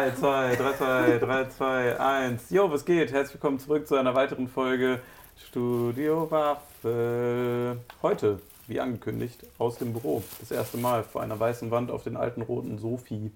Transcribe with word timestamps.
3, 0.00 0.12
2, 0.14 0.56
3, 0.56 0.72
2, 0.78 1.18
3, 1.18 1.44
2, 1.50 2.00
1. 2.00 2.48
Jo, 2.48 2.70
was 2.72 2.86
geht? 2.86 3.12
Herzlich 3.12 3.34
willkommen 3.34 3.58
zurück 3.58 3.86
zu 3.86 3.96
einer 3.96 4.14
weiteren 4.14 4.48
Folge 4.48 4.98
Studio 5.36 6.26
Waffel. 6.30 7.76
Heute, 8.00 8.38
wie 8.66 8.80
angekündigt, 8.80 9.44
aus 9.58 9.76
dem 9.76 9.92
Büro. 9.92 10.22
Das 10.40 10.50
erste 10.52 10.78
Mal 10.78 11.02
vor 11.04 11.20
einer 11.20 11.38
weißen 11.38 11.70
Wand 11.70 11.90
auf 11.90 12.02
den 12.02 12.16
alten 12.16 12.40
roten 12.40 12.78
Sofi. 12.78 13.30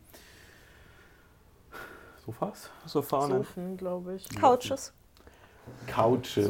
Sofas? 2.24 2.70
Sofane. 2.86 3.36
Sofen, 3.36 3.76
glaube 3.76 4.14
ich. 4.14 4.26
Couches. 4.40 4.94
Couches. 5.86 6.46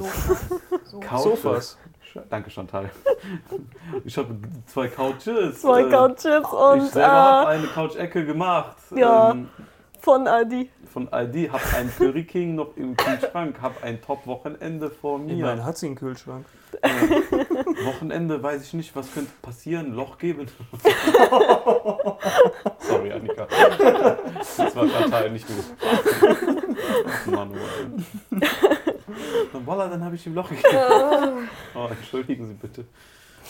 So. 0.85 1.01
Couches. 1.01 1.23
Sofas. 1.43 1.79
Sch- 2.13 2.23
Danke, 2.31 2.51
Chantal. 2.51 2.89
Ich 4.05 4.17
habe 4.17 4.37
zwei 4.67 4.87
Couches. 4.87 5.61
Zwei 5.61 5.83
Äh, 5.83 5.91
Couches 5.91 6.25
Ich 6.25 6.53
und 6.53 6.83
selber 6.93 7.09
habe 7.13 7.51
äh, 7.51 7.55
eine 7.57 7.67
Couch-Ecke 7.67 8.25
gemacht. 8.25 8.77
Ja. 8.95 9.33
Ähm, 9.33 9.49
von 10.05 10.29
Aldi. 10.29 10.71
von 10.93 11.09
Aldi, 11.09 11.49
habe 11.51 11.65
einen 11.77 11.91
Curry 11.97 12.25
King 12.25 12.55
noch 12.57 12.77
im 12.77 12.95
Kühlschrank, 12.95 13.61
habe 13.63 13.83
ein 13.83 14.03
Top-Wochenende 14.03 14.91
vor 14.91 15.19
mir. 15.19 15.33
Immerhin 15.33 15.65
hat 15.65 15.79
sie 15.79 15.87
einen 15.87 15.95
Kühlschrank. 15.97 16.45
Äh, 16.83 16.91
Wochenende 17.87 18.43
weiß 18.43 18.63
ich 18.65 18.75
nicht, 18.75 18.95
was 18.95 19.13
könnte 19.15 19.33
passieren, 19.41 19.95
Loch 19.95 20.19
geben. 20.19 20.47
Sorry, 22.81 23.13
Annika. 23.13 23.47
Das 24.37 24.77
war 24.77 24.87
fatal, 24.89 25.31
nicht. 25.31 25.47
Ach, 27.07 27.27
Manuel. 27.27 27.63
Dann, 29.53 29.67
Voila, 29.67 29.89
dann 29.89 30.05
habe 30.05 30.17
ich 30.17 30.27
ihm 30.27 30.35
Loch 30.35 30.49
gegeben. 30.49 31.49
Oh, 31.75 31.89
entschuldigen 31.89 32.47
Sie 32.49 32.55
bitte. 32.55 32.85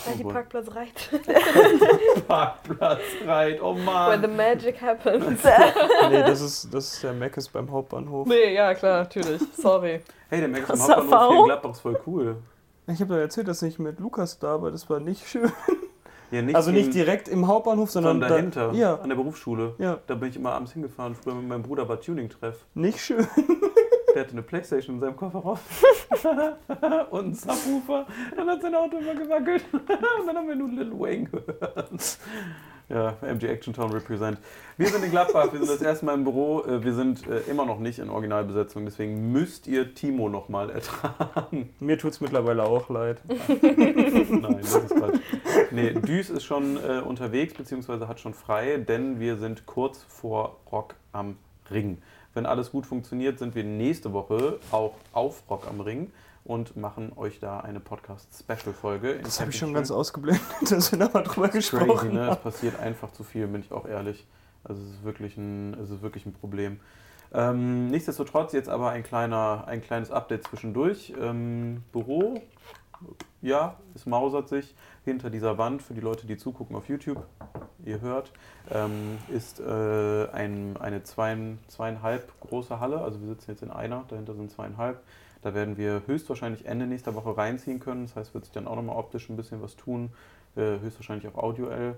Oh, 0.07 0.23
boy. 0.23 0.33
Parkplatz 0.33 0.75
reicht. 0.75 1.09
Parkplatz 2.27 2.99
reit, 3.25 3.61
oh 3.61 3.75
Where 3.75 3.83
Mann. 3.85 4.21
the 4.21 4.27
magic 4.27 4.81
happens. 4.81 5.25
Nee, 6.09 6.21
das 6.23 6.41
ist, 6.41 6.73
das 6.73 6.93
ist 6.93 7.03
der 7.03 7.13
Meckes 7.13 7.47
beim 7.49 7.71
Hauptbahnhof. 7.71 8.27
nee, 8.27 8.53
ja, 8.53 8.73
klar, 8.73 8.99
natürlich. 9.03 9.41
Sorry. 9.57 10.01
Hey, 10.29 10.39
der 10.41 10.49
Max 10.49 10.69
am 10.69 10.77
Krasse 10.77 10.95
Hauptbahnhof 10.97 11.29
hier 11.31 11.39
in. 11.39 11.45
Gladbach 11.45 11.71
ist 11.71 11.79
voll 11.79 11.99
cool. 12.07 12.35
Ich 12.87 12.99
habe 13.01 13.13
doch 13.15 13.19
erzählt, 13.19 13.47
dass 13.47 13.61
ich 13.63 13.79
mit 13.79 13.99
Lukas 13.99 14.37
da 14.39 14.61
war. 14.61 14.69
Das 14.71 14.89
war 14.89 14.99
nicht 14.99 15.27
schön. 15.27 15.51
Ja, 16.31 16.41
nicht 16.41 16.55
also 16.55 16.71
nicht 16.71 16.93
direkt 16.93 17.27
im 17.27 17.47
Hauptbahnhof, 17.47 17.89
sondern 17.91 18.13
sondern 18.19 18.29
dahinter, 18.29 18.67
Da, 18.69 18.73
ja, 18.73 18.95
an 18.95 19.09
der 19.09 19.15
Berufsschule. 19.15 19.75
ja, 19.77 19.99
Da 20.07 20.15
bin 20.15 20.29
ich 20.29 20.35
immer 20.35 20.53
abends 20.53 20.73
hingefahren. 20.73 21.15
Früher 21.15 21.35
mit 21.35 21.47
meinem 21.47 21.63
Bruder 21.63 21.87
war 21.87 21.99
Tuning-Treff. 22.01 22.65
nicht 22.73 22.99
schön. 22.99 23.25
Der 24.15 24.21
hatte 24.21 24.31
eine 24.31 24.43
Playstation 24.43 24.95
in 24.95 25.01
seinem 25.01 25.17
Kofferraum 25.17 25.59
und 27.11 27.19
einen 27.19 27.33
Subwoofer. 27.33 28.07
Dann 28.33 28.49
hat 28.49 28.61
sein 28.61 28.73
Auto 28.73 28.97
immer 28.97 29.13
gewackelt. 29.13 29.65
und 29.73 29.89
dann 30.25 30.37
haben 30.37 30.47
wir 30.47 30.55
nur 30.55 30.69
Lil 30.69 30.97
Wayne 30.97 31.25
gehört. 31.25 32.17
Ja, 32.87 33.17
MG 33.21 33.47
Action 33.47 33.73
Town 33.73 33.91
Represent. 33.91 34.37
Wir 34.77 34.87
sind 34.87 35.03
in 35.03 35.11
Gladbach, 35.11 35.51
wir 35.51 35.59
sind 35.59 35.69
das 35.69 35.81
erste 35.81 36.05
Mal 36.05 36.13
im 36.13 36.23
Büro. 36.23 36.61
Äh, 36.61 36.81
Wir 36.81 36.93
sind 36.93 37.27
äh, 37.27 37.39
immer 37.49 37.65
noch 37.65 37.79
nicht 37.79 37.99
in 37.99 38.09
Originalbesetzung, 38.09 38.85
deswegen 38.85 39.33
müsst 39.33 39.67
ihr 39.67 39.93
Timo 39.93 40.29
nochmal 40.29 40.69
ertragen. 40.69 41.73
Mir 41.81 41.97
tut's 41.97 42.21
mittlerweile 42.21 42.63
auch 42.63 42.87
leid. 42.89 43.19
Nein, 43.27 44.59
das 44.61 44.75
ist 44.75 44.95
Quatsch. 44.95 45.19
Nee, 45.71 45.91
Düs 45.91 46.29
ist 46.29 46.45
schon 46.45 46.77
äh, 46.77 47.01
unterwegs, 47.01 47.53
beziehungsweise 47.53 48.07
hat 48.07 48.21
schon 48.21 48.33
frei, 48.33 48.77
denn 48.77 49.19
wir 49.19 49.35
sind 49.35 49.65
kurz 49.65 50.03
vor 50.07 50.57
Rock 50.71 50.95
am 51.11 51.35
Ring. 51.69 51.97
Wenn 52.35 52.45
alles 52.45 52.69
gut 52.69 52.85
funktioniert, 52.85 53.39
sind 53.39 53.55
wir 53.55 53.63
nächste 53.63 54.11
Woche 54.11 54.59
auch 54.69 54.95
auf 55.13 55.43
Rock 55.49 55.67
am 55.69 55.79
Ring 55.79 56.11
und 56.43 56.75
machen 56.75 57.13
euch 57.15 57.39
da 57.39 57.61
eine 57.61 57.79
Podcast-Special-Folge. 57.79 59.21
Das 59.23 59.39
habe 59.39 59.51
ich 59.51 59.57
schon 59.57 59.73
ganz 59.73 59.89
ausgeblendet, 59.89 60.43
dass 60.69 60.91
wir 60.91 60.99
da 60.99 61.09
mal 61.13 61.23
drüber 61.23 61.47
Crazy, 61.47 61.71
gesprochen 61.71 62.13
ne? 62.13 62.23
Es 62.23 62.29
haben. 62.31 62.41
passiert 62.41 62.77
einfach 62.81 63.13
zu 63.13 63.23
viel, 63.23 63.47
bin 63.47 63.61
ich 63.61 63.71
auch 63.71 63.87
ehrlich. 63.87 64.27
Also 64.65 64.81
es 64.81 64.89
ist 64.89 65.03
wirklich 65.05 65.37
ein, 65.37 65.75
es 65.75 65.89
ist 65.89 66.01
wirklich 66.01 66.25
ein 66.25 66.33
Problem. 66.33 66.81
Ähm, 67.33 67.87
nichtsdestotrotz 67.87 68.51
jetzt 68.51 68.67
aber 68.67 68.89
ein, 68.89 69.03
kleiner, 69.03 69.63
ein 69.67 69.81
kleines 69.81 70.11
Update 70.11 70.43
zwischendurch. 70.43 71.13
Ähm, 71.17 71.83
Büro, 71.93 72.41
ja, 73.41 73.77
es 73.93 74.05
mausert 74.05 74.49
sich 74.49 74.75
hinter 75.03 75.29
dieser 75.29 75.57
Wand 75.57 75.81
für 75.81 75.93
die 75.93 76.01
Leute, 76.01 76.27
die 76.27 76.37
zugucken 76.37 76.75
auf 76.75 76.89
YouTube. 76.89 77.23
Ihr 77.85 78.01
hört, 78.01 78.31
ähm, 78.71 79.17
ist 79.31 79.59
äh, 79.59 80.27
ein, 80.31 80.77
eine 80.77 81.03
zweien, 81.03 81.59
zweieinhalb 81.67 82.39
große 82.41 82.79
Halle. 82.79 83.01
Also 83.01 83.21
wir 83.21 83.27
sitzen 83.27 83.51
jetzt 83.51 83.63
in 83.63 83.71
einer, 83.71 84.03
dahinter 84.07 84.33
sind 84.33 84.51
zweieinhalb. 84.51 85.01
Da 85.43 85.53
werden 85.53 85.77
wir 85.77 86.01
höchstwahrscheinlich 86.07 86.65
Ende 86.65 86.87
nächster 86.87 87.13
Woche 87.13 87.37
reinziehen 87.37 87.79
können. 87.79 88.07
Das 88.07 88.15
heißt, 88.15 88.33
wird 88.33 88.45
sich 88.45 88.53
dann 88.53 88.67
auch 88.67 88.75
nochmal 88.75 88.97
optisch 88.97 89.29
ein 89.29 89.37
bisschen 89.37 89.61
was 89.61 89.75
tun. 89.75 90.11
Äh, 90.55 90.79
höchstwahrscheinlich 90.79 91.27
auch 91.27 91.35
audioell. 91.35 91.95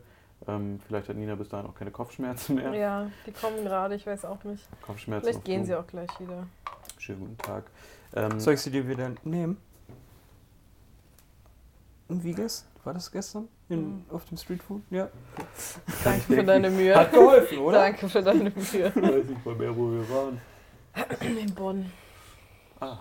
Ähm, 0.48 0.80
vielleicht 0.86 1.08
hat 1.10 1.16
Nina 1.16 1.36
bis 1.36 1.50
dahin 1.50 1.66
auch 1.66 1.76
keine 1.76 1.92
Kopfschmerzen 1.92 2.56
mehr. 2.56 2.74
Ja, 2.74 3.12
die 3.26 3.32
kommen 3.32 3.64
gerade, 3.64 3.96
ich 3.96 4.06
weiß 4.06 4.26
auch 4.26 4.44
nicht. 4.44 4.68
Kopfschmerzen 4.82 5.26
Vielleicht 5.26 5.46
gehen 5.46 5.66
sie 5.66 5.76
auch 5.76 5.88
gleich 5.88 6.10
wieder. 6.20 6.46
Schönen 6.98 7.22
guten 7.22 7.38
Tag. 7.38 7.64
Ähm, 8.16 8.40
Soll 8.40 8.56
ich 8.56 8.62
sie 8.62 8.72
dir 8.72 8.88
wieder 8.88 9.12
nehmen? 9.24 9.58
Und 12.08 12.24
wie 12.24 12.34
gestern? 12.34 12.70
War 12.84 12.94
das 12.94 13.12
gestern? 13.12 13.48
In, 13.70 13.80
Mhm. 13.80 14.06
Auf 14.12 14.26
dem 14.26 14.38
Streetfood? 14.38 14.82
Ja. 14.90 15.10
Danke 16.04 16.22
für 16.22 16.44
deine 16.44 16.70
Mühe. 16.70 16.96
Hat 16.96 17.12
geholfen, 17.12 17.58
oder? 17.58 17.80
Danke 17.80 18.08
für 18.08 18.22
deine 18.22 18.50
Mühe. 18.50 18.54
ich 18.56 18.96
weiß 18.96 19.26
nicht 19.26 19.46
mal 19.46 19.56
mehr, 19.56 19.76
wo 19.76 19.92
wir 19.92 20.10
waren. 20.10 20.42
In 21.22 21.54
Bonn. 21.54 21.92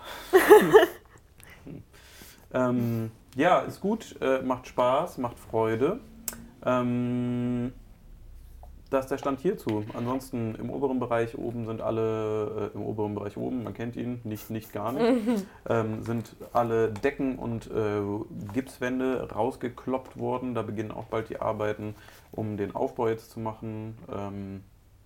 Ähm, 2.53 3.11
ja, 3.35 3.59
ist 3.59 3.81
gut, 3.81 4.15
äh, 4.21 4.41
macht 4.41 4.67
Spaß, 4.67 5.17
macht 5.17 5.37
Freude. 5.37 5.99
Ähm, 6.65 7.73
das 8.89 9.05
ist 9.05 9.11
der 9.11 9.17
Stand 9.17 9.39
hierzu. 9.39 9.83
Ansonsten 9.93 10.55
im 10.55 10.69
oberen 10.69 10.99
Bereich 10.99 11.37
oben 11.37 11.65
sind 11.65 11.81
alle, 11.81 12.71
äh, 12.73 12.75
im 12.77 12.83
oberen 12.83 13.15
Bereich 13.15 13.37
oben, 13.37 13.63
man 13.63 13.73
kennt 13.73 13.95
ihn, 13.95 14.21
nicht, 14.23 14.49
nicht 14.49 14.73
gar 14.73 14.91
nicht, 14.91 15.45
ähm, 15.69 16.03
sind 16.03 16.35
alle 16.53 16.91
Decken 16.91 17.37
und 17.37 17.69
äh, 17.71 18.01
Gipswände 18.53 19.29
rausgekloppt 19.33 20.17
worden. 20.17 20.55
Da 20.55 20.61
beginnen 20.61 20.91
auch 20.91 21.05
bald 21.05 21.29
die 21.29 21.39
Arbeiten, 21.39 21.95
um 22.31 22.57
den 22.57 22.75
Aufbau 22.75 23.07
jetzt 23.09 23.31
zu 23.31 23.39
machen. 23.39 23.97
Ähm, 24.11 24.63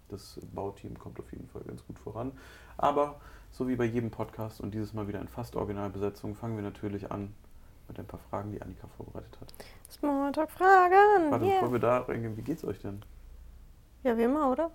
das 0.09 0.39
Bauteam 0.53 0.97
kommt 0.99 1.19
auf 1.19 1.31
jeden 1.31 1.47
Fall 1.47 1.61
ganz 1.63 1.85
gut 1.85 1.97
voran. 1.97 2.33
Aber 2.77 3.15
so 3.51 3.67
wie 3.67 3.75
bei 3.75 3.85
jedem 3.85 4.11
Podcast 4.11 4.61
und 4.61 4.73
dieses 4.73 4.93
Mal 4.93 5.07
wieder 5.07 5.21
in 5.21 5.27
fast 5.27 5.55
Originalbesetzung, 5.55 6.35
fangen 6.35 6.55
wir 6.55 6.63
natürlich 6.63 7.11
an 7.11 7.33
mit 7.87 7.99
ein 7.99 8.05
paar 8.05 8.19
Fragen, 8.29 8.51
die 8.51 8.61
Annika 8.61 8.87
vorbereitet 8.95 9.37
hat. 9.41 9.53
Smalltalk-Fragen. 9.89 11.31
Warte, 11.31 11.45
Yeah. 11.45 11.55
bevor 11.55 11.73
wir 11.73 11.79
da 11.79 11.97
reingehen, 11.99 12.37
wie 12.37 12.41
geht's 12.41 12.63
euch 12.63 12.79
denn? 12.79 13.01
Ja, 14.03 14.17
wie 14.17 14.23
immer, 14.23 14.51
oder? 14.51 14.71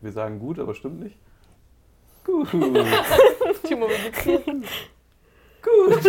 Wir 0.00 0.12
sagen 0.12 0.38
gut, 0.38 0.58
aber 0.58 0.74
stimmt 0.74 1.00
nicht? 1.00 1.16
Gut. 2.24 2.48
Timo, 3.64 3.86
geht's 3.88 4.24
dir? 4.24 4.38
gut. 4.40 6.04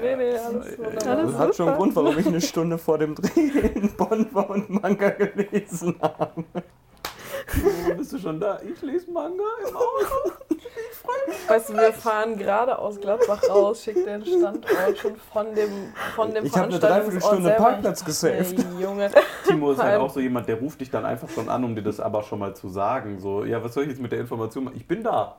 Nee, 0.00 0.16
nee, 0.16 0.36
alles 0.36 0.78
wunderbar. 0.78 1.06
Alles 1.06 1.32
Das 1.32 1.38
hat 1.38 1.56
schon 1.56 1.68
einen 1.68 1.76
Grund, 1.76 1.96
warum 1.96 2.18
ich 2.18 2.26
eine 2.26 2.40
Stunde 2.40 2.78
vor 2.78 2.98
dem 2.98 3.14
Dreh 3.14 3.48
in 3.74 3.94
Bonn 3.96 4.28
war 4.32 4.50
und 4.50 4.70
Manga 4.70 5.10
gelesen 5.10 5.96
habe. 6.00 6.44
Wo 7.84 7.94
bist 7.94 8.12
du 8.12 8.18
schon 8.18 8.40
da? 8.40 8.60
Ich 8.62 8.82
lese 8.82 9.10
Manga 9.10 9.44
im 9.68 9.76
Auto. 9.76 10.32
Weißt 11.48 11.68
du, 11.68 11.74
wir 11.74 11.92
fahren 11.92 12.36
gerade 12.36 12.78
aus 12.78 13.00
Gladbach 13.00 13.42
raus, 13.48 13.82
schickt 13.84 14.06
den 14.06 14.24
Standort 14.24 14.98
schon 14.98 15.16
von 15.32 15.54
dem, 15.54 15.70
von 16.14 16.34
dem 16.34 16.44
Ich 16.44 16.56
habe 16.56 16.68
eine 16.68 16.78
Dreiviertelstunde. 16.78 17.50
Parkplatz 17.50 18.04
gesaved. 18.04 18.58
Ey, 18.58 18.82
Junge. 18.82 19.10
Timo 19.46 19.72
ist 19.72 19.82
halt 19.82 20.00
auch 20.00 20.10
so 20.10 20.20
jemand, 20.20 20.48
der 20.48 20.58
ruft 20.58 20.80
dich 20.80 20.90
dann 20.90 21.04
einfach 21.04 21.28
schon 21.30 21.48
an, 21.48 21.64
um 21.64 21.74
dir 21.74 21.82
das 21.82 22.00
aber 22.00 22.22
schon 22.22 22.40
mal 22.40 22.54
zu 22.54 22.68
sagen. 22.68 23.20
So, 23.20 23.44
ja, 23.44 23.62
was 23.62 23.74
soll 23.74 23.84
ich 23.84 23.90
jetzt 23.90 24.02
mit 24.02 24.12
der 24.12 24.20
Information 24.20 24.64
machen? 24.64 24.76
Ich 24.76 24.86
bin 24.86 25.02
da. 25.02 25.36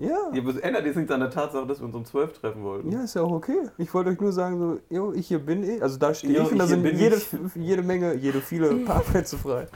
Ja. 0.00 0.32
Es 0.34 0.56
ändert 0.56 0.84
jetzt 0.84 0.96
nichts 0.96 1.12
an 1.12 1.20
der 1.20 1.30
Tatsache, 1.30 1.66
dass 1.66 1.78
wir 1.80 1.86
uns 1.86 1.94
um 1.94 2.04
12 2.04 2.40
treffen 2.40 2.64
wollten. 2.64 2.90
Ja, 2.90 3.02
ist 3.02 3.14
ja 3.14 3.22
auch 3.22 3.30
okay. 3.30 3.68
Ich 3.78 3.92
wollte 3.94 4.10
euch 4.10 4.20
nur 4.20 4.32
sagen, 4.32 4.58
so, 4.58 4.94
jo, 4.94 5.12
ich 5.12 5.28
hier 5.28 5.38
bin 5.38 5.62
ich. 5.62 5.82
Also 5.82 5.96
da 5.98 6.12
stehe 6.12 6.42
ich 6.42 6.50
und 6.50 6.58
da 6.58 6.64
ich 6.64 6.70
sind 6.70 6.84
jede, 6.84 7.16
ich. 7.16 7.26
jede 7.54 7.82
Menge, 7.82 8.14
jede 8.14 8.40
viele 8.40 8.74
Parkplätze 8.84 9.38
frei. 9.38 9.68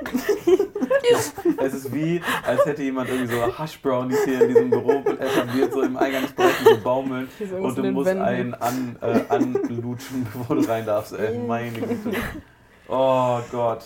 Es 1.58 1.74
ist 1.74 1.94
wie, 1.94 2.22
als 2.46 2.64
hätte 2.64 2.82
jemand 2.82 3.10
irgendwie 3.10 3.34
so 3.34 3.58
Hush 3.58 3.80
Brownies 3.80 4.24
hier 4.24 4.42
in 4.42 4.48
diesem 4.48 4.70
Büro 4.70 5.02
etabliert, 5.18 5.72
so 5.72 5.82
im 5.82 5.96
Eingangsbereich 5.96 6.54
so 6.64 6.76
baumeln. 6.78 7.28
Und 7.60 7.78
du 7.78 7.82
musst 7.92 8.06
Wänden. 8.06 8.24
einen 8.24 8.54
an, 8.54 8.96
äh, 9.00 9.20
anlutschen, 9.28 10.26
bevor 10.32 10.56
du 10.56 10.62
rein 10.62 10.86
darfst. 10.86 11.12
Ey, 11.12 11.38
meine 11.38 11.72
Güte. 11.72 12.16
Oh 12.88 13.40
Gott. 13.52 13.84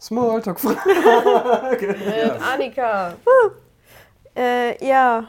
Smalltalk-Frage. 0.00 0.78
Mit 1.80 2.42
Annika. 2.42 3.14
Äh, 4.36 4.86
ja. 4.86 5.28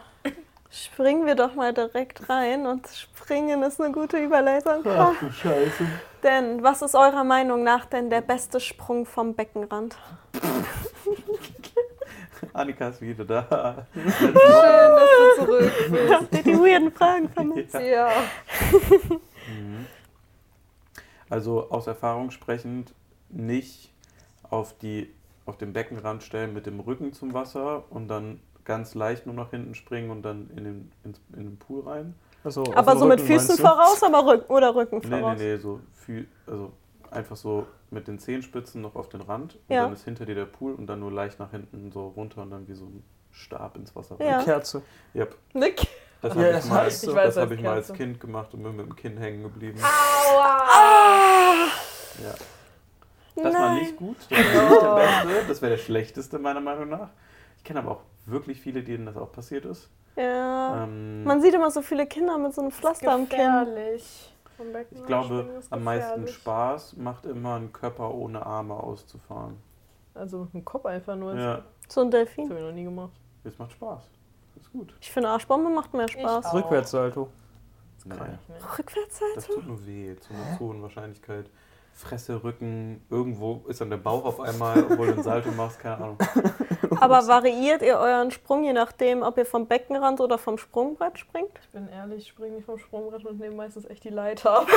Springen 0.75 1.25
wir 1.25 1.35
doch 1.35 1.55
mal 1.55 1.73
direkt 1.73 2.29
rein 2.29 2.65
und 2.65 2.85
springen 2.89 3.63
ist 3.63 3.79
eine 3.79 3.93
gute 3.93 4.17
Überleitung. 4.17 4.83
Ach 4.85 5.17
du 5.17 5.31
Scheiße. 5.31 5.85
Denn 6.21 6.63
was 6.63 6.81
ist 6.81 6.95
eurer 6.95 7.23
Meinung 7.23 7.63
nach 7.63 7.85
denn 7.85 8.09
der 8.09 8.19
beste 8.19 8.59
Sprung 8.59 9.05
vom 9.05 9.35
Beckenrand? 9.35 9.95
Annika 12.53 12.89
ist 12.89 12.99
wieder 12.99 13.23
da. 13.23 13.87
Schön, 13.93 14.33
dass 14.33 15.09
du 15.37 15.45
zurück 15.45 15.73
bist. 15.91 16.13
Habt 16.13 16.35
ihr 16.35 16.43
die 16.43 16.59
weirden 16.59 16.91
Fragen 16.91 17.29
von 17.29 17.51
uns? 17.51 17.71
Ja. 17.71 18.09
Mhm. 19.47 19.85
Also 21.29 21.69
aus 21.69 21.87
Erfahrung 21.87 22.31
sprechend 22.31 22.93
nicht 23.29 23.93
auf, 24.43 24.77
die, 24.77 25.13
auf 25.45 25.57
den 25.57 25.71
Beckenrand 25.71 26.21
stellen 26.23 26.53
mit 26.53 26.65
dem 26.65 26.81
Rücken 26.81 27.13
zum 27.13 27.33
Wasser 27.33 27.85
und 27.89 28.09
dann 28.09 28.41
ganz 28.65 28.95
leicht 28.95 29.25
nur 29.25 29.35
nach 29.35 29.51
hinten 29.51 29.75
springen 29.75 30.09
und 30.11 30.23
dann 30.23 30.49
in 30.55 30.63
den, 30.63 30.91
ins, 31.03 31.21
in 31.33 31.43
den 31.45 31.57
Pool 31.57 31.87
rein. 31.87 32.15
Also, 32.43 32.63
auf 32.63 32.75
Aber 32.77 32.97
so 32.97 33.05
mit 33.05 33.19
Rücken, 33.19 33.27
Füßen 33.27 33.47
meinst 33.47 33.59
du? 33.59 33.63
voraus, 33.63 34.03
aber 34.03 34.25
Rücken 34.25 34.51
oder 34.51 34.75
Rücken 34.75 34.99
Nee, 35.03 35.07
nee, 35.09 35.19
voraus. 35.21 35.37
nee, 35.39 35.57
so 35.57 35.79
Fü 35.93 36.25
also 36.47 36.71
einfach 37.11 37.35
so 37.35 37.65
mit 37.91 38.07
den 38.07 38.19
Zehenspitzen 38.19 38.81
noch 38.81 38.95
auf 38.95 39.09
den 39.09 39.21
Rand 39.21 39.55
und 39.67 39.73
Ja. 39.75 39.83
dann 39.83 39.93
ist 39.93 40.03
hinter 40.03 40.25
dir 40.25 40.35
der 40.35 40.45
Pool 40.45 40.73
und 40.73 40.87
dann 40.87 40.99
nur 40.99 41.11
leicht 41.11 41.39
nach 41.39 41.51
hinten 41.51 41.91
so 41.91 42.07
runter 42.09 42.41
und 42.41 42.51
dann 42.51 42.67
wie 42.67 42.73
so 42.75 42.85
ein 42.85 43.03
Stab 43.31 43.75
ins 43.77 43.95
Wasser 43.95 44.15
Ja. 44.19 44.37
rein. 44.37 44.45
Kerze. 44.45 44.81
Yep. 45.15 45.35
Nick. 45.53 45.87
Das 46.21 46.33
Ja, 46.35 46.41
habe 46.41 46.51
das 46.53 46.65
ich 46.65 46.71
mal, 46.71 46.91
so. 46.91 47.09
Ich 47.11 47.15
weiß, 47.15 47.25
das 47.25 47.35
das 47.35 47.43
hab 47.43 47.51
ich 47.51 47.61
mal 47.61 47.73
als 47.73 47.87
Kerze. 47.87 48.03
Kind 48.03 48.19
gemacht 48.19 48.53
und 48.53 48.63
bin 48.63 48.75
mit 48.75 48.85
dem 48.87 48.95
Kinn 48.95 49.17
hängen 49.17 49.43
geblieben. 49.43 49.79
Aua! 49.81 51.67
Ja. 52.23 52.33
Das 53.35 53.53
war 53.53 53.69
Nein. 53.69 53.79
nicht 53.79 53.97
gut. 53.97 54.17
Das 54.29 54.39
wäre 54.39 54.69
nicht 54.69 54.81
der 54.81 54.95
Beste. 54.95 55.47
Das 55.47 55.61
wäre 55.61 55.71
der 55.71 55.77
schlechteste, 55.83 56.39
meiner 56.39 56.61
Meinung 56.61 56.89
nach. 56.89 57.09
Ich 57.57 57.63
kenne 57.63 57.79
aber 57.79 57.91
auch 57.91 58.01
wirklich 58.25 58.59
viele, 58.61 58.83
denen 58.83 59.05
das 59.05 59.17
auch 59.17 59.31
passiert 59.31 59.65
ist. 59.65 59.89
Ja. 60.15 60.83
Ähm, 60.83 61.23
Man 61.23 61.41
sieht 61.41 61.53
immer 61.53 61.71
so 61.71 61.81
viele 61.81 62.07
Kinder 62.07 62.37
mit 62.37 62.53
so 62.53 62.61
einem 62.61 62.71
Pflaster 62.71 63.11
am 63.11 63.27
Kinn. 63.27 63.51
Ich 63.77 65.05
glaube, 65.05 65.61
am 65.69 65.83
meisten. 65.83 66.27
Spaß 66.27 66.95
macht 66.97 67.25
immer 67.25 67.55
ein 67.55 67.73
Körper 67.73 68.13
ohne 68.13 68.45
Arme 68.45 68.75
auszufahren. 68.75 69.57
Also 70.13 70.39
mit 70.45 70.53
dem 70.53 70.65
Kopf 70.65 70.85
einfach 70.85 71.15
nur. 71.15 71.35
Ja, 71.35 71.63
So 71.89 72.01
ein 72.01 72.11
Das 72.11 72.19
Delfin. 72.19 72.49
habe 72.49 72.59
ich 72.59 72.65
noch 72.65 72.71
nie 72.71 72.85
gemacht. 72.85 73.11
es 73.43 73.57
macht 73.59 73.73
Spaß. 73.73 74.03
Ist 74.57 74.71
gut. 74.71 74.95
Ich 75.01 75.11
finde 75.11 75.29
Arschbombe 75.29 75.69
macht 75.69 75.93
mehr 75.93 76.07
Spaß. 76.07 76.53
Rückwärtssalto. 76.53 77.27
Das 77.97 78.05
ich 78.05 78.49
nicht. 78.49 79.35
Das 79.35 79.47
tut 79.47 79.67
nur 79.67 79.85
weh, 79.85 80.15
zu 80.17 80.33
einer 80.33 80.59
hohen 80.59 80.81
Wahrscheinlichkeit. 80.81 81.49
Fresse, 81.95 82.43
Rücken, 82.43 83.01
irgendwo 83.09 83.63
ist 83.69 83.79
dann 83.79 83.89
der 83.89 83.95
Bauch 83.97 84.25
auf 84.25 84.41
einmal, 84.41 84.83
obwohl 84.83 85.07
du 85.07 85.13
einen 85.13 85.23
Salto 85.23 85.49
machst, 85.51 85.79
keine 85.79 85.95
Ahnung. 85.95 86.17
Aber 86.99 87.25
variiert 87.25 87.81
ihr 87.81 87.97
euren 87.97 88.31
Sprung 88.31 88.65
je 88.65 88.73
nachdem, 88.73 89.21
ob 89.23 89.37
ihr 89.37 89.45
vom 89.45 89.65
Beckenrand 89.67 90.19
oder 90.19 90.37
vom 90.37 90.57
Sprungbrett 90.57 91.17
springt? 91.17 91.51
Ich 91.61 91.69
bin 91.69 91.87
ehrlich, 91.87 92.23
ich 92.23 92.27
springe 92.27 92.57
nicht 92.57 92.65
vom 92.65 92.77
Sprungbrett 92.77 93.25
und 93.25 93.39
nehme 93.39 93.55
meistens 93.55 93.85
echt 93.85 94.03
die 94.03 94.09
Leiter 94.09 94.59
ab. 94.59 94.67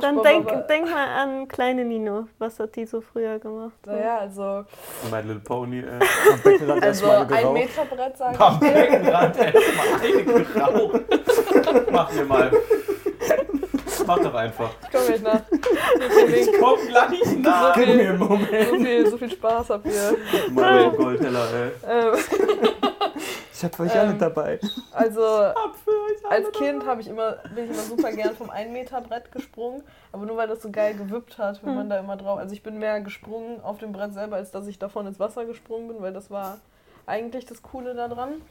Dann 0.00 0.22
denk, 0.22 0.68
denk 0.68 0.90
mal 0.90 1.08
an 1.08 1.46
kleine 1.46 1.84
Nino. 1.84 2.26
Was 2.38 2.58
hat 2.58 2.74
die 2.74 2.86
so 2.86 3.00
früher 3.00 3.38
gemacht? 3.38 3.74
Naja, 3.86 4.18
also, 4.18 4.64
My 5.10 5.20
Little 5.20 5.40
Pony, 5.40 5.78
äh. 5.78 6.00
Am 6.32 6.40
Beckenrand 6.42 6.82
also 6.82 7.08
ein. 7.08 7.52
Meter 7.52 7.84
Brett 7.84 8.16
sage 8.16 8.40
Am 8.40 8.54
ich 8.54 8.60
dir. 8.60 8.72
Beckenrand 8.72 9.36
erstmal 9.38 10.00
eine 10.00 10.44
geraucht. 10.44 11.02
Mach 11.92 12.12
mir 12.12 12.24
mal. 12.24 12.52
Mach 14.06 14.18
doch 14.18 14.34
einfach. 14.34 14.70
Ich 14.82 14.90
komme 14.90 15.06
gleich 15.06 15.22
nach. 15.22 15.40
So 15.50 16.26
viel, 16.26 16.34
Ich 16.34 16.60
komm 16.60 16.78
gleich 16.88 17.36
nach. 17.38 17.74
Gib 17.74 17.86
mir 17.88 18.08
einen 18.10 18.18
Moment. 18.18 18.68
so 18.70 18.76
viel, 18.76 19.06
so 19.10 19.18
viel 19.18 19.30
Spaß 19.30 19.70
habt 19.70 19.86
ihr. 19.86 20.16
Mario 20.52 20.92
Goldteller, 20.92 21.46
ey. 21.54 21.70
Ähm, 21.88 22.14
Ich 23.54 23.64
hab 23.64 23.78
euch 23.78 23.92
alle 23.96 24.10
Ähm, 24.10 24.18
dabei. 24.18 24.58
also, 24.92 25.24
Ab 25.24 25.74
für 25.84 25.90
euch 25.90 26.24
alle 26.28 26.46
als 26.46 26.52
Kind 26.58 26.84
habe 26.84 27.00
ich 27.00 27.06
immer, 27.08 27.36
bin 27.54 27.64
ich 27.66 27.70
immer 27.70 27.82
super 27.82 28.10
gern 28.10 28.34
vom 28.34 28.50
1 28.50 28.72
Meter 28.72 29.00
Brett 29.00 29.30
gesprungen, 29.30 29.82
aber 30.10 30.26
nur 30.26 30.36
weil 30.36 30.48
das 30.48 30.62
so 30.62 30.70
geil 30.72 30.94
gewippt 30.94 31.38
hat, 31.38 31.64
wenn 31.64 31.76
man 31.76 31.88
da 31.88 31.98
immer 31.98 32.16
drauf. 32.16 32.38
Also 32.38 32.54
ich 32.54 32.62
bin 32.64 32.78
mehr 32.78 33.00
gesprungen 33.02 33.60
auf 33.62 33.78
dem 33.78 33.92
Brett 33.92 34.14
selber, 34.14 34.36
als 34.36 34.50
dass 34.50 34.66
ich 34.66 34.80
davon 34.80 35.06
ins 35.06 35.20
Wasser 35.20 35.44
gesprungen 35.44 35.86
bin, 35.88 36.02
weil 36.02 36.12
das 36.12 36.28
war 36.30 36.58
eigentlich 37.06 37.46
das 37.46 37.62
Coole 37.62 37.94
daran. 37.94 38.42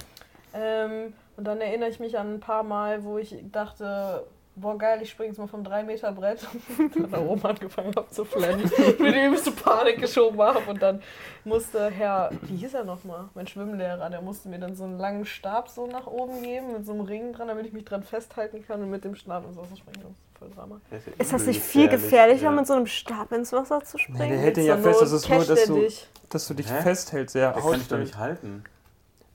Ähm, 0.53 1.13
und 1.35 1.45
dann 1.45 1.59
erinnere 1.59 1.89
ich 1.89 1.99
mich 1.99 2.17
an 2.17 2.35
ein 2.35 2.39
paar 2.39 2.63
Mal, 2.63 3.03
wo 3.03 3.17
ich 3.17 3.35
dachte, 3.51 4.23
boah 4.55 4.77
geil, 4.77 4.99
ich 5.01 5.09
springe 5.09 5.29
jetzt 5.29 5.37
mal 5.37 5.47
vom 5.47 5.63
3 5.63 5.83
Meter 5.83 6.11
Brett 6.11 6.45
und 6.77 6.95
dann 6.95 7.11
da 7.11 7.19
oben 7.19 7.43
angefangen 7.43 7.93
habe 7.95 8.09
zu 8.09 8.25
flennen, 8.25 8.69
mir 8.99 9.11
die 9.11 9.25
übelste 9.25 9.51
Panik 9.51 9.99
geschoben 9.99 10.39
habe 10.41 10.59
und 10.69 10.81
dann 10.81 11.01
musste 11.45 11.89
Herr, 11.89 12.29
wie 12.43 12.57
hieß 12.57 12.73
er 12.75 12.83
nochmal, 12.83 13.29
mein 13.33 13.47
Schwimmlehrer, 13.47 14.09
der 14.09 14.21
musste 14.21 14.49
mir 14.49 14.59
dann 14.59 14.75
so 14.75 14.83
einen 14.83 14.97
langen 14.99 15.25
Stab 15.25 15.69
so 15.69 15.87
nach 15.87 16.05
oben 16.07 16.43
geben 16.43 16.73
mit 16.73 16.85
so 16.85 16.91
einem 16.91 17.01
Ring 17.01 17.33
dran, 17.33 17.47
damit 17.47 17.65
ich 17.65 17.73
mich 17.73 17.85
dran 17.85 18.03
festhalten 18.03 18.63
kann 18.65 18.81
und 18.83 18.89
mit 18.89 19.03
dem 19.03 19.15
Stab 19.15 19.45
ins 19.47 19.57
Wasser 19.57 19.77
springen. 19.77 20.01
Das 20.03 20.11
ist 20.11 20.37
voll 20.37 20.49
Drama. 20.55 20.81
ja 20.91 20.97
Ist 21.17 21.33
das 21.33 21.45
nicht 21.45 21.61
viel 21.61 21.87
gefährlich, 21.87 22.03
gefährlicher, 22.39 22.43
ja. 22.45 22.51
mit 22.51 22.67
so 22.67 22.73
einem 22.73 22.87
Stab 22.87 23.31
ins 23.31 23.51
Wasser 23.53 23.81
zu 23.83 23.97
Nee, 23.97 24.03
springen? 24.03 24.29
der 24.29 24.37
hält 24.39 24.57
den 24.57 24.65
ja 24.65 24.77
fest, 24.77 25.01
das 25.01 25.11
ist 25.11 25.29
nur, 25.29 25.45
dass 25.45 25.65
du, 25.65 25.75
dich. 25.75 26.07
dass 26.29 26.47
du 26.47 26.53
dich 26.53 26.69
Hä? 26.71 26.81
festhältst, 26.81 27.33
sehr 27.33 27.53
Das 27.53 27.63
kann 27.63 27.79
ich 27.81 27.87
doch 27.87 27.97
nicht 27.97 28.17
halten. 28.17 28.63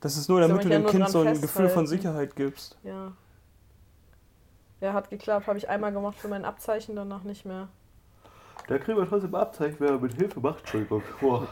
Das 0.01 0.17
ist 0.17 0.29
nur, 0.29 0.41
damit 0.41 0.63
du 0.63 0.69
ja 0.69 0.79
dem 0.79 0.87
Kind 0.87 1.09
so 1.09 1.21
ein 1.23 1.41
Gefühl 1.41 1.69
von. 1.69 1.87
Sicherheit 1.87 2.37
gibst. 2.37 2.77
Ja. 2.85 3.13
Ja, 4.81 4.93
hat 4.93 5.11
geklappt. 5.11 5.47
Habe 5.47 5.59
ich 5.59 5.69
einmal 5.69 5.93
gemacht 5.93 6.19
für 6.19 6.29
mein 6.29 6.45
Abzeichen, 6.45 6.97
danach 6.97 7.23
nicht 7.23 7.45
mehr. 7.47 7.69
Da 8.69 8.79
kriegen 8.79 8.99
wir 8.99 9.09
trotzdem 9.09 9.35
Abzeichen, 9.35 9.77
wer 9.79 9.93
mit 9.93 10.15
Hilfe 10.15 10.41
macht. 10.41 10.61
Entschuldigung. 10.61 11.03
Boah. 11.21 11.47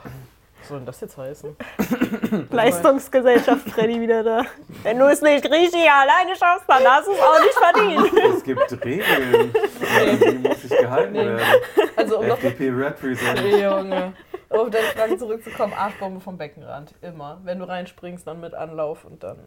Was 0.65 0.69
soll 0.69 0.79
denn 0.79 0.87
das 0.87 1.01
jetzt 1.01 1.17
heißen? 1.17 1.57
Leistungsgesellschaft 2.51 3.69
Freddy 3.71 4.01
wieder 4.01 4.23
da. 4.23 4.45
Wenn 4.83 4.99
du 4.99 5.07
es 5.07 5.21
nicht 5.21 5.45
richtig 5.45 5.91
alleine 5.91 6.35
schaffst, 6.37 6.65
dann 6.67 6.83
hast 6.85 7.07
du 7.07 7.13
es 7.13 7.21
auch 7.21 7.39
nicht 7.39 7.55
verdient. 7.55 8.35
Es 8.37 8.43
gibt 8.43 8.85
Regeln. 8.85 9.53
Die 10.43 10.49
muss 10.49 10.63
sich 10.63 10.71
gehalten 10.71 11.15
werden. 11.15 11.41
Also, 11.97 12.19
um 12.19 12.29
noch 12.29 12.39
FDP 12.39 12.71
represent. 12.71 13.41
Junge. 13.63 14.15
Um 14.49 14.61
auf 14.61 14.71
deine 14.71 14.87
Frage 14.87 15.19
zurückzukommen, 15.19 15.75
Arschbombe 15.75 16.21
vom 16.21 16.39
Beckenrand. 16.39 16.95
Immer. 17.03 17.41
Wenn 17.45 17.59
du 17.59 17.69
reinspringst, 17.69 18.27
dann 18.27 18.41
mit 18.41 18.55
Anlauf 18.55 19.05
und 19.05 19.23
dann 19.23 19.39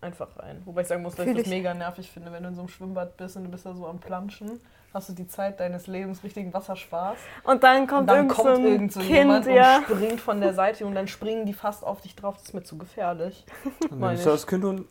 einfach 0.00 0.38
rein. 0.38 0.62
Wobei 0.64 0.82
ich 0.82 0.88
sagen 0.88 1.02
muss, 1.02 1.14
dass 1.14 1.26
ich 1.26 1.34
das 1.34 1.44
ich. 1.44 1.50
mega 1.50 1.74
nervig 1.74 2.10
finde, 2.10 2.32
wenn 2.32 2.42
du 2.42 2.50
in 2.50 2.54
so 2.54 2.62
einem 2.62 2.68
Schwimmbad 2.68 3.16
bist 3.16 3.36
und 3.36 3.44
du 3.44 3.50
bist 3.50 3.66
da 3.66 3.74
so 3.74 3.86
am 3.86 3.98
Planschen, 3.98 4.60
hast 4.92 5.08
du 5.08 5.12
die 5.12 5.26
Zeit 5.26 5.60
deines 5.60 5.86
Lebens 5.86 6.22
richtigen 6.24 6.52
Wasserspaß. 6.52 7.18
Und 7.44 7.62
dann 7.62 7.82
Und 7.82 7.86
kommt, 7.88 8.08
dann 8.10 8.16
irgend 8.16 8.32
kommt 8.32 8.56
so 8.56 8.62
ein 8.62 8.66
irgend 8.66 8.92
so 8.92 9.00
Kind, 9.00 9.12
jemand 9.12 9.46
ja. 9.46 9.78
und 9.78 9.84
springt 9.84 10.20
von 10.20 10.40
der 10.40 10.54
Seite 10.54 10.86
und 10.86 10.94
dann 10.94 11.08
springen 11.08 11.46
die 11.46 11.52
fast 11.52 11.84
auf 11.84 12.00
dich 12.00 12.16
drauf. 12.16 12.36
Das 12.36 12.44
ist 12.46 12.54
mir 12.54 12.62
zu 12.62 12.78
gefährlich. 12.78 13.44
Dann 13.90 13.98
Meine 13.98 14.12
nimmst 14.12 14.26
du 14.26 14.30
ich. 14.30 14.34
das 14.34 14.46
Kind 14.46 14.64
und. 14.64 14.86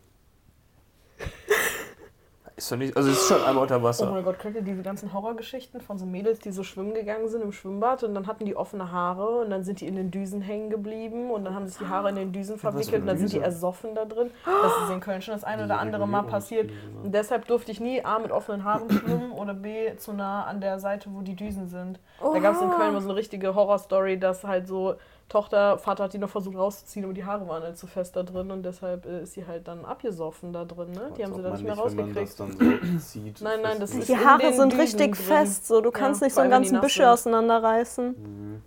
Ist 2.57 2.71
doch 2.71 2.77
nicht. 2.77 2.95
Also, 2.95 3.09
es 3.09 3.17
ist 3.17 3.27
schon 3.27 3.43
einmal 3.43 3.63
unter 3.63 3.79
Oh 3.79 3.83
Wasser. 3.83 4.09
mein 4.09 4.23
Gott, 4.23 4.39
kennt 4.39 4.55
ihr 4.55 4.61
diese 4.61 4.81
ganzen 4.81 5.11
Horrorgeschichten 5.11 5.81
von 5.81 5.97
so 5.97 6.05
Mädels, 6.05 6.39
die 6.39 6.51
so 6.51 6.63
schwimmen 6.63 6.93
gegangen 6.93 7.27
sind 7.27 7.41
im 7.41 7.51
Schwimmbad 7.51 8.03
und 8.03 8.15
dann 8.15 8.27
hatten 8.27 8.45
die 8.45 8.55
offene 8.55 8.93
Haare 8.93 9.39
und 9.41 9.49
dann 9.49 9.65
sind 9.65 9.81
die 9.81 9.87
in 9.87 9.97
den 9.97 10.09
Düsen 10.09 10.39
hängen 10.41 10.69
geblieben 10.69 11.31
und 11.31 11.43
dann 11.43 11.53
haben 11.53 11.67
sich 11.67 11.77
die 11.77 11.87
Haare 11.87 12.09
in 12.09 12.15
den 12.15 12.31
Düsen 12.31 12.57
verwickelt 12.57 13.01
und 13.01 13.07
dann 13.07 13.17
sind 13.17 13.33
die 13.33 13.39
ersoffen 13.39 13.93
da 13.93 14.05
drin. 14.05 14.31
Das 14.45 14.71
ist 14.83 14.89
in 14.93 15.01
Köln 15.01 15.21
schon 15.21 15.33
das 15.33 15.43
ein 15.43 15.61
oder 15.61 15.79
andere 15.79 16.07
Mal 16.07 16.23
passiert. 16.23 16.71
Und 17.03 17.13
deshalb 17.13 17.45
durfte 17.47 17.73
ich 17.73 17.81
nie 17.81 18.03
A 18.05 18.19
mit 18.19 18.31
offenen 18.31 18.63
Haaren 18.63 18.89
schwimmen 18.89 19.31
oder 19.31 19.53
B 19.53 19.93
zu 19.97 20.13
nah 20.13 20.45
an 20.45 20.61
der 20.61 20.79
Seite, 20.79 21.09
wo 21.11 21.21
die 21.21 21.35
Düsen 21.35 21.67
sind. 21.67 21.99
Da 22.21 22.39
gab 22.39 22.55
es 22.55 22.61
in 22.61 22.69
Köln 22.69 22.93
mal 22.93 23.01
so 23.01 23.09
eine 23.09 23.17
richtige 23.17 23.53
Horrorstory, 23.53 24.17
dass 24.17 24.45
halt 24.45 24.67
so 24.67 24.95
Tochter, 25.27 25.79
Vater 25.79 26.03
hat 26.03 26.13
die 26.13 26.19
noch 26.19 26.29
versucht 26.29 26.55
rauszuziehen, 26.55 27.03
aber 27.03 27.13
die 27.13 27.25
Haare 27.25 27.47
waren 27.47 27.63
halt 27.63 27.77
zu 27.77 27.87
fest 27.87 28.15
da 28.15 28.21
drin 28.21 28.51
und 28.51 28.61
deshalb 28.63 29.05
äh, 29.07 29.23
ist 29.23 29.33
sie 29.33 29.45
halt 29.47 29.67
dann 29.67 29.83
abgesoffen 29.83 30.53
da 30.53 30.65
drin. 30.65 30.91
Ne? 30.91 31.11
Die 31.17 31.23
haben 31.23 31.33
sie 31.33 31.41
dann 31.41 31.53
nicht 31.53 31.63
mehr 31.63 31.73
rausgekriegt. 31.73 32.15
Wenn 32.39 32.47
man 32.49 32.57
das 32.57 32.57
dann 32.59 32.79
so 32.91 32.97
zieht, 32.99 33.41
Nein, 33.41 33.59
nein, 33.63 33.79
das 33.79 33.95
ist- 33.95 34.07
Die 34.07 34.15
Haare 34.17 34.53
sind 34.53 34.71
Düsen 34.71 34.79
richtig 34.81 35.15
drin. 35.15 35.25
fest, 35.25 35.67
so 35.67 35.81
du 35.81 35.89
kannst 35.89 36.21
Ja, 36.21 36.27
nicht 36.27 36.33
so 36.35 36.41
einen 36.41 36.51
ganzen 36.51 36.73
nass 36.75 36.81
Büsche 36.83 37.01
sind. 37.01 37.05
auseinanderreißen. 37.11 38.07
Mhm. 38.09 38.61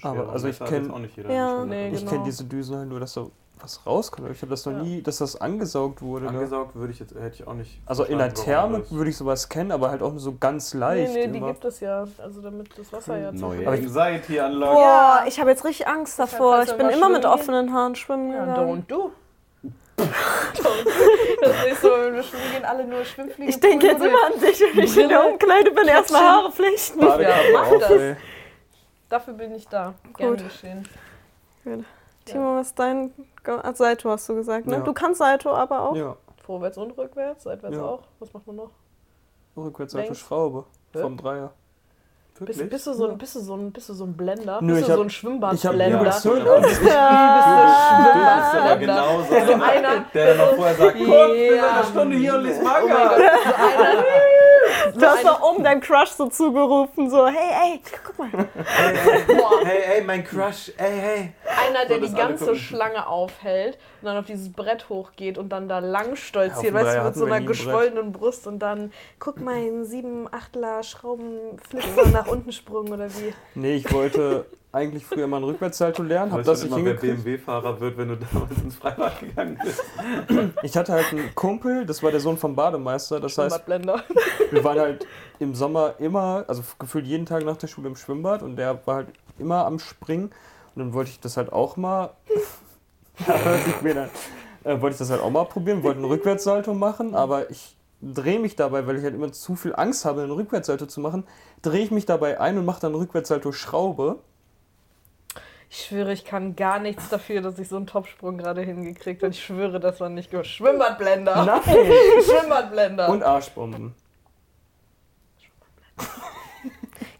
Ja, 0.00 0.10
Aber, 0.10 0.28
also 0.30 0.46
ich 0.46 0.56
kenn- 0.60 1.08
jeder 1.16 1.32
Ja. 1.32 1.64
Nee. 1.64 1.88
Ich 1.88 1.98
genau. 1.98 2.10
kenne 2.12 2.24
diese 2.24 2.44
Düsen 2.44 2.76
halt 2.76 2.88
nur, 2.88 3.00
dass 3.00 3.14
da 3.14 3.26
was 3.62 3.86
rauskommt. 3.86 4.28
Ich 4.30 4.42
habe 4.42 4.50
das 4.50 4.66
noch 4.66 4.72
Ja. 4.72 4.78
nie, 4.82 5.02
dass 5.02 5.18
das 5.18 5.40
angesaugt 5.40 6.02
wurde. 6.02 6.24
Ne? 6.24 6.30
Angesaugt 6.30 6.74
würde 6.74 6.92
ich 6.92 6.98
jetzt, 7.00 7.14
hätte 7.14 7.34
ich 7.36 7.46
auch 7.46 7.54
nicht. 7.54 7.80
Also 7.86 8.04
in 8.04 8.18
der 8.18 8.34
Therme 8.34 8.82
würde 8.90 9.10
ich 9.10 9.16
sowas 9.16 9.48
kennen, 9.48 9.70
aber 9.72 9.90
halt 9.90 10.02
auch 10.02 10.10
nur 10.10 10.20
so 10.20 10.34
ganz 10.38 10.74
Nee, 10.74 10.80
leicht. 10.80 11.14
nee, 11.14 11.26
die 11.28 11.38
immer. 11.38 11.48
gibt 11.52 11.64
es 11.64 11.80
ja. 11.80 12.04
Also 12.18 12.40
damit 12.42 12.76
das 12.78 12.92
Wasser 12.92 13.16
ja 13.18 13.32
Neue 13.32 13.66
Aber 13.66 13.76
ich- 13.76 13.82
Anxiety 13.86 14.40
Unlock. 14.40 14.74
Boah, 14.74 14.80
Ja. 14.80 15.24
ich 15.26 15.38
habe 15.40 15.50
jetzt 15.50 15.64
richtig 15.64 15.86
Angst 15.86 16.18
davor. 16.18 16.56
kannst 16.56 16.72
Ich 16.72 16.78
bin 16.78 16.88
immer 16.90 17.08
mit 17.08 17.24
offenen 17.24 17.72
Haaren 17.72 17.94
schwimmen 17.94 18.32
Ja, 18.32 18.44
gegangen. 18.46 18.84
don't 18.84 18.88
do. 18.88 19.12
don't 19.62 20.62
do. 20.62 20.68
Das 21.42 21.66
ist 21.72 21.82
so, 21.82 21.88
wenn 21.90 22.14
wir 22.14 22.22
schwimmen 22.22 22.50
gehen, 22.52 22.64
alle 22.64 22.84
nur 22.84 23.04
Schwimmfliegen. 23.04 23.48
Ich 23.48 23.60
denke 23.60 23.86
jetzt 23.86 24.02
immer 24.04 24.26
an 24.26 24.40
dich, 24.40 24.60
wenn 24.60 24.84
ich 24.84 24.96
in 24.96 25.08
der 25.08 25.24
Umkleide 25.26 25.70
bin, 25.70 25.86
erstmal 25.86 26.22
Haare 26.22 26.50
flechten. 26.52 27.00
Ja, 27.00 27.16
mach 27.52 27.70
das. 27.80 27.90
ey. 27.90 28.16
Dafür 29.08 29.34
bin 29.34 29.54
ich 29.54 29.68
da. 29.68 29.94
Gerne 30.16 30.36
Gut. 30.36 30.44
geschehen. 30.48 30.88
Timo, 32.24 32.56
was 32.56 32.68
ist 32.68 32.78
dein 32.78 33.12
Ah, 33.44 33.72
Salto 33.74 34.10
hast 34.10 34.28
du 34.28 34.34
gesagt, 34.34 34.66
ne? 34.66 34.74
Ja. 34.76 34.80
Du 34.80 34.92
kannst 34.92 35.18
Salto 35.18 35.50
aber 35.50 35.82
auch. 35.82 35.96
Ja, 35.96 36.16
Vorwärts 36.44 36.78
und 36.78 36.96
rückwärts, 36.96 37.44
seitwärts 37.44 37.76
Ja. 37.76 37.82
auch. 37.84 38.02
Was 38.20 38.32
macht 38.32 38.46
man 38.46 38.56
noch? 38.56 38.70
rückwärts 39.56 39.94
Längs. 39.94 40.18
Schraube. 40.18 40.64
Hä? 40.94 41.00
Vom 41.02 41.16
Dreier. 41.16 41.52
Bist, 42.40 42.68
bist, 42.70 42.86
du 42.88 42.92
so, 42.94 43.08
ein- 43.08 43.18
bist, 43.18 43.36
du 43.36 43.40
so 43.40 43.54
ein, 43.54 43.70
bist 43.70 43.88
du 43.88 43.92
so 43.94 44.04
ein 44.04 44.16
Blender? 44.16 44.58
Nö, 44.62 44.72
bist 44.74 44.80
ich 44.80 44.86
du 44.86 44.92
hab- 44.92 44.96
so 44.96 45.02
ein 45.02 45.06
ich 45.08 45.14
hab- 45.14 45.20
Schwimmbadblender? 45.20 46.04
ja, 46.04 46.12
so- 46.12 46.30
Du 46.30 46.36
bist 46.38 46.44
der 46.44 46.60
Du 46.62 46.70
bist 46.72 46.96
aber 46.96 48.50
Schwimmbadblender. 48.50 48.78
genau 48.78 49.18
so 49.20 49.46
So 49.46 49.62
einer, 49.62 50.04
der 50.12 50.26
dann 50.26 50.36
noch 50.38 50.54
vorher 50.56 50.74
sagt, 50.74 50.96
Ja. 50.98 51.04
komm, 51.04 51.34
wir 51.34 51.50
sind 51.52 51.64
eine 51.64 51.84
Stunde 51.84 52.16
hier 52.16 52.34
und 52.34 52.42
lies 52.44 52.58
Oh 52.60 54.41
so 54.94 55.00
Du 55.00 55.06
hast 55.06 55.24
doch 55.24 55.42
oben 55.42 55.64
deinem 55.64 55.80
Crush 55.80 56.10
so 56.10 56.28
zugerufen, 56.28 57.10
so, 57.10 57.26
hey, 57.26 57.72
ey, 57.74 57.80
guck 58.04 58.18
mal. 58.18 58.48
Hey, 58.64 58.96
hey, 58.96 59.36
Boah. 59.36 59.64
hey, 59.64 59.82
hey, 59.84 60.02
mein 60.02 60.24
Crush, 60.24 60.72
hey, 60.76 60.92
hey. 61.00 61.32
Einer, 61.66 61.86
der 61.86 62.00
So, 62.00 62.06
die 62.06 62.12
ganze 62.14 62.44
gucken. 62.44 62.60
Schlange 62.60 63.06
aufhält 63.06 63.78
und 64.00 64.06
dann 64.06 64.16
auf 64.16 64.26
dieses 64.26 64.52
Brett 64.52 64.88
hochgeht 64.88 65.38
und 65.38 65.48
dann 65.50 65.68
da 65.68 65.78
lang 65.78 66.10
Ja, 66.10 66.16
stolziert, 66.16 66.64
dem 66.64 66.74
weißt 66.74 66.98
du, 66.98 67.02
mit 67.04 67.14
so 67.14 67.24
einer 67.26 67.40
geschwollenen 67.40 68.12
Brust 68.12 68.46
und 68.46 68.58
dann 68.58 68.92
Guck 69.18 69.40
mal, 69.40 69.54
ein 69.56 69.84
7 69.84 70.28
8 70.32 70.84
Schraubenflitzer 70.84 72.08
nach 72.08 72.26
unten 72.26 72.52
sprung 72.52 72.90
oder 72.90 73.08
wie. 73.10 73.34
Nee, 73.54 73.74
ich 73.74 73.92
wollte 73.92 74.46
eigentlich 74.72 75.04
früher 75.04 75.26
mal 75.26 75.36
einen 75.36 75.44
Rückwärtssalto 75.44 76.02
lernen, 76.02 76.32
hab 76.32 76.38
Weißt 76.38 76.48
du 76.48 76.52
das 76.52 76.62
nicht 76.62 76.72
immer, 76.72 76.84
wer 76.84 76.92
hingekriegt. 76.92 77.24
BMW-Fahrer 77.24 77.78
wird, 77.80 77.98
wenn 77.98 78.08
du 78.08 78.16
damals 78.16 78.50
ins 78.62 78.76
Freibad 78.76 79.20
gegangen 79.20 79.58
bist? 79.62 79.82
Ich 80.62 80.76
hatte 80.76 80.92
halt 80.92 81.12
einen 81.12 81.34
Kumpel, 81.34 81.84
das 81.84 82.02
war 82.02 82.10
der 82.10 82.20
Sohn 82.20 82.38
vom 82.38 82.56
Bademeister. 82.56 83.20
Das 83.20 83.36
heißt, 83.36 83.64
Schwimmbadblender. 83.66 84.02
wir 84.50 84.64
waren 84.64 84.78
halt 84.80 85.06
im 85.38 85.54
Sommer 85.54 85.94
immer, 85.98 86.44
also 86.48 86.62
gefühlt 86.78 87.06
jeden 87.06 87.26
Tag 87.26 87.44
nach 87.44 87.58
der 87.58 87.66
Schule 87.66 87.88
im 87.88 87.96
Schwimmbad 87.96 88.42
und 88.42 88.56
der 88.56 88.80
war 88.86 88.96
halt 88.96 89.08
immer 89.38 89.66
am 89.66 89.78
Springen. 89.78 90.30
Und 90.74 90.78
dann 90.78 90.94
wollte 90.94 91.10
ich 91.10 91.20
das 91.20 91.36
halt 91.36 91.52
auch 91.52 91.76
mal. 91.76 92.10
Ich 93.68 93.82
mir 93.82 93.94
dann, 93.94 94.10
äh, 94.64 94.80
wollte 94.80 94.94
ich 94.94 94.98
das 94.98 95.10
halt 95.10 95.20
auch 95.20 95.30
mal 95.30 95.44
probieren, 95.44 95.82
wollte 95.82 95.98
einen 95.98 96.06
Rückwärtssalto 96.06 96.72
machen, 96.72 97.14
aber 97.14 97.50
ich 97.50 97.76
drehe 98.00 98.40
mich 98.40 98.56
dabei, 98.56 98.86
weil 98.86 98.96
ich 98.96 99.04
halt 99.04 99.14
immer 99.14 99.30
zu 99.32 99.54
viel 99.54 99.74
Angst 99.76 100.04
habe, 100.06 100.22
einen 100.22 100.32
Rückwärtssalto 100.32 100.86
zu 100.86 101.00
machen, 101.00 101.24
drehe 101.60 101.84
ich 101.84 101.90
mich 101.90 102.06
dabei 102.06 102.40
ein 102.40 102.58
und 102.58 102.64
mache 102.64 102.80
dann 102.80 102.92
einen 102.92 103.02
Rückwärtssalto 103.02 103.52
Schraube. 103.52 104.18
Ich 105.74 105.86
schwöre, 105.86 106.12
ich 106.12 106.26
kann 106.26 106.54
gar 106.54 106.78
nichts 106.78 107.08
dafür, 107.08 107.40
dass 107.40 107.58
ich 107.58 107.66
so 107.66 107.76
einen 107.76 107.86
Topsprung 107.86 108.36
gerade 108.36 108.60
hingekriegt 108.60 109.22
habe. 109.22 109.32
Ich 109.32 109.42
schwöre, 109.42 109.80
das 109.80 110.00
war 110.00 110.10
nicht 110.10 110.30
gut. 110.30 110.46
Schwimmbadblender. 110.46 111.46
Nein! 111.46 111.62
Schwimmbadblender. 112.22 113.08
Und 113.08 113.22
Arschbomben. 113.22 113.94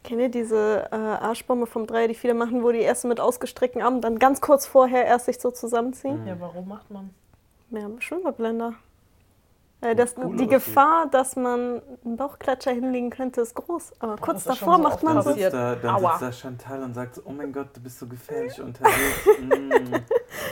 Kennt 0.04 0.20
ihr 0.20 0.28
diese 0.28 0.86
äh, 0.92 0.96
Arschbombe 0.96 1.66
vom 1.66 1.86
Dreier, 1.86 2.08
die 2.08 2.14
viele 2.14 2.34
machen, 2.34 2.62
wo 2.62 2.72
die 2.72 2.80
erst 2.80 3.06
mit 3.06 3.20
ausgestreckten 3.20 3.80
Armen 3.80 4.02
dann 4.02 4.18
ganz 4.18 4.42
kurz 4.42 4.66
vorher 4.66 5.06
erst 5.06 5.24
sich 5.24 5.40
so 5.40 5.50
zusammenziehen? 5.50 6.26
ja, 6.26 6.38
warum 6.38 6.68
macht 6.68 6.90
man? 6.90 7.08
Ja, 7.70 7.88
Schwimmerblender. 8.00 8.74
Äh, 9.82 9.96
das, 9.96 10.14
cool 10.16 10.36
die. 10.36 10.46
Gefahr, 10.46 11.08
dass 11.10 11.34
man 11.34 11.82
einen 12.04 12.16
Bauchklatscher 12.16 12.70
hinlegen 12.70 13.10
könnte, 13.10 13.40
ist 13.40 13.54
groß. 13.54 13.92
Aber 13.98 14.16
kurz 14.16 14.44
davor 14.44 14.76
so 14.76 14.82
macht 14.82 15.02
man 15.02 15.16
Dann 15.16 15.24
so. 15.24 15.32
sitzt, 15.32 15.52
da, 15.52 15.74
dann 15.74 15.96
Aua. 15.96 16.10
sitzt 16.12 16.22
da 16.22 16.32
Chantal 16.32 16.82
und 16.84 16.94
sagt 16.94 17.16
so, 17.16 17.22
oh 17.24 17.32
mein 17.32 17.52
Gott, 17.52 17.68
du 17.74 17.80
bist 17.80 17.98
so 17.98 18.06
gefährlich 18.06 18.60
unterwegs. 18.60 18.92
Mm. 19.42 19.94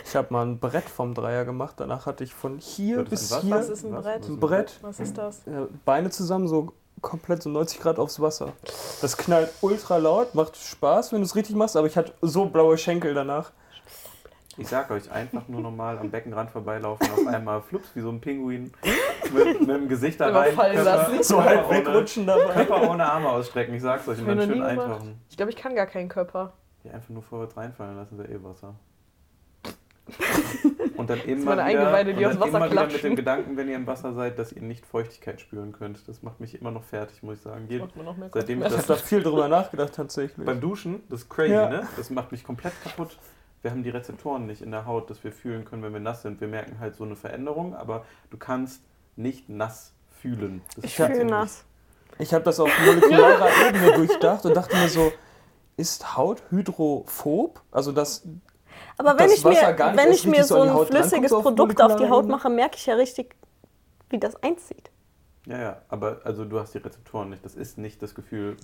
Ich 0.05 0.17
habe 0.17 0.33
mal 0.33 0.45
ein 0.47 0.59
Brett 0.59 0.85
vom 0.89 1.15
Dreier 1.15 1.45
gemacht, 1.45 1.75
danach 1.79 2.07
hatte 2.07 2.25
ich 2.25 2.35
von 2.35 2.59
hier 2.59 2.97
Wird 2.99 3.11
bis 3.11 3.35
hier 3.41 3.51
Was 3.51 3.69
ist 3.69 3.85
ein 3.85 3.93
Brett? 3.93 4.29
ein 4.29 4.41
Brett, 4.41 4.79
Was 4.83 4.99
ist 5.01 5.17
das? 5.17 5.43
Beine 5.85 6.11
zusammen, 6.11 6.49
so 6.49 6.73
komplett 7.01 7.43
so 7.43 7.51
90 7.51 7.81
Grad 7.81 7.99
aufs 7.99 8.21
Wasser. 8.21 8.53
Das 9.01 9.17
knallt 9.17 9.51
ultra 9.61 9.97
laut, 9.99 10.35
macht 10.35 10.57
Spaß, 10.57 11.13
wenn 11.13 11.21
du 11.21 11.27
es 11.27 11.37
richtig 11.37 11.57
machst, 11.57 11.77
aber 11.77 11.87
ich 11.87 11.97
hatte 11.97 12.13
so 12.21 12.47
blaue 12.47 12.77
Schenkel 12.79 13.15
danach. 13.15 13.53
Ich 14.57 14.69
sag 14.69 14.91
euch, 14.91 15.11
einfach 15.11 15.49
nur 15.49 15.61
normal 15.61 15.99
am 15.99 16.11
Beckenrand 16.11 16.51
vorbeilaufen, 16.51 17.09
auf 17.13 17.27
einmal 17.27 17.63
flups 17.63 17.89
wie 17.95 18.01
so 18.01 18.11
ein 18.11 18.21
Pinguin 18.21 18.73
mit, 19.33 19.61
mit 19.61 19.69
dem 19.71 19.89
Gesicht 19.89 20.21
da 20.21 20.29
rein. 20.29 20.53
fallen 20.55 20.85
lassen. 20.85 21.23
So 21.23 21.43
halb 21.43 21.71
wegrutschen 21.71 22.27
dabei. 22.27 22.53
Körper 22.65 22.91
ohne 22.91 23.05
Arme 23.05 23.29
ausstrecken, 23.29 23.75
ich 23.75 23.83
sag's 23.83 24.07
euch, 24.09 24.19
und 24.21 24.27
dann 24.29 24.41
schön 24.43 24.63
eintauchen. 24.63 25.21
Ich 25.29 25.37
glaube, 25.37 25.51
ich 25.51 25.57
kann 25.57 25.75
gar 25.75 25.87
keinen 25.87 26.09
Körper. 26.09 26.53
Ja, 26.85 26.93
einfach 26.93 27.11
nur 27.11 27.23
vorwärts 27.23 27.57
reinfallen 27.57 27.97
lassen, 27.97 28.19
ist 28.19 28.29
ja 28.29 28.35
eh 28.37 28.43
Wasser. 28.43 28.75
Und 30.97 31.09
dann 31.09 31.21
immer 31.21 31.53
wieder, 31.53 31.65
Eingeweide, 31.65 32.15
die 32.15 32.25
und 32.25 32.33
dann 32.33 32.41
Wasser 32.41 32.57
immer 32.59 32.71
wieder 32.71 32.87
mit 32.87 33.03
dem 33.03 33.17
Gedanken, 33.17 33.57
wenn 33.57 33.69
ihr 33.69 33.77
im 33.77 33.87
Wasser 33.87 34.13
seid, 34.13 34.39
dass 34.39 34.53
ihr 34.53 34.61
nicht 34.61 34.85
Feuchtigkeit 34.85 35.41
spüren 35.41 35.73
könnt. 35.73 36.07
Das 36.09 36.23
macht 36.23 36.41
mich 36.41 36.61
immer 36.61 36.71
noch 36.73 36.83
fertig, 36.85 37.23
muss 37.23 37.37
ich 37.37 37.43
sagen. 37.43 37.67
Je, 37.69 37.79
Macht 37.79 37.97
mir 37.97 38.03
noch 38.03 38.17
mehr 38.17 38.29
seitdem 38.33 38.61
ich 38.63 38.69
das 38.69 38.87
da 38.87 38.97
viel 38.97 39.23
drüber 39.23 39.49
nachgedacht 39.49 39.95
tatsächlich. 39.95 40.45
beim 40.45 40.61
Duschen, 40.61 41.03
das 41.09 41.21
ist 41.23 41.31
crazy, 41.31 41.53
Ja. 41.53 41.71
ne? 41.71 41.89
Das 41.97 42.11
macht 42.11 42.33
mich 42.33 42.45
komplett 42.45 42.73
kaputt. 42.83 43.17
Wir 43.63 43.71
haben 43.71 43.83
die 43.83 43.91
Rezeptoren 43.91 44.47
nicht 44.47 44.63
in 44.63 44.71
der 44.73 44.85
Haut, 44.87 45.09
dass 45.11 45.23
wir 45.23 45.33
fühlen 45.33 45.65
können, 45.65 45.83
wenn 45.83 45.93
wir 45.93 46.01
nass 46.01 46.23
sind. 46.23 46.41
Wir 46.41 46.49
merken 46.49 46.79
halt 46.81 46.97
so 46.97 47.05
eine 47.05 47.15
Veränderung, 47.17 47.75
aber 47.75 48.05
du 48.31 48.37
kannst 48.37 48.83
nicht 49.21 49.49
nass 49.49 49.93
fühlen. 50.21 50.62
Das 50.77 50.85
Ich 50.85 50.97
funktioniert 50.97 51.17
fühl 51.17 51.25
nicht. 51.25 51.31
nass. 51.31 51.65
Ich 52.19 52.35
habe 52.35 52.45
das 52.45 52.61
auf 52.61 52.71
molekularer 52.85 53.49
Ebene 53.69 53.93
durchdacht 53.95 54.45
und 54.45 54.55
dachte 54.55 54.77
mir 54.77 54.89
so, 54.89 55.12
ist 55.77 56.17
Haut 56.17 56.43
hydrophob? 56.50 57.62
Also 57.71 57.93
das, 57.93 58.23
Aber 58.99 59.19
wenn 59.19 59.29
das 59.29 59.39
ich 59.39 59.45
mir, 59.45 59.50
Wasser 59.53 59.73
gar 59.73 59.93
nicht 59.93 60.05
wenn 60.05 60.12
ich 60.12 60.27
mir 60.27 60.45
so 60.45 60.61
ein 60.61 60.87
flüssiges 60.87 61.33
auf 61.33 61.43
Produkt 61.43 61.81
auf 61.81 61.97
die 61.97 62.09
Haut 62.09 62.29
mache, 62.29 62.50
merke 62.50 62.77
ich 62.77 62.87
ja 62.87 62.95
richtig, 62.95 63.35
wie 64.11 64.19
das 64.19 64.37
einzieht. 64.43 64.91
Ja, 65.47 65.59
ja, 65.59 65.83
aber 65.89 66.21
also 66.25 66.45
du 66.45 66.61
hast 66.61 66.75
die 66.75 66.79
Rezeptoren 66.79 67.31
nicht. 67.31 67.45
Das 67.45 67.55
ist 67.55 67.79
nicht 67.79 68.03
das 68.03 68.15
Gefühl 68.15 68.57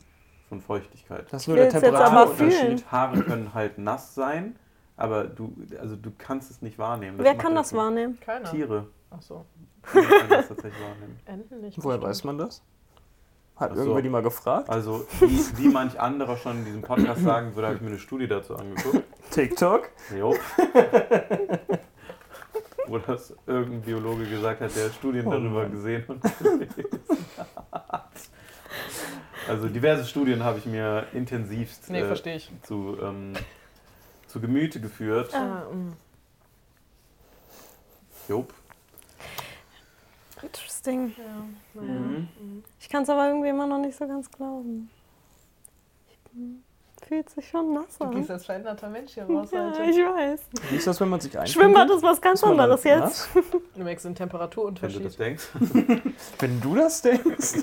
von 0.48 0.60
Feuchtigkeit. 0.60 1.26
das 1.32 1.42
ist 1.42 1.48
nur 1.48 1.56
der 1.56 1.72
will's 1.72 1.74
jetzt 1.74 1.84
aber 1.84 2.36
Temperaturunterschied. 2.36 2.60
fühlen. 2.80 2.92
Haare 2.92 3.22
können 3.22 3.54
halt 3.54 3.78
nass 3.78 4.14
sein, 4.14 4.56
aber 4.96 5.24
du, 5.24 5.56
also 5.80 5.96
du 5.96 6.12
kannst 6.16 6.50
es 6.50 6.60
nicht 6.62 6.78
wahrnehmen. 6.78 7.18
Wer 7.18 7.32
macht 7.32 7.42
kann 7.42 7.54
das 7.54 7.72
wahrnehmen? 7.74 8.20
Keiner. 8.20 8.50
Tiere 8.50 8.86
Achso. 9.10 9.44
können 9.82 10.28
das 10.28 10.48
tatsächlich 10.48 10.82
wahrnehmen. 10.82 11.18
Enten 11.26 11.60
nicht. 11.60 11.78
Woher 11.82 11.98
bestimmt. 11.98 12.10
weiß 12.10 12.24
man 12.24 12.38
das? 12.38 12.62
Hat 13.56 13.70
Ach 13.70 13.74
so. 13.76 13.80
irgendwer 13.82 14.02
die 14.02 14.08
mal 14.10 14.22
gefragt? 14.22 14.68
Also, 14.68 15.06
wie, 15.20 15.58
wie 15.58 15.68
manch 15.68 15.98
anderer 15.98 16.36
schon 16.36 16.58
in 16.58 16.64
diesem 16.66 16.82
Podcast 16.82 17.22
sagen 17.22 17.54
würde, 17.54 17.68
habe 17.68 17.76
ich 17.76 17.82
mir 17.82 17.88
eine 17.88 17.98
Studie 17.98 18.26
dazu 18.28 18.54
angeguckt. 18.56 19.02
TikTok? 19.30 19.88
Jo. 20.14 20.34
Wo 22.88 22.98
das 22.98 23.34
irgendein 23.46 23.80
Biologe 23.82 24.26
gesagt 24.28 24.60
hat, 24.60 24.76
der 24.76 24.90
Studien 24.90 25.26
Oh 25.26 25.30
darüber 25.30 25.62
Mann. 25.62 25.70
gesehen 25.72 26.04
und. 26.06 26.20
Also 29.48 29.68
diverse 29.68 30.04
Studien 30.04 30.42
habe 30.44 30.58
ich 30.58 30.66
mir 30.66 31.06
intensivst 31.12 31.88
Nee, 31.88 32.00
äh, 32.00 32.06
verstehe 32.06 32.36
ich. 32.36 32.50
zu, 32.62 32.98
ähm, 33.00 33.32
zu 34.26 34.40
Gemüte 34.40 34.80
geführt. 34.80 35.32
Ah, 35.34 35.62
mm. 35.72 35.92
Interesting. 40.42 41.14
Ja, 41.16 41.24
naja. 41.80 41.92
Mhm. 41.92 42.62
Ich 42.80 42.88
kann 42.88 43.02
es 43.04 43.08
aber 43.08 43.28
irgendwie 43.28 43.48
immer 43.48 43.66
noch 43.66 43.78
nicht 43.78 43.96
so 43.96 44.06
ganz 44.06 44.30
glauben. 44.30 44.90
Ich- 46.08 46.18
Fühlt 47.08 47.30
sich 47.30 47.48
schon 47.48 47.72
nass 47.74 47.98
Du 47.98 48.10
gehst 48.10 48.30
an. 48.30 48.34
als 48.34 48.46
veränderter 48.46 48.88
Mensch 48.88 49.12
hier 49.14 49.24
raus, 49.24 49.50
Ja, 49.52 49.66
Alter. 49.68 49.84
ich 49.84 49.96
weiß. 49.96 50.40
Wie 50.70 50.76
ist 50.76 50.86
das, 50.88 51.00
wenn 51.00 51.08
man 51.08 51.20
sich 51.20 51.38
einpinselt? 51.38 51.62
Schwimmbad 51.62 51.90
ist 51.90 52.02
was 52.02 52.20
ganz 52.20 52.42
anderes 52.42 52.82
jetzt. 52.84 53.00
nass? 53.00 53.28
Du 53.74 53.82
merkst 53.84 54.04
den 54.06 54.08
Wenn 54.10 54.14
du 54.14 54.18
Temperaturunterschied. 54.18 55.04
das 55.04 55.16
denkst. 55.16 55.48
Wenn 56.40 56.60
du 56.60 56.74
das 56.74 57.02
denkst. 57.02 57.54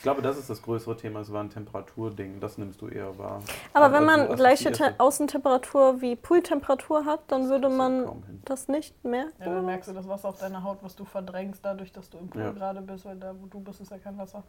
Ich 0.00 0.02
glaube, 0.02 0.22
das 0.22 0.38
ist 0.38 0.48
das 0.48 0.62
größere 0.62 0.96
Thema. 0.96 1.20
Es 1.20 1.30
war 1.30 1.42
ein 1.44 1.50
Temperaturding. 1.50 2.40
Das 2.40 2.56
nimmst 2.56 2.80
du 2.80 2.88
eher 2.88 3.18
wahr. 3.18 3.42
Aber 3.74 3.92
wenn 3.92 4.08
Also 4.08 4.28
man 4.28 4.34
gleiche 4.34 4.72
Te 4.72 4.94
Außentemperatur 4.96 6.00
wie 6.00 6.16
Pooltemperatur 6.16 7.04
hat, 7.04 7.20
dann 7.26 7.50
würde 7.50 7.68
man 7.68 8.22
das 8.46 8.68
nicht 8.68 9.04
merken. 9.04 9.34
Ja, 9.38 9.52
dann 9.52 9.66
merkst 9.66 9.90
du 9.90 9.92
das 9.92 10.08
Wasser 10.08 10.30
auf 10.30 10.38
deiner 10.38 10.64
Haut, 10.64 10.78
was 10.80 10.96
du 10.96 11.04
verdrängst, 11.04 11.62
dadurch, 11.62 11.92
dass 11.92 12.08
du 12.08 12.16
im 12.16 12.30
Pool 12.30 12.40
Ja. 12.40 12.52
gerade 12.52 12.80
bist, 12.80 13.04
weil 13.04 13.16
da, 13.16 13.34
wo 13.38 13.44
du 13.44 13.60
bist, 13.60 13.82
ist 13.82 13.90
ja 13.90 13.98
kein 13.98 14.16
Wasser. 14.16 14.42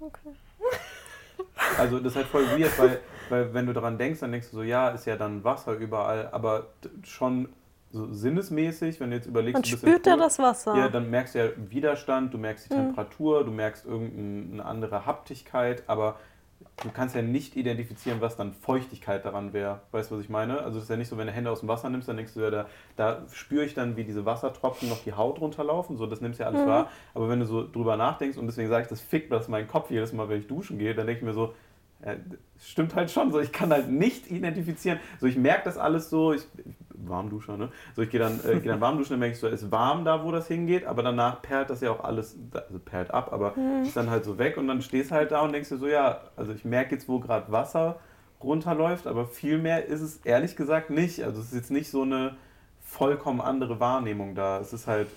Okay. 0.00 0.34
Also 1.78 1.98
das 2.00 2.12
ist 2.12 2.16
halt 2.16 2.26
voll 2.26 2.44
weird, 2.58 2.76
weil, 2.78 3.00
weil 3.28 3.54
wenn 3.54 3.66
du 3.66 3.72
daran 3.72 3.96
denkst, 3.98 4.20
dann 4.20 4.32
denkst 4.32 4.50
du 4.50 4.56
so, 4.56 4.62
ja, 4.62 4.88
ist 4.90 5.06
ja 5.06 5.16
dann 5.16 5.44
Wasser 5.44 5.74
überall, 5.74 6.28
aber 6.32 6.66
schon 7.04 7.48
so 7.92 8.12
sinnesmäßig, 8.12 9.00
wenn 9.00 9.10
du 9.10 9.16
jetzt 9.16 9.26
überlegst, 9.26 9.64
im 9.72 9.78
spürt 9.78 10.02
Pool, 10.04 10.16
das 10.18 10.38
Wasser. 10.38 10.76
Ja, 10.76 10.88
dann 10.88 11.10
merkst 11.10 11.34
du 11.34 11.38
ja 11.40 11.50
Widerstand, 11.56 12.32
du 12.32 12.38
merkst 12.38 12.70
die 12.70 12.74
Mhm. 12.74 12.78
Temperatur, 12.78 13.44
du 13.44 13.50
merkst 13.50 13.84
irgendeine 13.84 14.64
andere 14.64 15.06
Haptigkeit, 15.06 15.82
aber 15.88 16.16
du 16.84 16.90
kannst 16.90 17.16
ja 17.16 17.22
nicht 17.22 17.56
identifizieren, 17.56 18.20
was 18.20 18.36
dann 18.36 18.52
Feuchtigkeit 18.52 19.24
daran 19.24 19.52
wäre. 19.52 19.80
Weißt 19.90 20.10
du, 20.10 20.14
was 20.16 20.22
ich 20.22 20.28
meine? 20.30 20.60
Also 20.62 20.78
es 20.78 20.84
ist 20.84 20.90
ja 20.90 20.96
nicht 20.96 21.08
so, 21.08 21.18
wenn 21.18 21.26
du 21.26 21.32
Hände 21.32 21.50
aus 21.50 21.60
dem 21.60 21.68
Wasser 21.68 21.90
nimmst, 21.90 22.08
dann 22.08 22.16
denkst 22.16 22.34
du 22.34 22.40
ja, 22.40 22.50
da, 22.50 22.66
da 22.96 23.22
spüre 23.32 23.64
ich 23.64 23.74
dann, 23.74 23.96
wie 23.96 24.04
diese 24.04 24.24
Wassertropfen 24.24 24.88
noch 24.88 25.02
die 25.02 25.12
Haut 25.14 25.40
runterlaufen. 25.40 25.96
So, 25.96 26.06
das 26.06 26.20
nimmst 26.20 26.38
du 26.38 26.44
ja 26.44 26.48
alles 26.48 26.62
Mhm. 26.62 26.66
wahr. 26.68 26.88
Aber 27.14 27.28
wenn 27.28 27.40
du 27.40 27.46
so 27.46 27.68
drüber 27.70 27.96
nachdenkst, 27.96 28.38
und 28.38 28.46
deswegen 28.46 28.68
sage 28.68 28.82
ich, 28.84 28.88
das 28.88 29.00
fickt 29.00 29.32
das 29.32 29.48
meinen 29.48 29.66
Kopf 29.68 29.90
jedes 29.90 30.12
Mal, 30.12 30.28
wenn 30.28 30.38
ich 30.40 30.46
duschen 30.46 30.78
gehe, 30.78 30.94
dann 30.94 31.06
denke 31.06 31.20
ich 31.20 31.26
mir 31.26 31.34
so, 31.34 31.54
ja, 32.04 32.14
stimmt 32.58 32.94
halt 32.94 33.10
schon 33.10 33.30
so. 33.30 33.40
Ich 33.40 33.52
kann 33.52 33.70
halt 33.70 33.90
nicht 33.90 34.30
identifizieren. 34.30 35.00
So, 35.18 35.26
ich 35.26 35.36
merke 35.36 35.64
das 35.64 35.76
alles 35.76 36.08
so. 36.08 36.32
Ich, 36.32 36.46
Warmduscher, 37.08 37.56
ne? 37.56 37.70
So, 37.96 38.02
ich 38.02 38.10
gehe 38.10 38.20
dann, 38.20 38.40
äh, 38.44 38.60
geh 38.60 38.68
dann 38.68 38.80
warm 38.80 38.96
duschen, 38.98 39.10
dann 39.12 39.20
merke 39.20 39.34
ich 39.34 39.40
so, 39.40 39.46
es 39.48 39.62
ist 39.62 39.70
warm 39.70 40.04
da, 40.04 40.24
wo 40.24 40.30
das 40.32 40.46
hingeht, 40.48 40.84
aber 40.86 41.02
danach 41.02 41.42
perlt 41.42 41.70
das 41.70 41.80
ja 41.80 41.90
auch 41.90 42.04
alles, 42.04 42.36
also 42.52 42.78
perlt 42.78 43.10
ab, 43.12 43.32
aber 43.32 43.54
ist 43.82 43.96
dann 43.96 44.10
halt 44.10 44.24
so 44.24 44.38
weg 44.38 44.56
und 44.56 44.68
dann 44.68 44.82
stehst 44.82 45.10
halt 45.10 45.30
da 45.32 45.40
und 45.42 45.52
denkst 45.52 45.68
dir 45.68 45.78
so, 45.78 45.86
ja, 45.86 46.20
also 46.36 46.52
ich 46.52 46.64
merke 46.64 46.94
jetzt, 46.94 47.08
wo 47.08 47.18
gerade 47.20 47.50
Wasser 47.52 47.98
runterläuft, 48.42 49.06
aber 49.06 49.26
viel 49.26 49.58
mehr 49.58 49.86
ist 49.86 50.00
es 50.00 50.16
ehrlich 50.24 50.56
gesagt 50.56 50.90
nicht. 50.90 51.22
Also 51.24 51.40
es 51.40 51.46
ist 51.48 51.54
jetzt 51.54 51.70
nicht 51.70 51.90
so 51.90 52.02
eine 52.02 52.36
vollkommen 52.80 53.40
andere 53.40 53.80
Wahrnehmung 53.80 54.34
da. 54.34 54.58
Es 54.60 54.72
ist 54.72 54.86
halt 54.86 55.08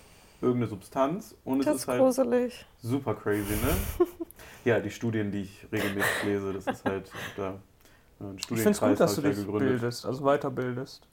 irgendeine 0.42 0.68
Substanz 0.68 1.36
und 1.46 1.62
es 1.62 1.66
das 1.66 1.76
ist 1.76 1.82
ist 1.84 1.88
halt 1.88 2.00
gruselig. 2.02 2.66
super 2.82 3.16
crazy, 3.16 3.54
ne? 3.54 4.06
ja, 4.66 4.80
die 4.82 4.92
Studien, 4.92 5.32
die 5.32 5.44
ich 5.44 5.66
regelmäßig 5.72 6.24
lese, 6.26 6.54
das 6.54 6.68
ist 6.68 6.84
halt 6.86 7.10
da. 7.38 7.60
äh, 8.20 8.24
Ein 8.26 8.38
Ich 8.38 8.62
finde 8.62 8.72
es 8.72 8.78
Studienkreis 8.78 8.90
gut, 8.90 9.00
dass 9.00 9.16
du 9.16 9.22
dich 9.22 9.36
gegründet. 9.38 9.70
bildest, 9.70 10.06
also 10.06 10.24
weiterbildest. 10.26 11.08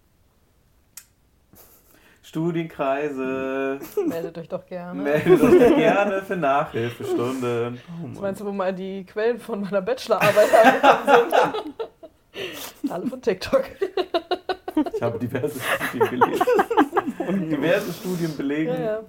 Studienkreise, 2.30 3.80
Meldet 4.06 4.38
euch 4.38 4.48
doch 4.48 4.64
gerne. 4.64 5.02
meldet 5.02 5.42
euch 5.42 5.76
gerne 5.76 6.22
für 6.22 6.36
Nachhilfestunden. 6.36 7.80
Was 8.12 8.20
meinst 8.20 8.40
du, 8.40 8.46
wo 8.46 8.52
mal 8.52 8.72
die 8.72 9.04
Quellen 9.04 9.40
von 9.40 9.62
meiner 9.62 9.82
Bachelorarbeit 9.82 10.48
angekommen 10.54 11.30
sind? 11.32 12.92
Alle 12.92 13.06
von 13.08 13.20
TikTok. 13.20 13.64
Ich 14.94 15.02
habe 15.02 15.18
diverse 15.18 15.58
Studien 15.88 16.20
gelesen. 16.20 16.46
Und 17.26 17.48
diverse 17.50 17.92
Studien 17.92 18.36
belegen. 18.36 18.74
Ja, 18.74 18.80
ja. 18.80 19.00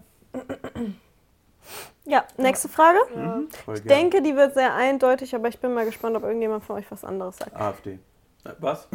Ja, 2.06 2.24
nächste 2.38 2.70
Frage. 2.70 2.98
ja. 3.16 3.22
Mhm, 3.36 3.50
Ich 3.76 3.84
denke, 3.84 4.24
die 4.24 4.36
wird 4.36 4.56
sehr 4.56 4.74
eindeutig, 4.74 5.36
aber 5.36 5.48
ich 5.48 5.60
bin 5.60 5.76
mal 5.76 5.86
gespannt, 5.86 6.16
ob 6.18 6.24
irgendjemand 6.24 6.64
von 6.64 6.78
euch 6.78 6.86
was 6.90 7.06
anderes 7.06 7.38
sagt. 7.38 7.56
AfD. 7.56 8.00
Was? 8.60 8.88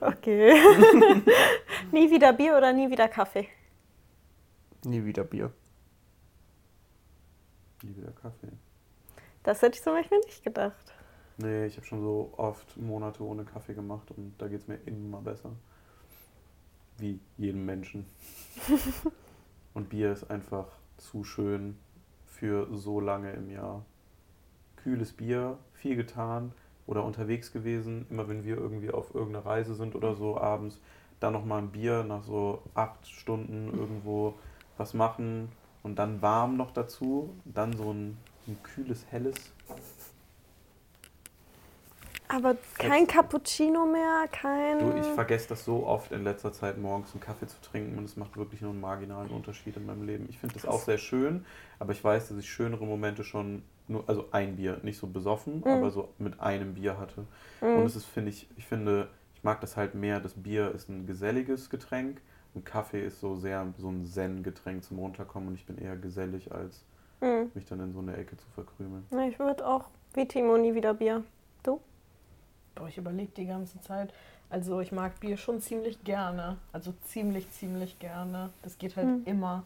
Okay. 0.00 0.52
nie 1.92 2.10
wieder 2.10 2.32
Bier 2.32 2.56
oder 2.56 2.72
nie 2.72 2.90
wieder 2.90 3.08
Kaffee? 3.08 3.48
Nie 4.84 5.04
wieder 5.04 5.24
Bier. 5.24 5.52
Nie 7.82 7.96
wieder 7.96 8.12
Kaffee. 8.12 8.52
Das 9.42 9.62
hätte 9.62 9.76
ich 9.76 9.82
zum 9.82 9.94
Beispiel 9.94 10.18
nicht 10.18 10.42
gedacht. 10.42 10.94
Nee, 11.38 11.66
ich 11.66 11.76
habe 11.76 11.86
schon 11.86 12.00
so 12.00 12.32
oft 12.36 12.76
Monate 12.76 13.22
ohne 13.22 13.44
Kaffee 13.44 13.74
gemacht 13.74 14.10
und 14.10 14.34
da 14.38 14.48
geht 14.48 14.60
es 14.60 14.68
mir 14.68 14.78
immer 14.86 15.20
besser. 15.20 15.52
Wie 16.98 17.20
jedem 17.38 17.64
Menschen. 17.64 18.06
und 19.74 19.88
Bier 19.88 20.12
ist 20.12 20.30
einfach 20.30 20.66
zu 20.98 21.24
schön 21.24 21.78
für 22.26 22.68
so 22.76 23.00
lange 23.00 23.32
im 23.32 23.50
Jahr. 23.50 23.84
Kühles 24.76 25.12
Bier, 25.12 25.58
viel 25.74 25.96
getan 25.96 26.52
oder 26.86 27.04
unterwegs 27.04 27.52
gewesen, 27.52 28.06
immer 28.10 28.28
wenn 28.28 28.44
wir 28.44 28.56
irgendwie 28.56 28.90
auf 28.90 29.14
irgendeiner 29.14 29.44
Reise 29.44 29.74
sind 29.74 29.94
oder 29.94 30.14
so 30.14 30.38
abends, 30.38 30.80
dann 31.20 31.32
nochmal 31.32 31.62
ein 31.62 31.70
Bier 31.70 32.04
nach 32.04 32.22
so 32.22 32.62
acht 32.74 33.06
Stunden 33.08 33.72
irgendwo 33.76 34.34
was 34.76 34.94
machen 34.94 35.50
und 35.82 35.98
dann 35.98 36.20
warm 36.22 36.56
noch 36.56 36.72
dazu, 36.72 37.30
dann 37.44 37.76
so 37.76 37.92
ein, 37.92 38.18
ein 38.46 38.58
kühles, 38.62 39.06
helles. 39.10 39.36
Aber 42.28 42.56
kein 42.76 43.06
Cappuccino 43.06 43.86
mehr, 43.86 44.26
kein. 44.32 44.80
Du, 44.80 44.96
ich 44.98 45.06
vergesse 45.06 45.48
das 45.48 45.64
so 45.64 45.86
oft 45.86 46.10
in 46.10 46.24
letzter 46.24 46.52
Zeit, 46.52 46.76
morgens 46.76 47.12
einen 47.12 47.20
Kaffee 47.20 47.46
zu 47.46 47.60
trinken 47.62 47.96
und 47.98 48.04
es 48.04 48.16
macht 48.16 48.36
wirklich 48.36 48.60
nur 48.60 48.72
einen 48.72 48.80
marginalen 48.80 49.30
Unterschied 49.30 49.76
in 49.76 49.86
meinem 49.86 50.04
Leben. 50.04 50.26
Ich 50.28 50.38
finde 50.38 50.54
das 50.54 50.66
auch 50.66 50.80
sehr 50.80 50.98
schön, 50.98 51.46
aber 51.78 51.92
ich 51.92 52.02
weiß, 52.02 52.28
dass 52.28 52.38
ich 52.38 52.50
schönere 52.50 52.84
Momente 52.84 53.22
schon 53.22 53.62
nur, 53.88 54.04
also 54.08 54.26
ein 54.32 54.56
Bier, 54.56 54.80
nicht 54.82 54.98
so 54.98 55.06
besoffen, 55.06 55.56
Mhm. 55.64 55.66
aber 55.66 55.90
so 55.90 56.08
mit 56.18 56.40
einem 56.40 56.74
Bier 56.74 56.98
hatte. 56.98 57.26
Und 57.74 57.86
es 57.86 57.96
ist, 57.96 58.06
finde 58.06 58.30
ich, 58.30 58.48
ich 58.56 58.66
finde, 58.66 59.08
ich 59.34 59.44
mag 59.44 59.60
das 59.60 59.76
halt 59.76 59.94
mehr, 59.94 60.20
das 60.20 60.34
Bier 60.34 60.72
ist 60.72 60.88
ein 60.88 61.06
geselliges 61.06 61.70
Getränk 61.70 62.20
und 62.54 62.64
Kaffee 62.64 63.04
ist 63.04 63.20
so 63.20 63.36
sehr 63.36 63.66
so 63.78 63.90
ein 63.90 64.06
Zen-Getränk 64.06 64.82
zum 64.84 64.98
Runterkommen 64.98 65.48
und 65.50 65.54
ich 65.54 65.66
bin 65.66 65.78
eher 65.78 65.96
gesellig, 65.96 66.52
als 66.52 66.84
Mhm. 67.20 67.50
mich 67.54 67.64
dann 67.66 67.80
in 67.80 67.92
so 67.92 68.00
eine 68.00 68.16
Ecke 68.16 68.36
zu 68.36 68.46
verkrümeln. 68.54 69.04
Ja, 69.10 69.26
Ich 69.26 69.38
würde 69.38 69.66
auch 69.66 69.84
wie 70.14 70.26
Timo 70.26 70.56
nie 70.56 70.74
wieder 70.74 70.94
Bier. 70.94 71.22
Boah, 72.74 72.88
ich 72.88 72.98
überlege 72.98 73.32
die 73.34 73.46
ganze 73.46 73.80
Zeit. 73.80 74.12
Also 74.50 74.80
ich 74.80 74.92
mag 74.92 75.18
Bier 75.20 75.36
schon 75.38 75.60
ziemlich 75.60 76.04
gerne. 76.04 76.58
Also 76.72 76.92
ziemlich, 77.06 77.50
ziemlich 77.50 77.98
gerne. 77.98 78.50
Das 78.62 78.76
geht 78.78 78.96
halt 78.96 79.08
Hm. 79.08 79.22
immer. 79.24 79.64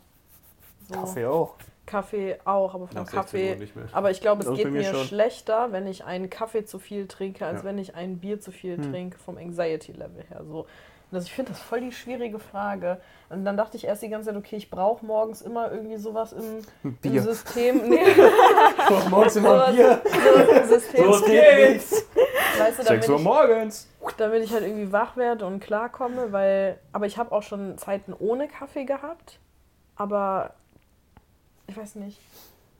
So. 0.88 0.94
Kaffee 0.94 1.26
auch. 1.26 1.54
Kaffee 1.86 2.38
auch, 2.44 2.74
aber 2.74 2.86
vom 2.86 2.94
Nach 2.96 3.06
16 3.08 3.18
Uhr 3.18 3.56
Kaffee. 3.56 3.68
Aber 3.92 4.10
ich 4.12 4.20
glaube, 4.20 4.42
es 4.42 4.46
Das 4.48 4.56
geht 4.56 4.70
mir 4.70 4.84
schon. 4.84 5.04
schlechter, 5.04 5.72
wenn 5.72 5.86
ich 5.88 6.04
einen 6.04 6.30
Kaffee 6.30 6.64
zu 6.64 6.78
viel 6.78 7.08
trinke, 7.08 7.44
als 7.46 7.60
Ja. 7.62 7.64
wenn 7.64 7.78
ich 7.78 7.94
ein 7.96 8.18
Bier 8.18 8.40
zu 8.40 8.52
viel 8.52 8.76
Hm. 8.76 8.90
trinke, 8.92 9.18
vom 9.18 9.36
Anxiety-Level 9.38 10.24
her. 10.28 10.42
So. 10.48 10.66
Also 11.12 11.26
ich 11.26 11.32
finde 11.32 11.50
das 11.50 11.60
voll 11.60 11.80
die 11.80 11.90
schwierige 11.90 12.38
Frage. 12.38 13.00
Und 13.30 13.44
dann 13.44 13.56
dachte 13.56 13.76
ich 13.76 13.84
erst 13.84 14.02
die 14.02 14.08
ganze 14.08 14.28
Zeit, 14.28 14.36
okay, 14.36 14.54
ich 14.54 14.70
brauche 14.70 15.04
morgens 15.04 15.42
immer 15.42 15.72
irgendwie 15.72 15.96
sowas 15.96 16.32
im, 16.32 16.58
im 16.84 16.94
Bier. 16.98 17.22
System. 17.22 17.82
Nee, 17.90 17.98
Morgens 19.10 19.34
sowas, 19.34 19.74
sowas 19.74 20.62
im 20.62 20.68
System. 20.68 21.04
Los 21.06 21.24
geht's! 21.24 22.06
Weißt 22.58 22.78
du, 22.78 22.84
damit 22.84 23.02
6 23.02 23.08
Uhr 23.08 23.16
ich, 23.16 23.22
morgens. 23.24 23.88
damit 24.18 24.44
ich 24.44 24.52
halt 24.52 24.62
irgendwie 24.64 24.92
wach 24.92 25.16
werde 25.16 25.46
und 25.46 25.58
klarkomme, 25.58 26.30
weil. 26.30 26.78
Aber 26.92 27.06
ich 27.06 27.18
habe 27.18 27.32
auch 27.32 27.42
schon 27.42 27.76
Zeiten 27.78 28.14
ohne 28.16 28.46
Kaffee 28.46 28.84
gehabt. 28.84 29.40
Aber 29.96 30.54
ich 31.70 31.76
weiß 31.76 31.94
nicht. 31.96 32.18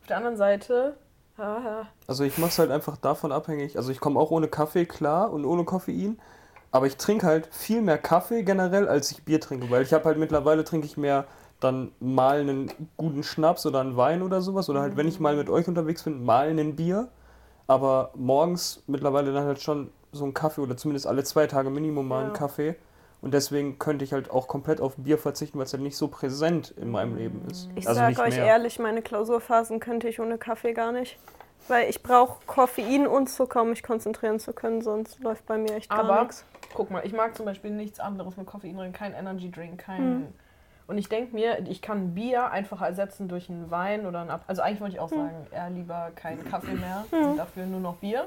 Auf 0.03 0.07
der 0.09 0.17
anderen 0.19 0.37
Seite. 0.37 0.97
Ja. 1.39 1.87
Also 2.07 2.25
ich 2.25 2.37
mache 2.39 2.51
es 2.51 2.59
halt 2.59 2.71
einfach 2.71 2.97
davon 2.97 3.33
abhängig. 3.33 3.77
Also 3.77 3.91
ich 3.91 4.01
komme 4.01 4.21
auch 4.21 4.31
ohne 4.31 4.49
Kaffee 4.49 4.85
klar 4.85 5.33
und 5.33 5.45
ohne 5.45 5.65
Koffein. 5.65 6.19
Aber 6.73 6.87
ich 6.87 6.97
trinke 6.97 7.27
halt 7.27 7.49
viel 7.53 7.83
mehr 7.83 7.99
Kaffee 7.99 8.43
generell, 8.43 8.89
als 8.89 9.11
ich 9.11 9.25
Bier 9.25 9.41
trinke. 9.41 9.71
Weil 9.71 9.83
ich 9.83 9.93
habe 9.93 10.05
halt 10.05 10.19
mittlerweile 10.19 10.65
trinke 10.65 10.87
ich 10.87 10.97
mehr 10.97 11.25
dann 11.61 11.93
mal 12.01 12.41
einen 12.41 12.71
guten 12.97 13.23
Schnaps 13.23 13.67
oder 13.67 13.81
einen 13.81 13.97
Wein 13.97 14.23
oder 14.23 14.43
sowas. 14.43 14.69
Oder 14.69 14.81
halt, 14.81 14.97
wenn 14.97 15.09
ich 15.09 15.21
mal 15.21 15.37
mit 15.37 15.49
euch 15.49 15.67
unterwegs 15.69 16.03
bin, 16.03 16.25
mal 16.25 16.49
ein 16.49 16.77
Bier. 16.77 17.09
Aber 17.67 18.11
morgens 18.15 18.83
mittlerweile 18.87 19.33
dann 19.33 19.45
halt 19.47 19.61
schon 19.61 19.91
so 20.13 20.25
ein 20.25 20.35
Kaffee 20.35 20.61
oder 20.61 20.77
zumindest 20.77 21.07
alle 21.07 21.23
zwei 21.25 21.47
Tage 21.47 21.71
Minimum 21.71 22.07
mal 22.07 22.25
einen 22.25 22.33
Ja. 22.33 22.39
Kaffee. 22.39 22.77
Und 23.23 23.35
deswegen 23.35 23.79
könnte 23.79 24.05
ich 24.05 24.13
halt 24.15 24.31
auch 24.31 24.49
komplett 24.49 24.81
auf 24.81 24.95
Bier 24.97 25.19
verzichten, 25.19 25.59
weil 25.59 25.67
es 25.67 25.73
halt 25.75 25.83
nicht 25.83 25.97
so 25.97 26.09
präsent 26.09 26.71
in 26.71 26.91
meinem 26.91 27.17
Leben 27.17 27.43
ist. 27.51 27.69
Ich 27.75 27.87
also 27.87 28.01
sage 28.01 28.21
euch 28.23 28.37
mehr. 28.37 28.47
ehrlich, 28.47 28.79
meine 28.79 29.03
Klausurphasen 29.03 29.79
könnte 29.79 30.09
ich 30.09 30.21
ohne 30.21 30.39
Kaffee 30.39 30.73
gar 30.73 30.91
nicht. 30.93 31.19
Weil 31.69 31.91
ich 31.91 32.03
brauche 32.03 32.43
Koffein 32.47 33.07
und 33.07 33.29
Zucker, 33.29 33.63
um 33.63 33.71
mich 33.71 33.83
konzentrieren 33.83 34.41
zu 34.41 34.55
können, 34.55 34.81
sonst 34.81 35.21
läuft 35.21 35.45
bei 35.47 35.59
mir 35.59 35.75
echt 35.77 35.91
gar 35.91 36.01
Aber- 36.01 36.23
nichts. 36.23 36.45
Guck 36.73 36.91
mal, 36.91 37.05
ich 37.05 37.13
mag 37.13 37.37
zum 37.37 37.45
Beispiel 37.45 37.71
nichts 37.73 38.01
anderes 38.01 38.37
mit 38.37 38.47
Koffein 38.47 38.77
drin, 38.77 38.93
kein 38.93 39.13
Energy 39.13 39.51
Drink, 39.51 39.79
kein. 39.81 39.99
Hm. 39.99 40.27
Und 40.87 40.99
ich 40.99 41.09
denke 41.09 41.35
mir, 41.35 41.59
ich 41.69 41.83
kann 41.83 42.15
Bier 42.15 42.51
einfach 42.51 42.81
ersetzen 42.81 43.29
durch 43.29 43.51
einen 43.51 43.71
Wein 43.71 44.07
oder 44.07 44.21
einen 44.23 44.31
Ab 44.31 44.45
Also 44.47 44.63
eigentlich 44.63 44.81
wollte 44.81 44.95
ich 44.95 45.01
auch 45.01 45.11
Hm. 45.11 45.19
sagen, 45.19 45.47
eher 45.53 45.71
lieber 45.71 46.11
keinen 46.15 46.45
Kaffee 46.49 46.75
mehr 46.75 47.05
und 47.11 47.37
dafür 47.37 47.67
nur 47.67 47.81
noch 47.81 47.97
Bier. 47.97 48.27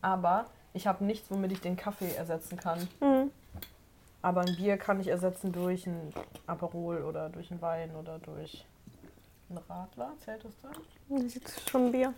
Aber 0.00 0.46
ich 0.72 0.86
habe 0.86 1.04
nichts, 1.04 1.30
womit 1.30 1.52
ich 1.52 1.60
den 1.60 1.76
Kaffee 1.76 2.14
ersetzen 2.14 2.56
kann. 2.56 2.78
Aber 4.26 4.40
ein 4.40 4.56
Bier 4.56 4.76
kann 4.76 4.98
ich 4.98 5.06
ersetzen 5.06 5.52
durch 5.52 5.86
ein 5.86 6.12
Aperol 6.48 7.04
oder 7.04 7.28
durch 7.28 7.48
einen 7.52 7.62
Wein 7.62 7.94
oder 7.94 8.18
durch 8.18 8.66
einen 9.48 9.58
Radler. 9.68 10.14
Zählt 10.18 10.44
das 10.44 10.52
da? 10.60 10.70
Das 11.08 11.36
ist 11.36 11.70
schon 11.70 11.92
Bier. 11.92 12.12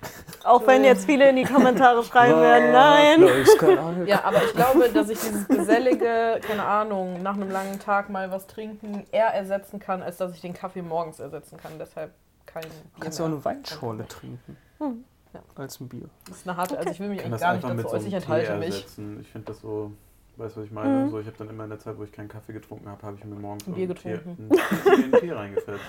Auch 0.44 0.66
wenn 0.66 0.84
jetzt 0.84 1.04
viele 1.04 1.28
in 1.28 1.36
die 1.36 1.44
Kommentare 1.44 2.02
schreiben 2.04 2.40
werden, 2.40 2.72
nein. 2.72 4.06
Ja, 4.06 4.24
aber 4.24 4.42
ich 4.42 4.54
glaube, 4.54 4.88
dass 4.88 5.10
ich 5.10 5.20
dieses 5.20 5.46
gesellige, 5.46 6.40
keine 6.40 6.64
Ahnung, 6.64 7.22
nach 7.22 7.34
einem 7.34 7.50
langen 7.50 7.78
Tag 7.78 8.08
mal 8.08 8.30
was 8.30 8.46
trinken 8.46 9.06
eher 9.12 9.34
ersetzen 9.34 9.80
kann, 9.80 10.02
als 10.02 10.16
dass 10.16 10.32
ich 10.32 10.40
den 10.40 10.54
Kaffee 10.54 10.80
morgens 10.80 11.20
ersetzen 11.20 11.58
kann. 11.58 11.72
Deshalb 11.78 12.14
kein 12.46 12.62
Bier. 12.62 12.70
Du 12.94 13.00
kannst 13.00 13.18
ja 13.18 13.26
auch 13.26 13.28
eine 13.28 13.44
Weinschorle 13.44 14.08
trinken. 14.08 14.56
Hm. 14.78 15.04
Ja. 15.34 15.40
Als 15.56 15.78
ein 15.78 15.90
Bier. 15.90 16.08
Das 16.26 16.38
ist 16.38 16.48
eine 16.48 16.56
harte, 16.56 16.78
also 16.78 16.88
ich 16.88 17.00
will 17.00 17.10
mich 17.10 17.18
gar 17.18 17.28
nicht 17.28 17.44
einfach 17.44 17.68
mit 17.68 17.80
dazu 17.80 17.90
so 17.90 17.96
äußern, 17.96 18.08
ich 18.08 18.14
einem 18.14 18.24
Tee 18.24 18.32
enthalte 18.32 18.56
mich. 18.56 18.74
ersetzen. 18.76 19.20
Ich 19.20 19.28
finde 19.28 19.46
das 19.48 19.60
so, 19.60 19.92
weißt 20.36 20.56
du, 20.56 20.60
was 20.60 20.66
ich 20.66 20.72
meine? 20.72 21.06
Mhm. 21.06 21.10
So, 21.10 21.18
ich 21.20 21.26
habe 21.26 21.36
dann 21.38 21.50
immer 21.50 21.64
in 21.64 21.70
der 21.70 21.78
Zeit, 21.78 21.98
wo 21.98 22.04
ich 22.04 22.12
keinen 22.12 22.28
Kaffee 22.28 22.52
getrunken 22.52 22.88
habe, 22.88 23.02
habe 23.02 23.16
ich 23.18 23.24
mir 23.24 23.34
morgens 23.34 23.66
Ein 23.66 23.74
Bier 23.74 23.86
getrunken. 23.86 24.48
Tee, 24.50 24.90
einen 24.90 25.12
Tee, 25.12 25.30
reingefetzt. 25.32 25.80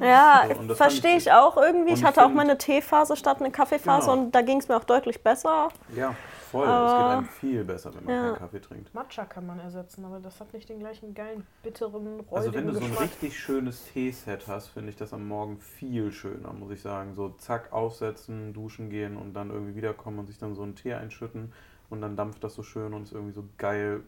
Ja, 0.00 0.44
So, 0.68 0.74
verstehe 0.76 1.16
ich- 1.16 1.26
ich 1.26 1.32
auch 1.32 1.56
irgendwie. 1.56 1.92
Ich 1.92 1.98
ich 2.00 2.04
hatte 2.04 2.20
auch 2.20 2.26
find- 2.26 2.36
mal 2.36 2.42
eine 2.42 2.56
Teephase 2.56 3.16
statt 3.16 3.38
eine 3.40 3.50
Kaffeephase 3.50 4.08
Genau. 4.10 4.22
und 4.26 4.32
da 4.32 4.42
ging 4.42 4.58
es 4.58 4.68
mir 4.68 4.76
auch 4.76 4.84
deutlich 4.84 5.20
besser. 5.24 5.70
Ja, 5.96 6.14
voll. 6.52 6.68
es 6.68 6.92
geht 6.92 7.02
einem 7.02 7.24
viel 7.24 7.64
besser, 7.64 7.92
wenn 7.96 8.04
man 8.04 8.14
Ja. 8.14 8.22
keinen 8.30 8.36
Kaffee 8.38 8.60
trinkt. 8.60 8.94
Matcha 8.94 9.24
kann 9.24 9.44
man 9.44 9.58
ersetzen, 9.58 10.04
aber 10.04 10.20
das 10.20 10.38
hat 10.38 10.52
nicht 10.52 10.68
den 10.68 10.78
gleichen 10.78 11.14
geilen, 11.14 11.44
bitteren, 11.64 12.20
räudigen 12.20 12.36
Also 12.36 12.54
wenn 12.54 12.66
du 12.68 12.74
so 12.74 12.78
ein 12.78 12.84
Geschmack. 12.90 13.00
richtig 13.08 13.36
schönes 13.40 13.86
Teeset 13.92 14.46
hast, 14.46 14.68
finde 14.68 14.90
ich 14.90 14.96
das 14.96 15.12
am 15.12 15.26
Morgen 15.26 15.58
viel 15.58 16.12
schöner, 16.12 16.52
muss 16.52 16.70
ich 16.70 16.80
sagen. 16.80 17.14
So 17.16 17.30
zack, 17.30 17.72
aufsetzen, 17.72 18.52
duschen 18.52 18.90
gehen 18.90 19.16
und 19.16 19.34
dann 19.34 19.50
irgendwie 19.50 19.74
wiederkommen 19.74 20.20
und 20.20 20.26
sich 20.28 20.38
dann 20.38 20.54
so 20.54 20.62
einen 20.62 20.76
Tee 20.76 20.94
einschütten 20.94 21.52
und 21.90 22.00
dann 22.00 22.16
dampft 22.16 22.42
das 22.44 22.54
so 22.54 22.62
schön 22.62 22.92
und 22.94 23.04
ist 23.04 23.12
irgendwie 23.12 23.32
so 23.34 23.44
geil, 23.56 24.02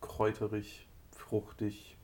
kräuterig, 0.00 0.88
fruchtig. 1.16 1.96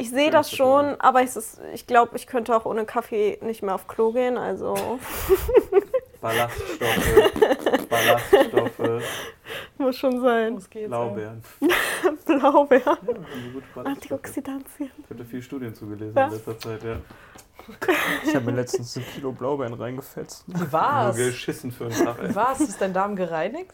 Ich 0.00 0.10
sehe 0.10 0.30
das 0.30 0.52
schon, 0.52 0.94
aber 1.00 1.22
es 1.24 1.36
ist, 1.36 1.60
ich 1.74 1.86
glaube, 1.88 2.16
ich 2.16 2.28
könnte 2.28 2.54
auch 2.56 2.64
ohne 2.66 2.84
Kaffee 2.84 3.38
nicht 3.42 3.62
mehr 3.62 3.74
auf 3.74 3.88
Klo 3.88 4.12
gehen. 4.12 4.38
Also 4.38 4.74
Ballaststoffe, 6.20 7.88
Ballaststoffe, 7.88 9.02
muss 9.76 9.96
schon 9.96 10.20
sein. 10.20 10.62
Blaubeeren. 10.86 11.42
Blaubeer. 12.26 12.98
Ja. 13.76 13.82
Antioxidantien. 13.82 14.90
Ich 14.98 15.04
habe 15.10 15.16
da 15.16 15.24
viel 15.24 15.42
Studien 15.42 15.74
zugelesen 15.74 16.16
Ja. 16.16 16.26
in 16.26 16.32
letzter 16.32 16.58
Zeit, 16.58 16.84
ja. 16.84 16.96
Ich 18.26 18.34
habe 18.34 18.46
mir 18.46 18.52
letztens 18.52 18.96
ein 18.96 19.04
Kilo 19.14 19.32
Blaubeeren 19.32 19.74
reingefetzt. 19.74 20.44
Wie 20.46 20.72
war's? 20.72 21.16
Nur 21.16 21.26
geschissen 21.26 21.70
für 21.72 21.84
einen 21.86 21.94
Tag, 22.04 22.18
ey. 22.22 22.30
Wie 22.30 22.34
war's? 22.34 22.60
Ist 22.60 22.80
dein 22.80 22.92
Darm 22.92 23.14
gereinigt? 23.16 23.72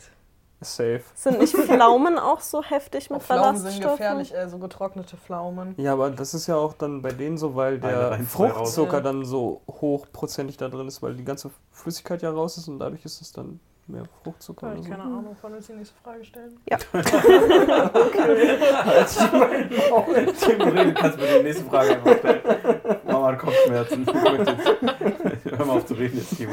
Safe. 0.60 1.02
Sind 1.14 1.38
nicht 1.40 1.54
Pflaumen 1.54 2.18
auch 2.18 2.40
so 2.40 2.62
heftig 2.62 3.10
mit 3.10 3.22
Pflaumen 3.22 3.58
sind 3.58 3.82
gefährlich, 3.82 4.34
äh, 4.34 4.48
so 4.48 4.56
getrocknete 4.58 5.16
Pflaumen. 5.18 5.74
Ja, 5.76 5.92
aber 5.92 6.08
das 6.10 6.32
ist 6.32 6.46
ja 6.46 6.56
auch 6.56 6.72
dann 6.72 7.02
bei 7.02 7.12
denen 7.12 7.36
so, 7.36 7.54
weil 7.54 7.78
der 7.78 8.12
rein. 8.12 8.26
Fruchtzucker 8.26 8.94
Ja. 8.98 9.00
dann 9.02 9.24
so 9.26 9.60
hochprozentig 9.68 10.56
da 10.56 10.68
drin 10.68 10.88
ist, 10.88 11.02
weil 11.02 11.14
die 11.14 11.24
ganze 11.24 11.50
Flüssigkeit 11.70 12.22
ja 12.22 12.30
raus 12.30 12.56
ist 12.56 12.68
und 12.68 12.78
dadurch 12.78 13.04
ist 13.04 13.20
es 13.20 13.32
dann 13.32 13.60
Mehr 13.86 14.04
Fruchtzucker 14.22 14.68
Ja, 14.68 14.72
oder 14.72 14.82
so. 14.82 14.88
keine 14.88 15.02
Ahnung, 15.02 15.36
wann 15.42 15.52
willst 15.52 15.68
du 15.68 15.72
die 15.74 15.78
nächste 15.80 15.96
Frage 16.02 16.24
stellen? 16.24 16.58
Timo, 20.40 20.70
du 20.70 20.94
kannst 20.94 21.18
mir 21.18 21.38
die 21.38 21.42
nächste 21.44 21.64
Frage 21.64 21.90
einfach 21.96 22.18
stellen. 22.18 22.73
Hat 23.34 23.40
Kopfschmerzen. 23.40 24.06
Hör 25.56 25.66
mal 25.66 25.76
auf 25.76 25.86
zu 25.86 25.94
reden 25.94 26.18
jetzt, 26.18 26.36
Timo. 26.36 26.52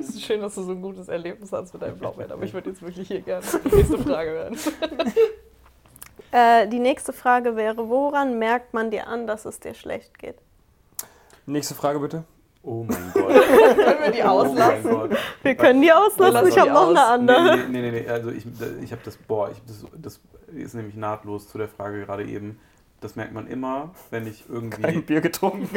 Es 0.00 0.08
ist 0.10 0.22
schön, 0.22 0.40
dass 0.40 0.54
du 0.54 0.62
so 0.62 0.72
ein 0.72 0.82
gutes 0.82 1.08
Erlebnis 1.08 1.52
hast 1.52 1.72
mit 1.72 1.82
deinem 1.82 1.98
Blaubeeren, 1.98 2.32
aber 2.32 2.42
ich 2.44 2.54
würde 2.54 2.70
jetzt 2.70 2.82
wirklich 2.82 3.08
hier 3.08 3.20
gerne 3.20 3.44
die 3.64 3.68
nächste 3.76 3.98
Frage 3.98 4.30
hören. 4.30 4.56
Äh, 6.32 6.68
die 6.68 6.78
nächste 6.78 7.12
Frage 7.12 7.56
wäre, 7.56 7.88
woran 7.88 8.38
merkt 8.38 8.74
man 8.74 8.90
dir 8.90 9.06
an, 9.06 9.26
dass 9.26 9.44
es 9.44 9.60
dir 9.60 9.74
schlecht 9.74 10.18
geht? 10.18 10.36
Nächste 11.46 11.74
Frage 11.74 12.00
bitte. 12.00 12.24
Oh 12.62 12.84
mein 12.88 13.12
Gott. 13.12 13.28
Können 13.28 14.02
wir 14.02 14.10
die 14.10 14.22
Oh 14.22 14.28
auslassen? 14.28 14.90
Gott. 14.90 15.10
Wir 15.42 15.54
können 15.54 15.82
die 15.82 15.92
auslassen, 15.92 16.32
lassen 16.32 16.48
ich 16.48 16.58
habe 16.58 16.70
noch 16.70 16.88
aus. 16.88 16.96
eine 16.96 17.04
andere. 17.04 17.56
Nee, 17.58 17.62
nee, 17.68 17.90
nee, 17.90 18.00
nee. 18.00 18.08
also 18.08 18.30
ich, 18.30 18.46
ich 18.82 18.90
habe 18.90 19.02
das, 19.04 19.18
boah, 19.18 19.50
ich, 19.50 19.58
das, 19.66 19.84
das 19.96 20.20
ist 20.46 20.74
nämlich 20.74 20.96
nahtlos 20.96 21.48
zu 21.48 21.58
der 21.58 21.68
Frage 21.68 22.00
gerade 22.06 22.24
eben. 22.24 22.58
Das 23.04 23.16
merkt 23.16 23.34
man 23.34 23.46
immer, 23.48 23.90
wenn 24.08 24.26
ich 24.26 24.46
Kein 24.46 24.54
irgendwie. 24.56 25.00
Bier 25.02 25.20
getrunken. 25.20 25.68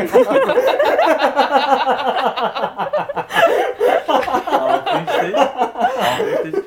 Auch 4.08 4.86
richtig. 4.96 5.36
Auch 5.36 6.20
richtig. 6.20 6.64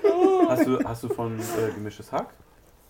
Hast 0.51 0.66
du, 0.66 0.85
hast 0.85 1.03
du 1.03 1.09
von 1.09 1.38
äh, 1.40 1.73
Gemischtes 1.75 2.12
Hack 2.12 2.35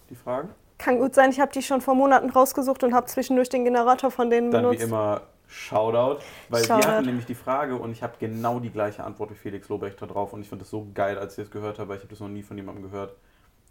die 0.08 0.16
Frage? 0.16 0.48
Kann 0.78 0.98
gut 0.98 1.14
sein, 1.14 1.30
ich 1.30 1.38
habe 1.38 1.52
die 1.52 1.62
schon 1.62 1.80
vor 1.80 1.94
Monaten 1.94 2.30
rausgesucht 2.30 2.82
und 2.82 2.92
habe 2.92 3.06
zwischendurch 3.06 3.50
den 3.50 3.62
Generator 3.62 4.10
von 4.10 4.30
denen 4.30 4.50
Dann 4.50 4.62
benutzt. 4.62 4.80
wie 4.80 4.84
immer 4.86 5.20
Shoutout, 5.46 6.24
weil 6.48 6.64
Shoutout. 6.64 6.82
wir 6.88 6.92
hatten 6.92 7.06
nämlich 7.06 7.26
die 7.26 7.36
Frage 7.36 7.76
und 7.76 7.92
ich 7.92 8.02
habe 8.02 8.14
genau 8.18 8.58
die 8.58 8.70
gleiche 8.70 9.04
Antwort 9.04 9.30
wie 9.30 9.36
Felix 9.36 9.68
Lobrecht 9.68 10.02
da 10.02 10.06
drauf 10.06 10.32
und 10.32 10.40
ich 10.40 10.48
finde 10.48 10.64
das 10.64 10.70
so 10.70 10.88
geil, 10.92 11.16
als 11.18 11.38
ich 11.38 11.44
das 11.44 11.52
gehört 11.52 11.78
habe, 11.78 11.90
weil 11.90 11.98
ich 11.98 12.02
habe 12.02 12.10
das 12.10 12.18
noch 12.18 12.26
nie 12.26 12.42
von 12.42 12.56
jemandem 12.56 12.82
gehört, 12.90 13.14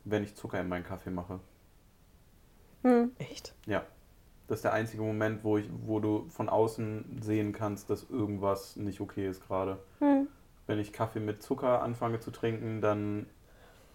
wenn 0.06 0.24
ich 0.24 0.38
Zucker 0.38 0.62
in 0.62 0.70
meinen 0.70 0.86
Kaffee 0.86 1.10
mache. 1.10 1.42
Hm. 2.84 3.12
Echt? 3.18 3.54
Ja. 3.66 3.84
Das 4.48 4.60
ist 4.60 4.64
der 4.64 4.74
einzige 4.74 5.04
Moment, 5.04 5.44
wo, 5.44 5.58
ich, 5.58 5.70
wo 5.86 6.00
du 6.00 6.26
von 6.30 6.50
außen 6.50 7.20
sehen 7.22 7.54
kannst, 7.54 7.90
dass 7.92 8.10
irgendwas 8.10 8.76
nicht 8.78 9.00
okay 9.00 9.28
ist 9.28 9.46
gerade. 9.48 9.78
Hm. 10.00 10.28
Wenn 10.66 10.80
ich 10.80 10.92
Kaffee 10.92 11.20
mit 11.20 11.44
Zucker 11.44 11.84
anfange 11.84 12.20
zu 12.20 12.32
trinken, 12.32 12.82
dann 12.82 13.28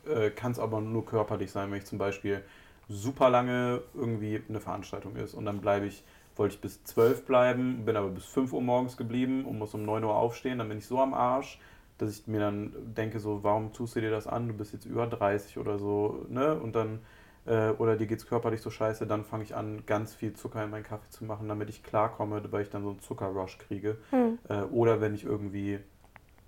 äh, 0.06 0.30
kann 0.30 0.52
es 0.52 0.60
aber 0.60 0.80
nur 0.80 1.04
körperlich 1.04 1.50
sein, 1.50 1.70
wenn 1.72 1.78
ich 1.78 1.86
zum 1.86 1.98
Beispiel 1.98 2.44
super 2.88 3.30
lange 3.30 3.82
irgendwie 3.94 4.42
eine 4.48 4.60
Veranstaltung 4.60 5.16
ist 5.16 5.34
und 5.34 5.44
dann 5.44 5.60
bleibe 5.60 5.86
ich, 5.86 6.04
wollte 6.36 6.54
ich 6.54 6.60
bis 6.60 6.84
12 6.84 7.24
bleiben, 7.24 7.84
bin 7.84 7.96
aber 7.96 8.08
bis 8.10 8.26
5 8.26 8.52
Uhr 8.52 8.62
morgens 8.62 8.96
geblieben 8.96 9.44
und 9.44 9.58
muss 9.58 9.74
um 9.74 9.84
9 9.84 10.04
Uhr 10.04 10.14
aufstehen, 10.14 10.58
dann 10.58 10.68
bin 10.68 10.78
ich 10.78 10.86
so 10.86 11.00
am 11.00 11.14
Arsch, 11.14 11.58
dass 11.98 12.10
ich 12.10 12.26
mir 12.26 12.40
dann 12.40 12.72
denke 12.96 13.18
so, 13.18 13.42
warum 13.42 13.72
tust 13.72 13.96
du 13.96 14.00
dir 14.00 14.10
das 14.10 14.26
an, 14.26 14.48
du 14.48 14.54
bist 14.54 14.72
jetzt 14.72 14.84
über 14.84 15.06
30 15.06 15.58
oder 15.58 15.78
so, 15.78 16.26
ne, 16.28 16.54
und 16.54 16.74
dann 16.74 17.00
äh, 17.46 17.70
oder 17.70 17.96
dir 17.96 18.06
geht's 18.06 18.26
körperlich 18.26 18.60
so 18.60 18.70
scheiße, 18.70 19.06
dann 19.06 19.24
fange 19.24 19.44
ich 19.44 19.54
an, 19.54 19.84
ganz 19.86 20.14
viel 20.14 20.32
Zucker 20.32 20.64
in 20.64 20.70
meinen 20.70 20.84
Kaffee 20.84 21.10
zu 21.10 21.24
machen, 21.24 21.48
damit 21.48 21.68
ich 21.68 21.82
klarkomme, 21.82 22.42
weil 22.50 22.62
ich 22.62 22.70
dann 22.70 22.82
so 22.82 22.90
einen 22.90 23.00
Zuckerrush 23.00 23.58
kriege. 23.58 23.98
Hm. 24.10 24.38
Äh, 24.48 24.62
oder 24.62 25.00
wenn 25.00 25.14
ich 25.14 25.24
irgendwie 25.24 25.80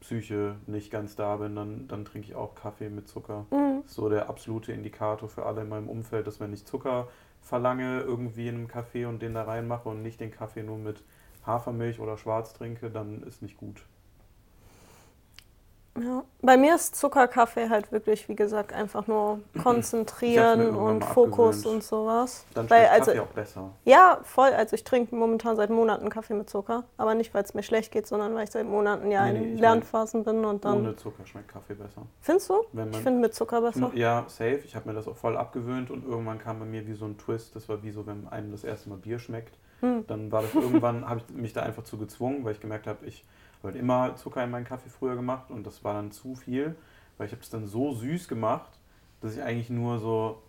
Psyche 0.01 0.57
nicht 0.67 0.91
ganz 0.91 1.17
da 1.17 1.37
bin, 1.37 1.57
dann, 1.57 1.89
dann 1.89 2.05
trinke 2.05 2.29
ich 2.29 2.35
auch 2.35 2.55
Kaffee 2.55 2.89
mit 2.89 3.09
Zucker. 3.09 3.47
Hm. 3.51 3.83
Ist 3.85 3.95
so 3.95 4.09
der 4.09 4.29
absolute 4.29 4.73
Indikator 4.73 5.29
für 5.29 5.47
alle 5.47 5.63
in 5.63 5.69
meinem 5.69 5.89
Umfeld, 5.89 6.27
dass 6.27 6.41
wenn 6.41 6.53
ich 6.53 6.65
Zucker 6.65 7.09
verlange 7.41 8.01
irgendwie 8.01 8.49
in 8.49 8.57
einem 8.57 8.69
Kaffee 8.69 9.05
und 9.05 9.23
den 9.23 9.35
da 9.35 9.45
reinmache 9.45 9.89
und 9.89 10.03
nicht 10.03 10.21
den 10.21 10.31
Kaffee 10.31 10.63
nur 10.63 10.79
mit 10.79 11.03
Hafermilch 11.47 12.01
oder 12.01 12.19
schwarz 12.19 12.55
trinke, 12.55 12.91
dann 12.91 13.23
ist 13.23 13.43
nicht 13.43 13.57
gut. 13.57 13.85
Ja. 16.03 16.23
Bei 16.43 16.57
mir 16.57 16.75
ist 16.75 16.97
Zuckerkaffee 16.97 17.69
halt 17.69 17.91
wirklich, 17.93 18.29
wie 18.29 18.37
gesagt, 18.37 18.73
einfach 18.73 19.07
nur 19.07 19.41
konzentrieren 19.63 20.75
und 20.77 21.05
Fokus 21.05 21.57
abgewöhnt. 21.59 21.67
und 21.77 21.83
sowas. 21.85 22.45
Dann 22.55 22.69
Weil, 22.71 22.81
schmeckt 22.87 22.93
also- 22.93 23.11
Kaffee 23.13 23.21
auch 23.21 23.27
besser. 23.35 23.71
Ja, 23.85 24.19
voll. 24.23 24.49
Also 24.51 24.75
ich 24.75 24.85
trinke 24.85 25.15
momentan 25.15 25.57
seit 25.57 25.71
Monaten 25.71 26.09
Kaffee 26.09 26.35
mit 26.35 26.49
Zucker. 26.51 26.85
Aber 26.97 27.15
nicht, 27.15 27.33
weil 27.35 27.43
es 27.45 27.55
mir 27.55 27.63
schlecht 27.63 27.93
geht, 27.93 28.07
sondern 28.07 28.35
weil 28.35 28.45
ich 28.45 28.51
seit 28.51 28.67
Monaten 28.67 29.11
ja 29.11 29.27
Nee, 29.31 29.39
in 29.53 29.59
Lernphasen 29.59 30.25
bin 30.25 30.45
und 30.45 30.65
dann. 30.65 30.79
Ohne 30.79 30.97
Zucker 30.97 31.25
schmeckt 31.27 31.49
Kaffee 31.49 31.75
besser. 31.75 32.03
Findest 32.21 32.51
du? 32.51 32.55
Wenn 32.73 32.89
Ich 32.89 32.95
man, 32.95 33.03
finde 33.03 33.21
mit 33.21 33.35
Zucker 33.35 33.61
besser. 33.61 33.91
Ja, 33.95 34.25
safe. 34.29 34.61
Ich 34.65 34.75
habe 34.77 34.89
mir 34.89 34.95
das 34.95 35.09
auch 35.09 35.17
voll 35.17 35.37
abgewöhnt 35.37 35.91
und 35.91 36.05
irgendwann 36.07 36.39
kam 36.39 36.59
bei 36.59 36.65
mir 36.67 36.87
wie 36.87 36.95
so 36.95 37.05
ein 37.07 37.17
Twist. 37.19 37.55
Das 37.57 37.69
war 37.69 37.83
wie 37.83 37.91
so, 37.91 38.07
wenn 38.07 38.27
einem 38.29 38.53
das 38.53 38.65
erste 38.65 38.89
Mal 38.89 38.99
Bier 38.99 39.19
schmeckt. 39.19 39.57
Hm. 39.81 40.07
Dann 40.07 40.33
war 40.33 40.43
das 40.43 40.55
irgendwann, 40.55 41.07
habe 41.09 41.21
ich 41.29 41.35
mich 41.37 41.53
da 41.53 41.63
einfach 41.63 41.85
zu 41.85 41.99
gezwungen, 41.99 42.45
weil 42.45 42.53
ich 42.53 42.61
gemerkt 42.61 42.87
habe, 42.87 43.05
ich 43.05 43.25
habe 43.59 43.69
halt 43.73 43.77
immer 43.77 44.17
Zucker 44.17 44.45
in 44.45 44.51
meinen 44.51 44.65
Kaffee 44.65 44.91
früher 44.91 45.17
gemacht 45.17 45.51
und 45.51 45.67
das 45.67 45.85
war 45.85 45.95
dann 45.95 46.13
zu 46.13 46.35
viel, 46.35 46.77
weil 47.19 47.27
ich 47.27 47.33
habe 47.33 47.43
es 47.43 47.51
dann 47.51 47.67
so 47.67 47.95
süß 47.95 48.29
gemacht, 48.29 48.71
dass 49.21 49.35
ich 49.35 49.43
eigentlich 49.43 49.71
nur 49.71 49.99
so, 49.99 50.43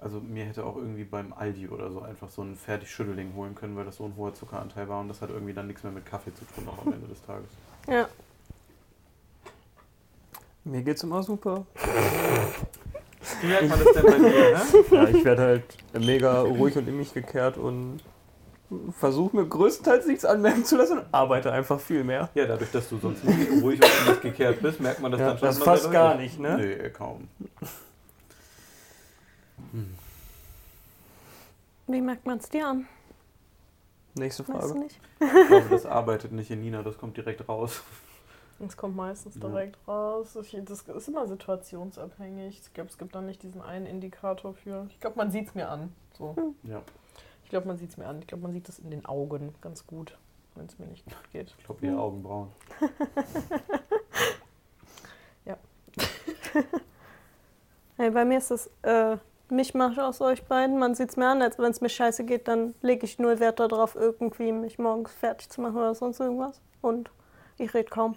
also 0.00 0.20
mir 0.20 0.44
hätte 0.44 0.64
auch 0.64 0.76
irgendwie 0.76 1.04
beim 1.04 1.32
Aldi 1.32 1.68
oder 1.68 1.90
so 1.90 2.02
einfach 2.02 2.28
so 2.28 2.42
ein 2.42 2.56
fertig 2.56 2.90
Schüttelding 2.90 3.34
holen 3.34 3.54
können, 3.54 3.76
weil 3.76 3.84
das 3.84 3.96
so 3.96 4.04
ein 4.04 4.14
hoher 4.16 4.34
Zuckeranteil 4.34 4.88
war 4.88 5.00
und 5.00 5.08
das 5.08 5.22
hat 5.22 5.30
irgendwie 5.30 5.54
dann 5.54 5.66
nichts 5.66 5.82
mehr 5.82 5.92
mit 5.92 6.04
Kaffee 6.04 6.34
zu 6.34 6.44
tun, 6.44 6.68
auch 6.68 6.84
am 6.84 6.92
Ende 6.92 7.06
des 7.06 7.22
Tages. 7.22 7.50
Ja. 7.88 8.08
Mir 10.64 10.82
geht's 10.82 11.02
immer 11.02 11.22
super. 11.22 11.66
Wie 13.40 13.46
merkt 13.46 13.68
man 13.68 13.78
das 13.78 13.92
denn 13.94 14.06
bei 14.06 14.18
dir, 14.18 14.28
ne? 14.28 14.62
Ja, 14.90 15.08
ich 15.08 15.24
werde 15.24 15.42
halt 15.42 15.64
mega 15.98 16.40
ruhig 16.40 16.76
und 16.76 16.88
in 16.88 16.96
mich 16.96 17.12
gekehrt 17.12 17.58
und 17.58 18.00
versuche 18.98 19.36
mir 19.36 19.46
größtenteils 19.46 20.06
nichts 20.06 20.24
anmerken 20.24 20.64
zu 20.64 20.76
lassen 20.76 20.98
und 20.98 21.06
arbeite 21.12 21.52
einfach 21.52 21.80
viel 21.80 22.04
mehr. 22.04 22.28
Ja, 22.34 22.46
dadurch, 22.46 22.70
dass 22.70 22.88
du 22.88 22.98
sonst 22.98 23.24
nicht 23.24 23.50
ruhig 23.62 23.80
und 23.82 24.08
nicht 24.08 24.22
gekehrt 24.22 24.60
bist, 24.62 24.80
merkt 24.80 25.00
man 25.00 25.10
das 25.12 25.20
Ja, 25.20 25.28
dann 25.28 25.38
schon 25.38 25.46
das 25.48 25.58
mal 25.58 25.64
fast 25.64 25.90
gar 25.92 26.14
nicht, 26.16 26.38
ne? 26.38 26.56
Nee, 26.58 26.90
kaum. 26.90 27.28
Wie 31.86 32.00
merkt 32.00 32.26
man 32.26 32.38
es 32.38 32.48
dir 32.48 32.66
an? 32.68 32.86
Nächste 34.14 34.46
Weißt 34.48 34.62
du 34.64 34.68
Frage. 34.68 34.78
nicht? 34.80 35.00
Ich 35.20 35.46
glaube, 35.48 35.68
das 35.70 35.86
arbeitet 35.86 36.32
nicht 36.32 36.50
in 36.50 36.60
Nina, 36.60 36.82
das 36.82 36.96
kommt 36.98 37.16
direkt 37.16 37.48
raus. 37.48 37.82
Es 38.64 38.76
kommt 38.76 38.94
meistens 38.94 39.34
Ja. 39.34 39.40
direkt 39.48 39.76
raus. 39.88 40.36
Ich, 40.40 40.56
das 40.64 40.82
ist 40.82 41.08
immer 41.08 41.26
situationsabhängig. 41.26 42.60
Ich 42.64 42.72
glaube, 42.72 42.88
es 42.88 42.96
gibt 42.96 43.14
da 43.14 43.20
nicht 43.20 43.42
diesen 43.42 43.60
einen 43.60 43.86
Indikator 43.86 44.54
für. 44.54 44.86
Ich 44.90 45.00
glaube, 45.00 45.16
man 45.16 45.32
sieht 45.32 45.48
es 45.48 45.54
mir 45.56 45.68
an. 45.68 45.92
So. 46.16 46.54
Ja, 46.62 46.80
Ich 47.03 47.03
glaube, 47.54 47.68
man 47.68 47.78
sieht 47.78 47.90
es 47.90 47.96
mir 47.96 48.06
an. 48.06 48.18
Ich 48.18 48.26
glaube, 48.26 48.42
man 48.42 48.52
sieht 48.52 48.68
es 48.68 48.80
in 48.80 48.90
den 48.90 49.06
Augen 49.06 49.54
ganz 49.60 49.86
gut, 49.86 50.18
wenn 50.56 50.66
es 50.66 50.78
mir 50.78 50.86
nicht 50.86 51.04
gut 51.04 51.30
geht. 51.30 51.54
ich 51.56 51.64
glaube, 51.64 51.86
ihre 51.86 51.98
Augenbrauen. 51.98 52.48
Hey, 57.96 58.10
bei 58.10 58.24
mir 58.24 58.38
ist 58.38 58.50
es 58.50 58.68
äh, 58.82 59.16
Mischmasch 59.50 59.98
aus 59.98 60.20
euch 60.20 60.42
beiden. 60.44 60.80
Man 60.80 60.96
sieht 60.96 61.10
es 61.10 61.16
mir 61.16 61.28
an, 61.28 61.42
als 61.42 61.58
wenn 61.60 61.70
es 61.70 61.80
mir 61.80 61.88
scheiße 61.88 62.24
geht, 62.24 62.48
dann 62.48 62.74
lege 62.82 63.04
ich 63.04 63.20
null 63.20 63.38
Wert 63.38 63.60
darauf, 63.60 63.94
irgendwie 63.94 64.50
mich 64.50 64.80
morgens 64.80 65.12
fertig 65.12 65.48
zu 65.48 65.60
machen 65.60 65.76
oder 65.76 65.94
sonst 65.94 66.18
irgendwas. 66.18 66.60
Und 66.80 67.10
ich 67.56 67.72
rede 67.72 67.88
kaum. 67.88 68.16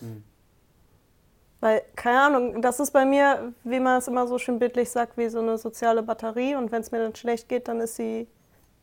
Hm. 0.00 0.22
Weil, 1.60 1.82
keine 1.96 2.20
Ahnung, 2.20 2.60
das 2.60 2.80
ist 2.80 2.90
bei 2.90 3.06
mir, 3.06 3.54
wie 3.64 3.80
man 3.80 3.96
es 3.96 4.08
immer 4.08 4.26
so 4.26 4.36
schön 4.36 4.58
bildlich 4.58 4.90
sagt, 4.90 5.16
wie 5.16 5.30
so 5.30 5.40
eine 5.40 5.56
soziale 5.56 6.02
Batterie. 6.02 6.54
Und 6.54 6.70
wenn 6.70 6.82
es 6.82 6.92
mir 6.92 6.98
dann 6.98 7.14
schlecht 7.14 7.48
geht, 7.48 7.68
dann 7.68 7.80
ist 7.80 7.96
sie 7.96 8.28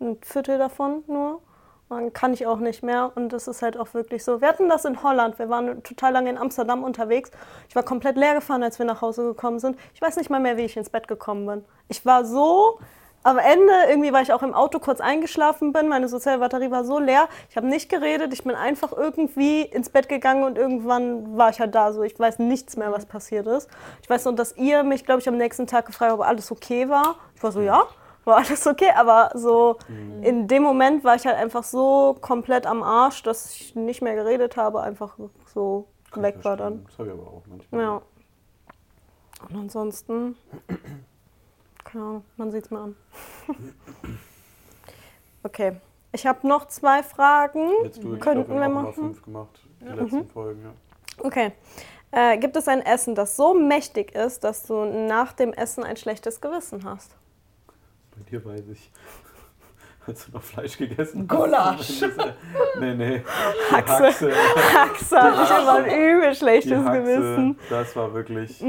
ein 0.02 0.18
Viertel 0.22 0.58
davon 0.58 1.04
nur. 1.08 1.42
Dann 1.90 2.14
kann 2.14 2.34
ich 2.34 2.48
auch 2.48 2.60
nicht 2.60 2.84
mehr. 2.84 3.12
Und 3.16 3.34
das 3.34 3.48
ist 3.48 3.62
halt 3.62 3.78
auch 3.78 3.94
wirklich 3.94 4.24
so. 4.24 4.40
Wir 4.40 4.48
hatten 4.48 4.70
das 4.70 4.86
in 4.86 5.04
Holland. 5.04 5.38
Wir 5.40 5.50
waren 5.50 5.84
total 5.84 6.14
lange 6.14 6.30
in 6.30 6.38
Amsterdam 6.38 6.84
unterwegs. 6.84 7.32
Ich 7.68 7.76
war 7.76 7.84
komplett 7.84 8.16
leer 8.16 8.34
gefahren, 8.34 8.64
als 8.64 8.80
wir 8.80 8.86
nach 8.86 9.02
Hause 9.02 9.24
gekommen 9.24 9.60
sind. 9.60 9.78
Ich 9.94 10.02
weiß 10.02 10.16
nicht 10.16 10.30
mal 10.30 10.40
mehr, 10.40 10.56
wie 10.56 10.62
ich 10.62 10.78
ins 10.78 10.90
Bett 10.90 11.10
gekommen 11.10 11.46
bin. 11.46 11.66
Ich 11.90 12.06
war 12.06 12.24
so 12.24 12.80
am 13.24 13.38
Ende, 13.38 13.74
irgendwie, 13.88 14.12
weil 14.14 14.24
ich 14.24 14.34
auch 14.34 14.42
im 14.42 14.54
Auto 14.54 14.80
kurz 14.80 15.00
eingeschlafen 15.00 15.74
bin, 15.74 15.88
meine 15.88 16.08
soziale 16.08 16.40
Batterie 16.40 16.72
war 16.72 16.84
so 16.84 16.98
leer. 16.98 17.30
Ich 17.50 17.58
habe 17.58 17.68
nicht 17.68 17.88
geredet, 17.88 18.34
ich 18.34 18.44
bin 18.44 18.56
einfach 18.56 18.92
irgendwie 18.94 19.62
ins 19.62 19.90
Bett 19.90 20.10
gegangen 20.10 20.44
und 20.44 20.58
irgendwann 20.58 21.38
war 21.38 21.52
ich 21.52 21.60
halt 21.60 21.76
da. 21.76 21.94
So, 21.94 22.02
ich 22.02 22.18
weiß 22.18 22.40
nichts 22.40 22.78
mehr, 22.78 22.92
was 22.92 23.06
passiert 23.06 23.46
ist. 23.46 23.70
Ich 24.02 24.10
weiß 24.10 24.26
nur, 24.26 24.36
dass 24.36 24.58
ihr 24.58 24.84
mich, 24.84 25.06
glaube 25.06 25.22
ich, 25.22 25.30
am 25.30 25.38
nächsten 25.38 25.68
Tag 25.68 25.86
gefragt 25.86 26.12
habt, 26.12 26.22
ob 26.22 26.28
alles 26.28 26.52
okay 26.52 26.90
war. 26.90 27.16
Ich 27.36 27.44
war 27.44 27.52
so, 27.52 27.62
ja, 27.62 27.84
war 28.26 28.38
alles 28.38 28.68
okay. 28.68 28.90
Aber 28.96 29.32
so 29.36 29.78
in 30.22 30.48
dem 30.48 30.64
Moment 30.64 31.04
war 31.04 31.16
ich 31.16 31.26
halt 31.26 31.38
einfach 31.38 31.64
so 31.64 32.16
komplett 32.22 32.66
am 32.66 32.84
Arsch, 32.84 33.24
dass 33.24 33.54
ich 33.54 33.76
nicht 33.76 34.02
mehr 34.02 34.16
geredet 34.16 34.58
habe, 34.58 34.82
einfach 34.82 35.18
so 35.46 35.88
Kann 36.12 36.24
weg 36.24 36.44
war 36.44 36.58
dann. 36.58 36.86
Das 36.86 36.98
habe 37.00 37.10
ich 37.10 37.14
aber 37.14 37.28
auch 37.28 37.44
manchmal. 37.48 37.82
Ja. 37.82 38.02
Und 39.50 39.56
ansonsten, 39.56 40.36
keine 41.84 42.04
Ahnung, 42.04 42.26
man 42.38 42.52
sieht 42.52 42.66
es 42.66 42.72
mir 42.72 42.80
an. 42.80 42.96
Okay, 45.44 45.78
ich 46.12 46.28
habe 46.28 46.48
noch 46.48 46.68
zwei 46.68 47.02
Fragen. 47.02 47.68
Jetzt 47.84 48.04
du, 48.04 48.14
ich 48.14 48.20
Könnten 48.20 48.46
glaube, 48.46 48.62
wir 48.62 48.70
machen. 48.70 48.94
fünf 48.94 49.24
gemacht, 49.24 49.60
die 49.80 49.86
letzten 49.86 50.28
Folgen. 50.30 50.62
Ja. 50.64 50.72
Okay. 51.26 51.52
Äh, 52.12 52.38
gibt 52.38 52.56
es 52.58 52.68
ein 52.68 52.82
Essen, 52.86 53.16
das 53.16 53.36
so 53.38 53.54
mächtig 53.54 54.14
ist, 54.14 54.44
dass 54.44 54.64
du 54.64 54.86
nach 54.86 55.34
dem 55.34 55.54
Essen 55.54 55.84
ein 55.84 55.96
schlechtes 55.96 56.42
Gewissen 56.42 56.84
hast? 56.84 57.16
Dir 58.32 58.46
weiß 58.46 58.64
ich. 58.72 58.90
Hast 60.08 60.28
du 60.28 60.32
noch 60.32 60.42
Fleisch 60.42 60.78
gegessen? 60.80 61.28
Gulasch. 61.28 62.02
nee, 62.80 62.94
nee. 62.96 63.22
Haxe. 63.72 64.06
Haxe. 64.08 64.32
Haxe 64.74 65.22
hatte 65.22 65.44
ich 65.44 65.62
immer 65.62 65.74
ein 65.76 65.86
übel 65.86 66.34
schlechtes 66.34 66.84
Haxe, 66.84 67.02
Gewissen. 67.02 67.60
das 67.70 67.96
war 67.96 68.12
wirklich. 68.12 68.60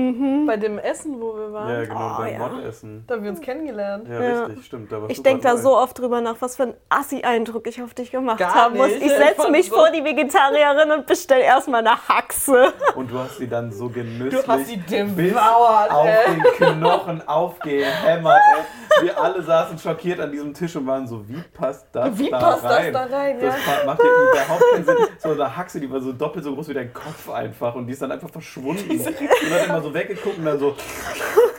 Bei 0.47 0.59
dem 0.59 0.79
Essen, 0.79 1.19
wo 1.19 1.35
wir 1.35 1.51
waren, 1.55 1.69
Ja, 1.71 1.85
genau, 1.87 2.15
Oh, 2.17 2.19
beim 2.23 2.33
ja. 2.35 2.39
Moddessen. 2.39 3.05
da 3.07 3.15
haben 3.15 3.23
wir 3.25 3.31
uns 3.31 3.41
kennengelernt. 3.41 4.07
Ja, 4.09 4.23
Ja. 4.23 4.45
richtig, 4.45 4.67
stimmt. 4.67 4.93
Da 4.93 5.01
war 5.01 5.09
Ich 5.09 5.23
denke 5.23 5.43
da 5.43 5.57
so 5.57 5.75
oft 5.75 5.99
drüber 5.99 6.21
nach, 6.21 6.37
was 6.41 6.57
für 6.57 6.65
ein 6.65 6.75
Assi-Eindruck 6.91 7.67
ich 7.67 7.83
auf 7.83 7.95
dich 7.95 8.11
gemacht 8.11 8.39
Gar 8.39 8.55
haben 8.55 8.77
muss. 8.77 8.89
nicht. 8.89 9.03
Ich 9.03 9.13
setze 9.13 9.51
mich 9.51 9.69
so- 9.71 9.77
vor 9.77 9.91
die 9.91 10.05
Vegetarierin 10.05 10.91
und 10.91 11.07
bestelle 11.07 11.43
erstmal 11.45 11.81
eine 11.81 11.97
Haxe. 12.09 12.75
Und 12.95 13.11
du 13.11 13.19
hast 13.19 13.39
sie 13.39 13.49
dann 13.49 13.73
so 13.73 13.89
genüsslich 13.89 14.43
Du 14.45 14.47
hast 14.47 14.67
sie 14.67 14.77
bis 14.77 14.87
devouert, 15.17 15.91
auf 15.91 16.07
ey. 16.07 16.35
den 16.35 16.43
Knochen 16.81 17.27
aufgehämmert. 17.27 18.39
Ey. 18.57 19.05
Wir 19.07 19.19
alle 19.19 19.43
saßen 19.43 19.79
schockiert 19.79 20.21
an 20.21 20.31
diesem 20.31 20.53
Tisch 20.53 20.77
und 20.77 20.87
waren 20.87 21.07
so, 21.07 21.22
wie 21.29 21.43
passt 21.55 21.87
das 21.93 22.19
Wie 22.19 22.31
da 22.31 22.39
passt 22.39 22.65
das 22.65 22.73
rein? 22.73 22.93
da 22.93 23.05
rein, 23.05 23.41
Das 23.41 23.55
ja? 23.55 23.87
macht 23.87 24.03
ja 24.03 24.09
überhaupt 24.09 24.63
keinen 24.73 24.85
Sinn. 24.85 24.97
So 25.19 25.31
eine 25.31 25.57
Haxe, 25.57 25.81
die 25.81 25.91
war 25.91 26.01
so 26.01 26.13
doppelt 26.13 26.45
so 26.45 26.55
groß 26.55 26.69
wie 26.69 26.75
dein 26.75 26.93
Kopf 26.93 27.31
einfach 27.31 27.75
und 27.75 27.87
die 27.87 27.93
ist 27.93 28.03
dann 28.03 28.13
einfach 28.13 28.31
verschwunden. 28.31 28.91
Und 28.91 29.07
hat 29.07 29.69
immer 29.69 29.83
so 29.83 29.95
weggeguckt 29.95 30.39
und 30.39 30.45
dann 30.45 30.59
so 30.59 30.77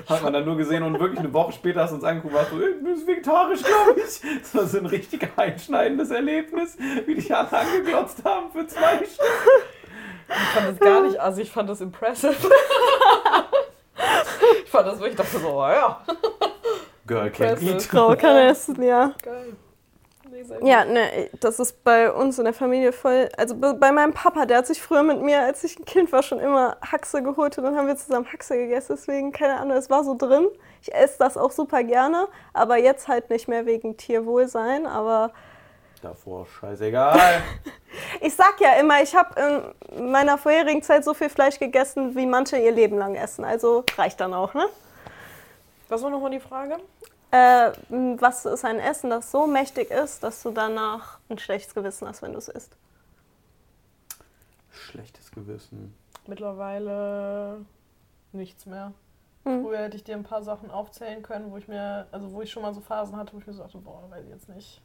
hat 0.10 0.22
man 0.22 0.34
dann 0.34 0.46
nur 0.46 0.58
gesehen 0.58 0.84
und 0.84 1.00
wirklich 1.00 1.20
eine 1.20 1.34
Woche 1.34 1.54
später 1.54 1.82
hast 1.82 1.92
du 1.92 1.96
uns 1.96 2.04
angeguckt 2.04 2.34
und 2.34 2.40
warst 2.40 2.52
so, 2.52 2.60
ich 2.60 2.84
bin 2.84 3.08
vegetarisch, 3.08 3.64
glaube 3.64 4.00
ich. 4.00 4.22
Das 4.42 4.56
war 4.56 4.66
so 4.66 4.78
ein 4.80 4.86
richtig 4.86 5.28
einschneidendes 5.38 6.12
Erlebnis, 6.12 6.78
wie 7.06 7.16
dich 7.16 7.34
alle 7.34 7.52
angeglotzt 7.52 8.24
haben 8.26 8.52
für 8.52 8.68
zwei 8.68 8.98
Stunden. 8.98 9.64
Ich 10.28 10.36
fand 10.36 10.70
das 10.70 10.80
gar 10.80 11.02
nicht 11.02 11.20
assi, 11.20 11.42
ich 11.42 11.52
fand 11.52 11.70
das 11.70 11.82
impressive. 11.82 12.34
ich 14.64 14.70
fand 14.70 14.88
das 14.88 15.00
wirklich, 15.00 15.12
ich 15.12 15.18
dachte 15.18 15.40
so, 15.40 15.50
oh 15.50 15.68
ja, 15.68 16.02
Girl 17.08 17.28
Impressive. 17.28 17.72
eat. 17.74 17.84
Frau 17.92 18.16
kann 18.16 18.38
essen, 18.38 18.82
ja. 18.84 19.14
geil. 19.22 19.56
Nee. 20.30 20.68
Ja, 20.68 20.84
ne, 20.84 21.30
das 21.42 21.60
ist 21.60 21.84
bei 21.84 22.12
uns 22.12 22.40
in 22.40 22.46
der 22.46 22.54
Familie 22.56 22.92
voll. 22.92 23.30
Also 23.38 23.56
be- 23.56 23.76
bei 23.76 23.92
meinem 23.92 24.14
Papa, 24.14 24.48
der 24.48 24.58
hat 24.60 24.68
sich 24.68 24.82
früher 24.82 25.04
mit 25.04 25.22
mir, 25.22 25.42
als 25.42 25.64
ich 25.64 25.78
ein 25.78 25.86
Kind 25.86 26.12
war, 26.12 26.24
schon 26.24 26.40
immer 26.40 26.76
Haxe 26.82 27.22
geholt 27.22 27.56
und 27.60 27.64
dann 27.66 27.78
haben 27.78 27.86
wir 27.86 27.96
zusammen 27.96 28.26
Haxe 28.32 28.56
gegessen. 28.58 28.96
Deswegen, 28.98 29.32
keine 29.32 29.60
Ahnung, 29.60 29.78
es 29.78 29.92
war 29.92 30.04
so 30.04 30.16
drin. 30.18 30.48
Ich 30.82 30.92
esse 30.94 31.20
das 31.20 31.38
auch 31.38 31.52
super 31.52 31.84
gerne, 31.84 32.28
aber 32.52 32.78
jetzt 32.78 33.08
halt 33.08 33.30
nicht 33.30 33.48
mehr 33.48 33.68
wegen 33.68 33.96
Tierwohlsein. 33.96 34.88
Aber 34.88 35.32
Davor 36.02 36.48
scheißegal. 36.48 37.20
ich 38.22 38.34
sag 38.36 38.60
ja 38.60 38.74
immer, 38.80 39.04
ich 39.04 39.16
habe 39.16 39.74
in 39.96 40.12
meiner 40.12 40.40
vorherigen 40.40 40.82
Zeit 40.82 41.06
so 41.06 41.14
viel 41.14 41.30
Fleisch 41.30 41.60
gegessen, 41.60 42.16
wie 42.16 42.26
manche 42.26 42.58
ihr 42.58 42.72
Leben 42.72 42.98
lang 42.98 43.14
essen. 43.16 43.46
Also 43.46 43.84
reicht 43.98 44.20
dann 44.20 44.34
auch, 44.34 44.56
ne? 44.56 44.66
Was 45.90 46.02
war 46.02 46.10
nochmal 46.10 46.32
die 46.32 46.40
Frage? 46.40 46.78
Äh, 47.34 47.72
was 48.20 48.46
ist 48.46 48.64
ein 48.64 48.78
Essen, 48.78 49.10
das 49.10 49.32
so 49.32 49.48
mächtig 49.48 49.90
ist, 49.90 50.22
dass 50.22 50.44
du 50.44 50.52
danach 50.52 51.18
ein 51.30 51.40
schlechtes 51.40 51.74
Gewissen 51.74 52.08
hast, 52.08 52.22
wenn 52.22 52.34
du 52.34 52.38
es 52.38 52.48
isst? 52.48 52.78
Schlechtes 54.70 55.32
Gewissen. 55.32 55.96
Mittlerweile 56.28 57.66
nichts 58.34 58.68
mehr. 58.68 58.94
Hm. 59.46 59.64
Früher 59.64 59.80
hätte 59.80 59.98
ich 59.98 60.04
dir 60.04 60.16
ein 60.16 60.24
paar 60.24 60.44
Sachen 60.44 60.70
aufzählen 60.70 61.24
können, 61.24 61.52
wo 61.52 61.58
ich 61.58 61.68
mir, 61.68 62.06
also 62.12 62.32
wo 62.32 62.44
ich 62.44 62.52
schon 62.52 62.62
mal 62.62 62.74
so 62.74 62.82
Phasen 62.82 63.18
hatte, 63.18 63.34
wo 63.34 63.40
ich 63.40 63.48
mir 63.48 63.54
so 63.54 63.64
dachte, 63.64 63.80
boah, 63.80 64.04
weiß 64.12 64.26
ich 64.26 64.30
jetzt 64.30 64.50
nicht. 64.50 64.82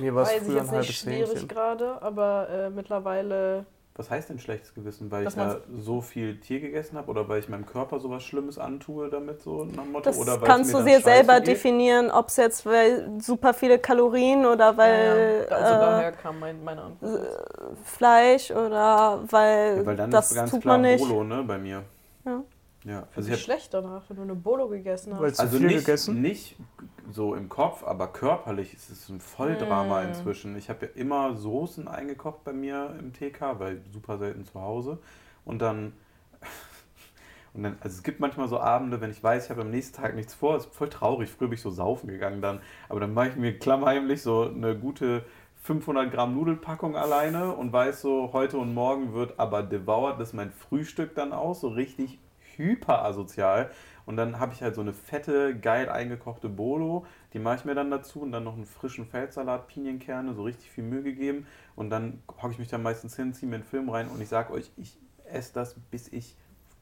Mir 0.00 0.14
war 0.14 0.22
es 0.22 0.30
Weiß 0.30 0.36
ich 0.40 0.46
früher 0.46 0.52
ein 0.52 0.56
jetzt 0.62 0.70
halbes 0.72 0.86
nicht 0.88 0.98
schwierig 1.00 1.28
Hähnchen. 1.32 1.48
gerade, 1.48 2.00
aber 2.00 2.48
äh, 2.48 2.70
mittlerweile 2.70 3.66
Was 3.96 4.10
heißt 4.10 4.28
denn 4.28 4.40
schlechtes 4.40 4.74
Gewissen? 4.74 5.12
Weil 5.12 5.22
Dass 5.24 5.34
ich 5.34 5.38
ja 5.38 5.46
man's- 5.46 5.84
so 5.84 6.00
viel 6.00 6.40
Tier 6.40 6.58
gegessen 6.58 6.98
habe 6.98 7.08
oder 7.08 7.28
weil 7.28 7.38
ich 7.38 7.48
meinem 7.48 7.64
Körper 7.64 8.00
sowas 8.00 8.24
Schlimmes 8.24 8.58
antue 8.58 9.08
damit 9.08 9.40
so 9.40 9.64
nach 9.64 9.84
dem 9.84 9.92
Motto? 9.92 10.10
Das 10.10 10.18
oder 10.18 10.40
weil 10.40 10.48
kannst 10.48 10.74
du 10.74 10.82
dir 10.82 11.00
selber 11.00 11.38
geht? 11.38 11.46
definieren, 11.46 12.10
ob 12.10 12.26
es 12.26 12.36
jetzt 12.36 12.66
weil 12.66 13.08
super 13.20 13.54
viele 13.54 13.78
Kalorien 13.78 14.46
oder 14.46 14.76
weil 14.76 15.46
ja, 15.48 15.56
also 15.56 15.74
äh, 15.74 15.78
daher 15.78 16.12
kam 16.12 16.40
mein, 16.40 16.64
meine 16.64 16.82
Antwort. 16.82 17.20
Fleisch 17.84 18.50
oder 18.50 19.20
weil, 19.30 19.76
Ja, 19.78 19.86
weil 19.86 19.96
dann 19.96 20.10
das 20.10 20.30
ist 20.30 20.34
ganz 20.36 20.50
tut 20.50 20.62
klar 20.62 20.78
man 20.78 20.90
nicht. 20.90 20.98
Bolo, 21.06 21.22
ne, 21.22 21.44
bei 21.44 21.58
mir. 21.58 21.84
Ja. 22.24 22.42
Ja, 22.84 23.06
Also 23.16 23.16
also 23.16 23.30
ich 23.30 23.42
schlecht 23.42 23.72
danach, 23.72 24.02
wenn 24.08 24.16
du 24.16 24.22
eine 24.22 24.34
Bolo 24.34 24.68
gegessen 24.68 25.14
hast. 25.14 25.40
also 25.40 25.58
viel 25.58 25.66
nicht, 25.68 25.86
gegessen? 25.86 26.20
nicht 26.22 26.56
so 27.10 27.34
im 27.34 27.48
Kopf, 27.48 27.82
aber 27.84 28.08
körperlich 28.08 28.74
ist 28.74 28.90
es 28.90 29.08
ein 29.08 29.20
Volldrama 29.20 30.02
Mm. 30.02 30.08
inzwischen. 30.08 30.56
Ich 30.56 30.68
habe 30.68 30.86
ja 30.86 30.92
immer 30.94 31.34
Soßen 31.34 31.88
eingekocht 31.88 32.44
bei 32.44 32.52
mir 32.52 32.94
im 32.98 33.12
TK, 33.12 33.58
weil 33.58 33.82
super 33.92 34.18
selten 34.18 34.44
zu 34.44 34.60
Hause. 34.60 34.98
Und 35.44 35.60
dann, 35.60 35.92
und 37.54 37.62
dann, 37.62 37.76
also 37.80 37.96
es 37.96 38.02
gibt 38.02 38.20
manchmal 38.20 38.48
so 38.48 38.58
Abende, 38.60 39.00
wenn 39.00 39.10
ich 39.10 39.22
weiß, 39.22 39.44
ich 39.44 39.50
habe 39.50 39.62
am 39.62 39.70
nächsten 39.70 39.96
Tag 39.96 40.14
nichts 40.14 40.34
vor, 40.34 40.56
ist 40.56 40.66
voll 40.74 40.88
traurig. 40.90 41.30
Früher 41.30 41.48
bin 41.48 41.54
ich 41.54 41.62
so 41.62 41.70
saufen 41.70 42.08
gegangen 42.08 42.42
dann, 42.42 42.60
aber 42.88 43.00
dann 43.00 43.14
mache 43.14 43.28
ich 43.30 43.36
mir 43.36 43.58
klammheimlich 43.58 44.22
so 44.22 44.42
eine 44.48 44.76
gute 44.78 45.24
500 45.62 46.10
Gramm 46.12 46.34
Nudelpackung 46.34 46.96
alleine 46.96 47.54
und 47.54 47.72
weiß 47.72 48.02
so, 48.02 48.30
heute 48.34 48.58
und 48.58 48.74
morgen 48.74 49.14
wird 49.14 49.38
aber 49.38 49.62
devoured, 49.62 50.20
das 50.20 50.28
ist 50.28 50.34
mein 50.34 50.50
Frühstück 50.50 51.14
dann 51.14 51.32
aus, 51.32 51.60
so 51.62 51.68
richtig 51.68 52.18
hyper 52.58 53.04
asozial. 53.04 53.70
Und 54.06 54.16
dann 54.16 54.38
habe 54.38 54.52
ich 54.52 54.62
halt 54.62 54.74
so 54.74 54.80
eine 54.80 54.92
fette, 54.92 55.58
geil 55.58 55.88
eingekochte 55.88 56.48
Bolo, 56.48 57.06
die 57.32 57.38
mache 57.38 57.56
ich 57.56 57.64
mir 57.64 57.74
dann 57.74 57.90
dazu 57.90 58.20
und 58.20 58.32
dann 58.32 58.44
noch 58.44 58.54
einen 58.54 58.66
frischen 58.66 59.06
Feldsalat, 59.06 59.66
Pinienkerne, 59.68 60.34
so 60.34 60.42
richtig 60.42 60.70
viel 60.70 60.84
Mühe 60.84 61.02
gegeben. 61.02 61.46
Und 61.74 61.90
dann 61.90 62.22
hocke 62.42 62.52
ich 62.52 62.58
mich 62.58 62.68
dann 62.68 62.82
meistens 62.82 63.16
hin, 63.16 63.32
ziehe 63.32 63.48
mir 63.48 63.56
einen 63.56 63.64
Film 63.64 63.88
rein 63.88 64.08
und 64.08 64.20
ich 64.20 64.28
sage 64.28 64.52
euch, 64.52 64.70
ich 64.76 64.98
esse 65.24 65.54
das, 65.54 65.74
bis 65.90 66.08
ich 66.08 66.36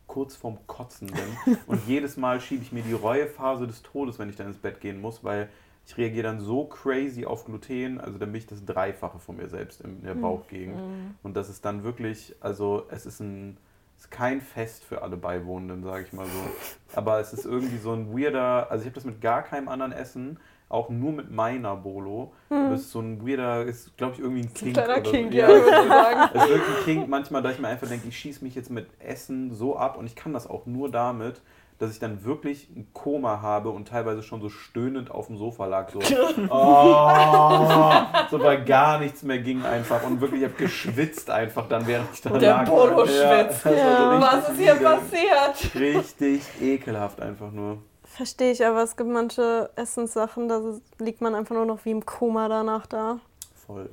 kurz 0.09 0.37
vorm 0.37 0.59
Kotzen 0.67 1.09
bin. 1.09 1.57
Und 1.67 1.87
jedes 1.87 2.19
Mal 2.19 2.39
schiebe 2.41 2.63
ich 2.63 2.71
mir 2.71 2.83
die 2.83 2.93
Reuephase 2.93 3.67
des 3.67 3.83
Todes, 3.83 4.19
wenn 4.19 4.29
ich 4.29 4.37
dann 4.37 4.49
ins 4.49 4.59
Bett 4.59 4.81
gehen 4.81 5.01
muss, 5.01 5.25
weil 5.25 5.49
ich 5.87 5.97
reagiere 5.97 6.25
dann 6.25 6.41
so 6.41 6.65
crazy 6.67 7.25
auf 7.25 7.45
Gluten, 7.47 7.99
also 7.99 8.19
dann 8.19 8.31
bin 8.31 8.41
ich 8.41 8.47
das 8.47 8.65
Dreifache 8.65 9.19
von 9.19 9.37
mir 9.37 9.49
selbst 9.49 9.81
in 9.81 10.03
der 10.03 10.15
Bauchgegend. 10.15 10.77
Und 11.23 11.35
das 11.35 11.49
ist 11.49 11.65
dann 11.65 11.83
wirklich, 11.83 12.35
also 12.41 12.87
es 12.91 13.07
ist 13.07 13.21
ein, 13.21 13.57
ist 14.03 14.11
kein 14.11 14.41
Fest 14.41 14.85
für 14.85 15.03
alle 15.03 15.17
Beiwohnenden, 15.17 15.85
sage 15.85 16.05
ich 16.05 16.13
mal 16.13 16.27
so. 16.27 16.97
Aber 16.97 17.21
es 17.21 17.33
ist 17.33 17.47
irgendwie 17.47 17.79
so 17.79 17.93
ein 17.93 18.13
weirder, 18.13 18.71
also 18.71 18.83
ich 18.83 18.87
habe 18.87 18.95
das 18.95 19.05
mit 19.05 19.21
gar 19.21 19.43
keinem 19.43 19.69
anderen 19.69 19.93
Essen, 19.93 20.41
auch 20.69 20.89
nur 20.89 21.13
mit 21.13 21.31
meiner 21.31 21.77
Bolo. 21.77 22.33
Das 22.49 22.81
ist 22.81 22.91
so 22.91 23.01
ein 23.01 23.25
weirder, 23.27 23.63
ist 23.63 23.97
glaube 23.97 24.15
ich 24.15 24.21
irgendwie 24.21 24.43
ein 24.43 24.55
Kink. 24.55 24.75
kleiner 24.75 24.95
oder 24.95 25.05
so. 25.05 25.11
Kink, 25.13 25.35
ja, 25.35 25.47
würde 25.47 25.69
ich 25.69 25.89
sagen. 25.89 26.31
Es 26.35 26.43
ist 26.43 26.49
wirklich 26.49 26.79
ein 26.79 26.85
Kink 26.85 27.09
manchmal, 27.09 27.43
da 27.43 27.51
ich 27.51 27.61
mir 27.61 27.69
einfach 27.69 27.89
denke, 27.89 28.09
ich 28.09 28.19
schieße 28.19 28.43
mich 28.43 28.55
jetzt 28.57 28.71
mit 28.71 28.89
Essen 28.99 29.55
so 29.55 29.77
ab 29.77 29.97
und 29.97 30.07
ich 30.07 30.17
kann 30.17 30.33
das 30.33 30.49
auch 30.49 30.67
nur 30.67 30.91
damit, 30.91 31.41
dass 31.83 31.91
ich 31.91 31.99
dann 31.99 32.25
wirklich 32.25 32.69
ein 32.77 32.87
Koma 32.93 33.43
habe 33.43 33.71
und 33.71 33.89
teilweise 33.89 34.23
schon 34.23 34.41
so 34.41 34.49
stöhnend 34.49 35.11
auf 35.11 35.27
dem 35.27 35.37
Sofa 35.37 35.67
lag. 35.67 35.91
So, 35.91 35.99
oh, 36.49 38.29
so 38.31 38.41
weil 38.41 38.65
gar 38.65 39.01
nichts 39.01 39.25
mehr 39.25 39.41
ging 39.41 39.65
einfach 39.65 40.05
und 40.05 40.21
wirklich, 40.21 40.43
ich 40.43 40.49
habe 40.49 40.57
geschwitzt 40.57 41.29
einfach 41.29 41.69
dann, 41.69 41.85
während 41.89 42.15
ich 42.15 42.21
da 42.21 42.31
Und 42.31 42.41
der 42.41 42.53
lag. 42.53 42.69
Bolo 42.69 43.05
Ja, 43.05 43.47
schwitzt. 43.47 43.65
Ja. 43.65 44.11
richtig 44.11 44.21
Was 44.21 44.49
ist 44.51 44.59
hier 44.61 44.75
passiert? 44.77 45.75
Richtig 45.75 46.43
ekelhaft 46.61 47.21
einfach 47.21 47.51
nur. 47.51 47.79
Verstehe 48.05 48.53
ich, 48.53 48.65
aber 48.65 48.85
es 48.85 48.97
gibt 48.97 49.11
manche 49.11 49.69
Essenssachen, 49.75 50.49
da 50.49 50.61
liegt 51.01 51.21
man 51.21 51.35
einfach 51.35 51.57
nur 51.57 51.67
noch 51.67 51.85
wie 51.85 51.91
im 51.91 52.07
Koma 52.07 52.49
danach 52.49 52.87
da. 52.87 53.19
Voll. 53.67 53.91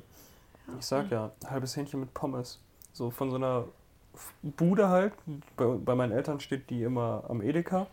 Ich 0.78 0.86
sag 0.86 1.10
ja, 1.10 1.32
halbes 1.44 1.76
Hähnchen 1.76 1.98
mit 1.98 2.14
Pommes. 2.14 2.60
So 2.92 3.10
von 3.10 3.30
so 3.30 3.36
einer 3.36 3.64
Bude 4.42 4.88
halt. 4.88 5.12
Bei, 5.56 5.66
bei 5.66 5.94
meinen 5.94 6.12
Eltern 6.12 6.40
steht 6.40 6.70
die 6.70 6.82
immer 6.82 7.24
am 7.28 7.42
Edeka. 7.42 7.80
Und 7.80 7.86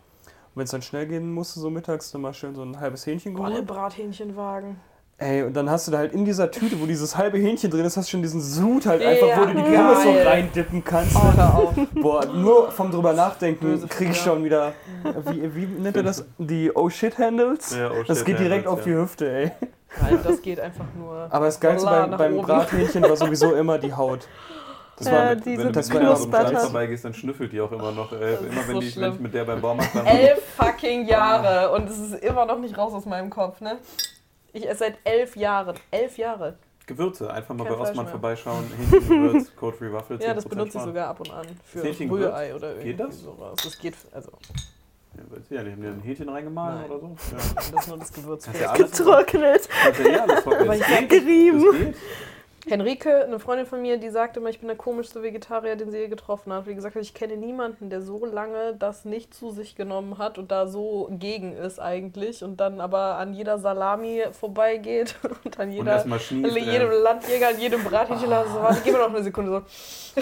wenn 0.56 0.64
es 0.64 0.72
dann 0.72 0.82
schnell 0.82 1.08
gehen 1.08 1.32
musste, 1.34 1.60
so 1.60 1.70
mittags, 1.70 2.12
dann 2.12 2.22
mal 2.22 2.34
schön 2.34 2.56
so 2.56 2.64
ein 2.64 2.80
halbes 2.80 3.06
Hähnchen 3.06 3.34
Boah, 3.34 3.50
der 3.50 3.62
geholt. 3.62 3.68
Brathähnchenwagen. 3.68 4.78
Ey, 5.20 5.42
und 5.42 5.56
dann 5.56 5.68
hast 5.68 5.88
du 5.88 5.92
da 5.92 5.98
halt 5.98 6.14
in 6.14 6.26
dieser 6.26 6.52
Tüte, 6.52 6.80
wo 6.80 6.86
dieses 6.86 7.18
halbe 7.18 7.40
Hähnchen 7.40 7.72
drin 7.72 7.86
ist, 7.86 7.98
hast 7.98 8.08
du 8.08 8.12
schon 8.12 8.22
diesen 8.22 8.40
Sud 8.40 8.86
halt 8.86 9.02
Ja, 9.02 9.10
einfach, 9.10 9.28
wo 9.36 9.46
du 9.46 9.54
die. 9.56 9.62
Pommes 9.64 10.04
so 10.04 10.12
reindippen 10.12 10.84
kannst. 10.84 11.16
Oh, 11.16 11.42
auf. 11.42 11.74
Boah, 11.96 12.26
nur 12.28 12.72
vom 12.72 12.92
drüber 12.92 13.14
nachdenken 13.14 13.88
krieg 13.90 14.12
ich 14.12 14.22
schon 14.22 14.44
wieder, 14.44 14.74
wie, 15.26 15.56
wie 15.56 15.66
nennt 15.66 15.98
er 15.98 16.04
das? 16.04 16.24
Die 16.38 16.72
Oh 16.76 16.88
Shit 16.88 17.18
Handles? 17.18 17.76
Ja, 17.76 17.90
oh 17.90 18.04
das 18.08 18.20
shit, 18.20 18.28
geht 18.28 18.40
direkt 18.40 18.68
Handles, 18.68 18.80
auf 18.80 18.84
die. 18.84 18.94
Hüfte, 18.94 19.32
ey. 19.32 19.52
Nein, 20.00 20.20
das 20.24 20.40
geht 20.40 20.60
einfach 20.60 20.86
nur. 20.96 21.28
Aber 21.32 21.46
das 21.48 21.60
Geilste 21.60 21.90
beim, 21.90 22.12
beim. 22.12 22.38
Brathähnchen 22.38 23.02
war 23.02 23.16
sowieso 23.16 23.56
immer 23.56 23.80
die 23.80 23.94
Haut. 23.94 24.28
Das 24.98 25.12
war 25.12 25.36
mit, 25.36 25.46
diese 25.46 25.64
wenn 25.64 25.74
du 25.74 25.80
mit 25.80 25.90
dem 25.90 26.00
Knuspert 26.00 26.48
Stand 26.50 26.60
vorbeigehst, 26.64 27.06
dann 27.06 27.14
schnüffelt 27.14 27.52
die 27.54 27.62
auch 27.62 27.72
immer 27.72 27.92
noch. 27.92 28.12
Äh, 28.12 28.36
immer 28.36 28.68
wenn, 28.68 28.74
so 28.76 28.80
die, 28.80 28.96
wenn 28.96 29.14
ich 29.14 29.20
mit 29.20 29.34
der 29.34 29.46
beim 29.46 29.62
Baumarkt 29.62 29.94
war. 29.94 30.06
Elf 30.08 30.44
fucking 30.56 31.06
Jahre 31.08 31.72
und 31.74 31.90
es 31.90 31.98
ist 32.00 32.24
immer 32.24 32.46
noch 32.46 32.60
nicht 32.60 32.78
raus 32.78 32.94
aus 32.94 33.06
meinem 33.06 33.30
Kopf, 33.30 33.62
ne? 33.62 33.78
Ich 34.54 34.68
esse 34.68 34.80
seit 34.80 34.98
elf 35.04 35.36
Jahren. 35.36 35.76
Elf 35.92 36.18
Jahre. 36.18 36.58
Gewürze, 36.88 37.30
einfach 37.32 37.54
mal 37.54 37.66
Kein 37.66 37.74
bei 37.74 37.80
Rossmann 37.80 38.08
Fleisch 38.08 38.46
mehr. 38.46 38.56
vorbeischauen. 38.56 38.72
Hähnchengewürz, 38.92 39.56
Code 39.58 39.78
Free 39.78 39.92
Waffel, 39.92 40.18
10% 40.18 40.24
Ja, 40.24 40.34
das 40.34 40.46
benutze 40.46 40.68
ich 40.68 40.72
sparen. 40.74 40.88
sogar 40.88 41.08
ab 41.10 41.20
und 41.20 41.32
an. 41.32 41.46
Für? 41.66 41.84
Rührei 41.84 42.56
oder 42.56 42.70
irgendwie 42.70 42.88
Geht 42.92 43.00
das? 43.02 43.20
sowas. 43.20 43.56
Das 43.62 43.78
geht, 43.78 43.94
also, 44.14 44.32
Ja, 45.50 45.62
ich 45.62 45.68
nicht. 45.68 45.72
Haben 45.74 45.82
die 45.82 45.88
ein 45.88 46.02
Hähnchen 46.02 46.30
reingemahlen 46.30 46.90
oder 46.90 47.00
so? 47.00 47.08
Ja. 47.32 47.38
das 47.56 47.70
ist 47.70 47.88
nur 47.90 47.98
das 47.98 48.14
Gewürz. 48.14 48.50
Ja 48.60 48.70
alles 48.72 48.92
Getrocknet. 48.98 49.70
Kannst 49.84 50.00
ja, 50.00 50.28
war, 50.46 50.60
Aber 50.62 50.76
ich 50.76 50.86
geht. 50.88 51.10
gerieben. 51.10 51.66
Das 51.66 51.76
geht. 51.78 51.96
Henrike, 52.68 53.24
eine 53.24 53.40
Freundin 53.40 53.66
von 53.66 53.82
mir, 53.82 53.98
die 53.98 54.10
sagte 54.10 54.40
immer, 54.40 54.50
ich 54.50 54.60
bin 54.60 54.68
der 54.68 54.78
komischste 54.78 55.24
Vegetarier, 55.24 55.76
den 55.76 55.90
sie 55.90 56.00
je 56.00 56.08
getroffen 56.08 56.52
hat. 56.52 56.68
Wie 56.68 56.76
gesagt, 56.76 56.96
ich 56.98 57.14
kenne 57.14 57.38
niemanden, 57.38 57.90
der 57.90 58.02
so 58.02 58.26
lange 58.26 58.76
das 58.78 59.06
nicht 59.06 59.34
zu 59.34 59.52
sich 59.52 59.76
genommen 59.76 60.18
hat 60.18 60.38
und 60.38 60.52
da 60.52 60.68
so 60.68 61.08
gegen 61.12 61.54
ist 61.54 61.80
eigentlich 61.80 62.44
und 62.44 62.60
dann 62.60 62.82
aber 62.82 63.18
an 63.18 63.34
jeder 63.34 63.58
Salami 63.58 64.24
vorbeigeht 64.32 65.16
und 65.46 65.60
an 65.60 65.70
Und 65.70 65.76
jeder, 65.76 65.92
erstmal 65.94 66.20
schnieft. 66.20 66.58
an 66.58 66.64
jedem 66.64 66.92
äh, 66.92 66.96
Landjäger, 66.96 67.48
an 67.50 67.60
jedem 67.60 67.84
Brathähnchen. 67.84 68.30
So, 68.30 68.62
warte, 68.62 68.82
gib 68.84 68.94
mir 68.94 69.00
noch 69.00 69.10
eine 69.10 69.24
Sekunde 69.24 69.52
so. 69.52 70.22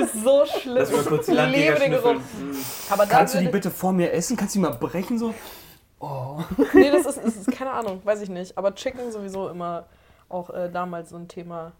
das 0.00 0.14
ist 0.14 0.24
so 0.24 0.44
schlimm. 0.44 0.76
Lass 0.76 0.92
mal 0.92 1.02
kurz 1.04 1.26
die 1.26 1.32
Ich 1.32 1.36
Landjäger. 1.38 2.04
Hm. 2.04 2.20
Aber 2.90 3.06
Kannst 3.06 3.34
du 3.34 3.38
die 3.38 3.48
bitte 3.48 3.70
vor 3.70 3.92
mir 3.92 4.12
essen? 4.12 4.36
Kannst 4.36 4.54
du 4.54 4.58
die 4.58 4.64
mal 4.64 4.72
brechen 4.72 5.18
so? 5.18 5.34
Oh. 6.00 6.38
Nee, 6.74 6.90
das 6.90 7.06
ist, 7.06 7.18
das 7.24 7.36
ist 7.36 7.50
keine 7.50 7.70
Ahnung, 7.70 8.00
weiß 8.04 8.20
ich 8.22 8.28
nicht. 8.28 8.56
Aber 8.56 8.74
Chicken 8.74 9.10
sowieso 9.10 9.48
immer 9.48 9.86
auch 10.28 10.50
äh, 10.50 10.70
damals 10.70 11.10
so 11.10 11.16
ein 11.16 11.28
Thema 11.28 11.72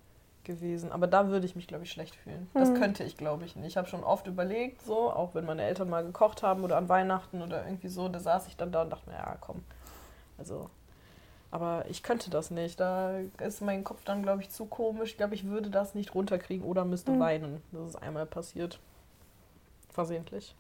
gewesen. 0.44 0.92
Aber 0.92 1.06
da 1.06 1.28
würde 1.28 1.44
ich 1.46 1.56
mich, 1.56 1.66
glaube 1.66 1.84
ich, 1.84 1.90
schlecht 1.92 2.14
fühlen. 2.16 2.48
Das 2.54 2.72
könnte 2.74 3.04
ich, 3.04 3.16
glaube 3.16 3.44
ich, 3.44 3.54
nicht. 3.56 3.66
Ich 3.66 3.76
habe 3.76 3.88
schon 3.88 4.02
oft 4.04 4.26
überlegt, 4.26 4.80
so, 4.82 5.10
auch 5.12 5.34
wenn 5.34 5.44
meine 5.44 5.62
Eltern 5.62 5.90
mal 5.90 6.02
gekocht 6.04 6.42
haben 6.42 6.64
oder 6.64 6.76
an 6.78 6.88
Weihnachten 6.88 7.42
oder 7.42 7.64
irgendwie 7.64 7.88
so, 7.88 8.08
da 8.08 8.18
saß 8.18 8.46
ich 8.48 8.56
dann 8.56 8.72
da 8.72 8.82
und 8.82 8.90
dachte 8.90 9.10
mir, 9.10 9.16
ja, 9.16 9.36
komm. 9.40 9.62
Also, 10.38 10.70
aber 11.50 11.84
ich 11.88 12.02
könnte 12.02 12.30
das 12.30 12.50
nicht. 12.50 12.80
Da 12.80 13.18
ist 13.38 13.60
mein 13.60 13.84
Kopf 13.84 14.04
dann, 14.04 14.22
glaube 14.22 14.40
ich, 14.42 14.48
zu 14.50 14.64
komisch. 14.66 15.10
Ich 15.10 15.16
glaube, 15.18 15.34
ich 15.34 15.46
würde 15.46 15.68
das 15.70 15.94
nicht 15.94 16.14
runterkriegen 16.14 16.64
oder 16.66 16.84
müsste 16.84 17.12
Mhm. 17.12 17.20
weinen. 17.20 17.62
Das 17.72 17.88
ist 17.90 17.96
einmal 17.96 18.24
passiert. 18.26 18.78
Versehentlich. 19.90 20.54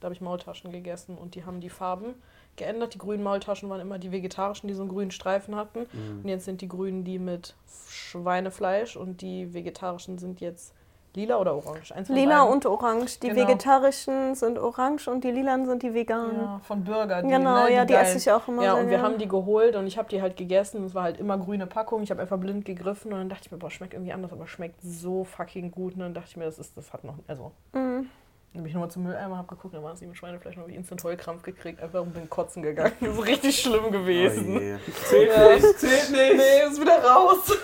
Da 0.00 0.06
habe 0.06 0.14
ich 0.14 0.20
Maultaschen 0.20 0.72
gegessen 0.72 1.16
und 1.16 1.34
die 1.34 1.44
haben 1.44 1.60
die 1.60 1.70
Farben 1.70 2.14
geändert. 2.60 2.94
Die 2.94 2.98
grünen 2.98 3.22
Maultaschen 3.24 3.68
waren 3.68 3.80
immer 3.80 3.98
die 3.98 4.12
vegetarischen, 4.12 4.68
die 4.68 4.74
so 4.74 4.82
einen 4.82 4.90
grünen 4.90 5.10
Streifen 5.10 5.56
hatten. 5.56 5.80
Mhm. 5.92 6.20
Und 6.22 6.28
jetzt 6.28 6.44
sind 6.44 6.60
die 6.60 6.68
grünen 6.68 7.02
die 7.04 7.18
mit 7.18 7.54
Schweinefleisch 7.88 8.96
und 8.96 9.20
die 9.22 9.52
vegetarischen 9.52 10.18
sind 10.18 10.40
jetzt 10.40 10.74
lila 11.14 11.38
oder 11.38 11.54
orange. 11.56 11.92
Eins 11.92 12.08
Lila 12.08 12.38
beiden. 12.42 12.52
und 12.54 12.66
orange. 12.66 13.18
Die 13.20 13.28
Genau. 13.30 13.40
vegetarischen 13.40 14.34
sind 14.36 14.58
orange 14.58 15.08
und 15.08 15.24
die 15.24 15.32
lilanen 15.32 15.66
sind 15.66 15.82
die 15.82 15.92
veganen. 15.92 16.36
ja, 16.36 16.60
von 16.62 16.84
Burger. 16.84 17.22
Die, 17.22 17.28
Genau, 17.28 17.64
ne, 17.64 17.74
ja, 17.74 17.84
die 17.84 17.94
esse 17.94 18.18
ich 18.18 18.30
auch 18.30 18.46
immer 18.46 18.62
Ja, 18.62 18.74
sehr 18.74 18.82
und 18.84 18.90
wir 18.90 18.98
gern. 18.98 19.06
haben 19.06 19.18
die 19.18 19.26
geholt 19.26 19.74
und 19.74 19.86
ich 19.88 19.98
habe 19.98 20.08
die 20.08 20.22
halt 20.22 20.36
gegessen. 20.36 20.84
Es 20.84 20.94
war 20.94 21.02
halt 21.04 21.18
immer 21.18 21.36
grüne 21.38 21.66
Packung. 21.66 22.02
Ich 22.02 22.10
habe 22.12 22.20
einfach 22.22 22.38
blind 22.38 22.64
gegriffen 22.64 23.12
und 23.12 23.18
dann 23.18 23.28
dachte 23.28 23.42
ich 23.46 23.50
mir, 23.52 23.58
boah, 23.58 23.70
schmeckt 23.72 23.94
irgendwie 23.94 24.12
anders, 24.12 24.32
aber 24.32 24.46
schmeckt 24.46 24.80
so 24.82 25.24
fucking 25.24 25.72
gut. 25.72 25.94
Und 25.94 26.00
dann 26.00 26.14
dachte 26.14 26.28
ich 26.30 26.36
mir, 26.36 26.44
das 26.44 26.58
ist, 26.60 26.76
das 26.76 26.92
hat 26.92 27.02
noch, 27.02 27.14
also. 27.26 27.50
Mhm. 27.72 28.08
Dann 28.52 28.62
bin 28.62 28.68
ich 28.68 28.74
nochmal 28.74 28.90
zum 28.90 29.04
Mülleimer, 29.04 29.38
hab 29.38 29.46
geguckt, 29.46 29.74
dann 29.74 29.84
war 29.84 29.92
es 29.92 30.00
nicht 30.00 30.08
mit 30.08 30.18
Schweinefleisch, 30.18 30.56
dann 30.56 30.62
habe 30.62 30.72
ich 30.72 30.76
instant 30.76 31.04
Heulkrampf 31.04 31.42
gekriegt, 31.42 31.80
einfach 31.80 32.02
und 32.02 32.12
bin 32.12 32.28
kotzen 32.28 32.64
gegangen. 32.64 32.92
Das 33.00 33.10
ist 33.16 33.24
richtig 33.24 33.60
schlimm 33.60 33.84
Oh 33.86 33.90
gewesen. 33.92 34.58
je. 34.60 34.70
Ja. 34.70 34.78
zählt 35.06 36.10
Nee, 36.10 36.68
ist 36.68 36.80
wieder 36.80 37.00
raus. 37.04 37.56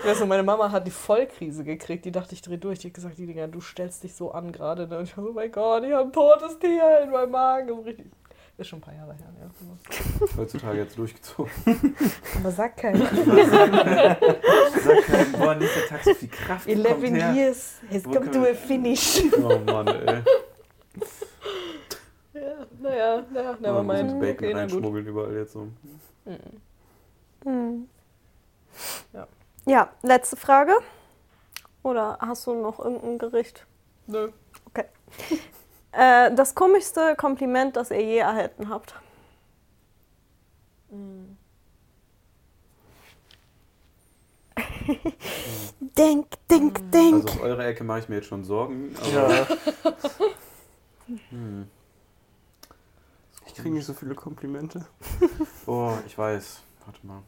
ich 0.00 0.04
weiß 0.04 0.20
noch, 0.20 0.26
meine 0.26 0.42
Mama 0.42 0.72
hat 0.72 0.84
die 0.86 0.90
Vollkrise 0.90 1.62
gekriegt. 1.62 2.04
Die 2.04 2.10
dachte, 2.10 2.34
ich 2.34 2.42
dreh 2.42 2.56
durch. 2.56 2.80
Die 2.80 2.88
hat 2.88 2.94
gesagt, 2.94 3.16
die 3.16 3.26
Dinger, 3.26 3.46
du 3.46 3.60
stellst 3.60 4.02
dich 4.02 4.16
so 4.16 4.32
an 4.32 4.50
gerade. 4.50 4.88
ne? 4.88 4.98
Und 4.98 5.04
ich 5.04 5.14
so, 5.14 5.22
oh 5.22 5.32
mein 5.32 5.52
Gott, 5.52 5.84
ich 5.84 5.92
habe 5.92 6.08
ein 6.08 6.12
totes 6.12 6.58
Tier 6.58 7.02
in 7.04 7.10
meinem 7.12 7.30
Magen. 7.30 7.68
Das 7.68 7.78
ist, 7.78 7.86
richtig, 7.86 8.06
ist 8.56 8.68
schon 8.68 8.78
ein 8.78 8.82
paar 8.82 8.94
Jahre 8.94 9.14
her. 9.14 9.32
Ja. 9.40 10.36
Heutzutage 10.36 10.78
jetzt 10.78 10.96
durchgezogen. 10.96 11.50
Aber 12.38 12.50
sag 12.50 12.76
keiner. 12.76 13.06
Sag 14.84 15.06
keinem, 15.06 15.32
boah, 15.32 15.54
nächster 15.54 15.86
Tag 15.88 16.04
so 16.04 16.14
viel 16.14 16.28
Kraft. 16.28 16.66
kommt 16.66 16.86
11 16.86 17.02
her. 17.02 17.32
years 17.34 17.80
has 17.90 18.04
Wo 18.04 18.12
come 18.12 18.30
to 18.30 18.44
a 18.44 18.54
finish. 18.54 19.22
Oh 19.36 19.58
Mann, 19.58 19.86
ey. 19.88 20.22
Ja, 22.34 22.66
naja, 22.80 23.24
naja, 23.32 23.50
Oh, 23.52 23.60
never 23.60 23.80
ein 23.80 23.86
bisschen 23.86 24.06
mind. 24.06 24.20
Bacon 24.20 24.44
Okay, 24.48 24.52
reinschmuggeln 24.52 25.06
überall 25.06 25.34
jetzt 25.34 25.52
so. 25.52 25.68
Mhm. 26.24 26.60
Mhm. 27.44 27.88
Ja. 29.12 29.26
Ja, 29.66 29.90
letzte 30.02 30.36
Frage. 30.36 30.72
Oder 31.84 32.18
hast 32.20 32.46
du 32.46 32.54
noch 32.54 32.80
irgendein 32.80 33.18
Gericht? 33.18 33.66
Nö. 34.08 34.30
Äh, 35.96 36.34
das 36.34 36.54
komischste 36.54 37.14
Kompliment, 37.16 37.76
das 37.76 37.90
ihr 37.90 38.00
je 38.00 38.18
erhalten 38.18 38.68
habt. 38.68 38.94
Mhm. 40.90 41.36
Denk, 45.80 46.26
denk, 46.50 46.90
denk. 46.92 47.14
Also 47.26 47.28
auf 47.28 47.42
eure 47.42 47.64
Ecke 47.64 47.84
mache 47.84 48.00
ich 48.00 48.08
mir 48.08 48.16
jetzt 48.16 48.26
schon 48.26 48.44
Sorgen. 48.44 48.94
Aber, 49.00 49.10
Ja. 49.10 49.46
Hm. 51.30 51.68
Ich 53.46 53.54
kriege 53.54 53.74
nicht 53.74 53.84
so 53.84 53.92
viele 53.92 54.14
Komplimente. 54.14 54.86
Oh, 55.66 55.92
ich 56.06 56.16
weiß. 56.16 56.62
Warte 56.84 57.06
mal. 57.06 57.22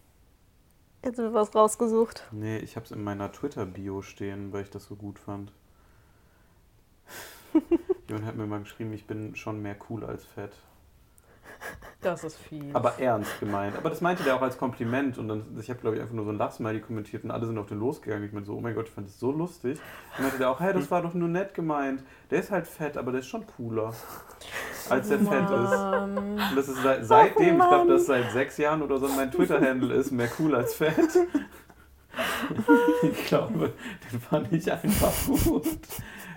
Jetzt 1.04 1.18
wird 1.18 1.32
was 1.34 1.54
rausgesucht. 1.54 2.24
Nee, 2.32 2.58
ich 2.58 2.76
habe 2.76 2.84
es 2.84 2.90
in 2.92 3.04
meiner 3.04 3.30
Twitter-Bio 3.30 4.02
stehen, 4.02 4.52
weil 4.52 4.62
ich 4.62 4.70
das 4.70 4.84
so 4.86 4.96
gut 4.96 5.18
fand. 5.18 5.52
Jemand 8.08 8.26
hat 8.26 8.36
mir 8.36 8.46
mal 8.46 8.60
geschrieben, 8.60 8.92
ich 8.92 9.06
bin 9.06 9.34
schon 9.34 9.60
mehr 9.62 9.76
cool 9.90 10.04
als 10.04 10.24
fett. 10.24 10.52
Das 12.00 12.22
ist 12.22 12.36
viel. 12.36 12.70
Aber 12.74 12.98
ernst 13.00 13.40
gemeint. 13.40 13.76
Aber 13.76 13.90
das 13.90 14.00
meinte 14.00 14.22
der 14.22 14.36
auch 14.36 14.42
als 14.42 14.58
Kompliment. 14.58 15.18
Und 15.18 15.28
dann, 15.28 15.58
ich 15.58 15.70
habe, 15.70 15.80
glaube 15.80 15.96
ich, 15.96 16.02
einfach 16.02 16.14
nur 16.14 16.24
so 16.24 16.30
ein 16.30 16.38
Lachsmiley 16.38 16.80
kommentiert 16.80 17.24
und 17.24 17.30
alle 17.30 17.46
sind 17.46 17.58
auf 17.58 17.66
den 17.66 17.80
losgegangen. 17.80 18.24
Ich 18.24 18.32
meinte 18.32 18.46
so, 18.46 18.56
oh 18.56 18.60
mein 18.60 18.74
Gott, 18.74 18.86
ich 18.86 18.92
fand 18.92 19.08
das 19.08 19.18
so 19.18 19.32
lustig. 19.32 19.72
Und 19.72 19.80
dann 20.16 20.22
meinte 20.24 20.38
der 20.38 20.50
auch, 20.50 20.60
hey, 20.60 20.72
das 20.72 20.90
war 20.90 21.02
doch 21.02 21.14
nur 21.14 21.28
nett 21.28 21.54
gemeint. 21.54 22.04
Der 22.30 22.40
ist 22.40 22.50
halt 22.50 22.66
fett, 22.66 22.96
aber 22.96 23.10
der 23.10 23.20
ist 23.20 23.26
schon 23.26 23.44
cooler. 23.56 23.92
Als 24.88 25.08
der 25.08 25.18
fett 25.18 25.50
ist. 25.50 25.50
Und 25.50 26.56
das 26.56 26.68
ist 26.68 26.82
seit, 26.82 27.04
seitdem, 27.06 27.60
ich 27.60 27.68
glaube, 27.68 27.90
das 27.90 28.06
seit 28.06 28.30
sechs 28.30 28.56
Jahren 28.58 28.82
oder 28.82 28.98
so 28.98 29.08
mein 29.08 29.32
Twitter-Handle 29.32 29.94
ist, 29.94 30.12
mehr 30.12 30.28
cool 30.38 30.54
als 30.54 30.74
fett. 30.74 30.96
Ich 33.02 33.26
glaube, 33.26 33.74
den 34.10 34.20
fand 34.20 34.50
ich 34.50 34.72
einfach 34.72 35.12
gut. 35.26 35.66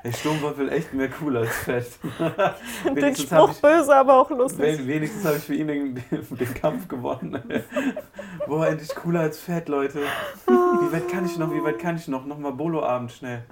Ey, 0.04 0.14
Sturmwaffel 0.14 0.70
echt 0.72 0.94
mehr 0.94 1.10
cool 1.22 1.38
als 1.38 1.56
fett. 1.58 1.88
Den 2.96 3.16
Spruch 3.16 3.52
ich- 3.52 3.62
böse, 3.62 3.96
aber 3.96 4.16
auch 4.20 4.30
lustig. 4.30 4.60
Wen- 4.80 4.88
Wenigstens 4.88 5.26
habe 5.26 5.38
ich 5.38 5.44
für 5.44 5.56
ihn 5.56 5.68
den, 5.68 5.96
den 6.12 6.54
Kampf 6.54 6.88
gewonnen. 6.88 7.42
Boah, 8.48 8.68
endlich 8.68 8.94
cooler 8.96 9.22
als 9.22 9.40
fett, 9.40 9.68
Leute. 9.68 10.00
Wie 10.48 10.92
weit 10.94 11.10
kann 11.10 11.26
ich 11.26 11.38
noch? 11.38 11.52
Wie 11.54 11.64
weit 11.64 11.80
kann 11.80 11.98
ich 11.98 12.08
noch? 12.08 12.26
Nochmal 12.26 12.54
Bolo-Abend 12.54 13.12
schnell. 13.12 13.44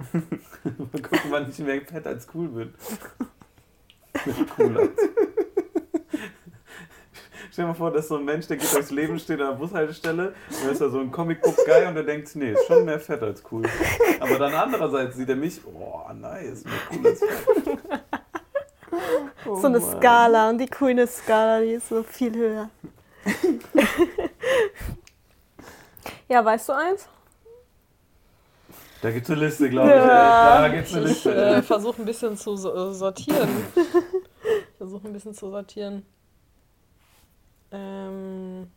Mal 0.64 1.02
gucken, 1.02 1.30
wann 1.30 1.50
ich 1.50 1.58
mehr 1.58 1.80
fett 1.82 2.06
als 2.06 2.26
cool 2.34 2.48
bin. 2.48 2.74
Cool 4.58 4.78
als. 4.78 4.90
Stell 7.50 7.64
dir 7.64 7.68
mal 7.68 7.74
vor, 7.74 7.90
dass 7.90 8.08
so 8.08 8.16
ein 8.16 8.24
Mensch, 8.24 8.46
der 8.46 8.56
geht 8.56 8.72
durchs 8.72 8.90
Leben, 8.90 9.18
steht 9.18 9.40
an 9.40 9.48
der 9.48 9.54
Bushaltestelle, 9.56 10.34
und 10.50 10.62
dann 10.64 10.72
ist 10.72 10.80
da 10.80 10.88
so 10.90 11.00
ein 11.00 11.10
Comic-Book-Guy 11.10 11.86
und 11.86 11.94
der 11.94 12.04
denkt, 12.04 12.34
nee, 12.36 12.52
ist 12.52 12.66
schon 12.66 12.84
mehr 12.84 13.00
fett 13.00 13.22
als 13.22 13.42
cool. 13.50 13.64
Aber 14.20 14.38
dann 14.38 14.54
andererseits 14.54 15.16
sieht 15.16 15.28
er 15.28 15.36
mich, 15.36 15.60
oh, 15.66 16.02
nice, 16.14 16.64
mehr 16.64 16.74
cool 16.92 17.06
als 17.06 17.20
fett. 17.20 17.78
Oh 19.46 19.56
so 19.56 19.66
eine 19.68 19.78
Mann. 19.80 19.96
Skala 19.98 20.50
und 20.50 20.58
die 20.58 20.66
grüne 20.66 21.06
Skala, 21.06 21.60
die 21.60 21.72
ist 21.72 21.88
so 21.88 22.02
viel 22.02 22.34
höher. 22.34 22.68
ja, 26.28 26.44
weißt 26.44 26.68
du 26.68 26.72
eins? 26.74 27.08
Da 29.00 29.10
gibt's 29.10 29.30
eine 29.30 29.40
Liste, 29.40 29.70
glaube 29.70 29.88
ich. 29.90 29.94
Ja. 29.96 30.60
Da 30.62 30.68
gibt's 30.68 30.92
eine 30.92 31.02
Ich 31.04 31.08
Liste. 31.10 31.34
äh, 31.34 31.54
ey. 31.56 31.62
versuche 31.62 32.02
ein 32.02 32.04
bisschen 32.04 32.36
zu 32.36 32.56
so- 32.56 32.90
äh, 32.90 32.94
sortieren. 32.94 33.48
Ich 34.70 34.76
versuche 34.78 35.08
ein 35.08 35.12
bisschen 35.12 35.34
zu 35.34 35.50
sortieren. 35.50 36.06
Ähm. 37.72 38.70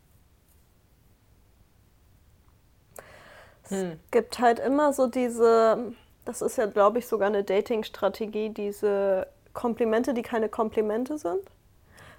Hm. 3.69 3.99
gibt 4.11 4.39
halt 4.39 4.59
immer 4.59 4.91
so 4.91 5.07
diese, 5.07 5.93
das 6.25 6.41
ist 6.41 6.57
ja, 6.57 6.65
glaube 6.65 6.99
ich, 6.99 7.07
sogar 7.07 7.27
eine 7.29 7.43
Dating-Strategie, 7.43 8.49
diese 8.49 9.27
Komplimente, 9.53 10.13
die 10.13 10.23
keine 10.23 10.49
Komplimente 10.49 11.17
sind. 11.17 11.41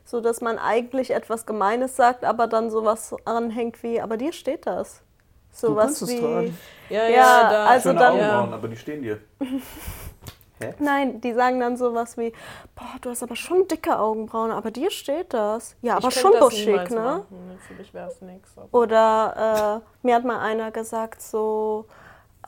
So 0.04 0.20
dass 0.20 0.40
man 0.40 0.58
eigentlich 0.58 1.10
etwas 1.12 1.44
Gemeines 1.46 1.94
sagt, 1.94 2.24
aber 2.24 2.46
dann 2.46 2.70
sowas 2.70 3.14
anhängt 3.24 3.82
wie, 3.82 4.00
aber 4.00 4.16
dir 4.16 4.32
steht 4.32 4.66
das. 4.66 5.02
Sowas 5.52 5.84
kannst 5.84 6.02
es 6.02 6.08
wie. 6.10 6.20
tragen. 6.20 6.58
Ja, 6.88 7.02
Ja, 7.04 7.08
ja, 7.10 7.50
da, 7.50 7.66
also 7.66 7.88
Schöne 7.90 8.00
dann- 8.00 8.12
Augenbrauen, 8.14 8.54
aber 8.54 8.68
die 8.68 8.76
stehen 8.76 9.02
dir. 9.02 9.20
Nein, 10.78 11.20
die 11.20 11.32
sagen 11.32 11.60
dann 11.60 11.76
sowas 11.76 12.16
wie, 12.18 12.32
boah, 12.74 12.98
du 13.00 13.10
hast 13.10 13.22
aber 13.22 13.36
schon 13.36 13.68
dicke 13.68 13.98
Augenbrauen, 13.98 14.50
aber 14.50 14.70
dir 14.70 14.90
steht 14.90 15.32
das. 15.34 15.76
Ja, 15.82 15.98
ich 15.98 16.04
aber 16.04 16.12
könnte 16.12 16.20
schon 16.20 16.40
buschig, 16.40 16.90
ne? 16.90 17.00
machen. 17.00 17.58
Für 17.66 17.74
mich 17.74 17.94
wäre 17.94 18.08
es 18.08 18.20
nichts. 18.20 18.54
Oder 18.72 19.82
äh, 19.82 20.06
mir 20.06 20.14
hat 20.16 20.24
mal 20.24 20.40
einer 20.40 20.70
gesagt 20.70 21.22
so, 21.22 21.86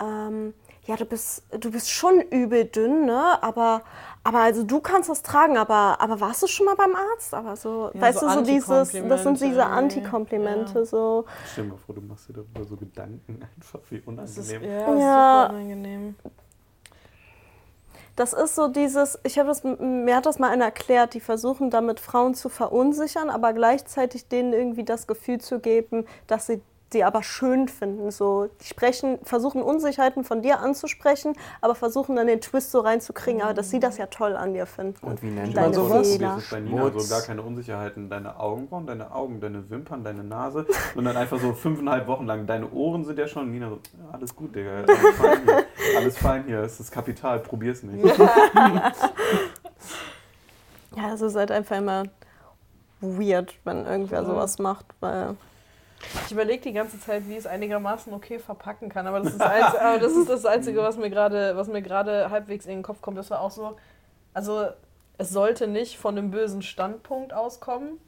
ähm, 0.01 0.55
ja, 0.87 0.97
du 0.97 1.07
bist, 1.07 1.45
du 1.59 1.71
bist 1.71 1.89
schon 1.91 2.21
übel 2.21 2.67
dünn, 2.67 3.07
ne? 3.07 3.43
Aber, 3.43 3.83
aber 4.23 4.41
also 4.41 4.65
du 4.65 4.81
kannst 4.81 5.09
das 5.09 5.23
tragen, 5.23 5.57
aber, 5.57 5.99
aber 5.99 6.21
warst 6.21 6.43
du 6.43 6.47
schon 6.47 6.67
mal 6.67 6.75
beim 6.75 6.95
Arzt? 6.95 7.33
Aber 7.33 7.57
so, 7.57 7.91
Ja, 7.95 8.03
weißt 8.03 8.21
so 8.21 8.27
du, 8.27 8.33
so 8.35 8.43
dieses, 8.43 8.93
das 8.93 9.23
sind 9.23 9.41
diese. 9.41 9.65
Antikomplimente, 9.67 10.81
Ja. 10.81 10.85
so. 10.85 11.25
Stell 11.51 11.65
dir 11.65 11.71
mal 11.71 11.79
vor, 11.79 11.95
du 11.95 12.03
machst 12.03 12.29
dir 12.29 12.35
darüber 12.35 12.65
so 12.65 12.77
Gedanken 12.77 13.41
einfach, 13.57 13.81
wie 13.91 14.03
Das 14.17 14.37
ist, 14.37 14.53
unangenehm. 14.53 14.63
ja, 14.71 14.99
Ja. 14.99 15.43
super 15.47 15.55
unangenehm. 15.55 16.17
Das 18.17 18.33
ist 18.33 18.55
so 18.55 18.69
dieses, 18.69 19.19
ich 19.25 19.39
habe 19.39 19.49
das, 19.49 19.65
mir 19.65 20.17
hat 20.17 20.27
das 20.27 20.39
mal 20.39 20.51
einer 20.51 20.67
erklärt, 20.67 21.15
die 21.15 21.21
versuchen 21.21 21.71
damit 21.71 21.99
Frauen 21.99 22.35
zu 22.35 22.49
verunsichern, 22.49 23.29
aber 23.29 23.53
gleichzeitig 23.53 24.29
denen 24.29 24.53
irgendwie 24.53 24.85
das 24.85 25.09
Gefühl 25.09 25.41
zu 25.41 25.59
geben, 25.59 26.07
dass 26.29 26.47
sie 26.47 26.63
die 26.95 27.05
aber 27.05 27.23
schön 27.23 27.69
finden. 27.69 28.11
So, 28.11 28.49
die 28.61 28.67
sprechen, 28.67 29.19
versuchen 29.23 29.63
Unsicherheiten 29.63 30.25
von 30.25 30.43
dir 30.43 30.61
anzusprechen, 30.61 31.35
aber 31.61 31.75
versuchen 31.75 32.17
dann 32.17 32.27
den 32.27 32.41
Twist 32.41 32.71
so 32.71 32.81
reinzukriegen, 32.81 33.43
aber 33.43 33.55
dass 33.55 33.71
sie 33.71 33.81
das 33.81 33.99
ja 33.99 34.07
toll 34.07 34.37
an 34.37 34.55
dir 34.55 34.67
finden. 34.67 35.07
Und 35.07 35.23
wie 35.23 35.31
nennt 35.31 35.55
man 35.55 35.75
sowas? 35.75 36.19
Das 36.19 36.39
ist 36.45 36.51
bei 36.51 36.61
Nina 36.61 36.91
Schmutz. 36.91 37.09
so 37.09 37.15
gar 37.15 37.23
keine 37.23 37.43
Unsicherheiten. 37.43 38.09
Deine 38.09 38.39
Augenbrauen, 38.39 38.87
deine 38.87 39.13
Augen, 39.15 39.41
deine 39.41 39.69
Wimpern, 39.69 40.05
deine 40.05 40.25
Nase. 40.25 40.67
Und 40.95 41.05
dann 41.05 41.17
einfach 41.17 41.39
so 41.39 41.53
fünfeinhalb 41.53 42.07
Wochen 42.07 42.27
lang. 42.27 42.47
Deine 42.47 42.71
Ohren 42.71 43.05
sind 43.05 43.19
ja 43.19 43.27
schon. 43.27 43.51
Nina 43.51 43.69
so, 43.69 43.77
ja, 43.77 44.11
alles 44.13 44.35
gut, 44.35 44.55
Digga. 44.55 44.85
Alles 44.87 45.17
fein 45.17 45.43
hier. 45.45 45.65
Alles 45.97 46.19
fein 46.19 46.45
hier. 46.47 46.61
Es 46.61 46.81
ist 46.81 46.91
Kapital. 46.91 47.41
Probier's 47.41 47.83
nicht. 47.83 48.19
Ja, 50.97 51.13
es 51.13 51.21
ist 51.21 51.35
halt 51.35 51.51
einfach 51.51 51.77
immer 51.77 52.05
weird, 53.01 53.55
wenn 53.65 53.85
irgendwer 53.85 54.25
sowas 54.25 54.59
macht, 54.59 54.87
weil 55.01 55.37
Ich 56.27 56.33
überlege 56.33 56.63
die 56.63 56.73
ganze 56.73 57.01
Zeit, 57.01 57.29
wie 57.29 57.33
ich 57.33 57.39
es 57.39 57.47
einigermaßen 57.47 58.13
okay 58.13 58.39
verpacken 58.39 58.89
kann, 58.89 59.07
aber 59.07 59.21
das 59.21 59.33
ist 59.33 59.41
das, 59.41 59.51
Einzige, 59.51 59.83
aber 59.83 59.99
das, 59.99 60.13
ist 60.13 60.29
das 60.29 60.47
Einzige, 60.47 60.79
was 60.79 60.97
mir 60.97 61.11
gerade, 61.11 61.57
was 61.57 61.69
mir 61.69 61.83
gerade 61.83 62.31
halbwegs 62.31 62.67
in 62.67 62.73
den 62.73 62.83
Kopf 62.83 63.01
kommt. 63.01 63.19
Das 63.19 63.31
war 63.31 63.41
auch 63.41 63.51
so, 63.51 63.77
also 64.33 64.67
es 65.19 65.31
sollte 65.31 65.67
nicht 65.67 65.99
von 65.99 66.19
einem 66.19 66.31
bösen 66.31 66.63
Standpunkt 66.63 67.33
auskommen. 67.33 68.01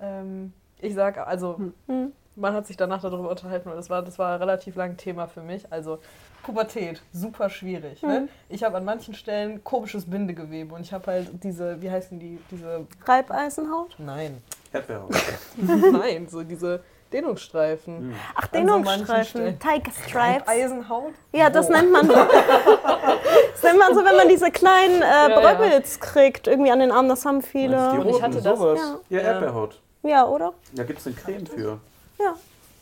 Ähm, 0.00 0.52
ich 0.80 0.94
sag, 0.94 1.18
also 1.18 1.72
hm. 1.86 2.12
man 2.36 2.54
hat 2.54 2.66
sich 2.66 2.76
danach 2.76 3.00
darüber 3.00 3.30
unterhalten 3.30 3.68
und 3.68 3.76
das 3.76 3.90
war, 3.90 4.02
das 4.02 4.18
war 4.18 4.40
relativ 4.40 4.76
lang 4.76 4.96
Thema 4.96 5.26
für 5.26 5.42
mich. 5.42 5.72
Also 5.72 5.98
Pubertät, 6.42 7.02
super 7.12 7.50
schwierig. 7.50 8.02
Ne? 8.02 8.20
Mhm. 8.20 8.28
Ich 8.48 8.64
habe 8.64 8.76
an 8.76 8.84
manchen 8.84 9.14
Stellen 9.14 9.62
komisches 9.64 10.08
Bindegewebe 10.08 10.74
und 10.74 10.80
ich 10.80 10.92
habe 10.92 11.06
halt 11.08 11.42
diese, 11.42 11.82
wie 11.82 11.90
heißen 11.90 12.18
die, 12.18 12.38
diese, 12.50 12.86
Reibeisenhaut. 13.04 13.96
nein, 13.98 14.40
Erdbeerhaut. 14.72 15.10
nein, 15.56 16.28
so 16.30 16.42
diese 16.42 16.82
Dehnungsstreifen. 17.12 17.98
Hm. 17.98 18.14
Ach, 18.34 18.46
Dehnungsstreifen. 18.48 19.58
Tiger 19.58 19.90
Stripes. 20.06 20.46
Eisenhaut? 20.48 21.12
Ja, 21.32 21.48
das 21.48 21.68
nennt 21.68 21.90
man. 21.90 22.06
das 22.08 23.62
nennt 23.62 23.78
man 23.78 23.94
so, 23.94 24.04
wenn 24.04 24.16
man 24.16 24.28
diese 24.28 24.50
kleinen 24.50 25.00
äh, 25.00 25.30
ja. 25.30 25.40
Bröckels 25.40 26.00
kriegt, 26.00 26.46
irgendwie 26.46 26.70
an 26.70 26.80
den 26.80 26.92
Armen. 26.92 27.08
Das 27.08 27.24
haben 27.24 27.40
Die 27.40 27.46
viele. 27.46 27.90
Und 27.92 28.08
ich 28.08 28.20
hatte 28.22 28.42
das- 28.42 28.58
sowas. 28.58 28.80
Ja, 29.08 29.18
Ja, 29.18 29.24
Erdbeerhaut. 29.24 29.80
ja 30.02 30.26
oder? 30.26 30.52
Da 30.74 30.84
gibt 30.84 30.98
es 31.00 31.06
eine 31.06 31.16
Creme 31.16 31.46
für. 31.46 31.80
Ja. 32.20 32.34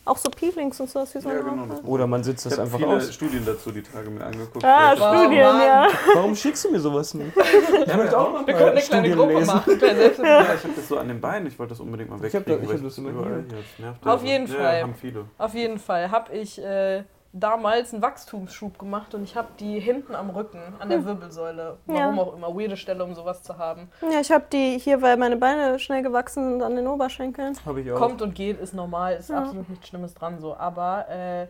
Auch 0.07 0.17
so 0.17 0.31
Peelings 0.31 0.81
und 0.81 0.89
so. 0.89 1.01
Das 1.01 1.13
Ja, 1.15 1.21
genau. 1.21 1.67
Oder 1.85 2.07
man 2.07 2.23
sitzt 2.25 2.47
ich 2.47 2.51
das 2.51 2.59
habe 2.59 2.63
einfach 2.69 2.79
viele 2.79 2.91
aus. 2.97 3.13
Studien 3.13 3.43
dazu 3.45 3.73
die 3.73 3.83
Tage 3.83 4.09
mir 4.09 4.25
angeguckt. 4.25 4.65
Ah, 4.65 4.95
Wow. 4.97 5.15
Studien, 5.17 5.43
Mann. 5.45 5.61
ja. 5.67 5.89
Warum 6.15 6.35
schickst 6.37 6.65
du 6.65 6.71
mir 6.71 6.79
sowas 6.81 7.13
nicht? 7.15 7.33
Ich 7.87 7.95
möchte 7.97 8.19
auch 8.19 8.33
mal 8.33 8.47
Wir 8.47 8.55
können 8.55 8.71
eine 8.71 8.81
kleine 8.81 9.07
Studien 9.09 9.17
Gruppe 9.19 9.33
lesen. 9.35 9.47
machen. 9.55 9.79
Kleine 9.79 10.03
Ja, 10.03 10.43
ich 10.55 10.65
habe 10.65 10.73
das 10.77 10.89
so 10.89 10.99
an 10.99 11.09
den 11.09 11.21
Beinen. 11.21 11.47
Ich 11.49 11.59
wollte 11.59 11.71
das 11.71 11.81
unbedingt 11.81 12.09
mal 12.11 12.17
Ich 12.17 12.23
wegkriegen. 12.23 12.45
da- 12.47 12.63
ich 12.63 12.69
weil 12.69 12.77
hab 12.77 12.85
das 12.85 12.99
immer 12.99 13.11
überall 13.11 13.27
hier. 13.27 13.45
hier. 13.49 13.57
Das 13.59 13.79
nervt 13.85 14.03
Auf 14.07 14.13
also. 14.13 14.27
jeden 14.27 14.47
ja, 14.47 14.55
Fall. 14.55 14.83
haben 14.83 14.95
viele. 14.95 15.25
Auf 15.39 15.55
jeden 15.55 15.79
Fall 15.79 16.11
habe 16.11 16.33
ich 16.37 16.63
äh, 16.63 17.03
damals 17.39 17.93
einen 17.93 18.03
Wachstumsschub 18.03 18.79
gemacht 18.79 19.15
und 19.15 19.23
ich 19.23 19.37
habe 19.37 19.49
die 19.61 19.79
hinten 19.79 20.15
am 20.15 20.31
Rücken, 20.31 20.61
an 20.79 20.89
der 20.89 21.05
Wirbelsäule, 21.05 21.77
warum 21.87 22.17
Ja. 22.17 22.23
auch 22.23 22.35
immer, 22.35 22.57
weirde 22.57 22.77
Stelle, 22.77 23.05
um 23.05 23.15
sowas 23.15 23.43
zu 23.43 23.59
haben. 23.59 23.91
Ja, 24.01 24.21
ich 24.21 24.31
habe 24.31 24.45
die 24.51 24.79
hier, 24.79 25.03
weil 25.03 25.17
meine 25.17 25.37
Beine 25.37 25.79
schnell 25.79 26.03
gewachsen 26.03 26.53
sind 26.53 26.63
an 26.63 26.77
den 26.77 26.87
Oberschenkeln. 26.87 27.57
Habe 27.67 27.81
ich 27.83 27.93
auch. 27.93 27.97
Kommt 27.99 28.23
und 28.23 28.35
geht, 28.35 28.59
ist 28.59 28.73
normal, 28.75 29.15
ist 29.17 29.29
Ja. 29.31 29.43
absolut 29.43 29.69
nichts 29.69 29.87
Schlimmes 29.89 30.15
dran 30.15 30.39
so. 30.41 30.57
Aber 30.57 31.09
äh, 31.09 31.47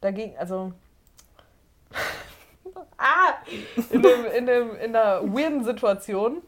dagegen, 0.00 0.36
also. 0.38 0.72
ah! 2.98 3.34
In, 3.90 4.02
dem, 4.02 4.24
in, 4.36 4.46
dem, 4.46 4.76
in 4.76 4.92
der 4.92 5.22
weirden 5.24 5.64
Situation 5.64 6.42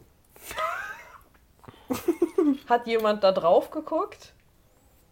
hat 2.69 2.87
jemand 2.87 3.25
da 3.25 3.33
drauf 3.33 3.71
geguckt 3.71 4.33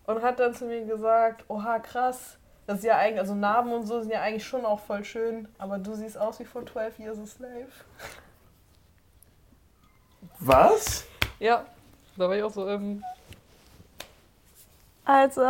und 0.07 0.23
hat 0.23 0.39
dann 0.39 0.55
zu 0.55 0.65
mir 0.67 0.85
gesagt: 0.85 1.45
Oha, 1.49 1.79
krass. 1.81 2.38
Das 2.69 2.81
ist 2.81 2.85
ja 2.85 2.99
eigentlich, 2.99 3.19
also 3.21 3.35
Narben 3.35 3.73
und 3.73 3.87
so 3.87 3.99
sind 4.01 4.13
ja 4.13 4.21
eigentlich 4.21 4.47
schon 4.47 4.67
auch 4.67 4.79
voll 4.81 5.03
schön, 5.03 5.49
aber 5.57 5.79
du 5.79 5.95
siehst 5.95 6.19
aus 6.19 6.39
wie 6.39 6.45
von 6.45 6.67
12 6.67 6.99
Years 6.99 7.19
a 7.19 7.25
Slave. 7.27 7.69
Was? 10.39 11.07
Ja, 11.39 11.65
da 12.19 12.29
war 12.29 12.37
ich 12.37 12.43
auch 12.43 12.51
so, 12.53 12.69
ähm, 12.69 13.03
Als 15.07 15.39
ob. 15.39 15.43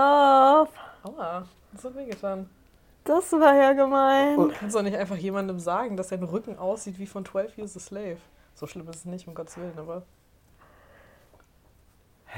aua, 1.03 1.45
das 1.73 1.85
hat 1.85 1.97
wehgetan. 1.97 2.49
Das 3.03 3.33
war 3.33 3.55
ja 3.57 3.73
gemein. 3.73 4.37
Und- 4.37 4.55
Kannst 4.55 4.77
du 4.77 4.79
doch 4.79 4.85
nicht 4.85 4.97
einfach 4.97 5.17
jemandem 5.17 5.59
sagen, 5.59 5.97
dass 5.97 6.11
sein 6.11 6.23
Rücken 6.23 6.57
aussieht 6.57 7.01
wie 7.01 7.07
von 7.09 7.25
12 7.27 7.59
Years 7.59 7.77
a 7.77 7.81
Slave? 7.81 8.19
So 8.55 8.69
schlimm 8.69 8.89
ist 8.89 8.97
es 8.99 9.05
nicht, 9.07 9.27
um 9.27 9.35
Gottes 9.35 9.57
Willen, 9.57 9.77
aber. 9.77 10.03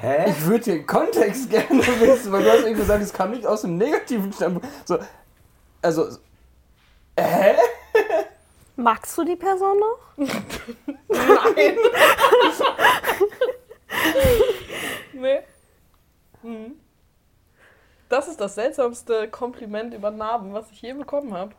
Hä? 0.00 0.30
Ich 0.30 0.46
würde 0.46 0.64
den 0.64 0.86
Kontext 0.86 1.50
gerne 1.50 1.68
wissen, 1.68 2.32
weil 2.32 2.42
du 2.42 2.50
hast 2.50 2.64
eben 2.64 2.78
gesagt, 2.78 3.02
es 3.02 3.12
kam 3.12 3.32
nicht 3.32 3.46
aus 3.46 3.62
dem 3.62 3.76
negativen 3.76 4.32
Standpunkt. 4.32 4.68
So, 4.88 4.98
also, 5.82 6.08
hä? 7.18 7.56
Magst 8.76 9.16
du 9.18 9.24
die 9.24 9.36
Person 9.36 9.78
noch? 9.78 9.98
Nein! 10.16 11.76
nee. 15.12 15.40
Mhm. 16.42 16.80
Das 18.08 18.26
ist 18.26 18.40
das 18.40 18.54
seltsamste 18.54 19.28
Kompliment 19.28 19.92
über 19.92 20.10
Narben, 20.10 20.54
was 20.54 20.70
ich 20.70 20.80
je 20.80 20.94
bekommen 20.94 21.34
habe. 21.34 21.52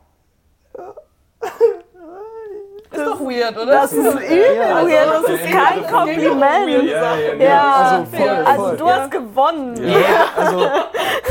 Ist 2.92 3.06
doch 3.06 3.20
weird, 3.20 3.56
oder? 3.56 3.66
Das 3.66 3.92
ist 3.92 3.98
übel 4.14 4.54
Ja, 4.56 4.86
weird, 4.86 5.08
also- 5.08 5.26
das 5.28 5.40
ist 5.40 5.50
kein 5.50 5.86
Kompliment. 5.86 6.86
Ja, 6.88 7.16
ja, 7.16 7.34
Ja, 7.34 7.74
Also 7.74 8.16
voll, 8.16 8.28
also 8.28 8.62
voll. 8.64 8.76
du 8.76 8.88
hast 8.90 9.10
gewonnen. 9.10 9.88
Ja, 9.88 10.26
also 10.36 10.66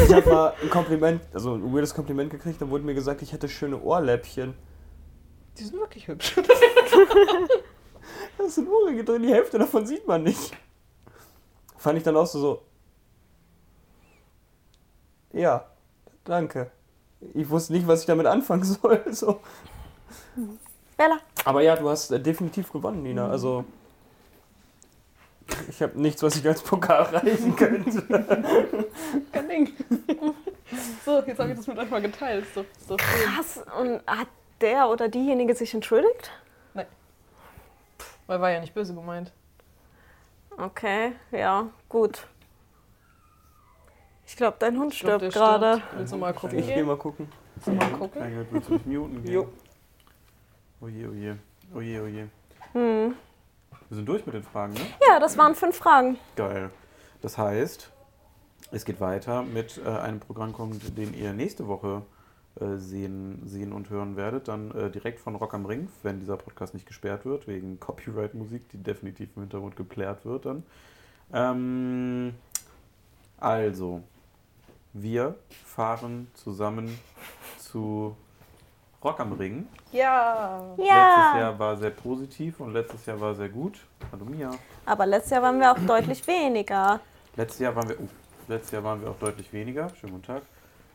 ich 0.06 0.14
habe 0.14 0.30
mal 0.30 0.54
ein 0.62 0.70
Kompliment, 0.70 1.22
also 1.34 1.54
ein 1.56 1.74
weirdes 1.74 1.94
Kompliment 1.94 2.30
gekriegt, 2.32 2.62
da 2.62 2.70
wurde 2.70 2.84
mir 2.84 2.94
gesagt, 2.96 3.22
ich 3.22 3.32
hätte 3.34 3.48
schöne 3.48 3.80
Ohrläppchen. 3.82 4.54
Die 5.58 5.64
sind 5.64 5.80
wirklich 5.80 6.08
hübsch. 6.08 6.36
Da 8.38 8.48
sind 8.50 8.68
Ohrringe 8.68 9.04
drin, 9.04 9.22
die 9.22 9.32
Hälfte 9.34 9.60
davon 9.60 9.86
sieht 9.86 10.08
man 10.08 10.24
nicht. 10.24 10.52
Fand 11.78 11.98
ich 11.98 12.04
dann 12.04 12.16
auch 12.18 12.26
so, 12.26 12.40
so. 12.40 12.62
Ja, 15.34 15.66
danke. 16.24 16.72
Ich 17.34 17.50
wusste 17.50 17.74
nicht, 17.74 17.88
was 17.88 18.02
ich 18.02 18.06
damit 18.08 18.26
anfangen 18.26 18.64
soll. 18.64 19.02
So. 19.12 19.40
Bella. 20.98 21.20
Aber 21.46 21.62
ja, 21.62 21.76
du 21.76 21.90
hast 21.90 22.12
äh, 22.12 22.20
definitiv 22.20 22.72
gewonnen, 22.72 23.04
Nina. 23.04 23.30
Also. 23.30 23.66
Ich 25.70 25.82
habe 25.82 26.00
nichts, 26.00 26.24
was 26.24 26.36
ich 26.38 26.48
als 26.48 26.62
Pokal 26.62 27.04
reichen 27.04 27.56
könnte. 27.56 28.04
Kein 29.32 29.50
Ding. 29.50 29.74
so, 31.04 31.22
jetzt 31.26 31.40
habe 31.40 31.50
ich 31.52 31.58
das 31.58 31.68
mit 31.68 31.78
euch 31.78 31.90
mal 31.90 32.02
geteilt. 32.02 32.46
Doch 32.56 32.64
schön. 32.88 32.98
Krass. 32.98 33.60
Und 33.80 34.02
hat 34.08 34.28
der 34.62 34.88
oder 34.88 35.10
diejenige 35.10 35.54
sich 35.56 35.74
entschuldigt? 35.74 36.32
Weil 38.32 38.40
war 38.40 38.50
ja 38.50 38.62
nicht 38.62 38.74
böse 38.74 38.94
gemeint. 38.94 39.34
Okay, 40.58 41.12
ja, 41.32 41.68
gut. 41.90 42.26
Ich 44.26 44.38
glaube, 44.38 44.56
dein 44.58 44.80
Hund 44.80 44.94
Ich 44.94 45.02
glaub, 45.02 45.20
stirbt 45.20 45.34
gerade. 45.34 45.82
Willst 45.98 46.14
du 46.14 46.18
mal 46.18 46.34
gucken 46.34 46.60
Ich 46.60 46.68
gehe 46.68 46.84
mal 46.86 46.96
gucken. 46.96 47.30
Willst 47.56 47.68
du 47.68 47.72
mal 47.74 47.90
gucken? 47.92 48.22
Kleingeld, 48.22 48.48
willst 48.52 48.70
du 48.70 48.74
mich 48.76 48.86
muten 48.86 49.22
gehen? 49.22 49.34
Jo. 49.34 49.50
Oje, 50.84 51.08
oje. 51.10 51.38
Oje, 51.76 52.02
oje. 52.02 52.30
Hm. 52.74 53.14
Wir 53.90 53.96
sind 53.96 54.10
durch 54.10 54.26
mit 54.26 54.34
den 54.34 54.42
Fragen, 54.42 54.74
ne? 54.74 54.80
Ja, 55.08 55.20
das 55.20 55.38
waren 55.38 55.54
fünf 55.54 55.76
Fragen. 55.76 56.18
Geil. 56.36 56.72
Das 57.22 57.38
heißt, 57.38 57.92
es 58.72 58.84
geht 58.84 59.00
weiter 59.00 59.44
mit 59.44 59.80
äh, 59.86 59.88
einem 59.88 60.20
Programmpunkt, 60.20 60.98
den 60.98 61.14
ihr 61.14 61.34
nächste 61.34 61.68
Woche 61.68 62.02
äh, 62.60 62.78
sehen, 62.78 63.44
sehen 63.46 63.74
und 63.74 63.92
hören 63.92 64.16
werdet. 64.16 64.48
Dann 64.48 64.72
äh, 64.72 64.90
direkt 64.90 65.20
von 65.20 65.36
Rock 65.36 65.54
am 65.54 65.68
Ring, 65.68 65.88
wenn 66.02 66.20
dieser 66.20 66.38
Podcast 66.38 66.74
nicht 66.74 66.88
gesperrt 66.88 67.26
wird, 67.26 67.48
wegen 67.48 67.80
Copyright-Musik, 67.80 68.68
die 68.70 68.82
definitiv 68.82 69.30
im 69.36 69.44
Hintergrund 69.44 69.76
geplärt 69.76 70.26
wird 70.26 70.46
dann. 70.46 70.64
Ähm, 71.32 72.34
also, 73.38 74.02
wir 74.94 75.36
fahren 75.64 76.26
zusammen 76.34 76.98
zu 77.60 78.16
Rock 79.04 79.20
am 79.20 79.34
Ring. 79.34 79.68
Ja. 79.92 80.62
Letztes 80.78 80.88
Ja. 80.88 81.40
Jahr 81.40 81.60
war 81.60 81.76
sehr 81.76 81.90
positiv 81.90 82.60
und 82.60 82.74
letztes 82.74 83.06
Jahr 83.08 83.20
war 83.20 83.34
sehr 83.34 83.50
gut. 83.50 83.80
Hallo 84.12 84.26
Mia. 84.26 84.52
Aber 84.86 85.06
letztes 85.08 85.32
Jahr 85.32 85.42
waren 85.42 85.60
wir 85.60 85.72
auch 85.72 85.80
deutlich 85.80 86.26
weniger. 86.28 87.00
Letztes 87.36 87.60
Jahr 87.60 87.76
waren 87.76 87.90
wir, 87.90 88.00
oh, 88.00 88.08
letztes 88.48 88.72
Jahr 88.72 88.84
waren 88.84 89.02
wir 89.02 89.10
auch 89.10 89.18
deutlich 89.18 89.52
weniger. 89.52 89.90
Schönen 90.00 90.14
guten 90.14 90.26
Tag. 90.26 90.44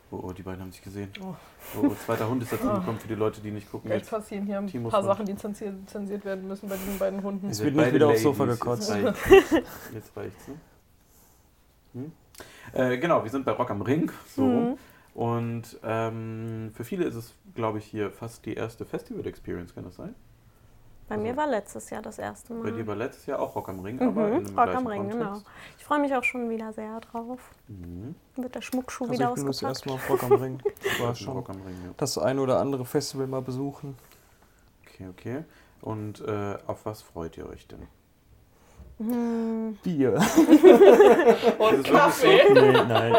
Oh, 0.09 0.21
oh 0.23 0.31
die 0.31 0.41
beiden 0.41 0.61
haben 0.61 0.71
sich 0.71 0.81
gesehen. 0.81 1.11
Oh. 1.21 1.35
Oh, 1.75 1.87
oh 1.87 1.95
zweiter 2.05 2.29
Hund 2.29 2.41
ist 2.43 2.53
dazu 2.53 2.67
gekommen 2.67 2.97
für 2.97 3.09
die 3.09 3.15
Leute, 3.15 3.41
die 3.41 3.51
nicht 3.51 3.69
gucken. 3.69 3.91
Jetzt, 3.91 4.09
passieren 4.09 4.45
hier 4.45 4.59
ein 4.59 4.67
Timos 4.67 4.91
paar 4.91 5.01
Hund. 5.01 5.09
Sachen, 5.09 5.25
die 5.25 5.35
zensiert, 5.35 5.89
zensiert 5.89 6.23
werden 6.23 6.47
müssen 6.47 6.69
bei 6.69 6.77
diesen 6.77 6.97
beiden 6.97 7.21
Hunden. 7.21 7.49
Es 7.49 7.61
wird 7.61 7.75
nicht 7.75 7.93
wieder 7.93 8.07
aufs 8.07 8.21
Sofa 8.21 8.45
gekotzt. 8.45 8.89
Jetzt 8.89 9.05
reicht's. 9.05 9.51
Jetzt 9.93 10.15
reicht's, 10.15 10.47
ne? 10.47 10.55
Hm? 11.93 12.11
Äh, 12.71 12.97
genau, 12.99 13.21
wir 13.21 13.29
sind 13.29 13.43
bei 13.43 13.51
Rock 13.51 13.69
am 13.69 13.81
Ring. 13.81 14.09
So. 14.33 14.43
Mhm. 14.43 14.77
Und 15.17 15.79
ähm, 15.83 16.69
für 16.75 16.83
viele 16.83 17.05
ist 17.05 17.15
es, 17.15 17.33
glaube 17.55 17.79
ich, 17.79 17.85
hier 17.85 18.11
fast 18.11 18.45
die 18.45 18.53
erste 18.53 18.85
Festival-Experience, 18.85 19.73
kann 19.73 19.83
das 19.83 19.95
sein? 19.95 20.13
Bei 21.09 21.15
Also- 21.15 21.25
mir 21.25 21.35
war 21.35 21.47
letztes 21.47 21.89
Jahr 21.89 22.03
das 22.03 22.19
erste 22.19 22.53
Mal. 22.53 22.61
Bei 22.69 22.69
dir 22.77 22.85
war 22.85 22.95
letztes 22.95 23.25
Jahr 23.25 23.39
auch 23.39 23.55
Rock 23.55 23.69
am 23.69 23.79
Ring, 23.79 23.99
aber 23.99 24.27
in 24.27 24.41
Mhm, 24.43 24.45
einem 24.45 24.59
Rock 24.59 24.75
am 24.75 24.85
Ring, 24.85 25.09
genau. 25.09 25.25
Kontext. 25.25 25.47
Ich 25.79 25.85
freue 25.85 25.99
mich 26.01 26.13
auch 26.13 26.23
schon 26.23 26.51
wieder 26.51 26.71
sehr 26.71 26.99
drauf. 26.99 27.39
Mhm. 27.67 28.13
Wird 28.35 28.53
der 28.53 28.61
Schmuckschuh 28.61 29.05
Also 29.05 29.13
wieder 29.15 29.29
ich 29.29 29.35
bin 29.37 29.45
das 29.47 29.63
ausgepackt. 29.63 29.75
erste 29.77 29.89
Mal 29.89 29.95
auf 29.95 30.09
Rock 30.11 30.23
am 30.31 30.39
Ring. 30.39 30.59
War 30.99 31.07
Das 31.07 31.17
ist 31.17 31.23
schon 31.25 31.33
Rock 31.33 31.49
am 31.49 31.61
Ring, 31.63 31.75
ja. 31.83 31.93
das 31.97 32.17
eine 32.19 32.39
oder 32.41 32.59
andere 32.59 32.85
Festival 32.85 33.25
mal 33.25 33.41
besuchen. 33.41 33.97
Okay, 34.85 35.07
okay. 35.09 35.43
Und 35.81 36.21
äh, 36.21 36.57
auf 36.67 36.85
was 36.85 37.01
freut 37.01 37.37
ihr 37.39 37.49
euch 37.49 37.65
denn? 37.67 37.87
Hm, 38.99 39.77
Bier. 39.83 40.13
Und 41.59 41.83
Kaffee. 41.83 42.39
nee, 42.53 42.71
nein. 42.87 43.15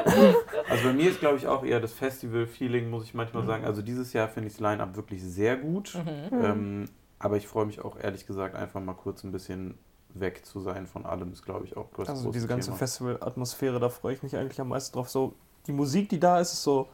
Also 0.68 0.84
bei 0.84 0.92
mir 0.92 1.10
ist, 1.10 1.20
glaube 1.20 1.36
ich, 1.36 1.46
auch 1.46 1.64
eher 1.64 1.80
das 1.80 1.92
Festival-Feeling, 1.92 2.90
muss 2.90 3.04
ich 3.04 3.14
manchmal 3.14 3.46
sagen. 3.46 3.64
Also 3.64 3.82
dieses 3.82 4.12
Jahr 4.12 4.28
finde 4.28 4.48
ich 4.48 4.54
das 4.54 4.60
Line-Up 4.60 4.96
wirklich 4.96 5.22
sehr 5.22 5.56
gut. 5.56 5.94
Mhm. 5.94 6.42
Ähm, 6.44 6.84
aber 7.20 7.36
ich 7.36 7.46
freue 7.46 7.66
mich 7.66 7.80
auch 7.84 7.96
ehrlich 7.98 8.26
gesagt 8.26 8.54
einfach 8.56 8.80
mal 8.80 8.94
kurz 8.94 9.22
ein 9.24 9.32
bisschen 9.32 9.78
weg 10.14 10.44
zu 10.44 10.60
sein 10.60 10.86
von 10.86 11.04
allem, 11.06 11.32
ist, 11.32 11.44
glaube 11.44 11.64
ich, 11.66 11.76
auch 11.76 11.86
das 11.96 12.08
Also 12.08 12.32
diese 12.32 12.46
ganze. 12.48 12.72
Festival-Atmosphäre, 12.72 13.78
da 13.78 13.88
freue 13.88 14.14
ich 14.14 14.22
mich 14.22 14.36
eigentlich 14.36 14.60
am 14.60 14.68
meisten 14.68 14.94
drauf. 14.94 15.08
So, 15.08 15.34
die 15.66 15.72
Musik, 15.72 16.08
die 16.08 16.18
da 16.18 16.40
ist, 16.40 16.52
ist 16.54 16.62
so 16.64 16.88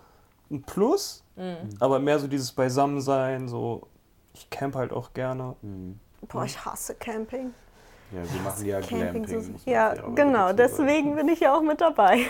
ein 0.50 0.62
Plus, 0.62 1.22
Mhm. 1.36 1.70
aber 1.80 1.98
mehr 1.98 2.18
so 2.18 2.26
dieses 2.28 2.52
Beisammensein, 2.52 3.48
so, 3.48 3.88
ich 4.34 4.50
camp 4.50 4.74
halt 4.76 4.92
auch 4.92 5.12
gerne. 5.14 5.56
Mhm. 5.62 5.98
boah, 6.28 6.44
ich 6.44 6.64
hasse 6.64 6.94
Camping. 6.94 7.52
Ja, 8.14 8.20
wir 8.32 8.40
machen 8.42 8.66
ja 8.66 8.80
Glamping. 8.80 9.26
so- 9.26 9.70
ja, 9.70 9.94
genau, 10.14 10.52
deswegen 10.52 11.16
bin 11.16 11.28
ich 11.28 11.40
ja 11.40 11.56
auch 11.56 11.62
mit 11.62 11.80
dabei. 11.80 12.20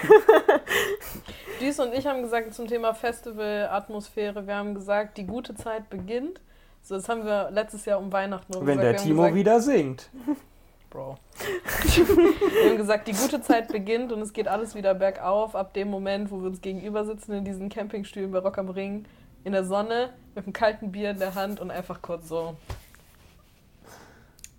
Dies 1.60 1.78
und 1.78 1.92
ich 1.92 2.06
haben 2.06 2.22
gesagt 2.22 2.54
zum 2.54 2.66
Thema 2.66 2.94
Festival-Atmosphäre, 2.94 4.46
wir 4.46 4.56
haben 4.56 4.74
gesagt, 4.74 5.18
die 5.18 5.26
gute 5.26 5.54
Zeit 5.54 5.90
beginnt. 5.90 6.40
So, 6.82 6.96
das 6.96 7.08
haben 7.08 7.24
wir 7.24 7.50
letztes 7.50 7.84
Jahr 7.84 7.98
um 7.98 8.12
Weihnachten 8.12 8.54
Wenn 8.54 8.60
gesagt. 8.78 8.82
der 8.82 8.92
Wir 8.92 8.98
haben 8.98 9.04
Timo 9.04 9.22
gesagt, 9.22 9.34
wieder 9.36 9.60
singt. 9.60 10.10
Bro. 10.90 11.16
wir 11.96 12.70
haben 12.70 12.76
gesagt, 12.76 13.08
die 13.08 13.12
gute 13.12 13.40
Zeit 13.42 13.68
beginnt 13.68 14.12
und 14.12 14.20
es 14.22 14.32
geht 14.32 14.48
alles 14.48 14.74
wieder 14.74 14.94
bergauf 14.94 15.56
ab 15.56 15.74
dem 15.74 15.88
Moment, 15.88 16.30
wo 16.30 16.40
wir 16.40 16.46
uns 16.46 16.60
gegenüber 16.60 17.04
sitzen 17.04 17.32
in 17.32 17.44
diesen 17.44 17.68
Campingstühlen 17.68 18.30
bei 18.30 18.38
Rock 18.38 18.58
am 18.58 18.68
Ring, 18.68 19.04
in 19.42 19.52
der 19.52 19.64
Sonne, 19.64 20.10
mit 20.34 20.44
einem 20.44 20.52
kalten 20.52 20.92
Bier 20.92 21.10
in 21.10 21.18
der 21.18 21.34
Hand 21.34 21.60
und 21.60 21.70
einfach 21.70 22.00
kurz 22.00 22.28
so 22.28 22.56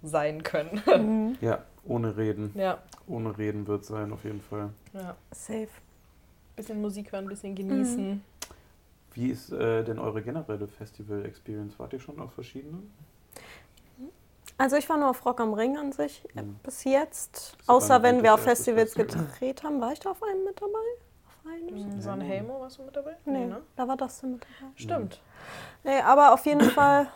sein 0.08 0.44
können. 0.44 0.82
Mhm. 0.98 1.38
Ja, 1.42 1.60
ohne 1.88 2.16
Reden. 2.18 2.52
ja, 2.56 2.80
Ohne 3.08 3.38
Reden 3.38 3.68
wird 3.68 3.86
sein, 3.86 4.12
auf 4.12 4.24
jeden 4.24 4.42
Fall. 4.42 4.70
ja. 4.94 5.16
Safe. 5.32 5.68
Bisschen 6.56 6.82
Musik 6.82 7.12
hören, 7.12 7.28
bisschen 7.28 7.54
genießen. 7.54 8.24
Wie 9.14 9.30
ist 9.30 9.52
äh, 9.52 9.84
denn 9.84 10.00
eure 10.00 10.22
generelle 10.22 10.68
Festival-Experience? 10.68 11.78
Wart 11.80 11.94
ihr 11.94 12.00
schon 12.00 12.20
auf 12.20 12.34
verschiedenen? 12.34 12.92
Also 14.58 14.78
ich 14.78 14.88
war 14.88 14.98
nur 14.98 15.10
auf 15.10 15.26
Rock 15.26 15.42
am 15.42 15.54
Ring 15.54 15.78
an 15.78 15.92
sich 15.92 16.24
äh, 16.36 16.42
Mhm. 16.42 16.56
bis 16.64 16.84
jetzt. 16.86 17.58
Aber 17.68 17.78
Außer 17.78 18.02
wenn 18.04 18.24
wir 18.24 18.34
auf 18.34 18.42
Festivals 18.42 18.94
Festival. 18.94 19.26
gedreht 19.26 19.64
haben. 19.64 19.82
War 19.82 19.92
ich 19.92 20.00
da 20.00 20.12
auf 20.12 20.24
einem 20.24 20.46
mit 20.46 20.62
dabei? 20.62 20.72
Auf 21.28 21.52
einem? 21.52 21.96
Mhm. 21.96 22.02
San 22.02 22.22
Helmo, 22.22 22.62
warst 22.62 22.78
du 22.80 22.84
mit 22.84 22.96
dabei? 22.96 23.16
Nee, 23.26 23.46
ne? 23.48 23.62
da 23.76 23.86
war 23.88 23.98
das 23.98 24.24
mit 24.24 24.42
dabei. 24.60 24.72
Stimmt. 24.76 25.20
Nee, 25.84 26.00
aber 26.00 26.34
auf 26.34 26.46
jeden 26.46 26.62
Fall 26.72 27.08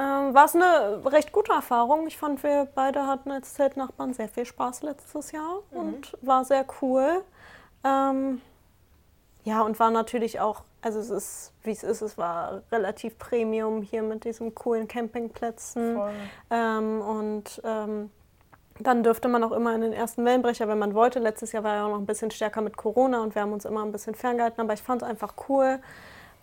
ähm, 0.00 0.34
war 0.34 0.46
es 0.46 0.54
eine 0.54 1.02
recht 1.04 1.30
gute 1.32 1.52
Erfahrung. 1.52 2.06
Ich 2.06 2.16
fand, 2.16 2.42
wir 2.42 2.66
beide 2.74 3.06
hatten 3.06 3.30
als 3.30 3.54
Zeltnachbarn 3.54 4.14
sehr 4.14 4.28
viel 4.28 4.46
Spaß 4.46 4.82
letztes 4.82 5.32
Jahr 5.32 5.60
Mhm. 5.70 5.78
und 5.78 6.16
war 6.22 6.44
sehr 6.44 6.64
cool. 6.80 7.22
Ähm, 7.84 8.40
ja, 9.44 9.62
und 9.62 9.78
war 9.78 9.90
natürlich 9.90 10.40
auch, 10.40 10.62
also 10.82 10.98
es 10.98 11.10
ist, 11.10 11.52
wie 11.62 11.72
es 11.72 11.82
ist, 11.82 12.00
es 12.02 12.16
war 12.18 12.62
relativ 12.72 13.18
Premium 13.18 13.82
hier 13.82 14.02
mit 14.02 14.24
diesen 14.24 14.54
coolen 14.54 14.88
Campingplätzen. 14.88 15.96
Ähm, 16.50 17.00
und 17.02 17.60
ähm, 17.64 18.10
dann 18.78 19.02
dürfte 19.02 19.28
man 19.28 19.44
auch 19.44 19.52
immer 19.52 19.74
in 19.74 19.82
den 19.82 19.92
ersten 19.92 20.24
Wellenbrecher, 20.24 20.66
wenn 20.68 20.78
man 20.78 20.94
wollte. 20.94 21.18
Letztes 21.18 21.52
Jahr 21.52 21.64
war 21.64 21.74
ja 21.74 21.84
auch 21.84 21.90
noch 21.90 21.98
ein 21.98 22.06
bisschen 22.06 22.30
stärker 22.30 22.62
mit 22.62 22.76
Corona 22.78 23.22
und 23.22 23.34
wir 23.34 23.42
haben 23.42 23.52
uns 23.52 23.66
immer 23.66 23.82
ein 23.82 23.92
bisschen 23.92 24.14
ferngehalten, 24.14 24.60
aber 24.62 24.72
ich 24.72 24.82
fand 24.82 25.02
es 25.02 25.08
einfach 25.08 25.34
cool. 25.48 25.78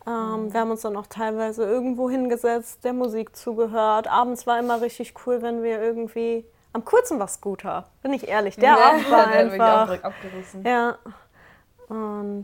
Ähm, 0.08 0.54
Wir 0.54 0.62
haben 0.62 0.72
uns 0.72 0.82
dann 0.82 0.96
auch 0.96 1.08
teilweise 1.08 1.64
irgendwo 1.66 2.10
hingesetzt, 2.10 2.84
der 2.86 2.94
Musik 2.94 3.36
zugehört. 3.36 4.08
Abends 4.08 4.48
war 4.48 4.58
immer 4.60 4.82
richtig 4.82 5.14
cool, 5.26 5.42
wenn 5.42 5.62
wir 5.64 5.82
irgendwie 5.82 6.46
am 6.74 6.86
kurzen 6.86 7.20
war 7.20 7.28
Scooter. 7.28 7.86
Bin 8.02 8.14
ich 8.14 8.28
ehrlich, 8.28 8.56
der 8.56 8.76
Nee, 8.76 8.82
Abend 8.82 9.12
war 9.12 9.28
der 9.28 9.36
auch 9.48 9.52
einfach. 9.52 9.86
direkt 9.86 10.06
abgerissen. 10.06 10.64
Ja. 10.66 10.98
Und 11.90 12.44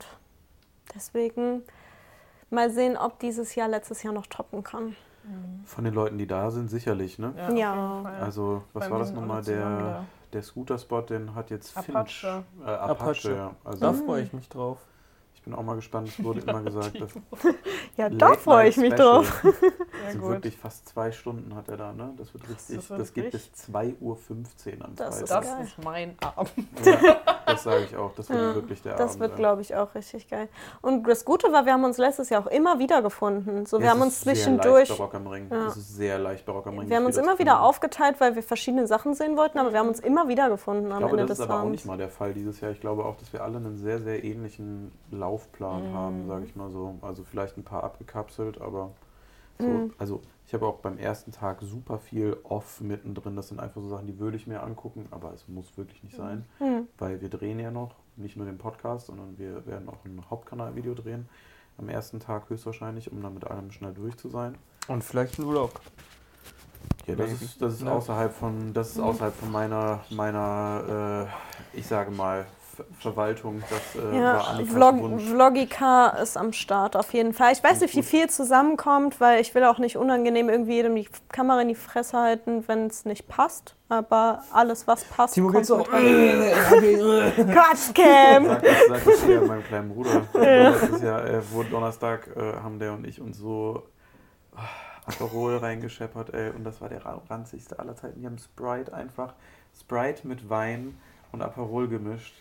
deswegen 0.96 1.64
mal 2.50 2.70
sehen, 2.70 2.98
ob 2.98 3.20
dieses 3.20 3.56
Jahr 3.56 3.68
letztes 3.68 4.04
Jahr 4.04 4.14
noch 4.14 4.28
toppen 4.28 4.64
kann. 4.64 4.96
Von 5.66 5.86
den 5.86 5.94
Leuten, 5.94 6.18
die 6.18 6.28
da 6.28 6.52
sind, 6.52 6.70
sicherlich, 6.70 7.18
ne? 7.18 7.34
Ja. 7.38 7.52
Ja. 7.54 8.04
Also, 8.20 8.64
was 8.74 8.86
Weil 8.86 8.92
war 8.92 9.00
das 9.00 9.12
nochmal? 9.14 9.38
alle 9.38 9.46
zusammen 9.46 9.78
Der, 9.84 10.06
der 10.34 10.44
Scooter-Spot, 10.44 11.02
den 11.02 11.34
hat 11.34 11.50
jetzt 11.50 11.72
Finch. 11.80 11.96
Apache. 12.26 12.44
Äh, 12.62 12.70
Apache, 12.70 12.92
Apache. 12.92 13.36
ja. 13.36 13.52
Also, 13.64 13.80
Da 13.80 13.94
freue 13.94 14.24
ich 14.24 14.34
mich 14.34 14.50
drauf. 14.50 14.80
Ich 15.44 15.46
bin 15.46 15.56
auch 15.56 15.64
mal 15.64 15.76
gespannt. 15.76 16.08
Es 16.08 16.24
wurde 16.24 16.40
immer 16.40 16.62
gesagt, 16.62 17.02
dass 17.02 17.12
Ja, 17.98 18.10
da 18.10 18.34
freue 18.36 18.70
ich 18.70 18.78
mich 18.78 18.94
drauf. 18.94 19.44
Also 20.06 20.20
gut. 20.20 20.30
wirklich 20.30 20.58
fast 20.58 20.88
zwei 20.88 21.12
Stunden 21.12 21.54
hat 21.56 21.68
er 21.68 21.78
da, 21.78 21.92
ne? 21.94 22.14
Das 22.18 22.34
wird 22.34 22.50
richtig, 22.50 22.76
das, 22.78 22.90
wird 22.90 23.14
geht 23.14 23.32
bis 23.32 23.52
2.15 23.70 24.00
Uhr 24.00 24.18
am 24.86 24.96
Das 24.96 25.22
ist 25.22 25.30
Freitag. 25.30 25.44
Das 25.44 25.52
geil. 25.52 25.64
ist 25.66 25.84
mein 25.84 26.16
Abend. 26.20 26.68
Ja, 26.86 27.18
das 27.46 27.64
sage 27.64 27.84
ich 27.86 27.96
auch. 27.96 28.12
Das 28.16 28.30
wird 28.30 28.40
Ja, 28.40 28.56
wirklich 28.56 28.82
der 28.82 28.94
Das 28.96 29.12
Abend. 29.12 29.20
wird, 29.22 29.32
sein. 29.32 29.40
glaube 29.40 29.62
ich, 29.62 29.76
auch 29.76 29.94
richtig 29.96 30.30
geil. 30.30 30.48
Und 30.82 31.08
das 31.08 31.26
Gute 31.26 31.52
war, 31.52 31.66
wir 31.66 31.74
haben 31.74 31.84
uns 31.84 31.98
letztes 31.98 32.30
Jahr 32.30 32.42
auch 32.44 32.52
immer 32.52 32.80
wieder 32.80 33.02
gefunden. 33.02 33.66
So, 33.66 33.80
wir 33.80 33.86
Es 33.86 33.92
haben 33.92 34.00
ist 34.00 34.06
uns 34.06 34.22
sehr 34.22 34.34
zwischendurch. 34.36 34.90
Leicht 34.90 34.98
bei 34.98 35.04
Rock 35.04 35.16
am 35.16 35.28
Ring. 35.28 35.48
Ja. 35.52 35.68
Es 35.68 35.78
ist 35.78 35.96
sehr 35.96 36.20
leicht 36.20 36.46
bei 36.46 36.52
Rock 36.54 36.68
am 36.68 36.80
Ring. 36.80 36.90
Wir 36.90 36.98
haben 36.98 37.06
uns 37.06 37.18
immer 37.18 37.40
wieder 37.40 37.62
aufgeteilt, 37.62 38.16
weil 38.20 38.36
wir 38.36 38.44
verschiedene 38.44 38.88
Sachen 38.88 39.14
sehen 39.14 39.38
wollten, 39.38 39.58
aber 39.60 39.72
wir 39.74 39.80
haben 39.80 39.88
uns 39.90 40.00
immer 40.00 40.28
wieder 40.28 40.50
gefunden 40.50 40.88
am 40.92 40.94
Ich 40.94 40.98
glaube, 41.00 41.12
Ende 41.14 41.24
das 41.24 41.38
des 41.38 41.40
ist 41.40 41.50
aber 41.50 41.60
auch 41.60 41.64
Abends. 41.64 41.72
nicht 41.82 41.86
mal 41.86 41.98
der 41.98 42.10
Fall 42.10 42.34
dieses 42.34 42.62
Jahr. 42.62 42.72
Ich 42.72 42.82
glaube 42.82 43.06
auch, 43.06 43.16
dass 43.18 43.32
wir 43.34 43.44
alle 43.44 43.58
einen 43.58 43.78
sehr, 43.78 44.00
sehr 44.00 44.24
ähnlichen 44.24 44.92
Laufplan 45.12 45.90
Mhm. 45.92 45.94
haben, 45.96 46.28
sage 46.28 46.46
ich 46.46 46.56
mal 46.56 46.70
so. 46.70 46.96
Also 47.02 47.24
vielleicht 47.24 47.58
ein 47.58 47.64
paar 47.64 47.84
abgekapselt, 47.84 48.62
aber 48.62 48.92
so. 49.60 49.68
Mhm. 49.68 49.94
Also 49.98 50.22
ich 50.54 50.56
habe 50.56 50.68
auch 50.68 50.82
beim 50.82 51.00
ersten 51.00 51.32
Tag 51.32 51.62
super 51.64 51.98
viel 51.98 52.38
Off 52.44 52.80
mittendrin. 52.80 53.36
Das 53.36 53.48
sind 53.48 53.60
einfach 53.60 53.82
so 53.82 53.90
Sachen, 53.90 54.06
die 54.06 54.20
würde 54.20 54.38
ich 54.38 54.46
mir 54.46 54.62
angucken, 54.62 55.08
aber 55.10 55.34
es 55.34 55.48
muss 55.48 55.76
wirklich 55.80 56.04
nicht 56.04 56.16
sein, 56.16 56.46
Hm. 56.60 56.88
weil 57.00 57.22
wir 57.22 57.30
drehen 57.30 57.60
ja 57.60 57.72
noch 57.72 57.96
nicht 58.18 58.38
nur 58.38 58.46
den 58.46 58.60
Podcast, 58.60 59.08
sondern 59.08 59.36
wir 59.40 59.66
werden 59.66 59.90
auch 59.90 60.06
ein 60.06 60.22
Hauptkanalvideo 60.30 60.94
drehen. 60.94 61.28
Am 61.80 61.90
ersten 61.90 62.20
Tag 62.20 62.52
höchstwahrscheinlich, 62.52 63.12
um 63.12 63.24
dann 63.24 63.34
mit 63.34 63.46
allem 63.48 63.72
schnell 63.72 63.96
durch 63.96 64.16
zu 64.16 64.30
sein. 64.30 64.56
Und 64.88 65.04
vielleicht 65.04 65.40
ein 65.40 65.46
Vlog. 65.50 65.72
Ja, 67.08 67.16
das 67.16 67.32
Maybe. 67.32 67.46
ist, 67.46 67.60
das 67.60 67.74
ist 67.74 67.88
außerhalb 67.88 68.32
von, 68.32 68.74
das 68.76 68.92
ist 68.92 69.00
außerhalb 69.00 69.34
von 69.34 69.52
meiner, 69.52 70.02
meiner, 70.12 71.28
äh, 71.74 71.78
ich 71.80 71.88
sage 71.88 72.12
mal, 72.12 72.46
Verwaltung. 73.00 73.62
Das 73.70 73.96
äh, 74.02 74.06
war 74.06 74.14
Ja, 74.14 74.38
Annikas 74.42 74.74
Vlog, 74.74 75.00
Wunsch. 75.00 75.24
Vlogika 75.24 76.08
ist 76.10 76.38
am 76.38 76.54
Start 76.54 76.96
auf 76.96 77.14
jeden 77.14 77.34
Fall. 77.34 77.54
Ich 77.54 77.64
weiß 77.64 77.82
nicht, 77.82 77.96
wie 77.96 78.04
viel 78.04 78.30
zusammenkommt, 78.30 79.20
weil 79.20 79.42
ich 79.42 79.54
will 79.56 79.64
auch 79.66 79.78
nicht 79.80 79.98
unangenehm 79.98 80.50
irgendwie 80.50 80.74
jedem 80.74 80.96
die 80.96 81.08
Kamera 81.32 81.62
in 81.62 81.68
die 81.70 81.76
Fresse 81.76 82.18
halten, 82.18 82.64
wenn 82.68 82.88
es 82.88 83.06
nicht 83.06 83.28
passt. 83.28 83.76
Aber 83.90 84.44
alles, 84.52 84.88
was 84.88 85.04
passt, 85.04 85.36
Timo 85.36 85.52
kommt 85.52 85.70
rein. 85.70 86.52
Quatschcam! 87.36 88.46
Sag 88.46 88.62
das, 88.64 88.78
sag 88.88 89.06
das 89.06 89.24
eher 89.24 89.42
meinem 89.42 89.64
kleinen 89.64 89.90
Bruder. 89.94 90.22
Letztes 90.34 91.02
Jahr, 91.02 91.26
äh, 91.26 91.42
wo 91.52 91.64
Donnerstag 91.64 92.28
äh, 92.36 92.54
haben 92.62 92.80
der 92.80 92.94
und 92.94 93.06
ich 93.06 93.22
uns 93.22 93.38
so 93.38 93.84
ah, 94.56 94.62
Aperol 95.06 95.58
reingescheppert, 95.58 96.34
ey, 96.34 96.50
und 96.52 96.64
das 96.64 96.82
war 96.82 96.90
der 96.90 97.06
ra- 97.06 97.22
ranzigste 97.30 97.78
aller 97.78 97.96
Zeiten. 97.96 98.22
Wir 98.22 98.30
haben 98.30 98.38
Sprite 98.38 98.94
einfach, 98.94 99.34
Sprite 99.80 100.28
mit 100.28 100.50
Wein 100.50 100.98
und 101.32 101.42
Aperol 101.42 101.88
gemischt 101.88 102.34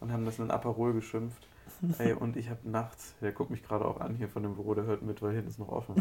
und 0.00 0.12
haben 0.12 0.24
das 0.24 0.38
in 0.38 0.50
Aperol 0.50 0.92
geschimpft. 0.94 1.46
Ey, 1.98 2.12
und 2.12 2.36
ich 2.36 2.50
habe 2.50 2.68
nachts, 2.68 3.14
der 3.20 3.32
guckt 3.32 3.50
mich 3.50 3.62
gerade 3.62 3.84
auch 3.84 4.00
an 4.00 4.14
hier 4.14 4.28
von 4.28 4.42
dem 4.42 4.54
Büro, 4.54 4.74
der 4.74 4.84
hört 4.84 5.02
mit, 5.02 5.22
weil 5.22 5.32
hinten 5.32 5.48
ist 5.48 5.58
noch 5.58 5.68
offen. 5.70 5.94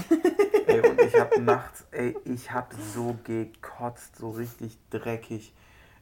Ey, 0.67 0.81
und 0.81 0.99
ich 1.01 1.17
habe 1.17 1.41
nachts, 1.41 1.85
ey, 1.91 2.17
ich 2.25 2.51
habe 2.51 2.75
so 2.93 3.17
gekotzt, 3.23 4.17
so 4.17 4.31
richtig 4.31 4.77
dreckig. 4.89 5.53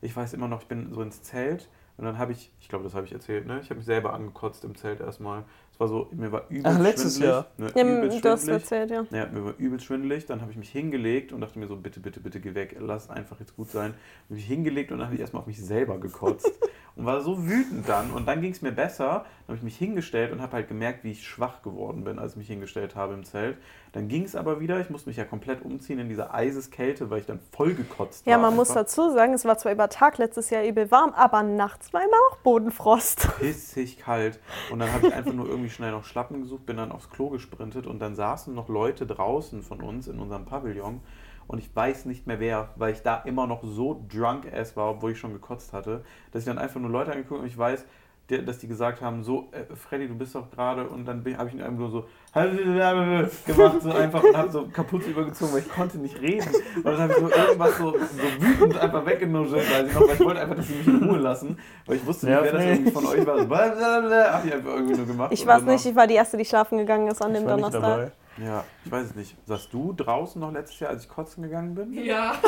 Ich 0.01 0.15
weiß 0.15 0.33
immer 0.33 0.47
noch, 0.47 0.61
ich 0.61 0.67
bin 0.67 0.93
so 0.93 1.01
ins 1.01 1.21
Zelt 1.21 1.69
und 1.97 2.05
dann 2.05 2.19
habe 2.19 2.31
ich, 2.31 2.51
ich 2.59 2.69
glaube, 2.69 2.83
das 2.83 2.93
habe 2.93 3.07
ich 3.07 3.11
erzählt, 3.11 3.47
ne? 3.47 3.59
Ich 3.59 3.69
habe 3.71 3.77
mich 3.77 3.85
selber 3.85 4.13
angekotzt 4.13 4.63
im 4.63 4.75
Zelt 4.75 4.99
erstmal. 4.99 5.43
Es 5.73 5.79
war 5.79 5.87
so, 5.87 6.07
mir 6.11 6.31
war 6.31 6.43
übelst 6.49 6.77
Ach, 6.77 6.79
letztes 6.79 7.17
schwindelig, 7.17 7.35
Jahr. 7.35 7.47
Ne, 7.57 7.71
Ja, 7.75 7.97
übelst 7.97 8.25
du 8.25 8.29
hast 8.29 8.47
erzählt, 8.47 8.91
ja. 8.91 9.05
Ja, 9.09 9.25
mir 9.27 9.45
war 9.45 9.53
übelst 9.57 9.85
schwindelig. 9.85 10.27
Dann 10.27 10.41
habe 10.41 10.51
ich 10.51 10.57
mich 10.57 10.69
hingelegt 10.69 11.33
und 11.33 11.41
dachte 11.41 11.57
mir 11.57 11.67
so, 11.67 11.75
bitte, 11.75 11.99
bitte, 11.99 12.19
bitte 12.19 12.39
geh 12.39 12.53
weg, 12.53 12.75
lass 12.79 13.09
einfach 13.09 13.39
jetzt 13.39 13.55
gut 13.55 13.71
sein. 13.71 13.95
Habe 14.25 14.35
mich 14.35 14.45
hingelegt 14.45 14.91
und 14.91 14.99
dann 14.99 15.07
habe 15.07 15.15
ich 15.15 15.21
erstmal 15.21 15.41
auf 15.41 15.47
mich 15.47 15.59
selber 15.59 15.99
gekotzt 15.99 16.51
und 16.97 17.05
war 17.05 17.21
so 17.21 17.45
wütend 17.47 17.87
dann. 17.87 18.11
Und 18.11 18.27
dann 18.27 18.41
ging 18.41 18.51
es 18.51 18.61
mir 18.61 18.71
besser. 18.71 19.25
Dann 19.45 19.47
habe 19.49 19.57
ich 19.57 19.63
mich 19.63 19.77
hingestellt 19.77 20.31
und 20.31 20.41
habe 20.41 20.53
halt 20.53 20.67
gemerkt, 20.67 21.03
wie 21.03 21.11
ich 21.11 21.25
schwach 21.27 21.61
geworden 21.61 22.03
bin, 22.03 22.17
als 22.19 22.31
ich 22.31 22.37
mich 22.37 22.47
hingestellt 22.47 22.95
habe 22.95 23.13
im 23.13 23.23
Zelt. 23.23 23.57
Dann 23.93 24.07
ging 24.07 24.23
es 24.23 24.35
aber 24.35 24.59
wieder. 24.59 24.79
Ich 24.81 24.89
musste 24.89 25.09
mich 25.09 25.17
ja 25.17 25.23
komplett 25.23 25.63
umziehen 25.63 25.99
in 25.99 26.09
dieser 26.09 26.33
Eiseskälte, 26.33 27.09
weil 27.09 27.19
ich 27.19 27.25
dann 27.27 27.39
voll 27.55 27.75
gekotzt 27.75 28.25
Ja, 28.25 28.33
war. 28.33 28.39
man 28.41 28.55
muss 28.55 28.69
dazu 28.69 29.11
sagen, 29.11 29.33
es 29.33 29.45
war 29.45 29.57
zwar 29.57 29.71
über 29.71 29.89
Tag 29.89 30.17
letztes 30.17 30.49
Jahr 30.49 30.63
übel 30.65 30.89
warm, 30.91 31.11
aber 31.13 31.43
nachts 31.43 31.93
war 31.93 32.01
immer 32.01 32.17
auch 32.31 32.37
Bodenfrost. 32.37 33.29
pissig 33.39 33.99
kalt. 33.99 34.39
Und 34.71 34.79
dann 34.79 34.91
habe 34.91 35.07
ich 35.07 35.13
einfach 35.13 35.33
nur 35.33 35.47
irgendwie 35.47 35.69
schnell 35.69 35.91
noch 35.91 36.03
Schlappen 36.03 36.41
gesucht, 36.41 36.65
bin 36.65 36.77
dann 36.77 36.91
aufs 36.91 37.09
Klo 37.09 37.29
gesprintet 37.29 37.85
und 37.87 37.99
dann 37.99 38.15
saßen 38.15 38.53
noch 38.53 38.69
Leute 38.69 39.05
draußen 39.05 39.61
von 39.61 39.81
uns 39.81 40.07
in 40.07 40.19
unserem 40.19 40.45
Pavillon 40.45 41.01
und 41.47 41.59
ich 41.59 41.73
weiß 41.75 42.05
nicht 42.05 42.27
mehr 42.27 42.39
wer, 42.39 42.69
weil 42.75 42.93
ich 42.93 43.01
da 43.01 43.17
immer 43.25 43.47
noch 43.47 43.63
so 43.63 44.05
drunk 44.11 44.51
ass 44.53 44.75
war, 44.75 44.91
obwohl 44.91 45.11
ich 45.11 45.19
schon 45.19 45.33
gekotzt 45.33 45.73
hatte, 45.73 46.03
dass 46.31 46.41
ich 46.43 46.47
dann 46.47 46.57
einfach 46.57 46.79
nur 46.79 46.89
Leute 46.89 47.11
angeguckt 47.11 47.41
und 47.41 47.47
ich 47.47 47.57
weiß, 47.57 47.85
der, 48.29 48.41
dass 48.41 48.57
die 48.57 48.67
gesagt 48.67 49.01
haben, 49.01 49.23
so, 49.23 49.47
äh, 49.51 49.73
Freddy, 49.73 50.07
du 50.07 50.15
bist 50.15 50.35
doch 50.35 50.51
gerade, 50.51 50.87
und 50.87 51.05
dann 51.05 51.23
habe 51.37 51.47
ich 51.47 51.55
ihn 51.55 51.61
einfach 51.61 51.79
nur 51.79 51.89
so 51.89 52.05
gemacht, 53.45 53.81
so 53.81 53.91
einfach 53.91 54.21
und 54.21 54.35
habe 54.35 54.51
so 54.51 54.67
kaputt 54.67 55.07
übergezogen, 55.07 55.53
weil 55.53 55.61
ich 55.61 55.69
konnte 55.69 55.97
nicht 55.97 56.19
reden. 56.21 56.49
Und 56.75 56.85
dann 56.85 56.97
habe 56.97 57.13
ich 57.13 57.19
so 57.19 57.29
irgendwas 57.29 57.77
so, 57.77 57.91
so 57.93 58.45
wütend 58.45 58.77
einfach 58.77 59.05
weggenuschelt, 59.05 59.73
weil 59.73 59.87
ich, 59.87 59.93
noch, 59.93 60.01
weil 60.01 60.15
ich 60.15 60.19
wollte 60.19 60.41
einfach, 60.41 60.55
dass 60.57 60.67
sie 60.67 60.73
mich 60.75 60.87
in 60.87 61.09
Ruhe 61.09 61.17
lassen, 61.19 61.57
weil 61.85 61.95
ich 61.95 62.05
wusste 62.05 62.25
nicht, 62.25 62.35
Ja, 62.35 62.43
wer 62.43 62.51
das 62.51 62.63
irgendwie 62.63 62.91
von 62.91 63.05
euch 63.05 63.25
war. 63.25 63.37
So, 63.39 63.49
habe 63.49 64.47
ich 64.47 64.53
einfach 64.53 64.73
irgendwie 64.73 64.97
nur 64.97 65.05
gemacht. 65.05 65.31
Ich 65.31 65.47
weiß 65.47 65.61
nicht, 65.63 65.85
ich 65.85 65.95
war 65.95 66.07
die 66.07 66.15
Erste, 66.15 66.35
die 66.35 66.45
schlafen 66.45 66.77
gegangen 66.77 67.07
ist 67.07 67.21
an 67.21 67.31
Ich 67.31 67.39
dem 67.39 67.47
war 67.47 67.55
nicht 67.55 67.73
Donnerstag. 67.73 68.11
Ja, 68.43 68.63
ich 68.85 68.91
weiß 68.91 69.07
es 69.07 69.15
nicht. 69.15 69.35
Saßt 69.47 69.73
du 69.73 69.93
draußen 69.93 70.39
noch 70.39 70.51
letztes 70.51 70.79
Jahr, 70.79 70.91
als 70.91 71.03
ich 71.03 71.09
kotzen 71.09 71.43
gegangen 71.43 71.73
bin? 71.75 71.93
Ja. 72.05 72.35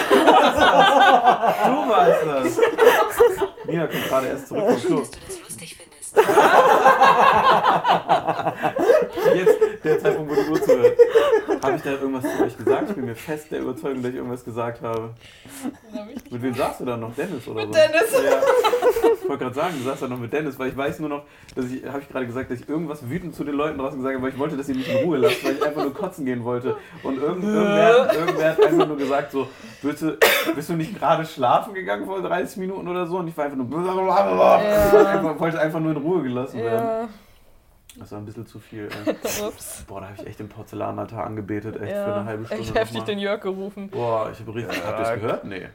Du 1.66 1.90
weißt 1.90 2.26
das. 2.26 2.60
Mia 3.66 3.88
kommt 3.88 4.08
gerade 4.08 4.28
erst 4.28 4.48
zurück 4.48 4.64
vom 4.70 4.80
Klo. 4.82 5.00
dass 5.00 5.12
du 5.12 5.18
das 5.28 5.40
lustig 5.42 5.76
findest. 5.78 6.16
Jetzt 9.36 9.58
der 9.84 10.00
Zeitpunkt, 10.00 10.32
wo 10.32 10.36
die 10.42 10.50
Uhr 10.50 10.62
zuhört. 10.62 10.98
Habe 11.64 11.76
ich 11.76 11.82
da 11.82 11.90
irgendwas 11.92 12.24
zu 12.38 12.44
euch 12.44 12.58
gesagt? 12.58 12.90
Ich 12.90 12.96
bin 12.96 13.06
mir 13.06 13.16
fest 13.16 13.52
der 13.52 13.60
Überzeugung, 13.60 14.02
dass 14.02 14.10
ich 14.12 14.16
irgendwas 14.18 14.44
gesagt 14.46 14.82
habe. 14.82 15.14
Mit 16.30 16.42
wem 16.42 16.54
saßt 16.54 16.80
du 16.82 16.86
da 16.86 16.98
noch? 16.98 17.14
Dennis 17.16 17.48
oder 17.48 17.66
so? 17.66 17.72
Dennis. 17.72 18.12
Ja. 18.14 18.42
Ich 19.22 19.30
wollte 19.30 19.44
gerade 19.44 19.56
sagen, 19.56 19.76
du 19.78 19.84
saßt 19.84 20.02
da 20.04 20.08
noch 20.08 20.20
mit 20.20 20.34
Dennis, 20.34 20.58
weil 20.58 20.70
ich 20.70 20.78
weiß 20.78 21.00
nur 21.00 21.10
noch, 21.10 21.24
dass 21.56 21.66
ich, 21.66 21.86
habe 21.86 22.00
ich 22.00 22.10
gerade 22.10 22.26
gesagt, 22.26 22.50
dass 22.52 22.60
ich 22.60 22.68
irgendwas 22.68 23.08
wütend 23.10 23.36
zu 23.36 23.44
den 23.44 23.56
Leuten 23.56 23.78
draußen 23.78 23.98
gesagt 24.00 24.16
habe, 24.16 24.24
weil 24.24 24.32
ich 24.34 24.40
wollte, 24.40 24.58
dass 24.58 24.66
sie 24.68 24.74
mich 24.74 24.90
in 24.90 25.06
Ruhe 25.06 25.18
lassen, 25.18 25.36
weil 25.44 25.54
ich 25.56 25.64
einfach 25.66 25.84
nur 25.84 25.94
kotzen 25.94 26.26
gehen 26.26 26.44
wollte. 26.44 26.76
Und 27.04 27.18
irgend, 27.22 27.44
irgendwer, 27.44 28.14
irgendwer 28.14 28.50
hat 28.52 28.64
einfach 28.66 28.88
nur 28.88 28.98
gesagt 28.98 29.32
so, 29.32 29.48
bist 29.84 30.02
du, 30.02 30.18
bist 30.56 30.70
du 30.70 30.74
nicht 30.74 30.98
gerade 30.98 31.26
schlafen 31.26 31.74
gegangen 31.74 32.06
vor 32.06 32.22
30 32.22 32.58
Minuten 32.58 32.88
oder 32.88 33.06
so? 33.06 33.18
Und 33.20 33.28
ich 33.28 33.38
war 33.38 33.46
einfach 33.46 33.58
nur, 33.58 33.68
ich 33.70 35.08
einfach, 35.08 35.40
wollte 35.40 35.60
einfach 35.60 35.80
nur 35.80 35.92
in 35.92 35.98
Ruhe 35.98 36.24
gelassen 36.24 36.60
werden. 36.60 36.86
Ja. 36.86 37.08
Das 37.98 38.12
war 38.12 38.20
ein 38.20 38.26
bisschen 38.26 38.48
zu 38.48 38.60
viel. 38.60 38.88
Ups. 39.46 39.84
Boah, 39.88 40.02
da 40.02 40.08
habe 40.08 40.16
ich 40.22 40.28
echt 40.28 40.40
den 40.40 40.48
Porzellanaltar 40.48 41.26
angebetet, 41.26 41.76
echt 41.76 41.92
für 41.92 41.98
Ja. 41.98 42.16
eine 42.16 42.26
halbe 42.26 42.46
Stunde. 42.46 42.64
Echt 42.64 42.76
heftig 42.76 43.04
den 43.04 43.20
Jörg 43.20 43.42
gerufen. 43.42 43.90
Boah, 43.90 44.30
ich 44.32 44.40
habe 44.40 44.56
richtig. 44.56 44.82
Habt 44.86 45.00
ihr 45.00 45.14
es 45.14 45.22
gehört? 45.22 45.44
Nee. 45.44 45.68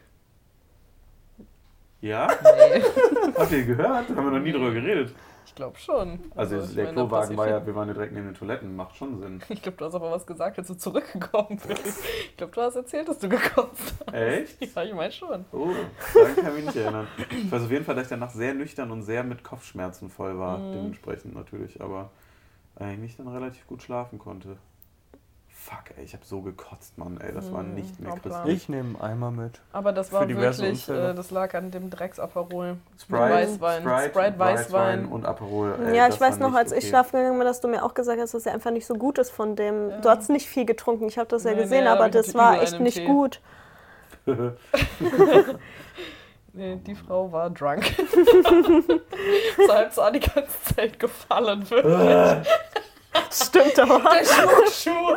Ja? 2.05 2.29
Nee. 2.43 2.83
Habt 3.39 3.51
ihr 3.53 3.65
gehört? 3.65 4.09
Haben 4.11 4.17
wir 4.17 4.31
noch 4.39 4.39
nie 4.41 4.53
drüber 4.53 4.71
geredet. 4.73 5.15
Ich 5.47 5.55
glaube 5.55 5.79
schon. 5.79 6.19
Also, 6.35 6.59
ich 6.61 6.75
der 6.75 6.93
Klowagen 6.93 7.37
war 7.37 7.49
ja, 7.49 7.65
wir 7.65 7.75
waren 7.75 7.89
ja 7.89 7.95
direkt 7.95 8.13
neben 8.13 8.27
den 8.27 8.35
Toiletten, 8.35 8.75
macht 8.77 8.97
schon 8.97 9.19
Sinn. 9.21 9.41
Ich 9.49 9.63
glaube, 9.63 9.79
du 9.79 9.85
hast 9.87 9.95
aber 9.95 10.11
was 10.11 10.27
gesagt, 10.27 10.59
als 10.59 10.69
du 10.69 10.75
zurückgekommen 10.75 11.59
bist. 11.67 12.05
Ich 12.31 12.37
glaube, 12.37 12.53
du 12.53 12.61
hast 12.61 12.77
erzählt, 12.77 13.09
dass 13.09 13.19
du 13.21 13.29
gekotzt 13.29 13.95
hast. 14.07 14.13
Echt? 14.15 14.75
Ja, 14.77 14.83
ich 14.83 14.95
meine 14.95 15.13
schon. 15.13 15.45
Oh, 15.53 15.69
daran 16.15 16.35
kann 16.37 16.47
ich 16.49 16.55
mich 16.57 16.65
nicht 16.67 16.77
erinnern. 16.77 17.07
Ich 17.31 17.51
weiß 17.51 17.63
auf 17.63 17.71
jeden 17.71 17.85
Fall, 17.85 17.95
dass 17.95 18.05
ich 18.05 18.11
danach 18.11 18.31
sehr 18.31 18.53
nüchtern 18.55 18.91
und 18.91 19.03
sehr 19.03 19.23
mit 19.23 19.43
Kopfschmerzen 19.45 20.11
voll 20.11 20.39
war, 20.39 20.59
Mhm. 20.59 20.73
dementsprechend 20.73 21.35
natürlich, 21.35 21.81
aber 21.81 22.11
eigentlich 22.77 23.17
dann 23.17 23.29
relativ 23.29 23.67
gut 23.67 23.83
schlafen 23.83 24.19
konnte. 24.19 24.57
Fuck, 25.67 25.97
ey, 25.97 26.05
ich 26.05 26.13
habe 26.13 26.23
so 26.27 26.43
gekotzt, 26.43 26.99
Mann, 26.99 27.19
ey, 27.23 27.33
das 27.33 27.51
war 27.51 27.63
Mhm, 27.63 27.75
nicht 27.75 27.99
mehr 27.99 28.13
christlich. 28.17 28.55
Ich 28.55 28.69
nehme 28.69 29.01
einen 29.01 29.13
Eimer 29.13 29.31
mit. 29.31 29.63
Aber 29.73 29.93
das 29.93 30.13
war 30.13 30.29
wirklich, 30.29 30.89
äh, 30.91 31.15
das 31.15 31.31
lag 31.31 31.55
an 31.55 31.71
dem 31.71 31.89
Drecksaperol. 31.89 32.77
Sprite, 33.01 33.23
Weißwein. 33.23 33.81
Sprite, 33.83 34.11
Sprite, 34.11 34.39
Weißwein. 34.39 35.07
und 35.07 35.25
Aperol. 35.25 35.75
Ey, 35.87 35.97
Ja, 35.97 36.07
ich 36.09 36.21
weiß 36.21 36.39
noch, 36.39 36.53
als 36.53 36.71
ich 36.71 36.79
okay. 36.81 36.89
schlafen 36.89 37.17
gegangen 37.17 37.39
bin, 37.39 37.47
dass 37.47 37.63
du 37.63 37.69
mir 37.69 37.83
auch 37.83 37.95
gesagt 37.95 38.21
hast, 38.21 38.35
dass 38.35 38.45
er 38.45 38.53
einfach 38.53 38.73
nicht 38.73 38.85
so 38.85 38.93
gut 38.93 39.17
ist 39.17 39.31
von 39.31 39.57
dem. 39.57 39.89
Ja. 39.89 40.01
Du 40.03 40.09
hast 40.11 40.29
nicht 40.29 40.47
viel 40.51 40.67
getrunken, 40.67 41.07
ich 41.09 41.17
habe 41.17 41.29
das 41.31 41.45
ja 41.45 41.53
Nee, 41.53 41.63
gesehen, 41.63 41.85
nee, 41.85 41.89
aber 41.89 42.01
aber 42.05 42.07
ich 42.09 42.13
das 42.27 42.35
war 42.35 42.61
echt 42.61 42.81
nicht 42.81 42.99
Tee. 42.99 43.07
gut. 43.07 43.41
Nee, 46.57 46.77
die 46.87 46.95
Frau 46.95 47.33
war 47.33 47.51
drunk. 47.51 47.83
Weshalb 49.57 49.93
sah 49.93 50.11
die 50.13 50.21
ganze 50.21 50.63
Zeit 50.77 51.01
gefallen 51.01 51.69
wird. 51.69 51.85
Stimmt 53.31 53.79
aber. 53.79 54.01
Der 54.01 54.25
Schmuckschuh. 54.25 55.17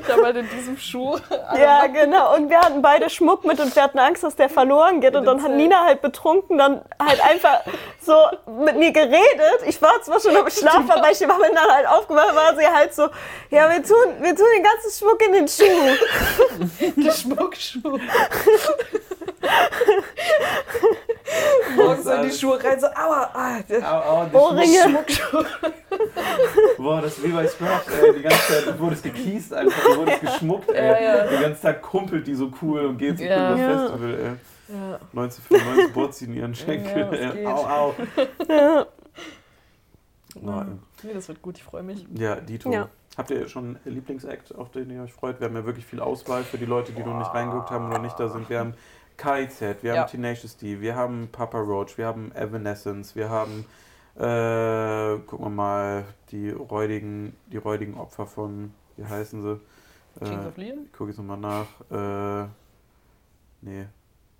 ich 0.00 0.12
habe 0.12 0.24
halt 0.24 0.36
in 0.36 0.48
diesem 0.50 0.78
Schuh. 0.78 1.18
Ja, 1.56 1.86
genau. 1.86 2.34
Und 2.34 2.48
wir 2.50 2.58
hatten 2.60 2.82
beide 2.82 3.10
Schmuck 3.10 3.44
mit 3.44 3.60
und 3.60 3.74
wir 3.74 3.82
hatten 3.82 3.98
Angst, 3.98 4.22
dass 4.22 4.36
der 4.36 4.48
verloren 4.48 5.00
geht. 5.00 5.14
Und 5.14 5.24
dann 5.26 5.42
hat 5.42 5.50
Nina 5.52 5.84
halt 5.84 6.00
betrunken 6.02 6.58
dann 6.58 6.82
halt 7.00 7.20
einfach 7.24 7.60
so 8.00 8.14
mit 8.46 8.76
mir 8.76 8.92
geredet. 8.92 9.60
Ich 9.66 9.80
war 9.82 10.00
zwar 10.02 10.20
schon 10.20 10.36
am 10.36 10.48
Schlafen, 10.50 10.90
aber 10.90 11.10
ich 11.10 11.20
war 11.20 11.38
dann 11.38 11.72
halt 11.72 11.86
aufgewacht, 11.88 12.34
war 12.34 12.56
sie 12.56 12.66
halt 12.66 12.94
so, 12.94 13.08
ja, 13.50 13.70
wir 13.70 13.82
tun, 13.82 13.96
wir 14.20 14.34
tun 14.34 14.46
den 14.56 14.62
ganzen 14.62 14.90
Schmuck 14.98 15.22
in 15.26 15.32
den 15.32 15.48
Schuh. 15.48 16.94
Der 16.96 17.12
Schmuckschuh. 17.12 17.98
Morgens 21.76 22.06
in 22.06 22.22
die 22.22 22.30
Schuhe 22.32 22.62
rein, 22.62 22.80
so, 22.80 22.86
aua, 22.86 23.30
ah, 23.34 23.58
der 23.68 23.92
Au, 23.92 24.22
au, 24.22 24.26
der 24.26 24.40
Ohrringe. 24.40 25.04
Boah, 26.78 27.00
das 27.02 27.18
ist 27.18 27.24
wie 27.24 27.32
bei 27.32 27.46
Scratch, 27.46 27.88
ey. 28.02 28.14
Die 28.16 28.22
ganze 28.22 28.64
Zeit 28.64 28.78
wurde 28.78 28.94
es 28.94 29.02
gekiest 29.02 29.52
einfach, 29.52 29.82
du 29.84 29.96
wurdest 29.98 30.20
geschmuckt, 30.20 30.70
ey. 30.70 30.86
Ja, 30.86 31.00
ja. 31.00 31.26
Den 31.26 31.40
ganzen 31.42 31.62
Tag 31.62 31.82
kumpelt 31.82 32.26
die 32.26 32.34
so 32.34 32.50
cool 32.62 32.86
und 32.86 32.98
geht 32.98 33.18
so 33.18 33.24
Ja. 33.24 33.52
cool 33.52 33.58
Ja. 33.58 33.78
Festival, 33.78 34.14
ey. 34.14 34.74
Ja. 34.76 34.98
1995 35.14 35.92
bohrt 35.92 36.14
sie 36.14 36.24
in 36.26 36.34
ihren 36.34 36.54
Schenkel, 36.54 36.98
Ja, 36.98 37.10
was 37.10 37.18
ey. 37.18 37.30
geht? 37.32 37.46
Au, 37.46 37.66
au. 37.66 37.94
Ja. 38.48 38.86
Na, 40.40 40.66
Nee, 41.02 41.12
das 41.14 41.28
wird 41.28 41.42
gut, 41.42 41.56
ich 41.58 41.64
freue 41.64 41.82
mich. 41.82 42.06
ja, 42.14 42.36
Dito. 42.36 42.70
Ja. 42.70 42.88
Habt 43.16 43.30
ihr 43.30 43.48
schon 43.48 43.78
einen 43.84 43.94
Lieblingsakt, 43.94 44.54
auf 44.54 44.70
den 44.70 44.90
ihr 44.90 45.02
euch 45.02 45.12
freut? 45.12 45.40
Wir 45.40 45.48
haben 45.48 45.56
ja 45.56 45.64
wirklich 45.64 45.86
viel 45.86 46.00
Auswahl 46.00 46.42
für 46.42 46.58
die 46.58 46.66
Leute, 46.66 46.92
die 46.92 47.02
noch 47.02 47.16
nicht 47.18 47.32
reingeguckt 47.32 47.70
haben 47.70 47.88
oder 47.88 47.98
nicht 47.98 48.18
da 48.20 48.28
sind. 48.28 48.50
Wir 48.50 48.58
haben 48.58 48.74
KIZ, 49.16 49.82
wir 49.82 49.94
Ja. 49.94 50.02
haben 50.02 50.10
Tenacious 50.10 50.56
D, 50.56 50.80
wir 50.80 50.94
haben 50.94 51.28
Papa 51.32 51.58
Roach, 51.58 51.96
wir 51.98 52.06
haben 52.06 52.32
Evanescence, 52.34 53.16
wir 53.16 53.28
haben, 53.30 53.64
äh, 54.16 55.18
gucken 55.26 55.46
wir 55.46 55.50
mal, 55.50 56.04
die 56.30 56.50
räudigen, 56.50 57.34
die 57.46 57.56
räudigen 57.58 57.94
Opfer 57.96 58.26
von, 58.26 58.72
wie 58.96 59.04
heißen 59.04 59.42
sie? 59.42 59.60
Kings 60.24 60.44
Äh, 60.44 60.48
of 60.48 60.56
Leon? 60.56 60.78
ich 60.86 60.92
gucke 60.92 61.10
jetzt 61.10 61.18
nochmal 61.18 61.38
nach. 61.38 61.66
Äh, 61.90 62.48
nee, 63.62 63.86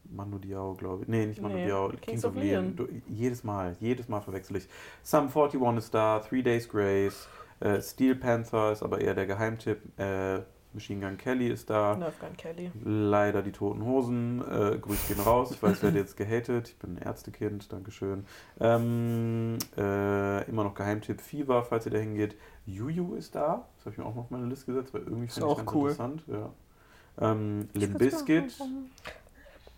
Manu 0.05 0.39
Diao, 0.39 0.75
glaube 0.75 1.03
ich. 1.03 1.09
Nee, 1.09 1.27
nicht 1.27 1.43
Manu 1.43 1.57
Nee, 1.57 1.67
Diao. 1.67 1.91
Kings 2.01 2.25
of 2.25 2.35
Leon. 2.35 2.77
Du, 2.77 2.89
jedes 3.09 3.45
Mal, 3.45 3.77
jedes 3.81 4.09
Mal 4.09 4.21
verwechsel 4.21 4.57
ich. 4.57 4.69
Sum 5.03 5.29
41 5.29 5.61
ist 5.79 5.93
da, 5.95 6.21
Three 6.21 6.43
Days 6.43 6.69
Grace, 6.69 7.29
äh, 7.61 7.81
Steel 7.83 8.15
Panther 8.15 8.73
ist 8.73 8.83
aber 8.83 9.01
eher 9.01 9.15
der 9.15 9.27
Geheimtipp. 9.27 9.81
Äh, 9.99 10.41
Machine 10.77 11.01
Gun 11.01 11.17
Kelly 11.17 11.49
ist 11.49 11.71
da. 11.71 11.97
Nerf 11.97 12.19
Gun 12.21 12.37
Kelly. 12.37 12.71
Leider 12.85 13.41
die 13.43 13.51
Toten 13.51 13.83
Hosen. 13.83 14.41
Äh, 14.43 14.77
Grüß 14.79 15.09
gehen 15.09 15.21
raus. 15.21 15.51
Ich 15.51 15.63
weiß, 15.63 15.79
ich 15.79 15.83
werde 15.83 15.99
jetzt 15.99 16.19
gehatet. 16.19 16.69
Ich 16.69 16.77
bin 16.79 16.97
ein 16.97 16.99
Ärztekind. 17.03 17.73
Dankeschön. 17.73 18.27
Ähm, 18.61 19.57
äh, 19.79 20.45
immer 20.49 20.65
noch 20.65 20.75
Geheimtipp 20.75 21.23
Fever, 21.23 21.65
falls 21.65 21.87
ihr 21.87 21.93
da 21.93 21.99
hingeht. 21.99 22.37
Juju 22.67 23.15
ist 23.15 23.35
da. 23.35 23.67
Das 23.77 23.87
habe 23.87 23.93
ich 23.93 23.99
mir 23.99 24.05
auch 24.05 24.15
noch 24.15 24.25
auf 24.25 24.31
meine 24.31 24.45
Liste 24.47 24.67
gesetzt, 24.67 24.93
weil 24.93 25.01
irgendwie 25.03 25.27
Ist 25.27 25.35
finde 25.35 25.49
ich 25.49 25.53
auch 25.53 25.57
ganz 25.59 25.73
cool. 25.73 25.91
interessant. 25.91 26.25
Ja. 26.29 26.53
Ähm, 27.33 27.69
Limp 27.73 27.99
Bizkit 27.99 28.55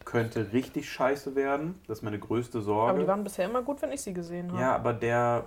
könnte 0.05 0.53
richtig 0.53 0.90
scheiße 0.90 1.36
werden. 1.36 1.76
Das 1.86 1.99
ist 1.99 2.03
meine 2.03 2.18
größte 2.18 2.61
Sorge. 2.61 2.90
Aber 2.90 2.99
die 2.99 3.07
waren 3.07 3.22
bisher 3.22 3.49
immer 3.49 3.62
gut, 3.62 3.80
wenn 3.82 3.92
ich 3.92 4.03
sie 4.03 4.12
gesehen 4.14 4.51
habe. 4.51 4.61
Ja, 4.61 4.74
aber 4.74 4.94
der 4.94 5.44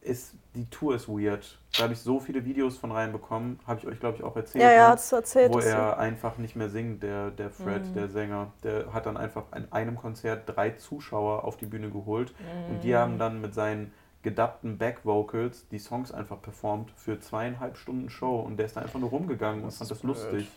ist, 0.00 0.34
die 0.54 0.66
Tour 0.66 0.94
ist 0.94 1.08
weird. 1.08 1.58
Da 1.76 1.84
habe 1.84 1.94
ich 1.94 2.00
so 2.00 2.20
viele 2.20 2.44
Videos 2.44 2.76
von 2.76 2.92
reinbekommen, 2.92 3.58
habe 3.66 3.80
ich 3.80 3.86
euch, 3.86 3.98
glaube 3.98 4.18
ich, 4.18 4.22
auch 4.22 4.36
erzählt. 4.36 4.62
Ja, 4.64 4.70
ja, 4.70 4.86
ne? 4.88 4.92
hast 4.92 5.10
du 5.10 5.16
erzählt. 5.16 5.50
wo 5.52 5.58
er 5.60 5.98
einfach 5.98 6.36
nicht 6.38 6.56
mehr 6.56 6.68
singt, 6.68 7.02
der, 7.02 7.30
der 7.30 7.50
Fred, 7.50 7.88
Mhm. 7.88 7.94
der 7.94 8.08
Sänger. 8.08 8.52
Der 8.62 8.92
hat 8.92 9.06
dann 9.06 9.16
einfach 9.16 9.44
an 9.50 9.66
einem 9.70 9.96
Konzert 9.96 10.42
drei 10.46 10.70
Zuschauer 10.70 11.44
auf 11.44 11.56
die 11.56 11.66
Bühne 11.66 11.90
geholt 11.90 12.34
und 12.68 12.76
Mhm. 12.76 12.80
die 12.80 12.94
haben 12.96 13.18
dann 13.18 13.40
mit 13.40 13.54
seinen 13.54 13.92
gedubbten 14.22 14.78
Back-Vocals 14.78 15.66
die 15.68 15.78
Songs 15.78 16.12
einfach 16.12 16.40
performt 16.40 16.92
für 16.96 17.18
zweieinhalb 17.18 17.76
Stunden 17.76 18.08
Show 18.10 18.38
und 18.40 18.56
der 18.58 18.66
ist 18.66 18.76
da 18.76 18.82
einfach 18.82 19.00
nur 19.00 19.08
rumgegangen 19.10 19.62
Das 19.64 19.74
und 19.74 19.78
fand 19.78 19.90
ist 19.90 19.90
das 19.90 19.98
blöd. 20.02 20.16
lustig. 20.32 20.50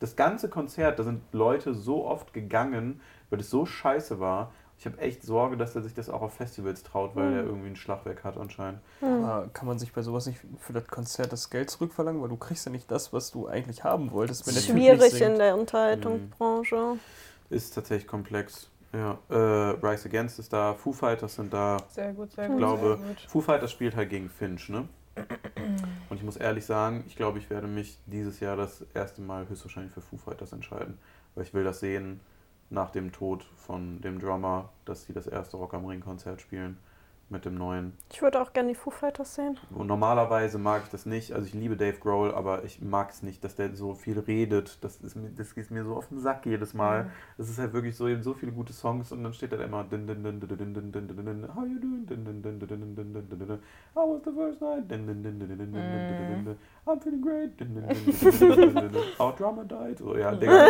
Das 0.00 0.16
ganze 0.16 0.50
Konzert, 0.50 0.98
da 0.98 1.04
sind 1.04 1.22
Leute 1.32 1.72
so 1.72 2.04
oft 2.06 2.34
gegangen, 2.34 3.00
weil 3.30 3.40
es 3.40 3.48
so 3.48 3.64
scheiße 3.64 4.20
war. 4.20 4.52
Ich 4.78 4.84
habe 4.84 4.98
echt 4.98 5.22
Sorge, 5.22 5.56
dass 5.56 5.74
er 5.74 5.82
sich 5.82 5.94
das 5.94 6.10
auch 6.10 6.20
auf 6.22 6.34
Festivals 6.34 6.82
traut, 6.82 7.16
weil 7.16 7.30
Mhm. 7.30 7.36
er 7.36 7.44
irgendwie 7.44 7.68
ein 7.68 7.76
Schlag 7.76 8.04
weg 8.04 8.24
hat 8.24 8.36
anscheinend. 8.36 8.80
Aber 9.00 9.48
kann 9.52 9.66
man 9.66 9.78
sich 9.78 9.92
bei 9.92 10.02
sowas 10.02 10.26
nicht 10.26 10.38
für 10.58 10.72
das 10.74 10.86
Konzert 10.86 11.32
das 11.32 11.48
Geld 11.50 11.70
zurückverlangen? 11.70 12.20
Weil 12.20 12.28
du 12.28 12.36
kriegst 12.36 12.66
ja 12.66 12.72
nicht 12.72 12.90
das, 12.90 13.12
was 13.12 13.30
du 13.30 13.46
eigentlich 13.48 13.84
haben 13.84 14.10
wolltest, 14.12 14.46
wenn 14.46 14.54
der 14.54 14.62
Typ 14.62 14.72
Schwierig 14.72 15.10
singt. 15.12 15.22
in 15.32 15.38
der 15.38 15.56
Unterhaltungsbranche. 15.56 16.98
Ist 17.48 17.74
tatsächlich 17.74 18.06
komplex. 18.06 18.70
Ja, 18.92 19.18
äh, 19.28 19.34
Rise 19.86 20.08
Against 20.08 20.38
ist 20.38 20.52
da, 20.52 20.74
Foo 20.74 20.92
Fighters 20.92 21.34
sind 21.34 21.52
da, 21.52 21.76
Sehr 21.88 22.12
gut, 22.12 22.32
sehr 22.32 22.44
Ich 22.44 22.50
gut. 22.50 22.58
glaube, 22.58 22.96
sehr 22.98 23.08
gut. 23.08 23.20
Foo 23.28 23.40
Fighters 23.40 23.70
spielt 23.72 23.96
halt 23.96 24.10
gegen 24.10 24.28
Finch, 24.30 24.68
ne? 24.68 24.88
Und 26.08 26.16
ich 26.16 26.22
muss 26.22 26.36
ehrlich 26.36 26.64
sagen, 26.64 27.04
ich 27.06 27.16
glaube, 27.16 27.38
ich 27.38 27.50
werde 27.50 27.66
mich 27.66 27.98
dieses 28.06 28.40
Jahr 28.40 28.56
das 28.56 28.84
erste 28.94 29.20
Mal 29.22 29.48
höchstwahrscheinlich 29.48 29.92
für 29.92 30.00
Foo 30.00 30.16
Fighters 30.16 30.52
entscheiden. 30.52 30.98
Weil 31.34 31.44
ich 31.44 31.52
will 31.54 31.64
das 31.64 31.80
sehen 31.80 32.20
nach 32.70 32.90
dem 32.90 33.12
Tod 33.12 33.44
von 33.56 34.00
dem 34.00 34.18
Drummer, 34.18 34.70
dass 34.84 35.04
sie 35.04 35.12
das 35.12 35.26
erste 35.26 35.56
Rock 35.56 35.74
am 35.74 35.86
Ring 35.86 36.00
Konzert 36.00 36.40
spielen 36.40 36.78
mit 37.28 37.44
dem 37.44 37.56
neuen. 37.56 37.92
Ich 38.12 38.22
würde 38.22 38.40
auch 38.40 38.52
gerne 38.52 38.68
die 38.68 38.76
Foo 38.76 38.90
Fighters 38.90 39.34
sehen. 39.34 39.58
Und 39.74 39.88
normalerweise 39.88 40.58
mag 40.58 40.82
ich 40.84 40.90
das 40.90 41.06
nicht. 41.06 41.32
Also 41.32 41.48
ich 41.48 41.54
liebe 41.54 41.76
Dave 41.76 41.98
Grohl, 41.98 42.32
aber 42.32 42.62
ich 42.64 42.80
mag 42.80 43.10
es 43.10 43.22
nicht, 43.22 43.42
dass 43.42 43.56
der 43.56 43.74
so 43.74 43.94
viel 43.94 44.20
redet. 44.20 44.78
Das, 44.82 44.98
ist, 44.98 45.16
das 45.36 45.54
geht 45.54 45.70
mir 45.72 45.84
so 45.84 45.96
auf 45.96 46.08
den 46.08 46.20
Sack 46.20 46.46
jedes 46.46 46.72
Mal. 46.72 47.10
Es 47.36 47.46
mhm. 47.46 47.52
ist 47.52 47.58
halt 47.58 47.72
wirklich 47.72 47.96
so, 47.96 48.06
eben 48.06 48.22
so 48.22 48.34
viele 48.34 48.52
gute 48.52 48.72
Songs 48.72 49.10
und 49.10 49.24
dann 49.24 49.32
steht 49.32 49.52
da 49.52 49.56
immer 49.56 49.78
How 49.78 49.92
you 49.92 51.80
doing? 51.80 52.06
How 53.94 54.08
was 54.08 54.22
the 54.24 54.30
first 54.30 54.60
night? 54.60 54.88
Mhm. 54.88 56.56
I'm 56.88 57.00
feeling 57.00 57.20
great. 57.20 57.50
Our 59.18 59.32
drummer 59.32 59.64
died. 59.64 59.98
So, 59.98 60.16
ja, 60.16 60.30
Digga. 60.30 60.66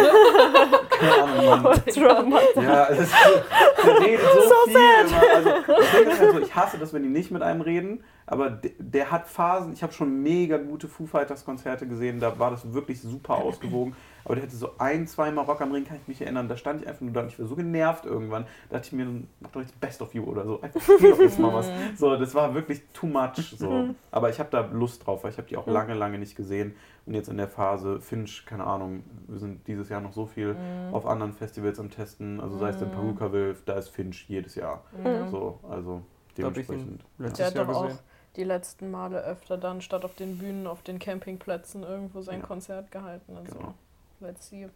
Keine 0.89 1.23
Ahnung, 1.23 1.63
Mann. 1.63 1.83
Drummer 1.95 2.41
ja, 2.55 2.89
es 2.89 3.01
ist 3.01 3.13
so, 3.13 3.87
der 3.87 4.19
so, 4.19 4.41
so 4.41 4.55
viel. 4.65 4.75
Sad. 4.75 5.07
Immer. 5.09 5.35
Also, 5.35 5.51
ich, 5.83 5.91
denke, 5.91 6.19
halt 6.19 6.47
ich 6.47 6.57
hasse 6.57 6.79
das, 6.79 6.95
wenn 6.95 7.03
die 7.03 7.11
nicht 7.11 7.31
mit 7.31 7.43
einem 7.43 7.61
reden, 7.61 8.03
aber 8.25 8.49
der, 8.49 8.71
der 8.79 9.11
hat 9.11 9.29
Phasen. 9.29 9.75
Ich 9.75 9.83
habe 9.83 9.93
schon 9.93 10.23
mega 10.23 10.57
gute 10.57 10.89
Foo 10.89 11.05
Fighters 11.05 11.45
Konzerte 11.45 11.87
gesehen, 11.87 12.19
da 12.19 12.39
war 12.39 12.51
das 12.51 12.73
wirklich 12.73 12.99
super 13.03 13.35
ausgewogen 13.45 13.95
aber 14.27 14.35
der 14.35 14.45
hatte 14.45 14.55
so 14.57 14.73
ein, 14.77 15.07
zweimal 15.07 15.47
Rock 15.47 15.63
am 15.63 15.73
Ring, 15.73 15.85
kann 15.87 15.97
ich 16.03 16.07
mich 16.07 16.21
erinnern, 16.21 16.47
da 16.49 16.57
stand 16.59 16.83
ich 16.83 16.87
einfach 16.89 17.01
nur 17.01 17.13
da 17.15 17.21
und 17.23 17.29
ich 17.29 17.39
war 17.39 17.47
so 17.47 17.57
genervt 17.57 18.05
irgendwann, 18.05 18.45
da 18.69 18.77
dachte 18.77 18.89
ich 18.89 18.93
mir, 18.93 19.07
mach 19.41 19.51
doch 19.53 19.63
jetzt 19.63 19.81
Best 19.81 20.03
of 20.03 20.13
You 20.15 20.25
oder 20.25 20.45
so, 20.45 20.61
einfach 20.61 20.81
spiel 20.83 21.11
doch 21.13 21.19
jetzt 21.21 21.39
mal 21.39 21.55
was. 21.55 21.71
So, 21.97 22.15
das 22.17 22.35
war 22.35 22.53
wirklich 22.55 22.83
too 22.93 23.07
much, 23.07 23.57
so. 23.57 23.91
Aber 24.11 24.29
ich 24.29 24.39
habe 24.39 24.51
da 24.51 24.61
Lust 24.73 25.07
drauf, 25.07 25.25
weil 25.25 25.31
ich 25.31 25.39
habe 25.39 25.49
die 25.49 25.57
auch 25.57 25.67
lange, 25.67 25.95
lange 25.95 26.19
nicht 26.19 26.37
gesehen 26.37 26.75
und 27.07 27.15
jetzt 27.15 27.29
in 27.29 27.37
der 27.39 27.49
Phase 27.49 28.01
Finch, 28.01 28.45
keine 28.45 28.65
Ahnung, 28.65 29.05
wir 29.29 29.39
sind 29.39 29.67
dieses 29.67 29.89
Jahr 29.89 30.01
noch 30.03 30.13
so 30.13 30.27
viel 30.27 30.55
auf 30.93 31.07
anderen 31.07 31.33
Festivals 31.33 31.79
am 31.81 31.91
Testen, 31.91 32.41
also 32.41 32.59
sei 32.59 32.71
es 32.71 32.83
in 32.83 32.91
Perukaville, 32.91 33.57
da 33.65 33.75
ist 33.75 33.89
Finch 33.89 34.27
jedes 34.29 34.57
Jahr. 34.57 34.83
So, 35.31 35.61
also 35.71 36.03
hab 36.43 36.57
ich 36.57 36.67
dementsprechend. 36.67 37.05
letztes 37.19 37.37
Der 37.39 37.47
hat 37.47 37.55
Jahr 37.55 37.65
doch 37.65 37.75
auch 37.77 37.83
gesehen. 37.85 37.99
die 38.35 38.45
letzten 38.45 38.91
Male 38.91 39.23
öfter 39.25 39.57
dann 39.57 39.81
statt 39.81 40.05
auf 40.05 40.15
den 40.17 40.37
Bühnen 40.39 40.67
auf 40.67 40.83
den 40.83 40.99
Campingplätzen 40.99 41.83
irgendwo 41.83 42.21
sein 42.21 42.41
Ja. 42.41 42.47
Konzert 42.47 42.91
gehalten. 42.91 43.37
Also, 43.37 43.55
Genau. 43.57 43.75
Let's 44.21 44.49
see. 44.49 44.69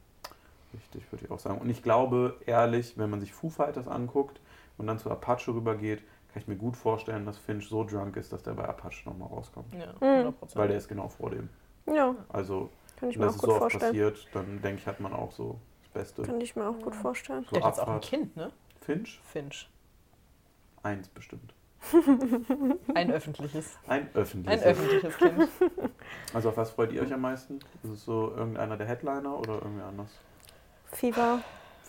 Richtig, 0.72 1.10
würde 1.10 1.24
ich 1.24 1.30
auch 1.30 1.38
sagen. 1.38 1.58
Und 1.60 1.68
ich 1.68 1.82
glaube, 1.82 2.36
ehrlich, 2.46 2.96
wenn 2.96 3.10
man 3.10 3.20
sich 3.20 3.32
Foo 3.32 3.50
Fighters 3.50 3.88
anguckt 3.88 4.40
und 4.78 4.86
dann 4.86 4.98
zu 4.98 5.10
Apache 5.10 5.52
rübergeht, 5.52 5.98
kann 6.32 6.42
ich 6.42 6.46
mir 6.48 6.54
gut 6.56 6.76
vorstellen, 6.76 7.26
dass 7.26 7.38
Finch 7.38 7.68
so 7.68 7.82
drunk 7.84 8.16
ist, 8.16 8.32
dass 8.32 8.42
der 8.44 8.52
bei 8.52 8.68
Apache 8.68 9.08
nochmal 9.08 9.28
rauskommt. 9.28 9.74
Ja, 9.74 9.92
Mhm. 10.00 10.28
100%. 10.28 10.56
Weil 10.56 10.68
der 10.68 10.76
ist 10.76 10.88
genau 10.88 11.08
vor 11.08 11.30
dem. 11.30 11.48
Ja, 11.86 12.14
Also, 12.28 12.70
kann 12.96 13.10
ich 13.10 13.16
wenn 13.16 13.22
mir 13.22 13.26
das 13.32 13.36
auch 13.36 13.40
so 13.40 13.46
gut 13.46 13.50
oft 13.54 13.58
vorstellen. 13.72 13.90
passiert, 13.92 14.28
dann 14.32 14.62
denke 14.62 14.80
ich, 14.80 14.86
hat 14.86 15.00
man 15.00 15.12
auch 15.12 15.32
so 15.32 15.58
das 15.82 15.90
Beste. 15.90 16.22
Kann 16.22 16.40
ich 16.40 16.54
mir 16.54 16.68
auch 16.68 16.78
gut 16.78 16.94
vorstellen. 16.94 17.44
So 17.50 17.56
der 17.56 17.64
hat 17.64 17.76
jetzt 17.76 17.80
auch 17.84 17.88
ein. 17.94 18.00
Kind, 18.00 18.36
ne? 18.36 18.52
Finch? 18.80 19.20
Finch. 19.24 19.68
Eins 20.84 21.08
bestimmt. 21.08 21.52
Ein 22.94 23.10
öffentliches. 23.10 23.78
Ein 23.86 24.08
öffentliches. 24.14 24.62
Ein 24.62 24.68
öffentliches 24.68 25.16
Kind. 25.16 25.48
Also 26.34 26.50
auf 26.50 26.56
was 26.56 26.70
freut 26.70 26.92
ihr 26.92 27.02
euch 27.02 27.12
am 27.12 27.22
meisten? 27.22 27.58
Ist 27.82 27.90
es 27.90 28.04
so 28.04 28.32
irgendeiner 28.36 28.76
der 28.76 28.86
Headliner 28.86 29.38
oder 29.38 29.54
irgendwie 29.54 29.82
anders? 29.82 30.10
Fever. 30.92 31.40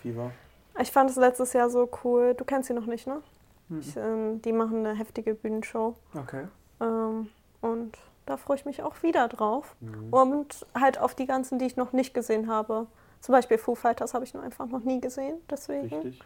Fever? 0.01 0.31
Ich 0.79 0.91
fand 0.91 1.09
es 1.09 1.15
letztes 1.15 1.53
Jahr 1.53 1.69
so 1.69 1.89
cool. 2.03 2.33
Du 2.33 2.43
kennst 2.43 2.67
sie 2.67 2.73
noch 2.73 2.85
nicht, 2.85 3.07
ne? 3.07 3.21
Mhm. 3.69 3.79
Ich, 3.79 3.95
ähm, 3.97 4.41
die 4.41 4.53
machen 4.53 4.85
eine 4.85 4.97
heftige 4.97 5.35
Bühnenshow. 5.35 5.95
Okay. 6.15 6.47
Ähm, 6.79 7.29
und 7.61 7.97
da 8.25 8.37
freue 8.37 8.57
ich 8.57 8.65
mich 8.65 8.81
auch 8.81 9.03
wieder 9.03 9.27
drauf. 9.27 9.75
Mhm. 9.79 10.11
Und 10.11 10.65
halt 10.73 10.99
auf 10.99 11.15
die 11.15 11.25
ganzen, 11.25 11.59
die 11.59 11.65
ich 11.65 11.75
noch 11.75 11.93
nicht 11.93 12.13
gesehen 12.13 12.47
habe. 12.49 12.87
Zum 13.19 13.33
Beispiel 13.33 13.57
Foo 13.57 13.75
Fighters 13.75 14.13
habe 14.13 14.25
ich 14.25 14.33
nur 14.33 14.43
einfach 14.43 14.65
noch 14.65 14.83
nie 14.83 14.99
gesehen. 14.99 15.37
Deswegen 15.49 15.89
Richtig. 15.89 16.19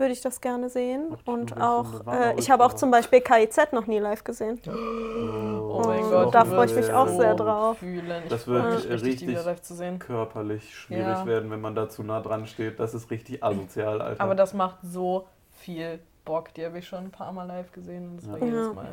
Würde 0.00 0.12
ich 0.12 0.20
das 0.20 0.40
gerne 0.40 0.68
sehen. 0.68 1.16
Und 1.26 1.60
auch, 1.60 2.06
äh, 2.08 2.34
ich 2.38 2.50
habe 2.50 2.64
auch 2.64 2.72
zum 2.72 2.90
Beispiel 2.90 3.20
KIZ 3.20 3.72
noch 3.72 3.86
nie 3.86 3.98
live 4.00 4.24
gesehen. 4.24 4.60
Oh 4.66 5.82
mein 5.86 6.02
Und 6.02 6.10
Gott. 6.10 6.34
da 6.34 6.42
du 6.44 6.50
freue 6.50 6.66
ich 6.66 6.74
mich 6.74 6.92
auch 6.92 7.06
sehr 7.06 7.34
drauf. 7.34 7.78
Fühlen. 7.78 8.24
Das 8.28 8.48
wird 8.48 8.64
mich 8.64 8.88
richtig, 8.88 9.00
die 9.02 9.06
richtig 9.10 9.28
wieder 9.28 9.44
live 9.44 9.62
zu 9.62 9.74
sehen. 9.74 9.98
körperlich 10.00 10.74
schwierig 10.74 11.06
Ja. 11.06 11.26
werden, 11.26 11.50
wenn 11.50 11.60
man 11.60 11.74
da 11.76 11.88
zu 11.88 12.02
nah 12.02 12.20
dran 12.20 12.46
steht. 12.46 12.80
Das 12.80 12.94
ist 12.94 13.10
richtig 13.10 13.44
asozial, 13.44 14.02
Alter. 14.02 14.20
Aber 14.22 14.34
das 14.34 14.54
macht 14.54 14.78
so 14.82 15.28
viel 15.52 16.00
Bock. 16.24 16.52
Die 16.54 16.64
habe 16.64 16.78
ich 16.78 16.88
schon 16.88 17.04
ein 17.04 17.10
paar 17.10 17.32
Mal 17.32 17.44
live 17.44 17.70
gesehen 17.72 18.10
und 18.10 18.16
das 18.16 18.26
Ja. 18.26 18.32
war 18.32 18.38
jedes 18.40 18.66
Ja. 18.66 18.72
Mal, 18.72 18.88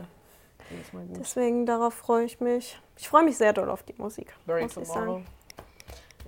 jedes 0.69 0.93
Mal 0.93 1.05
gut. 1.05 1.17
Deswegen 1.19 1.65
darauf 1.65 1.93
freue 1.93 2.25
ich 2.25 2.39
mich. 2.39 2.79
Ich 2.97 3.09
freue 3.09 3.23
mich 3.23 3.37
sehr 3.37 3.53
doll 3.53 3.69
auf 3.69 3.83
die 3.83 3.95
Musik. 3.97 4.33
Very 4.45 4.63
muss 4.63 4.75
ich 4.77 4.87
Tomorrow 4.87 5.05
sagen. 5.13 5.25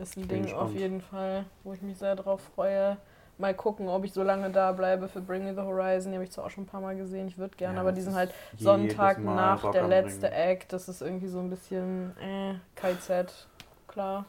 ist 0.01 0.17
ein 0.17 0.27
Ding 0.27 0.53
auf 0.53 0.71
jeden 0.73 1.01
Fall, 1.01 1.45
wo 1.63 1.73
ich 1.73 1.81
mich 1.81 1.97
sehr 1.97 2.15
drauf 2.15 2.41
freue. 2.55 2.97
Mal 3.39 3.53
gucken, 3.53 3.87
ob 3.87 4.03
ich 4.03 4.11
so 4.11 4.21
lange 4.21 4.49
da 4.49 4.73
bleibe 4.73 5.07
für 5.07 5.21
Bring 5.21 5.45
Me 5.45 5.53
the 5.53 5.61
Horizon. 5.61 6.11
Die 6.11 6.17
habe 6.17 6.25
ich 6.25 6.31
zwar 6.31 6.45
auch 6.45 6.49
schon 6.49 6.65
ein 6.65 6.67
paar 6.67 6.81
Mal 6.81 6.97
gesehen. 6.97 7.29
Ich 7.29 7.37
würde 7.37 7.55
gerne, 7.55 7.75
Ja, 7.75 7.81
aber 7.81 7.93
die 7.93 8.01
sind 8.01 8.13
halt 8.13 8.33
Sonntag 8.57 9.19
nach 9.19 9.63
Rock 9.63 9.71
der 9.71 9.87
letzte. 9.87 10.29
Act. 10.29 10.73
Das 10.73 10.89
ist 10.89 11.01
irgendwie 11.01 11.27
so 11.27 11.39
ein 11.39 11.49
bisschen 11.49 12.11
äh, 12.19 12.55
KZ, 12.75 13.47
klar. 13.87 14.25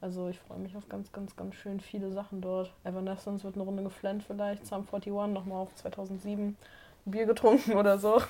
Also 0.00 0.28
ich 0.28 0.38
freue 0.38 0.58
mich 0.58 0.74
auf 0.74 0.88
ganz, 0.88 1.12
ganz, 1.12 1.36
ganz 1.36 1.54
schön 1.54 1.80
viele 1.80 2.10
Sachen 2.12 2.40
dort. 2.40 2.72
Evanescence 2.84 3.44
wird 3.44 3.56
eine 3.56 3.64
Runde 3.64 3.82
geflennt 3.82 4.22
vielleicht. 4.22 4.66
Sum 4.66 4.86
41 4.90 5.12
nochmal 5.32 5.58
auf 5.58 5.74
2007. 5.74 6.56
Ein 7.06 7.10
Bier 7.10 7.26
getrunken 7.26 7.74
oder 7.74 7.98
so. 7.98 8.22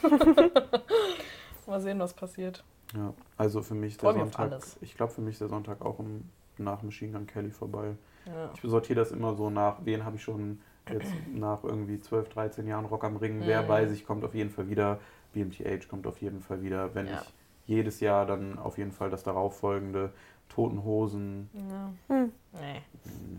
Mal 1.69 1.81
sehen, 1.81 2.01
was 2.01 2.15
passiert. 2.15 2.65
Ja, 2.97 3.15
also 3.37 3.63
für 3.63 3.75
mich 3.75 3.97
der 3.97 4.13
Sonntag. 4.13 4.61
Ich 4.81 4.97
glaube, 4.97 5.13
für 5.13 5.21
mich 5.21 5.39
der 5.39 5.49
Sonntag 5.49 5.81
auch 5.83 6.01
im, 6.01 6.29
nach 6.59 6.83
Machine 6.83 7.13
Gun 7.13 7.29
Kelly 7.29 7.53
vorbei. 7.53 7.95
Ja. 8.27 8.51
Ich 8.55 8.61
sortiere 8.63 9.01
das 9.01 9.13
immer 9.13 9.35
so 9.35 9.51
nach, 9.51 9.79
wen 9.85 10.05
habe 10.05 10.17
ich 10.17 10.23
schon 10.23 10.61
jetzt 10.91 11.13
nach 11.35 11.65
irgendwie 11.65 12.01
12, 12.01 12.29
13 12.31 12.67
Jahren 12.67 12.85
Rock 12.87 13.05
am 13.05 13.17
Ring. 13.17 13.43
Wer 13.45 13.63
Mhm. 13.63 13.69
weiß 13.69 13.93
ich, 13.93 14.07
kommt 14.07 14.25
auf 14.25 14.35
jeden 14.35 14.51
Fall 14.51 14.69
wieder. 14.69 14.99
BMTH 15.33 15.89
kommt 15.89 16.07
auf 16.07 16.19
jeden 16.19 16.41
Fall 16.41 16.63
wieder. 16.63 16.95
Wenn 16.95 17.07
Ja. 17.07 17.21
ich 17.23 17.35
jedes 17.67 18.01
Jahr 18.01 18.27
dann 18.27 18.59
auf 18.59 18.77
jeden 18.79 18.93
Fall 18.93 19.11
das 19.11 19.23
darauffolgende 19.23 20.13
Toten 20.51 20.85
Hosen. 20.85 21.49
Ja. 21.55 21.93
Hm. 22.15 22.33
Nee. 22.53 22.83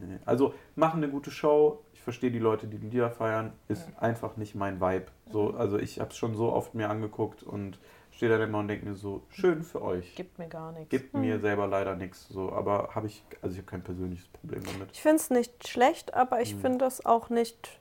Nee. 0.08 0.18
Also 0.26 0.54
machen 0.76 1.02
eine 1.04 1.12
gute 1.12 1.30
Show. 1.32 1.80
Ich 1.94 2.02
verstehe 2.02 2.32
die 2.32 2.40
Leute, 2.40 2.68
die 2.68 2.78
die 2.80 2.90
Lieder 2.90 3.12
feiern. 3.12 3.54
Ist 3.68 3.88
einfach 4.00 4.36
nicht 4.38 4.56
mein 4.56 4.82
Vibe. 4.82 5.06
So, 5.32 5.52
also 5.54 5.78
ich 5.78 6.00
habe 6.00 6.10
es 6.10 6.18
schon 6.18 6.36
so 6.36 6.52
oft 6.52 6.74
mir 6.76 6.90
angeguckt 6.90 7.44
und 7.44 7.80
stehe 8.16 8.36
da 8.38 8.44
immer 8.44 8.60
und 8.60 8.68
denke 8.68 8.86
mir 8.86 8.96
so, 8.96 9.24
schön 9.30 9.64
für 9.64 9.82
euch. 9.82 10.16
Gibt 10.16 10.40
mir 10.40 10.48
gar 10.48 10.72
nichts. 10.72 10.90
Gibt 10.90 11.14
mir 11.14 11.40
selber 11.40 11.68
leider 11.68 11.96
nichts. 11.96 12.28
So, 12.30 12.52
aber 12.52 12.90
habe 12.96 13.08
ich, 13.08 13.24
also 13.42 13.54
ich 13.54 13.60
habe 13.60 13.70
kein 13.70 13.84
persönliches 13.84 14.28
Problem 14.28 14.64
damit. 14.64 14.90
Ich 14.94 15.02
finde 15.02 15.18
es 15.18 15.30
nicht 15.30 15.68
schlecht, 15.68 16.14
aber 16.14 16.42
ich 16.42 16.54
Hm. 16.54 16.60
finde 16.62 16.86
es 16.86 17.06
auch 17.06 17.30
nicht 17.30 17.80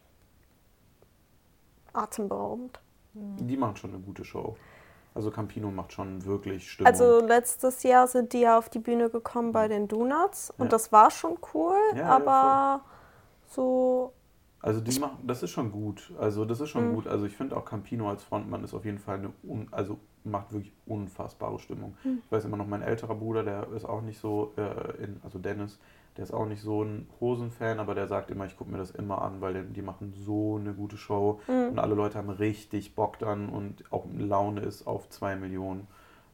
atemberaubend. 1.93 2.81
Die 3.15 3.57
machen 3.57 3.77
schon 3.77 3.91
eine 3.95 4.01
gute 4.03 4.25
Show. 4.25 4.57
Also 5.15 5.31
Campino 5.31 5.71
macht 5.71 5.93
schon 5.93 6.25
wirklich 6.25 6.69
Stimmung. 6.73 6.93
Also 6.93 7.25
letztes 7.25 7.85
Jahr 7.85 8.09
sind 8.09 8.33
die 8.33 8.41
ja 8.41 8.59
auf 8.59 8.69
die 8.69 8.81
Bühne 8.81 9.11
gekommen 9.11 9.53
bei 9.53 9.69
den 9.69 9.87
Donuts 9.87 10.51
und 10.59 10.65
Ja. 10.67 10.71
das 10.71 10.91
war 10.91 11.13
schon 11.13 11.39
cool, 11.55 11.77
Ja, 11.93 11.99
ja, 11.99 12.07
aber 12.09 12.85
so 13.47 14.13
Also 14.65 14.81
die 14.81 14.99
machen, 14.99 15.19
das 15.27 15.43
ist 15.43 15.51
schon 15.51 15.71
gut. 15.71 16.11
Also 16.19 16.47
das 16.47 16.59
ist 16.59 16.71
schon 16.71 16.89
Mhm. 16.91 16.95
gut. 16.95 17.07
Also 17.07 17.27
ich 17.27 17.37
finde 17.37 17.55
auch 17.55 17.67
Campino 17.67 18.09
als 18.09 18.23
Frontmann 18.25 18.65
ist 18.65 18.73
auf 18.73 18.87
jeden 18.87 18.99
Fall 18.99 19.19
eine, 19.19 19.31
un, 19.43 19.69
also 19.71 19.99
macht 20.25 20.53
wirklich 20.53 20.73
unfassbare 20.87 21.59
Stimmung. 21.59 21.95
Mhm. 22.03 22.23
Ich 22.25 22.33
weiß 22.33 22.47
immer 22.47 22.57
noch, 22.57 22.67
mein 22.67 22.81
älterer 22.81 23.15
Bruder, 23.15 23.43
der 23.43 23.69
ist 23.77 23.85
auch 23.85 24.01
nicht 24.01 24.19
so, 24.19 24.55
äh, 24.57 25.03
in, 25.05 25.21
also 25.23 25.39
Dennis, 25.39 25.79
der 26.17 26.25
ist 26.25 26.33
auch 26.33 26.47
nicht 26.47 26.63
so 26.63 26.83
ein 26.83 27.09
Hosen-Fan, 27.21 27.79
aber 27.79 27.95
der 27.95 28.09
sagt 28.09 28.31
immer, 28.31 28.47
ich 28.47 28.57
gucke 28.57 28.71
mir 28.71 28.79
das 28.79 28.91
immer 28.93 29.21
an, 29.21 29.43
weil 29.43 29.53
die, 29.53 29.73
die 29.75 29.83
machen 29.83 30.15
so 30.25 30.57
eine 30.59 30.73
gute 30.73 30.97
Show 30.97 31.41
Mhm. 31.47 31.73
und 31.73 31.79
alle 31.79 31.95
Leute 31.95 32.17
haben 32.17 32.31
richtig 32.31 32.95
Bock 32.95 33.19
dann 33.19 33.51
und 33.51 33.85
auch 33.93 34.07
Laune 34.17 34.63
ist 34.63 34.87
auf 34.87 35.11
zwei 35.11 35.37
Millionen. 35.37 35.87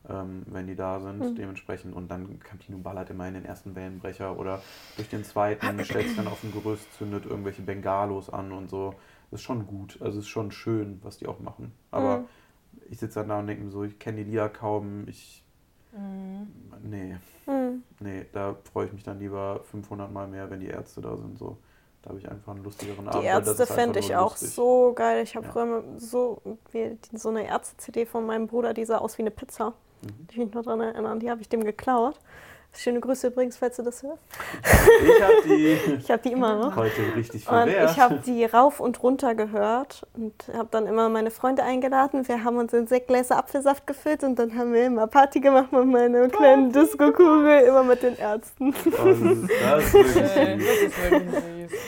Ähm, 0.09 0.45
wenn 0.47 0.67
die 0.67 0.75
da 0.77 0.99
sind, 0.99 1.19
Mhm. 1.21 1.35
dementsprechend. 1.37 1.95
Und 1.95 2.11
dann 2.11 2.41
Campino 2.41 2.79
ballert 2.79 3.11
immer 3.11 3.29
in 3.29 3.35
den 3.35 3.45
ersten 3.45 3.75
Wellenbrecher 3.75 4.39
oder 4.39 4.63
durch 4.97 5.09
den 5.11 5.25
zweiten 5.25 5.85
stellt 5.85 6.07
sich 6.09 6.17
dann 6.17 6.27
auf 6.27 6.41
dem 6.41 6.53
Gerüst, 6.53 6.91
zündet 6.95 7.27
irgendwelche 7.27 7.61
Bengalos 7.63 8.31
an 8.31 8.53
und 8.53 8.71
so. 8.71 8.95
Das 9.31 9.41
ist 9.41 9.45
schon 9.45 9.67
gut. 9.67 9.99
Also 10.01 10.19
es 10.19 10.25
ist 10.25 10.31
schon 10.31 10.53
schön, 10.53 11.01
was 11.03 11.19
die 11.19 11.27
auch 11.27 11.39
machen. 11.41 11.73
Aber 11.91 12.19
Mhm. 12.21 12.25
ich 12.89 12.99
sitze 12.99 13.21
dann 13.21 13.29
da 13.29 13.39
und 13.41 13.47
denke 13.47 13.63
mir 13.65 13.71
so, 13.71 13.85
ich 13.85 13.99
kenne 13.99 14.25
die 14.25 14.31
Lieder 14.31 14.49
kaum. 14.49 15.07
Ich, 15.07 15.45
Mhm. 15.93 16.47
nee, 16.83 17.17
hm. 17.45 17.83
nee, 18.01 18.25
da 18.33 18.57
freue 18.73 18.87
ich 18.87 18.93
mich 18.95 19.03
dann 19.03 19.19
lieber 19.19 19.61
500 19.65 20.11
Mal 20.11 20.29
mehr, 20.29 20.49
wenn 20.51 20.61
die 20.61 20.69
Ärzte 20.69 21.03
da 21.03 21.17
sind. 21.17 21.39
So. 21.39 21.59
Da 22.03 22.09
habe 22.11 22.19
ich 22.19 22.31
einfach 22.31 22.55
einen 22.55 22.65
lustigeren 22.65 23.05
die 23.05 23.11
Abend. 23.11 23.27
das 23.47 23.49
Ärzte 23.49 23.67
fände 23.67 23.99
ich 23.99 24.17
auch 24.17 24.31
lustig. 24.33 24.55
so 24.55 24.93
geil. 24.95 25.23
Ich 25.23 25.37
habe 25.37 25.45
Ja. 25.47 25.53
früher 25.53 25.85
so, 25.99 26.41
die- 26.73 26.97
so 27.13 27.29
eine 27.29 27.47
Ärzte-CD 27.47 28.07
von 28.07 28.25
meinem 28.25 28.47
Bruder, 28.47 28.73
die 28.73 28.87
sah 28.87 28.97
aus 28.99 29.19
wie 29.19 29.23
eine 29.23 29.31
Pizza. 29.31 29.75
Mhm. 30.03 30.27
Die 30.29 30.39
mich 30.41 30.53
noch 30.55 30.63
daran 30.63 30.81
erinnern, 30.81 31.21
die 31.21 31.31
habe 31.31 31.41
ich 31.41 31.49
dem 31.49 31.65
geklaut. 31.65 32.19
Schöne 32.73 33.01
Grüße 33.01 33.27
übrigens, 33.27 33.57
falls 33.57 33.77
du 33.79 33.83
das 33.83 34.01
hörst. 34.05 34.23
Ich 34.63 35.21
habe 35.23 35.35
die 35.45 35.73
Ich 35.99 36.09
habe 36.09 36.23
die 36.23 36.31
immer 36.31 36.55
noch. 36.55 36.77
heute 36.77 37.03
richtig 37.17 37.41
Und 37.49 37.53
verwehrt. 37.55 37.91
ich 37.91 37.99
habe 37.99 38.21
die 38.25 38.45
rauf 38.45 38.79
und 38.79 39.03
runter 39.03 39.35
gehört 39.35 40.07
und 40.15 40.33
habe 40.55 40.69
dann 40.71 40.87
immer 40.87 41.09
meine 41.09 41.33
Freunde 41.33 41.65
eingeladen. 41.65 42.29
Wir 42.29 42.45
haben 42.45 42.59
uns 42.59 42.73
in 42.73 42.87
Sektgläser 42.87 43.39
Apfelsaft 43.39 43.89
gefüllt 43.89 44.23
und 44.23 44.39
dann 44.39 44.57
haben 44.57 44.73
wir 44.73 44.87
immer 44.87 45.09
Party 45.09 45.41
gemacht 45.41 45.73
mit 45.73 45.85
meiner 45.87 46.29
kleinen 46.29 46.71
Disco-Kugel, 46.71 47.63
immer 47.63 47.83
mit 47.83 48.05
den 48.05 48.17
Ärzten. 48.17 48.73
Oh, 48.73 49.05
das 49.05 49.19
ist, 49.19 49.51
das 49.65 49.93
wirklich 49.93 51.71
süß. 51.71 51.81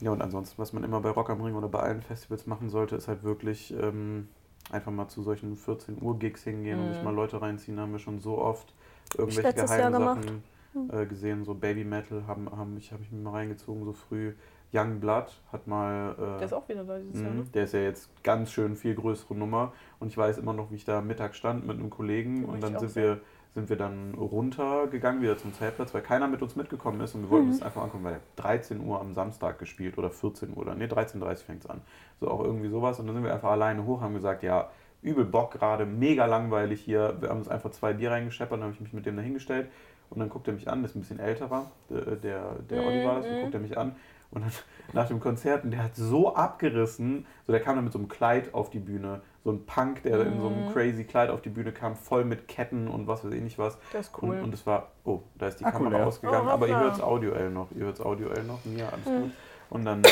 Ja, 0.00 0.10
und 0.10 0.22
ansonsten, 0.22 0.56
was 0.56 0.72
man 0.72 0.82
immer 0.84 1.00
bei 1.00 1.10
Rock 1.10 1.28
am 1.30 1.42
Ring 1.42 1.54
oder 1.54 1.68
bei 1.68 1.80
allen 1.80 2.02
Festivals 2.02 2.46
machen 2.46 2.70
sollte, 2.70 2.96
ist 2.96 3.08
halt 3.08 3.22
wirklich 3.22 3.72
ähm, 3.74 4.28
einfach 4.70 4.92
mal 4.92 5.08
zu 5.08 5.22
solchen 5.22 5.56
14 5.56 5.98
Uhr 6.00 6.18
Gigs 6.18 6.42
hingehen 6.44 6.80
und 6.80 6.88
sich 6.88 6.98
Mhm. 7.00 7.04
mal 7.04 7.14
Leute 7.14 7.40
reinziehen. 7.40 7.78
Haben 7.78 7.92
wir 7.92 7.98
schon 7.98 8.18
so 8.20 8.38
oft 8.38 8.74
irgendwelche 9.16 9.54
geheimen. 9.54 9.92
Sachen 10.00 10.42
äh, 10.90 11.06
gesehen. 11.06 11.44
So 11.44 11.54
Baby 11.54 11.84
Metal 11.84 12.26
haben, 12.26 12.50
haben 12.50 12.76
ich, 12.76 12.92
habe 12.92 13.02
ich 13.02 13.10
mir 13.10 13.20
mal 13.20 13.30
reingezogen, 13.30 13.84
so 13.84 13.92
früh. 13.92 14.32
Young 14.72 14.98
Blood 15.00 15.26
hat 15.52 15.66
mal. 15.68 16.12
Äh, 16.18 16.38
Der 16.38 16.42
ist 16.42 16.52
auch 16.52 16.68
wieder 16.68 16.84
da 16.84 16.98
dieses 16.98 17.22
Jahr, 17.22 17.30
Mhm, 17.30 17.36
ne? 17.38 17.46
Der 17.54 17.64
ist 17.64 17.72
ja 17.72 17.80
jetzt 17.80 18.10
ganz 18.24 18.50
schön 18.50 18.74
viel 18.76 18.94
größere 18.94 19.34
Nummer. 19.34 19.72
Und 20.00 20.08
ich 20.08 20.18
weiß 20.18 20.38
immer 20.38 20.52
noch, 20.52 20.70
wie 20.70 20.74
ich 20.74 20.84
da 20.84 20.98
am 20.98 21.06
Mittag 21.06 21.34
stand 21.36 21.66
mit 21.66 21.78
einem 21.78 21.88
Kollegen. 21.88 22.40
Den 22.40 22.44
Und 22.46 22.62
dann 22.62 22.78
sind 22.78 22.90
sehen. 22.90 23.02
wir, 23.04 23.20
sind 23.56 23.70
wir 23.70 23.76
dann 23.76 24.12
runtergegangen, 24.14 25.22
wieder 25.22 25.38
zum 25.38 25.54
Zeltplatz, 25.54 25.94
weil 25.94 26.02
keiner 26.02 26.28
mit 26.28 26.42
uns 26.42 26.56
mitgekommen 26.56 27.00
ist. 27.00 27.14
Und 27.14 27.22
wir 27.22 27.30
wollten 27.30 27.46
Mhm. 27.46 27.52
uns 27.52 27.62
einfach 27.62 27.82
angucken, 27.82 28.04
weil 28.04 28.20
13 28.36 28.80
Uhr 28.86 29.00
am 29.00 29.14
Samstag 29.14 29.58
gespielt 29.58 29.96
oder 29.96 30.10
14 30.10 30.50
Uhr. 30.50 30.58
Oder, 30.58 30.74
nee, 30.74 30.84
13.30 30.86 31.44
fängt 31.46 31.64
es 31.64 31.70
an. 31.70 31.80
So 32.20 32.30
auch 32.30 32.44
irgendwie 32.44 32.68
sowas. 32.68 33.00
Und 33.00 33.06
dann 33.06 33.16
sind 33.16 33.24
wir 33.24 33.32
einfach 33.32 33.50
alleine 33.50 33.86
hoch, 33.86 34.02
haben 34.02 34.12
gesagt, 34.14 34.42
ja, 34.42 34.68
übel 35.00 35.24
Bock 35.24 35.52
gerade, 35.52 35.86
mega 35.86 36.26
langweilig 36.26 36.82
hier. 36.82 37.16
Wir 37.18 37.30
haben 37.30 37.38
uns 37.38 37.48
einfach 37.48 37.70
zwei 37.70 37.94
Bier 37.94 38.10
reingescheppert, 38.10 38.58
dann 38.58 38.64
habe 38.64 38.74
ich 38.74 38.80
mich 38.80 38.92
mit 38.92 39.06
dem 39.06 39.16
dahingestellt. 39.16 39.68
Und 40.10 40.20
dann 40.20 40.28
guckt 40.28 40.46
er 40.48 40.54
mich 40.54 40.68
an, 40.68 40.82
das 40.82 40.90
ist 40.92 40.96
ein 40.96 41.00
bisschen 41.00 41.18
älterer, 41.18 41.70
der, 41.88 42.02
der, 42.16 42.56
der 42.70 42.82
Mhm, 42.82 42.86
Olli 42.88 43.04
war 43.06 43.16
das, 43.16 43.26
mhm. 43.26 43.40
guckt 43.40 43.54
er 43.54 43.60
mich 43.60 43.76
an. 43.78 43.96
Und 44.30 44.42
dann 44.44 44.52
nach 44.92 45.08
dem 45.08 45.20
Konzert, 45.20 45.64
und 45.64 45.70
der 45.72 45.82
hat 45.84 45.96
so 45.96 46.34
abgerissen, 46.34 47.26
so 47.46 47.52
der 47.52 47.60
kam 47.62 47.76
dann 47.76 47.84
mit 47.84 47.92
so 47.92 47.98
einem 47.98 48.08
Kleid 48.08 48.54
auf 48.54 48.70
die 48.70 48.78
Bühne, 48.78 49.20
so 49.44 49.50
ein 49.52 49.64
Punk, 49.66 50.02
der 50.02 50.20
in 50.26 50.40
so 50.40 50.48
einem 50.48 50.64
Mhm. 50.64 50.72
crazy 50.72 51.04
Kleid 51.04 51.30
auf 51.30 51.40
die 51.42 51.48
Bühne 51.50 51.72
kam, 51.72 51.94
voll 51.96 52.24
mit 52.24 52.48
Ketten 52.48 52.88
und 52.88 53.06
was 53.06 53.24
weiß 53.24 53.32
ich 53.32 53.42
nicht 53.42 53.58
was. 53.58 53.78
Der 53.92 54.00
ist 54.00 54.10
cool. 54.20 54.36
Und, 54.38 54.42
und 54.44 54.54
es 54.54 54.66
war, 54.66 54.88
oh, 55.04 55.20
da 55.36 55.46
ist 55.48 55.60
die 55.60 55.64
Akku 55.64 55.78
Kamera 55.78 55.98
leer. 55.98 56.06
ausgegangen, 56.06 56.48
Oh, 56.48 56.52
aber 56.52 56.68
ihr 56.68 56.76
hört 56.76 56.94
es 56.94 57.00
audioell 57.00 57.50
noch, 57.50 57.68
ihr 57.72 57.84
hört 57.84 57.94
es 57.94 58.00
audioell 58.04 58.42
noch, 58.44 58.64
mir, 58.64 58.92
alles 58.92 59.06
Mhm. 59.06 59.22
gut. 59.22 59.30
Und 59.70 59.84
dann 59.84 60.02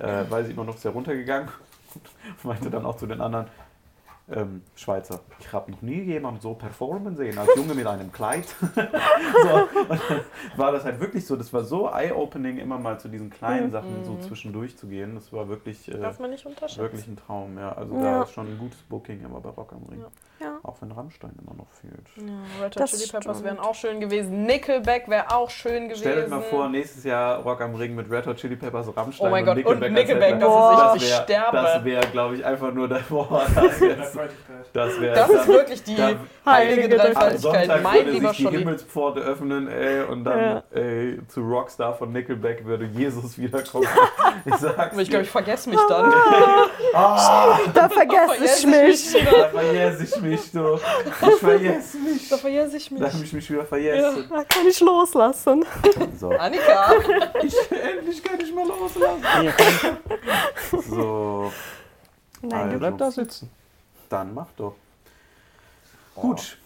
äh, 0.00 0.30
weiß 0.30 0.48
ich 0.48 0.56
nur 0.56 0.64
noch, 0.64 0.76
ist 0.76 0.84
er 0.84 0.92
runtergegangen 0.92 1.48
und 1.94 2.44
meinte 2.44 2.70
dann 2.70 2.84
auch 2.84 2.96
zu 2.96 3.06
den 3.06 3.20
anderen, 3.20 3.46
ähm, 4.32 4.62
Schweizer, 4.76 5.20
ich 5.38 5.52
habe 5.52 5.70
noch 5.70 5.82
nie 5.82 6.00
jemanden 6.02 6.40
so 6.40 6.54
performen 6.54 7.16
sehen 7.16 7.36
als 7.38 7.48
Junge 7.56 7.74
mit 7.74 7.86
einem 7.86 8.12
Kleid. 8.12 8.44
so, 8.60 9.80
und 9.80 9.90
dann 9.90 10.20
war 10.56 10.72
das 10.72 10.84
halt 10.84 11.00
wirklich 11.00 11.26
so, 11.26 11.36
das 11.36 11.52
war 11.52 11.64
so 11.64 11.88
eye-opening, 11.90 12.58
immer 12.58 12.78
mal 12.78 12.98
zu 13.00 13.08
diesen 13.08 13.30
kleinen 13.30 13.66
Mhm. 13.66 13.70
Sachen 13.70 14.04
so 14.04 14.16
zwischendurch 14.26 14.76
zu 14.76 14.86
gehen. 14.86 15.14
Das 15.14 15.32
war 15.32 15.48
wirklich, 15.48 15.88
äh, 15.92 15.98
Darf 15.98 16.18
man 16.18 16.30
nicht 16.30 16.46
unterschätzen. 16.46 16.80
wirklich 16.82 17.06
ein 17.06 17.16
Traum. 17.16 17.58
Ja. 17.58 17.72
Also 17.72 17.94
Ja. 17.96 18.00
da 18.02 18.22
ist 18.22 18.32
schon 18.32 18.46
ein 18.46 18.58
gutes 18.58 18.78
Booking 18.82 19.24
immer 19.24 19.40
bei 19.40 19.50
Rock 19.50 19.72
am 19.72 19.84
Ring. 19.90 20.00
Ja. 20.00 20.06
Ja. 20.46 20.58
Auch 20.62 20.76
wenn 20.80 20.90
Rammstein 20.92 21.32
immer 21.42 21.54
noch 21.54 21.68
fehlt. 21.70 21.92
Ja, 22.16 22.64
Red 22.64 22.74
Hot 22.76 22.80
Das 22.80 22.92
Chili 22.92 23.10
Peppers 23.10 23.44
wären 23.44 23.58
auch 23.58 23.74
schön 23.74 24.00
gewesen. 24.00 24.44
Nickelback 24.46 25.06
wäre 25.08 25.34
auch 25.36 25.50
schön 25.50 25.84
gewesen. 25.88 26.00
Stellt 26.00 26.24
euch 26.24 26.30
mal 26.30 26.40
vor, 26.40 26.68
nächstes 26.70 27.04
Jahr 27.04 27.40
Rock 27.42 27.60
am 27.60 27.74
Ring 27.74 27.94
mit 27.94 28.10
Red 28.10 28.26
Hot 28.26 28.36
Chili 28.36 28.56
Peppers, 28.56 28.86
Rammstein 28.96 29.26
Oh 29.26 29.30
mein 29.30 29.44
Gott, 29.44 29.58
und 29.64 29.82
als 29.82 29.92
Nickelback, 29.92 30.34
Headliner. 30.36 30.76
das 30.78 30.96
ist, 30.96 31.02
ich 31.02 31.10
wär- 31.10 31.22
sterbe. 31.24 31.56
Das 31.58 31.84
wäre, 31.84 32.06
glaube 32.08 32.36
ich, 32.36 32.44
einfach 32.44 32.72
nur 32.72 32.88
der 32.88 33.00
Boah, 33.10 33.42
das 33.54 33.80
das 34.72 35.00
wär, 35.00 35.14
Das 35.14 35.30
ist 35.30 35.48
wirklich 35.48 35.82
die 35.82 35.96
heilige 36.46 36.88
Dreifaltigkeit. 36.88 37.40
Sonntag 37.40 37.82
Mein 37.82 37.94
würde 37.98 38.10
lieber 38.10 38.28
sich 38.30 38.38
die. 38.46 38.48
Himmelspforte 38.58 39.20
öffnen, 39.20 39.68
ey, 39.68 40.04
und 40.04 40.24
dann 40.24 40.38
Ja. 40.40 40.62
ey, 40.72 41.18
zu 41.28 41.40
Rockstar 41.42 41.94
von 41.94 42.12
Nickelback 42.12 42.64
würde 42.64 42.84
Jesus 42.86 43.38
wiederkommen. 43.38 43.86
Ich 44.46 44.54
sag's 44.56 44.96
ich 44.96 45.10
glaube, 45.10 45.24
ich 45.24 45.30
vergesse 45.30 45.68
mich 45.68 45.78
dann. 45.88 46.12
Ah, 46.94 47.58
Da 47.74 47.88
vergesse 47.88 48.44
ich 48.44 48.66
mich. 48.66 49.12
da 49.24 49.48
verjährs 49.48 50.00
ich 50.00 50.20
mich, 50.20 50.52
du. 50.52 50.78
Ich 51.28 51.34
verjäss 51.36 51.94
mich. 51.94 52.28
Da 52.28 52.36
vergesse 52.36 52.76
ich 52.76 52.88
Da 52.90 52.94
habe 53.06 53.16
mich. 53.16 53.22
ich 53.24 53.32
mich 53.32 53.50
wieder 53.50 53.64
vergessen. 53.64 54.26
Da 54.30 54.44
kann 54.44 54.66
ich 54.68 54.80
loslassen. 54.80 55.64
So, 56.18 56.30
Annika. 56.30 56.92
ich, 57.42 57.54
endlich 57.70 58.22
kann 58.22 58.40
ich 58.40 58.52
mal 58.54 58.66
loslassen. 58.66 59.22
Komm, 60.70 60.80
So, 60.82 61.52
Nein, 62.42 62.60
Also. 62.68 62.78
bleib 62.78 62.98
da 62.98 63.10
sitzen. 63.10 63.50
Dann 64.10 64.34
mach 64.34 64.48
doch. 64.56 64.74
Gut, 66.14 66.58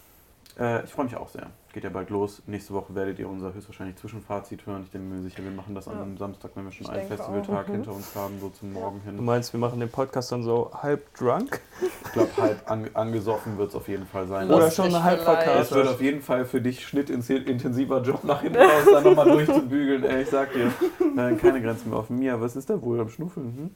äh, 0.58 0.84
ich 0.84 0.90
freue 0.90 1.04
mich 1.04 1.16
auch 1.16 1.28
sehr. 1.28 1.46
Geht 1.72 1.82
ja 1.84 1.90
bald 1.90 2.08
los. 2.10 2.40
Nächste 2.46 2.72
Woche 2.72 2.94
werdet 2.94 3.18
ihr 3.18 3.28
unser 3.28 3.52
höchstwahrscheinlich 3.52 3.96
Zwischenfazit 3.96 4.64
hören. 4.64 4.82
Ich 4.84 4.90
bin 4.92 5.08
mir 5.08 5.20
sicher, 5.22 5.42
wir 5.42 5.50
machen 5.50 5.74
das 5.74 5.88
an 5.88 5.96
Ja. 5.96 6.02
einem 6.02 6.16
Samstag, 6.16 6.52
wenn 6.54 6.64
wir 6.64 6.70
schon 6.72 6.86
Ich 6.86 6.92
einen 6.92 7.08
Festivaltag 7.08 7.66
auch. 7.66 7.70
hinter 7.72 7.92
uns 7.92 8.14
haben, 8.14 8.38
so 8.40 8.48
zum 8.50 8.72
Morgen 8.72 9.00
Du 9.00 9.06
hin. 9.10 9.24
meinst, 9.24 9.52
wir 9.52 9.58
machen 9.58 9.80
den 9.80 9.90
Podcast 9.90 10.30
dann 10.30 10.44
so 10.44 10.70
halb 10.72 11.12
drunk? 11.14 11.60
Ich 12.04 12.12
glaube, 12.12 12.30
halb 12.36 12.70
an, 12.70 12.88
angesoffen 12.94 13.58
wird 13.58 13.70
es 13.70 13.74
auf 13.74 13.88
jeden 13.88 14.06
Fall 14.06 14.28
sein. 14.28 14.48
Oder 14.48 14.70
schon 14.70 15.02
halb 15.02 15.20
vielleicht. 15.22 15.40
Es 15.46 15.48
wird 15.48 15.66
verkatert? 15.68 15.88
auf 15.94 16.00
jeden 16.00 16.22
Fall 16.22 16.44
für 16.44 16.60
dich 16.60 16.86
schnittintensiver 16.86 18.00
Job 18.02 18.22
nach 18.22 18.40
hinten 18.42 18.58
raus, 18.58 18.84
da 18.92 19.00
nochmal 19.00 19.30
durchzubügeln. 19.32 20.04
Ey, 20.04 20.22
ich 20.22 20.30
sag 20.30 20.52
dir, 20.52 20.66
äh, 20.68 21.34
keine 21.34 21.60
Grenzen 21.60 21.90
mehr 21.90 21.98
offen. 21.98 22.18
Mia, 22.20 22.40
was 22.40 22.54
ist 22.54 22.70
da 22.70 22.80
wohl 22.80 23.00
am 23.00 23.08
Schnuffeln? 23.08 23.46
Hm? 23.56 23.70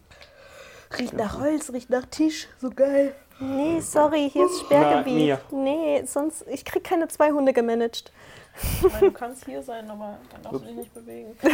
Riecht 0.99 1.15
nach 1.15 1.41
Holz, 1.41 1.73
riecht 1.73 1.91
nach 1.91 2.07
Tisch. 2.07 2.47
So 2.59 2.71
geil. 2.71 3.13
Nee, 3.41 3.81
sorry, 3.81 4.29
hier 4.33 4.47
ist 4.47 4.61
Sperrgebiet. 4.61 5.15
Mia. 5.15 5.41
Nee, 5.51 6.03
sonst, 6.07 6.45
ich 6.49 6.65
krieg 6.65 6.83
keine 6.85 7.07
zwei 7.09 7.31
Hunde 7.31 7.53
gemanagt. 7.53 8.11
Ich 8.61 8.83
meine, 8.93 8.99
du 9.01 9.13
kannst 9.13 9.45
hier 9.45 9.63
sein, 9.63 9.89
aber 9.89 10.19
dann 10.33 10.43
darfst 10.43 10.61
du 10.61 10.67
dich 10.67 10.77
nicht 10.77 10.95
bewegen. 10.95 11.37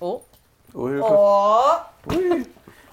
Oh. 0.00 0.22
Oh, 0.74 0.88
Hilfe. 0.88 1.06
Oh. 1.08 2.12
Ui. 2.12 2.44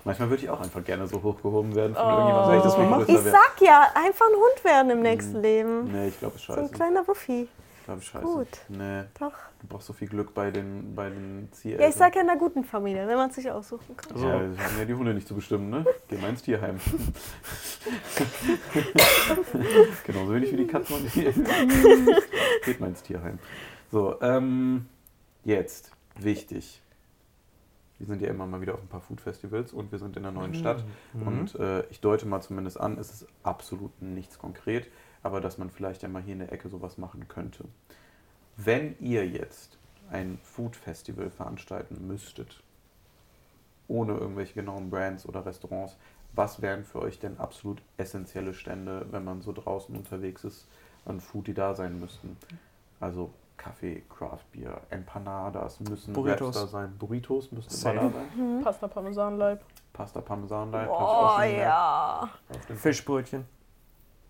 Manchmal 0.03 0.29
würde 0.29 0.43
ich 0.43 0.49
auch 0.49 0.61
einfach 0.61 0.83
gerne 0.83 1.07
so 1.07 1.21
hochgehoben 1.21 1.73
werden 1.75 1.95
von 1.95 2.05
Oh. 2.05 2.09
irgendjemandem, 2.09 2.45
Soll 2.45 2.57
ich 2.57 2.63
das 2.63 2.77
mal 2.77 2.85
machen? 2.85 3.05
größer 3.05 3.25
Ich 3.25 3.31
sag 3.31 3.61
ja, 3.61 3.87
einfach 3.95 4.25
ein 4.27 4.35
Hund 4.35 4.63
werden 4.63 4.89
im 4.91 5.01
nächsten 5.01 5.37
Mhm. 5.37 5.41
Leben. 5.41 5.91
Nee, 5.91 6.07
ich 6.09 6.19
glaube, 6.19 6.35
es 6.35 6.41
ist 6.41 6.47
So 6.47 6.53
scheiße. 6.53 6.65
ein 6.67 6.71
kleiner 6.71 7.07
Wuffi. 7.07 7.47
Glaube, 7.91 8.03
scheiße. 8.03 8.25
Gut. 8.25 8.47
Nee, 8.69 9.03
Doch. 9.19 9.33
du 9.59 9.67
brauchst 9.67 9.87
so 9.87 9.93
viel 9.93 10.07
Glück 10.07 10.33
bei 10.33 10.49
den, 10.49 10.95
bei 10.95 11.09
den 11.09 11.49
Zieleltern. 11.51 11.83
Ja, 11.83 11.89
ich 11.89 11.95
sag 11.95 12.15
ja 12.15 12.21
in 12.21 12.29
einer 12.29 12.39
guten 12.39 12.63
Familie, 12.63 13.05
wenn 13.05 13.17
man 13.17 13.29
es 13.29 13.35
sich 13.35 13.51
aussuchen 13.51 13.97
kann. 13.97 14.17
So. 14.17 14.25
Ja, 14.25 14.39
wir 14.39 14.63
haben 14.63 14.77
ja 14.77 14.85
die 14.85 14.93
Hunde 14.93 15.13
nicht 15.13 15.27
zu 15.27 15.35
bestimmen, 15.35 15.69
ne? 15.69 15.85
Geh 16.07 16.17
mal 16.17 16.29
ins 16.29 16.41
Tierheim. 16.41 16.79
Genauso 20.05 20.33
wenig 20.33 20.53
wie 20.53 20.57
die 20.57 20.67
Katzen 20.67 20.95
und 20.95 21.13
die. 21.13 21.33
Geht 22.63 22.79
mal 22.79 22.87
ins 22.87 23.03
Tierheim. 23.03 23.39
So, 23.91 24.21
ähm, 24.21 24.85
jetzt, 25.43 25.91
wichtig. 26.15 26.81
Wir 27.97 28.07
sind 28.07 28.21
ja 28.21 28.29
immer 28.29 28.47
mal 28.47 28.61
wieder 28.61 28.75
auf 28.75 28.81
ein 28.81 28.87
paar 28.87 29.01
Food-Festivals 29.01 29.73
und 29.73 29.91
wir 29.91 29.99
sind 29.99 30.15
in 30.15 30.25
einer 30.25 30.39
neuen 30.39 30.55
Stadt. 30.55 30.85
Mhm. 31.11 31.27
Und 31.27 31.55
äh, 31.55 31.85
ich 31.89 31.99
deute 31.99 32.25
mal 32.25 32.41
zumindest 32.41 32.79
an, 32.79 32.97
es 32.97 33.11
ist 33.11 33.27
absolut 33.43 34.01
nichts 34.01 34.39
konkret, 34.39 34.87
aber 35.23 35.41
dass 35.41 35.57
man 35.57 35.69
vielleicht 35.69 36.03
ja 36.03 36.09
mal 36.09 36.21
hier 36.21 36.33
in 36.33 36.39
der 36.39 36.51
Ecke 36.51 36.69
sowas 36.69 36.97
machen 36.97 37.27
könnte. 37.27 37.65
Wenn 38.57 38.95
ihr 38.99 39.27
jetzt 39.27 39.77
ein 40.11 40.39
Food-Festival 40.43 41.29
veranstalten 41.29 42.07
müsstet, 42.07 42.61
ohne 43.87 44.13
irgendwelche 44.13 44.53
genauen 44.53 44.89
Brands 44.89 45.25
oder 45.25 45.45
Restaurants, 45.45 45.97
was 46.33 46.61
wären 46.61 46.85
für 46.85 46.99
euch 47.01 47.19
denn 47.19 47.39
absolut 47.39 47.81
essentielle 47.97 48.53
Stände, 48.53 49.05
wenn 49.11 49.23
man 49.23 49.41
so 49.41 49.51
draußen 49.51 49.95
unterwegs 49.95 50.43
ist, 50.43 50.67
an 51.05 51.19
Food, 51.19 51.47
die 51.47 51.53
da 51.53 51.75
sein 51.75 51.99
müssten? 51.99 52.37
Also 52.99 53.31
Kaffee, 53.57 54.03
Craft 54.09 54.45
Beer, 54.53 54.81
Empanadas 54.89 55.79
müssen 55.81 56.13
Burritos. 56.13 56.55
Da 56.55 56.67
sein, 56.67 56.97
Burritos 56.97 57.51
müssen 57.51 57.91
immer 57.91 58.01
da 58.01 58.09
sein, 58.09 58.61
Pasta 58.63 58.87
Parmesanleib. 58.87 59.63
Pasta 59.93 60.21
Parmesanleib, 60.21 60.89
Oh 60.89 61.41
ja. 61.41 62.29
Fischbrötchen. 62.75 63.45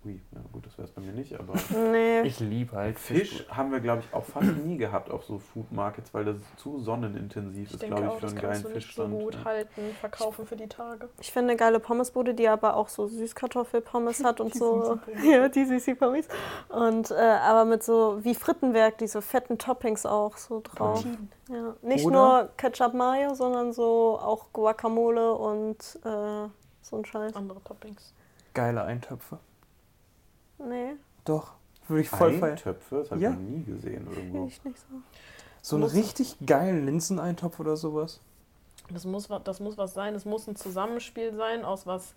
Ui, 0.04 0.20
ja 0.32 0.40
gut, 0.52 0.66
das 0.66 0.76
wäre 0.80 0.88
es 0.88 0.94
bei 0.96 1.02
mir 1.02 1.12
nicht, 1.12 1.40
aber 1.40 1.54
Nee. 1.92 2.22
Ich 2.22 2.40
liebe 2.40 2.76
halt 2.76 2.98
Fisch 2.98 3.46
haben 3.50 3.72
wir, 3.72 3.80
glaube 3.82 4.02
ich, 4.02 4.12
auch 4.16 4.24
fast 4.24 4.48
nie 4.66 4.78
gehabt 4.78 5.12
auf 5.12 5.24
so 5.26 5.38
Food 5.38 5.72
Markets, 5.72 6.12
weil 6.12 6.26
das 6.26 6.38
zu 6.58 6.80
sonnenintensiv 6.80 7.68
Ich 7.68 7.74
ist, 7.76 7.84
glaube 7.84 8.02
ich, 8.02 8.08
auch, 8.10 8.20
für 8.20 8.26
einen 8.26 8.36
geilen 8.36 8.52
nicht 8.54 8.64
so 8.64 8.70
Fischstand. 8.70 9.14
gut 9.20 9.46
halten, 9.46 9.82
verkaufen 10.00 10.48
für 10.48 10.56
die 10.56 10.68
Tage. 10.68 11.08
Ich 11.20 11.32
finde 11.32 11.52
eine 11.52 11.58
geile 11.58 11.80
Pommesbude, 11.80 12.34
die 12.34 12.48
aber 12.48 12.78
auch 12.78 12.90
so 12.90 13.06
Süßkartoffelpommes 13.08 14.24
hat 14.24 14.40
und 14.42 14.56
Die 14.56 14.58
so. 14.58 14.98
Ja, 15.24 15.48
die 15.50 15.66
Süßi-Pommes. 15.66 16.28
Und 16.70 17.12
äh, 17.12 17.16
aber 17.16 17.66
mit 17.66 17.84
so 17.84 18.18
wie 18.24 18.34
Frittenwerk, 18.34 18.98
diese 18.98 19.22
fetten 19.22 19.60
Toppings 19.60 20.08
auch 20.08 20.36
so 20.38 20.62
drauf. 20.64 21.06
Ja. 21.48 21.76
Nicht 21.84 22.06
Oder- 22.06 22.16
nur 22.16 22.50
Ketchup 22.58 22.96
Mayo, 22.96 23.36
sondern 23.36 23.72
so 23.72 24.18
auch 24.20 24.52
Guacamole 24.52 25.36
und 25.36 25.78
äh, 26.04 26.48
so 26.82 26.98
ein 26.98 27.06
Scheiß. 27.06 27.36
Andere 27.36 27.62
Toppings. 27.64 28.16
geile 28.56 28.82
Eintöpfe. 28.84 29.38
Nee, 30.68 30.94
Doch, 31.26 31.54
würde 31.88 32.02
ich 32.02 32.10
voll 32.10 32.34
feiern. 32.40 32.52
Eintöpfe, 32.58 32.98
das 32.98 33.12
habe 33.12 33.22
Ja. 33.22 33.32
ich 33.32 33.36
noch 33.36 33.42
nie 33.44 33.64
gesehen 33.64 34.08
irgendwo. 34.08 34.48
ich 34.48 34.64
nicht 34.64 34.78
so. 34.80 34.86
So 35.62 35.76
einen 35.76 35.86
richtig 35.86 36.38
geilen 36.46 36.86
Linseneintopf 36.86 37.60
oder 37.60 37.76
sowas. 37.78 38.20
Das 38.90 39.06
muss, 39.06 39.30
das 39.44 39.60
muss 39.60 39.78
was 39.78 39.94
sein. 39.94 40.16
Es 40.16 40.26
muss 40.26 40.48
ein 40.48 40.56
Zusammenspiel 40.56 41.34
sein 41.34 41.64
aus 41.64 41.86
was 41.86 42.14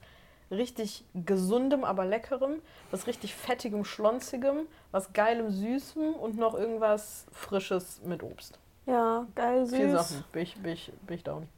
richtig 0.51 1.05
gesundem, 1.15 1.85
aber 1.85 2.05
leckerem, 2.05 2.61
was 2.91 3.07
richtig 3.07 3.35
fettigem, 3.35 3.85
schlonzigem, 3.85 4.67
was 4.91 5.13
geilem, 5.13 5.51
süßem 5.51 6.15
und 6.15 6.37
noch 6.37 6.55
irgendwas 6.55 7.27
Frisches 7.33 8.01
mit 8.05 8.23
Obst. 8.23 8.59
Ja, 8.87 9.27
geil 9.35 9.67
süß. 9.67 9.77
Vier 9.79 9.91
Sachen. 9.93 10.25
Bin 10.33 10.43
ich, 10.43 10.57
bin 10.57 10.73
ich, 10.73 10.93
bin 11.07 11.17
ich 11.17 11.25
down. 11.25 11.49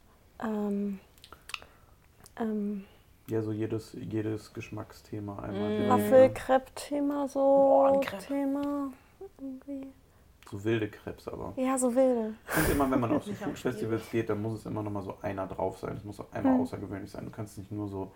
Ähm, 0.42 1.00
ähm, 2.38 2.84
Ja, 3.28 3.42
so 3.42 3.50
jedes, 3.52 3.92
jedes 3.94 4.52
Geschmacksthema 4.52 5.40
einmal. 5.40 5.70
Mm. 5.80 5.84
Mhm. 5.84 5.88
Waffel-Crepe-Thema 5.88 7.28
so. 7.28 7.40
Boah. 7.40 8.00
Thema. 8.18 8.92
Irgendwie. 9.38 9.86
So 10.48 10.62
wilde 10.62 10.88
Krebs 10.88 11.26
aber. 11.26 11.52
Ja, 11.56 11.76
so 11.76 11.92
wilde. 11.94 12.34
Ich 12.46 12.52
finde 12.52 12.72
immer, 12.72 12.88
wenn 12.90 13.00
man 13.00 13.12
auf 13.16 13.24
so 13.24 13.32
Food-Festivals 13.34 14.08
geht, 14.12 14.30
dann 14.30 14.40
muss 14.42 14.60
es 14.60 14.66
immer 14.66 14.82
noch 14.82 14.92
mal 14.92 15.02
so 15.02 15.16
einer 15.22 15.46
drauf 15.48 15.78
sein. 15.78 15.96
Es 15.96 16.04
muss 16.04 16.20
auch 16.20 16.30
einmal 16.32 16.54
Hm. 16.54 16.60
außergewöhnlich 16.60 17.10
sein. 17.10 17.24
Du 17.24 17.32
kannst 17.32 17.58
nicht 17.58 17.72
nur 17.72 17.88
so 17.88 18.12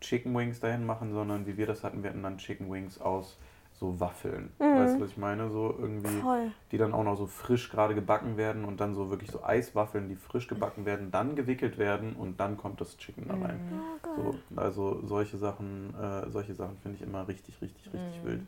Chicken 0.00 0.34
Wings 0.34 0.60
dahin 0.60 0.86
machen, 0.86 1.12
sondern 1.12 1.46
wie 1.46 1.56
wir 1.58 1.66
das 1.66 1.84
hatten, 1.84 2.02
wir 2.02 2.10
hatten 2.10 2.22
dann 2.22 2.38
Chicken 2.38 2.70
Wings 2.72 2.98
aus 3.00 3.36
so 3.80 3.98
Waffeln. 4.00 4.52
Mhm. 4.58 4.76
Weißt 4.76 4.96
du, 4.96 5.00
was 5.00 5.10
ich 5.10 5.16
meine? 5.16 5.50
So 5.50 5.74
irgendwie, 5.78 6.20
Voll. 6.20 6.52
die 6.72 6.78
dann 6.78 6.92
auch 6.94 7.04
noch 7.04 7.16
so 7.16 7.26
frisch 7.26 7.70
gerade 7.70 7.94
gebacken 7.94 8.36
werden 8.36 8.64
und 8.64 8.80
dann 8.80 8.94
so 8.94 9.10
wirklich 9.10 9.30
so 9.30 9.42
Eiswaffeln, 9.42 10.08
die 10.08 10.16
frisch 10.16 10.48
gebacken 10.48 10.84
werden, 10.84 11.10
dann 11.10 11.36
gewickelt 11.36 11.78
werden 11.78 12.14
und 12.14 12.38
dann 12.40 12.56
kommt 12.56 12.80
das 12.80 12.96
Chicken 12.96 13.28
da 13.28 13.34
rein. 13.34 13.60
Mhm. 13.70 13.80
Oh. 14.06 14.32
So, 14.32 14.38
also 14.56 15.06
solche 15.06 15.38
Sachen, 15.38 15.94
äh, 16.00 16.30
solche 16.30 16.54
Sachen 16.54 16.78
finde 16.78 16.96
ich 16.96 17.02
immer 17.02 17.26
richtig, 17.26 17.60
richtig, 17.60 17.92
richtig 17.92 18.22
Mhm. 18.22 18.28
wild. 18.28 18.42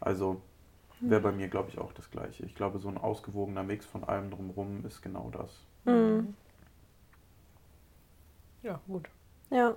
Also 0.00 0.40
wäre 1.00 1.20
bei 1.20 1.32
mir, 1.32 1.48
glaube 1.48 1.70
ich, 1.70 1.78
auch 1.78 1.92
das 1.92 2.10
Gleiche. 2.10 2.44
Ich 2.44 2.54
glaube, 2.54 2.78
so 2.78 2.88
ein 2.88 2.98
ausgewogener 2.98 3.62
Mix 3.62 3.86
von 3.86 4.04
allem 4.04 4.30
drumherum 4.30 4.84
ist 4.86 5.02
genau 5.02 5.30
das. 5.32 5.62
Mhm. 5.84 6.34
Ja, 8.62 8.80
gut. 8.86 9.08
Ja. 9.50 9.74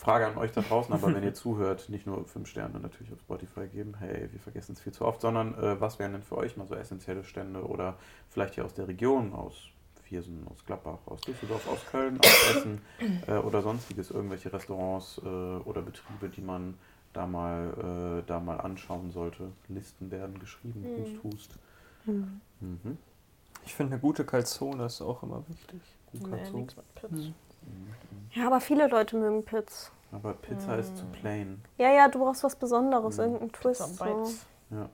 Frage 0.00 0.26
an 0.26 0.38
euch 0.38 0.50
da 0.52 0.62
draußen, 0.62 0.94
aber 0.94 1.12
wenn 1.14 1.22
ihr 1.22 1.34
zuhört, 1.44 1.90
nicht 1.90 2.06
nur 2.06 2.24
fünf 2.24 2.48
Sterne 2.48 2.80
natürlich 2.80 3.12
auf 3.12 3.20
Spotify 3.20 3.66
geben, 3.68 3.94
hey, 3.98 4.28
wir 4.32 4.40
vergessen 4.40 4.72
es 4.72 4.80
viel 4.80 4.92
zu 4.92 5.04
oft, 5.04 5.20
sondern 5.20 5.54
äh, 5.62 5.78
was 5.78 5.98
wären 5.98 6.12
denn 6.12 6.22
für 6.22 6.38
euch 6.38 6.56
mal 6.56 6.66
so 6.66 6.74
essentielle 6.74 7.22
Stände 7.22 7.62
oder 7.66 7.96
vielleicht 8.30 8.54
hier 8.54 8.64
aus 8.64 8.72
der 8.72 8.88
Region, 8.88 9.34
aus 9.34 9.68
Viersen, 10.04 10.46
aus 10.50 10.64
Gladbach, 10.64 10.98
aus 11.04 11.20
Düsseldorf, 11.20 11.68
aus 11.68 11.84
Köln, 11.90 12.18
aus 12.18 12.56
Essen 12.56 12.80
äh, 13.28 13.34
oder 13.36 13.60
sonstiges, 13.60 14.10
irgendwelche 14.10 14.50
Restaurants 14.50 15.20
äh, 15.22 15.28
oder 15.28 15.82
Betriebe, 15.82 16.30
die 16.30 16.40
man 16.40 16.78
da 17.12 17.26
mal, 17.26 18.22
äh, 18.22 18.26
da 18.26 18.40
mal 18.40 18.58
anschauen 18.58 19.10
sollte. 19.10 19.52
Listen 19.68 20.10
werden 20.10 20.38
geschrieben, 20.38 20.80
Mhm. 20.96 21.02
hust, 21.22 21.22
hust. 21.24 21.58
Mhm. 22.06 22.40
Mhm. 22.60 22.98
Ich 23.66 23.74
finde, 23.74 23.92
eine 23.92 24.00
gute 24.00 24.24
Calzone 24.24 24.86
ist 24.86 25.02
auch 25.02 25.22
immer 25.22 25.44
wichtig. 25.46 25.80
Gut, 26.12 26.30
Nee, 26.32 26.66
kannst 26.94 27.32
Mhm. 27.62 27.70
Mhm. 27.72 28.30
Ja, 28.40 28.46
aber 28.46 28.60
viele 28.60 28.86
Leute 28.88 29.16
mögen 29.16 29.44
Pits. 29.44 29.92
Aber 30.12 30.32
Pizza 30.34 30.76
ist 30.76 30.96
zu 30.96 31.04
Mm. 31.04 31.12
plain. 31.12 31.62
Ja, 31.78 31.90
ja, 31.92 32.08
du 32.08 32.18
brauchst 32.18 32.42
was 32.42 32.56
Besonderes, 32.56 33.16
Mhm. 33.16 33.22
irgendeinen 33.22 33.52
Twist. 33.52 33.80
Pizza 33.80 33.94
So. 33.94 34.04
Bites. 34.04 34.46
Ja. 34.70 34.88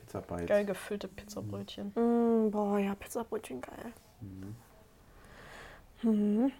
Pizza 0.00 0.20
Bites. 0.20 0.46
Geil 0.46 0.64
gefüllte 0.64 1.06
Pizzabrötchen. 1.08 1.92
Mm, 1.94 2.50
boah, 2.50 2.78
ja, 2.78 2.94
Pizzabrötchen 2.96 3.60
geil. 3.60 3.92
Mhm. 4.20 4.56
Mhm. 6.02 6.52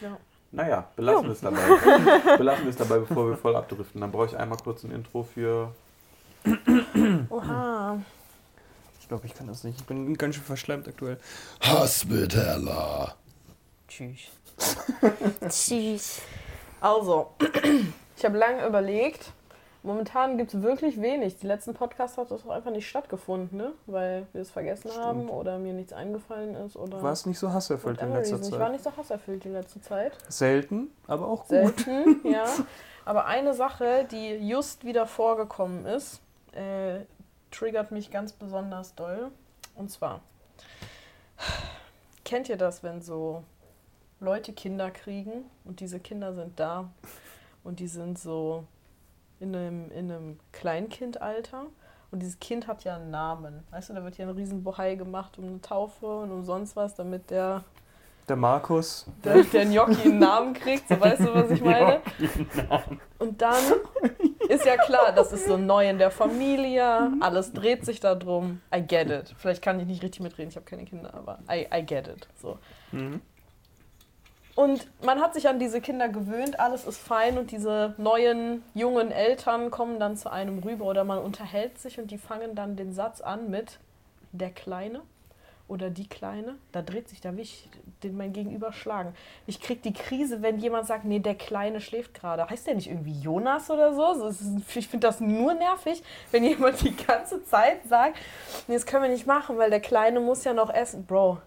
Ja. 0.00 0.16
Naja, 0.52 0.88
belassen 0.96 1.24
wir 1.26 1.32
es 1.32 1.40
dabei. 1.40 1.58
belassen 2.38 2.64
wir 2.64 2.70
es 2.70 2.76
dabei, 2.76 2.98
bevor 2.98 3.28
wir 3.30 3.36
voll 3.36 3.54
abdriften. 3.56 4.00
Dann 4.00 4.10
brauche 4.10 4.26
ich 4.26 4.36
einmal 4.36 4.58
kurz 4.58 4.82
ein 4.84 4.90
Intro 4.92 5.22
für. 5.22 5.72
Oha. 7.28 7.98
Ich 9.10 9.12
glaube, 9.12 9.26
ich 9.26 9.34
kann 9.34 9.48
das 9.48 9.64
nicht. 9.64 9.80
Ich 9.80 9.86
bin 9.86 10.16
ganz 10.16 10.36
schön 10.36 10.44
verschleimt 10.44 10.86
aktuell. 10.86 11.18
Hospitaler. 11.68 13.16
Tschüss. 13.88 14.20
Tschüss. 15.48 16.20
Also, 16.80 17.32
ich 18.16 18.24
habe 18.24 18.38
lange 18.38 18.64
überlegt. 18.64 19.32
Momentan 19.82 20.38
gibt 20.38 20.54
es 20.54 20.62
wirklich 20.62 21.02
wenig. 21.02 21.38
Die 21.40 21.48
letzten 21.48 21.74
Podcasts 21.74 22.18
hat 22.18 22.30
das 22.30 22.46
auch 22.46 22.50
einfach 22.50 22.70
nicht 22.70 22.88
stattgefunden, 22.88 23.58
ne? 23.58 23.72
Weil 23.86 24.28
wir 24.32 24.42
es 24.42 24.52
vergessen 24.52 24.92
Stimmt. 24.92 25.04
haben 25.04 25.28
oder 25.28 25.58
mir 25.58 25.72
nichts 25.72 25.92
eingefallen 25.92 26.54
ist 26.54 26.76
oder. 26.76 26.98
Du 26.98 27.02
warst 27.02 27.26
nicht 27.26 27.40
so 27.40 27.52
hasserfüllt 27.52 28.00
in 28.00 28.12
letzter 28.12 28.36
reason. 28.36 28.52
Ich 28.52 28.60
war 28.60 28.66
Zeit. 28.66 28.72
nicht 28.74 28.84
so 28.84 28.96
hasserfüllt 28.96 29.44
in 29.44 29.54
letzter 29.54 29.82
Zeit. 29.82 30.12
Selten, 30.28 30.92
aber 31.08 31.26
auch 31.26 31.48
gut. 31.48 31.80
Selten, 31.80 32.20
ja. 32.30 32.44
Aber 33.04 33.26
eine 33.26 33.54
Sache, 33.54 34.06
die 34.08 34.36
just 34.36 34.84
wieder 34.84 35.08
vorgekommen 35.08 35.84
ist, 35.84 36.20
äh, 36.52 37.00
triggert 37.50 37.90
mich 37.90 38.10
ganz 38.10 38.32
besonders 38.32 38.94
doll. 38.94 39.30
Und 39.74 39.90
zwar, 39.90 40.20
kennt 42.24 42.48
ihr 42.48 42.56
das, 42.56 42.82
wenn 42.82 43.00
so 43.02 43.44
Leute 44.20 44.52
Kinder 44.52 44.90
kriegen 44.90 45.44
und 45.64 45.80
diese 45.80 46.00
Kinder 46.00 46.34
sind 46.34 46.58
da 46.60 46.90
und 47.64 47.80
die 47.80 47.88
sind 47.88 48.18
so 48.18 48.64
in 49.38 49.54
einem, 49.56 49.90
in 49.90 50.10
einem 50.12 50.40
Kleinkindalter 50.52 51.66
und 52.10 52.20
dieses 52.20 52.38
Kind 52.38 52.66
hat 52.66 52.84
ja 52.84 52.96
einen 52.96 53.10
Namen. 53.10 53.62
Weißt 53.70 53.88
du, 53.88 53.94
da 53.94 54.04
wird 54.04 54.18
ja 54.18 54.26
ein 54.26 54.34
riesen 54.34 54.62
Bohai 54.62 54.96
gemacht 54.96 55.38
um 55.38 55.46
eine 55.46 55.60
Taufe 55.62 56.06
und 56.06 56.30
um 56.30 56.44
sonst 56.44 56.76
was, 56.76 56.94
damit 56.94 57.30
der 57.30 57.64
Der 58.28 58.36
Markus. 58.36 59.06
der, 59.24 59.42
der 59.44 59.64
Gnocchi 59.64 60.02
einen 60.10 60.18
Namen 60.18 60.52
kriegt, 60.52 60.88
so 60.88 61.00
weißt 61.00 61.20
du, 61.20 61.34
was 61.34 61.50
ich 61.50 61.60
meine? 61.64 62.00
Und 63.18 63.40
dann 63.40 63.62
ist 64.50 64.64
ja 64.64 64.76
klar, 64.76 65.12
das 65.12 65.32
ist 65.32 65.46
so 65.46 65.56
neu 65.56 65.88
in 65.88 65.98
der 65.98 66.10
Familie, 66.10 67.12
alles 67.20 67.52
dreht 67.52 67.84
sich 67.84 68.00
darum. 68.00 68.60
I 68.74 68.82
get 68.82 69.10
it. 69.10 69.34
Vielleicht 69.38 69.62
kann 69.62 69.80
ich 69.80 69.86
nicht 69.86 70.02
richtig 70.02 70.20
mitreden, 70.20 70.50
ich 70.50 70.56
habe 70.56 70.66
keine 70.66 70.84
Kinder, 70.84 71.14
aber 71.14 71.38
I, 71.50 71.66
I 71.72 71.82
get 71.84 72.08
it. 72.08 72.28
So. 72.40 72.58
Mhm. 72.92 73.20
Und 74.56 74.86
man 75.02 75.20
hat 75.20 75.34
sich 75.34 75.48
an 75.48 75.58
diese 75.58 75.80
Kinder 75.80 76.08
gewöhnt, 76.08 76.60
alles 76.60 76.84
ist 76.84 76.98
fein 76.98 77.38
und 77.38 77.50
diese 77.50 77.94
neuen 77.96 78.62
jungen 78.74 79.10
Eltern 79.10 79.70
kommen 79.70 79.98
dann 80.00 80.16
zu 80.16 80.30
einem 80.30 80.58
rüber 80.58 80.84
oder 80.84 81.04
man 81.04 81.18
unterhält 81.18 81.78
sich 81.78 81.98
und 81.98 82.10
die 82.10 82.18
fangen 82.18 82.54
dann 82.54 82.76
den 82.76 82.92
Satz 82.92 83.20
an 83.20 83.48
mit 83.48 83.78
der 84.32 84.50
Kleine 84.50 85.00
oder 85.70 85.88
die 85.88 86.08
Kleine. 86.08 86.56
Da 86.72 86.82
dreht 86.82 87.08
sich, 87.08 87.20
da 87.20 87.32
will 87.32 87.42
ich 87.42 87.68
den 88.02 88.16
mein 88.16 88.32
Gegenüber 88.32 88.72
schlagen. 88.72 89.14
Ich 89.46 89.60
krieg 89.60 89.82
die 89.82 89.92
Krise, 89.92 90.42
wenn 90.42 90.58
jemand 90.58 90.86
sagt, 90.86 91.04
nee, 91.04 91.20
der 91.20 91.36
Kleine 91.36 91.80
schläft 91.80 92.12
gerade. 92.14 92.48
Heißt 92.48 92.66
der 92.66 92.74
nicht 92.74 92.88
irgendwie 92.88 93.18
Jonas 93.20 93.70
oder 93.70 93.94
so? 93.94 94.26
ist, 94.28 94.42
ich 94.74 94.88
finde 94.88 95.06
das 95.06 95.20
nur 95.20 95.54
nervig, 95.54 96.02
wenn 96.32 96.44
jemand 96.44 96.80
die 96.82 96.94
ganze 96.96 97.44
Zeit 97.44 97.86
sagt, 97.88 98.16
nee, 98.66 98.74
das 98.74 98.84
können 98.84 99.04
wir 99.04 99.10
nicht 99.10 99.26
machen, 99.26 99.56
weil 99.58 99.70
der 99.70 99.80
Kleine 99.80 100.20
muss 100.20 100.44
ja 100.44 100.52
noch 100.52 100.70
essen. 100.70 101.06
Bro, 101.06 101.38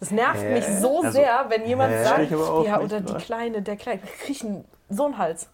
das 0.00 0.10
nervt 0.10 0.42
Hä? 0.42 0.52
mich 0.54 0.66
so 0.66 0.98
Also, 0.98 1.12
sehr, 1.12 1.46
wenn 1.48 1.66
jemand 1.66 1.92
hä? 1.94 2.04
sagt, 2.04 2.30
ja, 2.30 2.80
oder 2.80 3.00
die 3.00 3.12
oder? 3.12 3.20
Kleine, 3.20 3.62
der 3.62 3.76
Kleine, 3.76 4.00
krieg 4.00 4.30
ich 4.30 4.44
einen, 4.44 4.64
so 4.90 5.06
einen 5.06 5.16
Hals. 5.18 5.48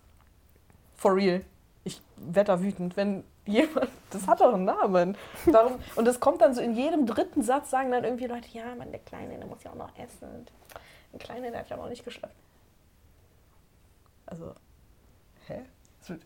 For 0.97 1.15
real. 1.15 1.43
Ich 1.85 2.03
werde 2.17 2.49
da 2.49 2.61
wütend, 2.61 2.97
wenn 2.97 3.23
jemand, 3.49 3.89
das 4.11 4.27
hat 4.27 4.41
doch 4.41 4.55
einen 4.55 4.65
Namen. 4.65 5.17
Darum, 5.47 5.75
und 5.97 6.05
das 6.05 6.21
kommt 6.21 6.41
dann 6.41 6.55
so 6.55 6.61
in 6.61 6.75
jedem 6.75 7.07
dritten 7.07 7.43
Satz, 7.43 7.71
sagen 7.71 7.91
dann 7.91 8.05
irgendwie 8.05 8.27
Leute, 8.27 8.49
ja, 8.53 8.75
Mann, 8.77 8.91
der 8.91 9.01
Kleine, 9.01 9.37
der 9.37 9.47
muss 9.47 9.63
ja 9.65 9.71
auch 9.71 9.77
noch 9.77 9.91
essen. 9.99 10.29
Und 10.35 10.53
der 11.13 11.19
Kleine, 11.19 11.51
der 11.51 11.61
hat 11.61 11.69
ja 11.71 11.77
noch 11.77 11.89
nicht 11.89 12.05
geschlafen. 12.05 12.35
Also, 14.27 14.55
hä? 15.47 15.63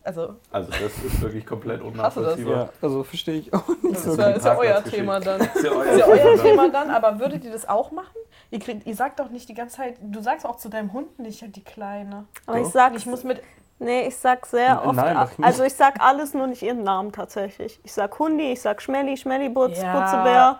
Also, 0.03 0.35
Also, 0.51 0.71
das 0.71 0.97
ist 1.03 1.21
wirklich 1.21 1.45
komplett 1.45 1.79
Hast 1.81 1.83
du 1.83 1.87
unnachvollziehbar. 1.91 2.55
Ja, 2.55 2.69
also 2.81 3.03
verstehe 3.03 3.35
ich 3.39 3.53
auch 3.53 3.67
nicht 3.67 3.95
das 3.95 4.03
so 4.03 4.11
ist 4.11 4.17
ja, 4.17 4.29
ist 4.29 4.45
ja 4.45 4.57
euer. 4.57 4.83
Thema 4.83 5.19
dann. 5.19 5.41
Ist 5.55 5.63
ja 5.63 5.71
euer, 5.71 5.85
ist 5.91 5.99
ja 5.99 6.05
euer 6.07 6.41
Thema. 6.41 6.69
Dann, 6.69 6.89
aber 6.89 7.19
würdet 7.19 7.43
ihr 7.43 7.51
das 7.51 7.67
auch 7.67 7.91
machen? 7.91 8.15
Ihr, 8.49 8.59
kriegt, 8.59 8.85
ihr 8.87 8.95
sagt 8.95 9.19
doch 9.19 9.29
nicht 9.29 9.49
die 9.49 9.53
ganze 9.53 9.77
Zeit, 9.77 9.97
du 10.01 10.21
sagst 10.21 10.45
auch 10.45 10.55
zu 10.55 10.69
deinem 10.69 10.93
Hund 10.93 11.19
nicht, 11.19 11.43
die 11.55 11.63
Kleine. 11.63 12.25
Aber 12.45 12.59
ich 12.59 12.65
Doch. 12.67 12.71
sag, 12.71 12.95
Ich 12.95 13.05
muss 13.05 13.25
mit, 13.25 13.41
nee, 13.83 14.07
ich 14.07 14.17
sag 14.17 14.45
sehr 14.45 14.71
N- 14.71 14.79
oft, 14.79 14.95
nein, 14.95 15.17
nicht. 15.19 15.31
also 15.43 15.63
ich 15.63 15.73
sag 15.73 15.99
alles, 16.01 16.33
nur 16.33 16.47
nicht 16.47 16.61
ihren 16.61 16.83
Namen 16.83 17.11
tatsächlich. 17.11 17.79
Ich 17.83 17.93
sag 17.93 18.17
Hundi, 18.19 18.51
ich 18.53 18.61
sag 18.61 18.81
Schmelli, 18.81 19.15
Schmellibutz, 19.17 19.81
Ja. 19.81 19.93
Butzebär, 19.99 20.59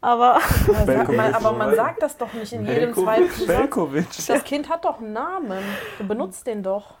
aber 0.00 0.38
man, 1.14 1.34
aber 1.34 1.52
man 1.52 1.74
sagt 1.74 2.02
das 2.02 2.16
doch 2.16 2.32
nicht 2.32 2.52
in 2.52 2.64
jedem 2.66 2.94
Belkovic. 2.94 3.32
zweiten 3.44 4.12
Satz. 4.12 4.26
Das 4.26 4.44
Kind 4.44 4.68
hat 4.68 4.84
doch 4.84 4.98
einen 4.98 5.12
Namen. 5.12 5.62
Du 5.98 6.06
benutzt 6.06 6.46
den 6.46 6.62
doch. 6.62 6.94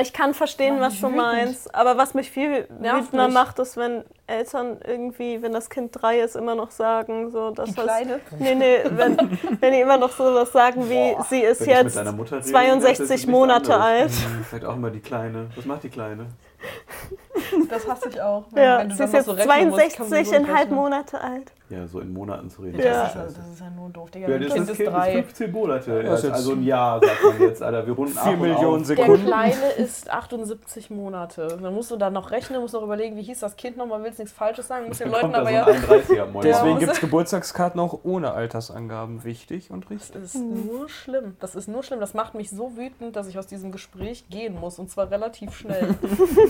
Ich 0.00 0.12
kann 0.12 0.34
verstehen, 0.34 0.80
was 0.80 1.00
du 1.00 1.08
meinst. 1.08 1.74
Aber 1.74 1.96
was 1.96 2.14
mich 2.14 2.30
viel 2.30 2.66
wütender 2.78 3.28
macht, 3.28 3.58
ist, 3.58 3.76
wenn 3.76 4.04
Eltern 4.26 4.78
irgendwie, 4.86 5.42
wenn 5.42 5.52
das 5.52 5.68
Kind 5.68 5.90
drei 5.92 6.20
ist, 6.20 6.36
immer 6.36 6.54
noch 6.54 6.70
sagen, 6.70 7.30
so, 7.30 7.50
dass 7.50 7.68
Die 7.70 7.74
das, 7.74 7.84
Kleine. 7.84 8.20
Nee, 8.38 8.54
nee, 8.54 8.78
wenn, 8.84 9.16
wenn 9.60 9.72
die 9.72 9.80
immer 9.80 9.98
noch 9.98 10.12
sowas 10.12 10.52
sagen 10.52 10.88
wie, 10.88 11.14
Boah. 11.14 11.26
sie 11.28 11.40
ist 11.40 11.66
jetzt 11.66 11.96
rede, 11.98 12.16
62 12.42 12.80
das 12.82 13.00
ist 13.00 13.10
nichts 13.10 13.26
Monate 13.26 13.74
anderes. 13.74 14.22
alt. 14.22 14.46
Sagt 14.50 14.64
auch 14.64 14.76
immer 14.76 14.90
die 14.90 15.00
Kleine. 15.00 15.50
Was 15.56 15.64
macht 15.64 15.82
die 15.82 15.90
Kleine? 15.90 16.26
Das 17.70 17.88
hasse 17.88 18.08
ich 18.08 18.20
auch. 18.20 18.44
Wenn, 18.52 18.62
Ja, 18.62 18.78
wenn 18.78 18.88
du 18.88 18.94
sie 18.94 18.98
dann 18.98 19.08
ist 19.08 19.14
jetzt 19.14 19.24
so 19.26 19.32
rechnen 19.32 19.70
musst, 19.70 19.96
kann 19.96 20.08
man 20.10 20.24
so 20.24 20.30
62,5 20.32 20.54
rechnen. 20.54 20.74
Monate 20.74 21.20
alt. 21.20 21.52
Ja, 21.70 21.86
so 21.88 22.00
in 22.00 22.12
Monaten 22.12 22.50
zu 22.50 22.62
reden. 22.62 22.76
Das, 22.76 22.84
Ja. 22.86 23.04
ist, 23.06 23.16
also, 23.16 23.36
das 23.36 23.48
ist 23.48 23.60
ja 23.60 23.70
nur 23.70 23.88
doof, 23.88 24.10
Digga. 24.10 24.28
Ja, 24.28 24.34
Ein 24.36 24.42
das 24.42 24.52
Kind 24.52 24.64
ist 24.64 24.70
ist 24.70 24.76
Kind 24.76 24.88
ist 24.88 24.94
drei. 24.94 25.12
15 25.12 25.50
Monate. 25.52 26.02
Ja, 26.04 26.10
also 26.10 26.52
ein 26.52 26.62
Jahr, 26.62 27.00
sagt 27.00 27.24
man 27.24 27.40
jetzt, 27.40 27.62
Alter. 27.62 27.86
Wir 27.86 27.94
runden 27.94 28.18
ab 28.18 28.24
Vier 28.24 28.32
und 28.34 28.40
Millionen 28.42 28.82
auf. 28.82 28.86
Der 28.86 28.96
Sekunden. 28.96 29.26
Kleine 29.26 29.70
ist 29.78 30.10
78 30.10 30.90
Monate. 30.90 31.58
Dann 31.60 31.74
musst 31.74 31.90
du 31.90 31.96
da 31.96 32.10
noch 32.10 32.30
rechnen, 32.30 32.60
musst 32.60 32.74
noch 32.74 32.82
überlegen, 32.82 33.16
wie 33.16 33.22
hieß 33.22 33.40
das 33.40 33.56
Kind 33.56 33.76
nochmal, 33.78 34.02
willst 34.04 34.18
nichts 34.18 34.34
Falsches 34.34 34.68
sagen, 34.68 34.86
musst 34.88 35.00
den 35.00 35.10
Dann 35.10 35.22
Leuten 35.22 35.34
aber 35.34 35.48
so 35.48 35.54
ja. 35.54 35.64
ein 35.66 35.74
31er 35.82 36.26
Moin. 36.26 36.42
Deswegen 36.42 36.78
gibt 36.78 36.92
es 36.92 37.00
Geburtstagskarten 37.00 37.80
auch 37.80 37.98
ohne 38.04 38.32
Altersangaben. 38.32 39.24
Wichtig 39.24 39.70
und 39.70 39.84
Das 39.84 39.90
richtig. 39.90 40.22
ist 40.22 40.34
nur 40.36 40.88
schlimm. 40.90 41.36
Das 41.40 41.54
ist 41.54 41.66
nur 41.66 41.82
schlimm. 41.82 41.98
Das 41.98 42.12
macht 42.12 42.34
mich 42.34 42.50
so 42.50 42.76
wütend, 42.76 43.16
dass 43.16 43.26
ich 43.26 43.38
aus 43.38 43.46
diesem 43.46 43.72
Gespräch 43.72 44.28
gehen 44.28 44.60
muss. 44.60 44.78
Und 44.78 44.90
zwar 44.90 45.10
relativ 45.10 45.54
schnell. 45.56 45.94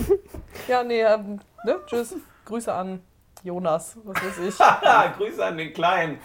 ja, 0.67 0.74
nee, 0.83 1.01
ähm, 1.01 1.39
ne? 1.63 1.79
Tschüss. 1.85 2.15
Grüße 2.45 2.73
an 2.73 3.01
Jonas, 3.43 3.97
was 4.03 4.15
weiß 4.15 4.39
ich. 4.39 4.57
Grüße 5.17 5.45
an 5.45 5.57
den 5.57 5.71
Kleinen. 5.73 6.19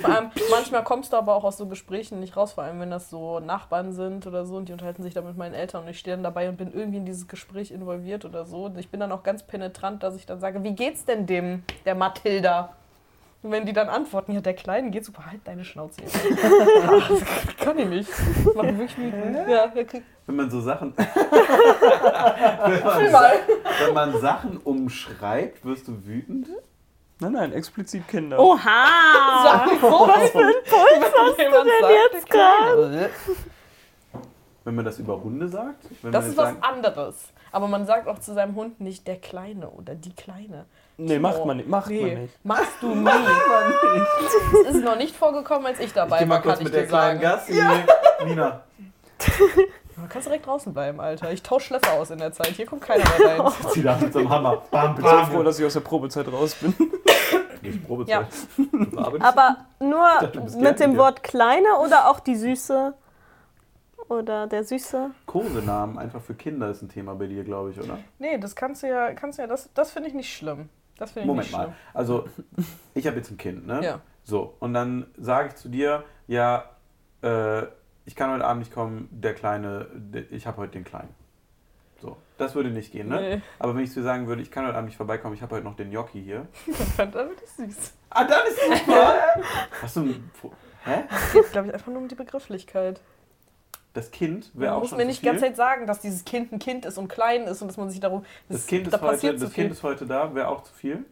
Vor 0.00 0.10
allem, 0.10 0.30
manchmal 0.50 0.82
kommst 0.82 1.12
du 1.12 1.16
aber 1.16 1.34
auch 1.34 1.44
aus 1.44 1.56
so 1.56 1.66
Gesprächen 1.66 2.18
nicht 2.18 2.36
raus, 2.36 2.54
vor 2.54 2.64
allem 2.64 2.80
wenn 2.80 2.90
das 2.90 3.08
so 3.08 3.38
Nachbarn 3.40 3.92
sind 3.92 4.26
oder 4.26 4.44
so 4.44 4.56
und 4.56 4.68
die 4.68 4.72
unterhalten 4.72 5.02
sich 5.02 5.14
da 5.14 5.22
mit 5.22 5.36
meinen 5.36 5.54
Eltern 5.54 5.84
und 5.84 5.90
ich 5.90 5.98
stehe 5.98 6.16
dann 6.16 6.24
dabei 6.24 6.48
und 6.48 6.56
bin 6.56 6.72
irgendwie 6.72 6.98
in 6.98 7.06
dieses 7.06 7.28
Gespräch 7.28 7.70
involviert 7.70 8.24
oder 8.24 8.44
so. 8.44 8.64
Und 8.64 8.78
ich 8.78 8.90
bin 8.90 9.00
dann 9.00 9.12
auch 9.12 9.22
ganz 9.22 9.44
penetrant, 9.44 10.02
dass 10.02 10.16
ich 10.16 10.26
dann 10.26 10.40
sage, 10.40 10.62
wie 10.64 10.74
geht's 10.74 11.04
denn 11.04 11.26
dem, 11.26 11.62
der 11.84 11.94
Mathilda? 11.94 12.74
Und 13.46 13.52
wenn 13.52 13.64
die 13.64 13.72
dann 13.72 13.88
antworten, 13.88 14.32
ja, 14.32 14.40
der 14.40 14.54
Kleinen 14.54 14.90
geht 14.90 15.04
super, 15.04 15.24
halt 15.24 15.40
deine 15.44 15.64
Schnauze. 15.64 16.00
Ah, 16.02 16.98
das 17.08 17.56
kann 17.64 17.78
ich 17.78 17.86
nicht. 17.86 18.10
Das 18.44 18.54
macht 18.56 18.66
mich 18.72 18.78
wirklich 18.90 18.98
wütend. 18.98 19.48
Ja, 19.48 19.72
Wenn 20.26 20.34
man 20.34 20.50
so 20.50 20.60
Sachen. 20.60 20.92
wenn, 20.96 22.82
man, 22.82 23.12
mal. 23.12 23.32
wenn 23.84 23.94
man 23.94 24.20
Sachen 24.20 24.56
umschreibt, 24.56 25.64
wirst 25.64 25.86
du 25.86 26.04
wütend? 26.04 26.48
Nein, 27.20 27.30
nein, 27.34 27.52
explizit 27.52 28.08
Kinder. 28.08 28.36
Oha! 28.36 28.58
was 29.70 30.30
für 30.32 30.38
ein 30.38 30.54
Puls 30.64 31.12
hast 31.16 31.38
du 31.38 31.44
denn 31.44 31.90
jetzt 32.12 32.28
gerade? 32.28 33.10
Wenn 34.64 34.74
man 34.74 34.84
das 34.84 34.98
über 34.98 35.22
Hunde 35.22 35.46
sagt? 35.48 35.84
Wenn 36.02 36.10
Das 36.10 36.24
man 36.24 36.30
ist 36.32 36.36
was 36.36 36.48
sagen- 36.48 36.62
anderes. 36.64 37.32
Aber 37.52 37.68
man 37.68 37.86
sagt 37.86 38.08
auch 38.08 38.18
zu 38.18 38.34
seinem 38.34 38.56
Hund 38.56 38.80
nicht 38.80 39.06
der 39.06 39.20
Kleine 39.20 39.70
oder 39.70 39.94
die 39.94 40.16
Kleine. 40.16 40.66
Nee, 40.98 41.18
macht 41.18 41.44
man 41.44 41.58
nicht. 41.58 41.68
Macht 41.68 41.88
Nee, 41.90 42.00
man 42.14 42.22
nicht. 42.22 42.44
machst 42.44 42.72
du 42.80 42.86
nie. 42.94 43.08
Es 44.68 44.74
ist 44.76 44.84
noch 44.84 44.96
nicht 44.96 45.14
vorgekommen, 45.14 45.66
als 45.66 45.78
ich 45.78 45.86
Ich 45.86 45.92
dabei 45.92 46.20
geh 46.20 46.26
mal 46.26 46.36
war, 46.36 46.42
kurz 46.42 46.54
kann 46.58 46.60
ich 46.60 46.64
mit 46.64 46.74
der 46.74 46.82
dir 46.82 46.88
kleinen 46.88 47.20
sagen. 47.20 47.36
Gassi. 47.36 48.24
Nina. 48.24 48.62
Du 49.98 50.02
kannst 50.10 50.28
direkt 50.28 50.46
draußen 50.46 50.74
bleiben, 50.74 51.00
Alter. 51.00 51.32
Ich 51.32 51.42
tausche 51.42 51.68
Schlösser 51.68 51.94
aus 51.94 52.10
in 52.10 52.18
der 52.18 52.30
Zeit. 52.30 52.48
Hier 52.48 52.66
kommt 52.66 52.82
keiner 52.82 53.02
mehr 53.18 53.40
rein. 53.40 53.52
Zieh 53.70 53.82
da 53.82 53.96
mit 53.96 54.12
so 54.12 54.18
einem 54.18 54.28
Hammer. 54.28 54.62
Bam, 54.70 54.90
Ich 54.90 54.96
bin 54.96 55.04
so 55.06 55.24
froh, 55.32 55.42
dass 55.42 55.58
ich 55.58 55.64
aus 55.64 55.72
der 55.72 55.80
Probezeit 55.80 56.30
raus 56.30 56.54
bin. 56.56 56.74
Ich 57.62 57.82
Probezeit. 57.82 58.26
Ja. 58.28 59.20
Aber 59.20 59.56
nur 59.80 60.06
dachte, 60.20 60.38
mit 60.40 60.54
dem 60.54 60.62
Gärtner. 60.62 60.96
Wort 60.98 61.22
kleine 61.22 61.78
oder 61.82 62.10
auch 62.10 62.20
die 62.20 62.36
Süße? 62.36 62.92
Oder 64.10 64.46
der 64.46 64.64
Süße? 64.64 65.10
Kosenamen 65.24 65.98
einfach 65.98 66.20
für 66.20 66.34
Kinder 66.34 66.68
ist 66.70 66.82
ein 66.82 66.90
Thema 66.90 67.14
bei 67.14 67.26
dir, 67.26 67.42
glaube 67.42 67.70
ich, 67.70 67.80
oder? 67.80 67.98
Nee, 68.18 68.36
das 68.38 68.54
kannst 68.54 68.82
du 68.82 68.88
ja, 68.88 69.14
kannst 69.14 69.38
du 69.38 69.42
ja, 69.42 69.48
das, 69.48 69.70
das 69.72 69.90
finde 69.90 70.10
ich 70.10 70.14
nicht 70.14 70.32
schlimm. 70.32 70.68
Das 70.98 71.10
finde 71.10 71.22
ich 71.22 71.26
Moment 71.26 71.52
mal. 71.52 71.62
schlimm. 71.64 71.74
Also, 71.94 72.28
ich 72.94 73.06
habe 73.06 73.16
jetzt 73.16 73.30
ein 73.30 73.36
Kind, 73.36 73.66
ne? 73.66 73.84
Ja. 73.84 74.00
So, 74.24 74.56
und 74.58 74.74
dann 74.74 75.06
sage 75.16 75.48
ich 75.48 75.54
zu 75.56 75.68
dir, 75.68 76.04
ja, 76.26 76.64
äh, 77.22 77.62
ich 78.06 78.14
kann 78.14 78.30
heute 78.30 78.44
Abend 78.44 78.60
nicht 78.60 78.72
kommen, 78.72 79.08
der 79.10 79.34
Kleine, 79.34 79.88
der, 79.94 80.30
ich 80.30 80.46
habe 80.46 80.58
heute 80.58 80.72
den 80.72 80.84
Kleinen. 80.84 81.14
So, 82.00 82.16
das 82.36 82.54
würde 82.54 82.70
nicht 82.70 82.92
gehen, 82.92 83.08
ne? 83.08 83.20
Nee, 83.20 83.42
Aber 83.58 83.74
wenn 83.74 83.82
ich 83.82 83.90
zu 83.90 84.00
dir 84.00 84.04
sagen 84.04 84.26
würde, 84.26 84.42
ich 84.42 84.50
kann 84.50 84.66
heute 84.66 84.76
Abend 84.76 84.88
nicht 84.88 84.96
vorbeikommen, 84.96 85.34
ich 85.34 85.42
habe 85.42 85.54
heute 85.54 85.64
noch 85.64 85.76
den 85.76 85.90
Gnocchi 85.90 86.22
hier. 86.22 86.46
dann 86.96 87.12
wird 87.12 87.42
es 87.42 87.56
süß. 87.56 87.92
Ah, 88.10 88.24
dann 88.24 88.46
ist 88.46 88.58
es 88.58 88.78
super! 88.80 89.14
Hast 89.82 89.96
du 89.96 90.00
ein... 90.00 90.30
Hä? 90.84 91.04
Es 91.10 91.32
geht, 91.32 91.52
glaube 91.52 91.68
ich, 91.68 91.74
einfach 91.74 91.88
nur 91.88 91.98
um 91.98 92.08
die 92.08 92.14
Begrifflichkeit. 92.14 93.00
Das 93.96 94.10
Kind 94.10 94.50
Du 94.54 94.60
wäre 94.60 94.74
auch 94.74 94.80
musst 94.80 94.90
schon 94.90 94.98
mir 94.98 95.04
zu 95.04 95.08
nicht 95.08 95.22
die 95.22 95.26
ganze 95.26 95.44
Zeit 95.46 95.56
sagen, 95.56 95.86
dass 95.86 96.00
dieses 96.00 96.22
Kind 96.26 96.52
ein 96.52 96.58
Kind 96.58 96.84
ist 96.84 96.98
und 96.98 97.08
klein 97.08 97.44
ist 97.44 97.62
und 97.62 97.68
dass 97.68 97.78
man 97.78 97.88
sich 97.88 97.98
darum. 97.98 98.26
Das 98.50 98.66
Kind 98.66 98.86
da 98.86 98.96
ist, 98.96 99.02
heute, 99.02 99.12
passiert 99.12 99.38
zu 99.38 99.46
das 99.46 99.54
kind 99.54 99.72
ist 99.72 99.82
heute 99.82 100.04
da, 100.06 100.34
wäre 100.34 100.48
auch 100.48 100.62
zu 100.64 100.74
viel. 100.74 101.04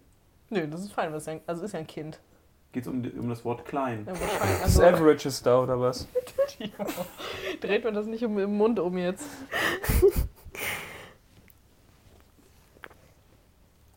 Nö, 0.51 0.69
das 0.69 0.83
ist 0.83 0.93
fein, 0.93 1.11
das 1.11 1.23
ist 1.23 1.27
ja, 1.29 1.33
ein- 1.33 1.41
also 1.47 1.65
ist 1.65 1.73
ja 1.73 1.79
ein 1.79 1.87
Kind. 1.87 2.21
Geht 2.73 2.83
es 2.83 2.89
um, 2.89 3.03
um 3.19 3.29
das 3.31 3.43
Wort 3.45 3.65
klein. 3.65 4.05
Ja, 4.07 4.13
wahrscheinlich. 4.13 4.59
Das 4.63 4.79
Also, 4.79 4.83
Average 4.83 5.29
ist 5.29 5.47
da, 5.47 5.63
oder 5.63 5.81
was? 5.81 6.07
dreht 7.63 7.85
man 7.85 7.95
das 7.95 8.05
nicht 8.07 8.23
um, 8.23 8.39
im 8.39 8.57
Mund 8.59 8.79
um 8.79 8.99
jetzt. 8.99 9.25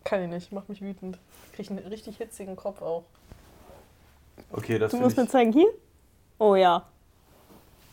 Kann 0.06 0.22
ich 0.24 0.30
nicht, 0.30 0.52
macht 0.54 0.70
mich 0.70 0.82
wütend. 0.82 1.20
Krieg 1.54 1.70
einen 1.70 1.80
richtig 1.88 2.18
hitzigen 2.18 2.56
Kopf 2.56 2.82
auch. 2.82 3.04
Okay, 4.52 4.80
das 4.80 4.92
Du 4.92 4.98
musst 4.98 5.18
mir 5.18 5.24
ich... 5.24 5.30
zeigen, 5.30 5.52
hier? 5.52 5.68
Oh 6.40 6.56
ja. 6.56 6.88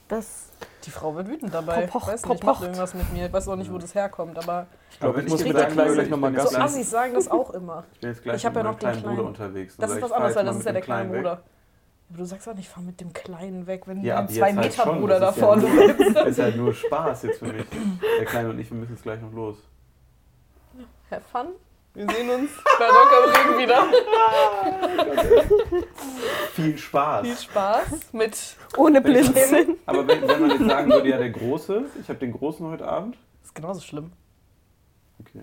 Das. 0.09 0.50
Die 0.84 0.90
Frau 0.90 1.14
wird 1.16 1.28
wütend 1.28 1.55
dabei. 1.55 1.86
Popocht, 1.86 2.09
ich 2.09 2.12
weiß 2.14 2.26
nicht, 2.26 2.44
macht 2.44 2.62
irgendwas 2.62 2.92
mit 2.94 3.11
mir. 3.12 3.26
Ich 3.26 3.32
weiß 3.32 3.48
auch 3.48 3.57
nicht, 3.57 3.72
wo 3.72 3.78
das 3.78 3.94
herkommt, 3.94 4.36
aber 4.36 4.66
Ich 4.90 5.00
glaube, 5.00 5.16
wenn 5.16 5.24
ich 5.26 5.30
muss 5.32 5.40
ich 5.40 5.46
mit 5.48 5.57
der 5.57 5.66
Kleinen 5.68 5.94
gleich 5.94 6.11
nochmal 6.11 6.30
ich 6.34 6.38
bin 6.38 6.46
so. 6.46 6.59
Assis 6.59 6.90
sagen 6.90 7.14
das 7.14 7.30
auch 7.30 7.50
immer. 7.50 7.84
Ich 7.94 8.00
bin 8.00 8.11
jetzt 8.11 8.22
gleich 8.22 8.36
Ich 8.36 8.44
hab 8.46 8.52
mit 8.55 8.59
ja 8.59 8.62
meinem 8.64 8.72
noch 8.72 8.78
den 8.78 8.80
kleinen 8.80 9.00
Kleinen. 9.02 9.16
Bruder 9.16 9.28
unterwegs. 9.28 9.76
Das 9.78 9.90
ist 9.90 10.02
was 10.02 10.11
ich, 10.11 10.14
anderes, 10.16 10.36
weil 10.36 10.44
das 10.44 10.57
ist 10.59 10.66
ja 10.66 10.72
der 10.72 10.82
kleine 10.82 11.11
weg. 11.11 11.18
Bruder. 11.20 11.42
Aber 12.11 12.18
du 12.18 12.24
sagst 12.26 12.48
auch 12.48 12.55
nicht, 12.55 12.68
fahr 12.68 12.82
mit 12.82 13.00
dem 13.00 13.12
Kleinen 13.14 13.66
weg, 13.66 13.84
wenn 13.86 14.02
Ja, 14.02 14.16
dein 14.16 14.28
zwei 14.28 14.52
halt 14.52 14.57
Meter 14.57 14.84
schon. 14.84 15.00
Bruder 15.00 15.20
da 15.20 15.26
ja 15.26 15.32
vorne 15.32 15.62
sitzt. 15.62 16.00
Das 16.16 16.28
ist 16.28 16.38
halt 16.38 16.57
nur 16.57 16.74
Spaß 16.74 17.22
jetzt 17.22 17.38
für 17.38 17.46
mich. 17.46 17.64
Der 18.18 18.26
Kleine 18.26 18.50
und 18.50 18.59
ich, 18.59 18.70
wir 18.70 18.76
müssen 18.76 18.92
jetzt 18.92 19.02
gleich 19.05 19.22
noch 19.22 19.32
los. 19.32 19.57
Have 21.11 21.22
fun. 21.32 21.46
Wir 21.94 22.07
sehen 22.11 22.28
uns 22.28 22.50
bei 22.78 22.86
Rock 22.86 23.11
am 23.16 23.30
Ring 23.30 23.59
wieder. 23.62 23.86
Viel 26.55 26.78
Spaß. 26.78 27.26
Viel 27.26 27.36
Spaß 27.36 28.12
mit. 28.12 28.57
Ohne 28.76 29.00
Blinzeln. 29.00 29.76
Aber 29.86 30.07
wenn, 30.07 30.22
wenn 30.22 30.40
man 30.40 30.50
jetzt 30.50 30.64
sagen 30.64 30.90
würde, 30.92 31.09
ja, 31.09 31.18
der 31.18 31.30
Große, 31.30 31.86
ich 32.00 32.09
habe 32.09 32.20
den 32.20 32.32
Großen 32.32 32.64
heute 32.64 32.86
Abend. 32.86 33.16
Das 33.40 33.48
ist 33.48 33.55
genauso 33.55 33.80
schlimm. 33.80 34.12
Okay. 35.18 35.42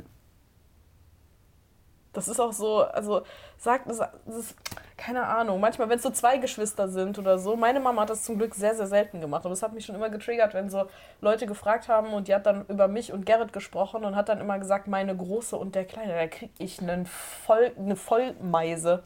Das 2.14 2.30
ist 2.30 2.39
auch 2.39 2.53
so, 2.53 2.84
also 2.84 3.24
sagt 3.57 3.89
es, 3.89 3.97
das 3.97 4.36
ist, 4.36 4.55
keine 4.95 5.26
Ahnung, 5.26 5.59
manchmal, 5.59 5.89
wenn 5.89 5.97
es 5.97 6.03
so 6.03 6.12
zwei 6.12 6.38
Geschwister 6.38 6.88
sind 6.88 7.20
oder 7.20 7.38
so, 7.39 7.57
meine 7.57 7.82
Mama 7.82 8.03
hat 8.03 8.09
das 8.09 8.24
zum 8.24 8.38
Glück 8.38 8.55
sehr, 8.55 8.76
sehr 8.76 8.88
selten 8.88 9.20
gemacht, 9.20 9.45
aber 9.45 9.53
es 9.53 9.64
hat 9.64 9.74
mich 9.74 9.86
schon 9.86 9.95
immer 9.95 10.09
getriggert, 10.09 10.53
wenn 10.53 10.70
so 10.70 10.86
Leute 11.20 11.45
gefragt 11.45 11.89
haben 11.89 12.14
und 12.14 12.28
die 12.30 12.36
hat 12.36 12.45
dann 12.45 12.66
über 12.68 12.88
mich 12.88 13.12
und 13.12 13.26
Gerrit 13.26 13.51
gesprochen 13.51 14.05
und 14.05 14.16
hat 14.16 14.30
dann 14.30 14.39
immer 14.39 14.59
gesagt, 14.59 14.88
meine 14.88 15.16
Große 15.16 15.57
und 15.57 15.76
der 15.76 15.86
Kleine, 15.86 16.14
da 16.14 16.28
krieg 16.28 16.51
ich 16.57 16.82
einen 16.82 17.05
Voll, 17.05 17.72
eine 17.78 17.95
Vollmeise. 17.95 19.03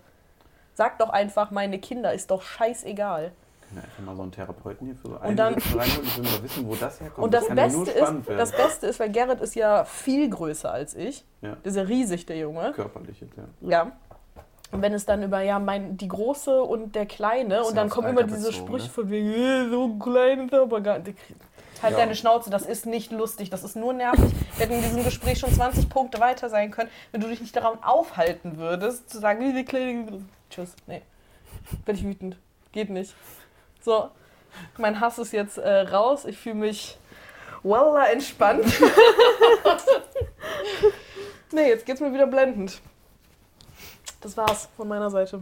Sag 0.75 0.99
doch 0.99 1.09
einfach, 1.09 1.51
meine 1.51 1.79
Kinder, 1.79 2.13
ist 2.13 2.29
doch 2.31 2.41
scheißegal. 2.41 3.31
Können 3.67 3.75
wir 3.77 3.83
einfach 3.83 4.03
mal 4.03 4.15
so 4.15 4.21
einen 4.21 4.31
Therapeuten 4.31 4.87
hier 4.87 4.95
für 4.95 5.07
so 5.07 5.15
Und 5.15 5.35
dann- 5.37 5.53
reinholen? 5.55 6.03
Ich 6.03 6.17
will 6.17 6.23
mal 6.23 6.43
wissen, 6.43 6.67
wo 6.67 6.75
das 6.75 7.01
herkommt. 7.01 7.25
Und 7.25 7.33
das, 7.33 7.47
ja 7.47 7.55
Beste 7.55 7.91
ist, 7.91 7.95
werden. 7.95 8.23
das 8.37 8.51
Beste 8.51 8.87
ist, 8.87 8.99
weil 8.99 9.09
Gerrit 9.09 9.41
ist 9.41 9.55
ja 9.55 9.85
viel 9.85 10.29
größer 10.29 10.71
als 10.71 10.93
ich. 10.95 11.25
Ja. 11.41 11.55
Der 11.55 11.65
ist 11.65 11.75
ja 11.75 11.83
riesig, 11.83 12.25
der 12.27 12.37
Junge. 12.37 12.73
Körperlich 12.73 13.19
jetzt, 13.21 13.33
ja. 13.37 13.43
Ja. 13.69 13.91
Und 14.71 14.81
wenn 14.81 14.93
es 14.93 15.05
dann 15.05 15.23
über, 15.23 15.41
ja, 15.41 15.57
mein, 15.59 15.95
die 15.97 16.07
Große 16.07 16.61
und 16.61 16.95
der 16.95 17.05
Kleine, 17.05 17.61
und 17.63 17.69
ja 17.69 17.75
dann 17.75 17.89
kommen 17.89 18.09
immer 18.09 18.23
diese 18.23 18.51
Sprüche 18.51 18.85
ne? 18.87 18.91
von 18.91 19.09
wegen, 19.09 19.31
äh, 19.31 19.69
so 19.69 19.95
klein 19.95 20.45
ist 20.45 20.53
er 20.53 20.61
aber 20.63 20.81
gar 20.81 20.99
nicht. 20.99 21.17
Halt 21.81 21.93
Ja. 21.93 21.99
deine 21.99 22.15
Schnauze, 22.15 22.49
das 22.49 22.65
ist 22.65 22.85
nicht 22.85 23.11
lustig, 23.11 23.49
das 23.49 23.63
ist 23.63 23.75
nur 23.75 23.93
nervig. 23.93 24.33
Wir 24.57 24.65
hätten 24.65 24.73
in 24.73 24.81
diesem 24.81 25.03
Gespräch 25.03 25.39
schon 25.39 25.51
20 25.53 25.89
Punkte 25.89 26.19
weiter 26.19 26.49
sein 26.49 26.71
können, 26.71 26.89
wenn 27.11 27.21
du 27.21 27.27
dich 27.27 27.41
nicht 27.41 27.55
daran 27.55 27.77
aufhalten 27.83 28.57
würdest, 28.57 29.09
zu 29.09 29.19
sagen, 29.19 29.39
wie 29.41 29.53
die 29.53 29.65
kleine. 29.65 30.23
Tschüss. 30.55 30.73
Nee. 30.87 31.01
Bin 31.83 31.95
ich 31.95 32.03
wütend. 32.05 32.37
Geht 32.71 32.89
nicht. 32.89 33.13
So. 33.81 34.09
Mein 34.77 35.01
Hass 35.01 35.19
ist 35.19 35.33
jetzt 35.33 35.57
äh, 35.57 35.81
raus. 35.81 36.23
Ich 36.23 36.37
fühle 36.37 36.55
mich 36.55 36.97
wallah 37.61 38.05
entspannt. 38.05 38.63
nee, 41.51 41.67
jetzt 41.67 41.85
geht's 41.85 41.99
mir 41.99 42.13
wieder 42.13 42.27
blendend. 42.27 42.79
Das 44.21 44.37
war's 44.37 44.69
von 44.77 44.87
meiner 44.87 45.09
Seite. 45.09 45.41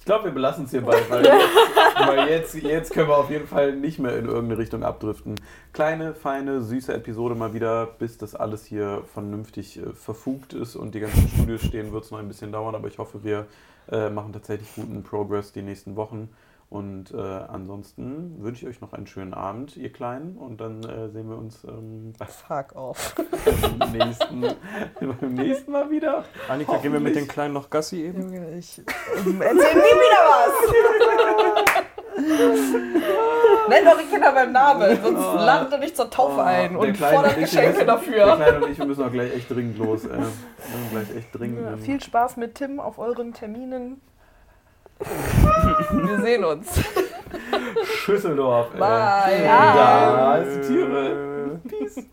Ich 0.00 0.06
glaube, 0.06 0.24
wir 0.24 0.30
belassen 0.32 0.64
es 0.64 0.70
hierbei, 0.70 0.96
weil, 1.10 1.24
weil 2.06 2.30
jetzt, 2.30 2.54
jetzt 2.54 2.90
können 2.92 3.08
wir 3.08 3.18
auf 3.18 3.30
jeden 3.30 3.46
Fall 3.46 3.76
nicht 3.76 3.98
mehr 3.98 4.16
in 4.16 4.24
irgendeine 4.24 4.56
Richtung 4.56 4.82
abdriften. 4.82 5.34
Kleine, 5.74 6.14
feine, 6.14 6.62
süße 6.62 6.94
Episode 6.94 7.34
mal 7.34 7.52
wieder, 7.52 7.84
bis 7.84 8.16
das 8.16 8.34
alles 8.34 8.64
hier 8.64 9.02
vernünftig 9.12 9.78
äh, 9.78 9.92
verfugt 9.92 10.54
ist 10.54 10.74
und 10.74 10.94
die 10.94 11.00
ganzen 11.00 11.28
Studios 11.28 11.62
stehen, 11.62 11.92
wird 11.92 12.04
es 12.04 12.10
noch 12.10 12.18
ein 12.18 12.28
bisschen 12.28 12.50
dauern, 12.50 12.74
aber 12.74 12.88
ich 12.88 12.96
hoffe, 12.96 13.22
wir 13.24 13.46
äh, 13.92 14.08
machen 14.08 14.32
tatsächlich 14.32 14.74
guten 14.74 15.02
Progress 15.02 15.52
die 15.52 15.62
nächsten 15.62 15.96
Wochen. 15.96 16.30
Und 16.70 17.12
äh, 17.12 17.16
ansonsten 17.18 18.36
wünsche 18.44 18.62
ich 18.64 18.76
euch 18.76 18.80
noch 18.80 18.92
einen 18.92 19.08
schönen 19.08 19.34
Abend, 19.34 19.76
ihr 19.76 19.92
Kleinen, 19.92 20.36
und 20.36 20.60
dann 20.60 20.84
äh, 20.84 21.08
sehen 21.10 21.28
wir 21.28 21.36
uns 21.36 21.64
ähm, 21.64 22.12
Fuck 22.46 22.76
off. 22.76 23.16
beim, 23.78 23.90
nächsten, 23.90 24.40
beim 25.20 25.34
nächsten 25.34 25.72
Mal 25.72 25.90
wieder. 25.90 26.24
Annika, 26.48 26.76
gehen 26.76 26.92
wir 26.92 27.00
mit 27.00 27.16
den. 27.16 27.26
Kleinen 27.26 27.54
noch 27.54 27.70
Gassi 27.70 28.04
eben? 28.04 28.22
Junge, 28.22 28.56
ich 28.56 28.78
ähm, 29.26 29.42
erzähl 29.42 29.74
nie 29.74 29.80
wieder 29.80 30.22
was. 30.30 31.70
Nenn 33.68 33.84
doch 33.84 33.98
die 33.98 34.06
Kinder 34.06 34.32
beim 34.32 34.52
Namen, 34.52 34.98
sonst 35.02 35.18
Oh. 35.24 35.34
ladet 35.36 35.72
er 35.72 35.78
nicht 35.78 35.96
zur 35.96 36.10
Taufe 36.10 36.42
ein 36.42 36.72
Der 36.72 36.80
und 36.80 36.96
fordert 36.96 37.36
Geschenke 37.38 37.68
müssen- 37.70 37.78
Der 37.78 37.86
dafür. 37.86 38.36
Kleine 38.36 38.64
und 38.64 38.70
ich, 38.70 38.78
wir 38.78 38.86
müssen 38.86 39.04
auch 39.04 39.12
gleich 39.12 39.34
echt 39.34 39.50
dringend 39.50 39.78
los. 39.78 40.04
Äh, 40.04 40.08
gleich 40.90 41.16
echt 41.16 41.34
dringend. 41.38 41.60
Ja, 41.64 41.76
viel 41.76 42.00
Spaß 42.00 42.36
mit 42.36 42.54
Tim 42.56 42.78
auf 42.80 42.98
euren 42.98 43.32
Terminen. 43.32 44.00
Wir 45.00 46.20
sehen 46.20 46.44
uns. 46.44 46.68
Schüsseldorf. 48.04 48.74
Äh, 48.74 48.78
Bye. 48.78 49.42
Da 49.44 50.36
ist 50.36 50.68
die 50.68 50.74
Tiere. 50.74 51.60
Peace. 51.68 52.04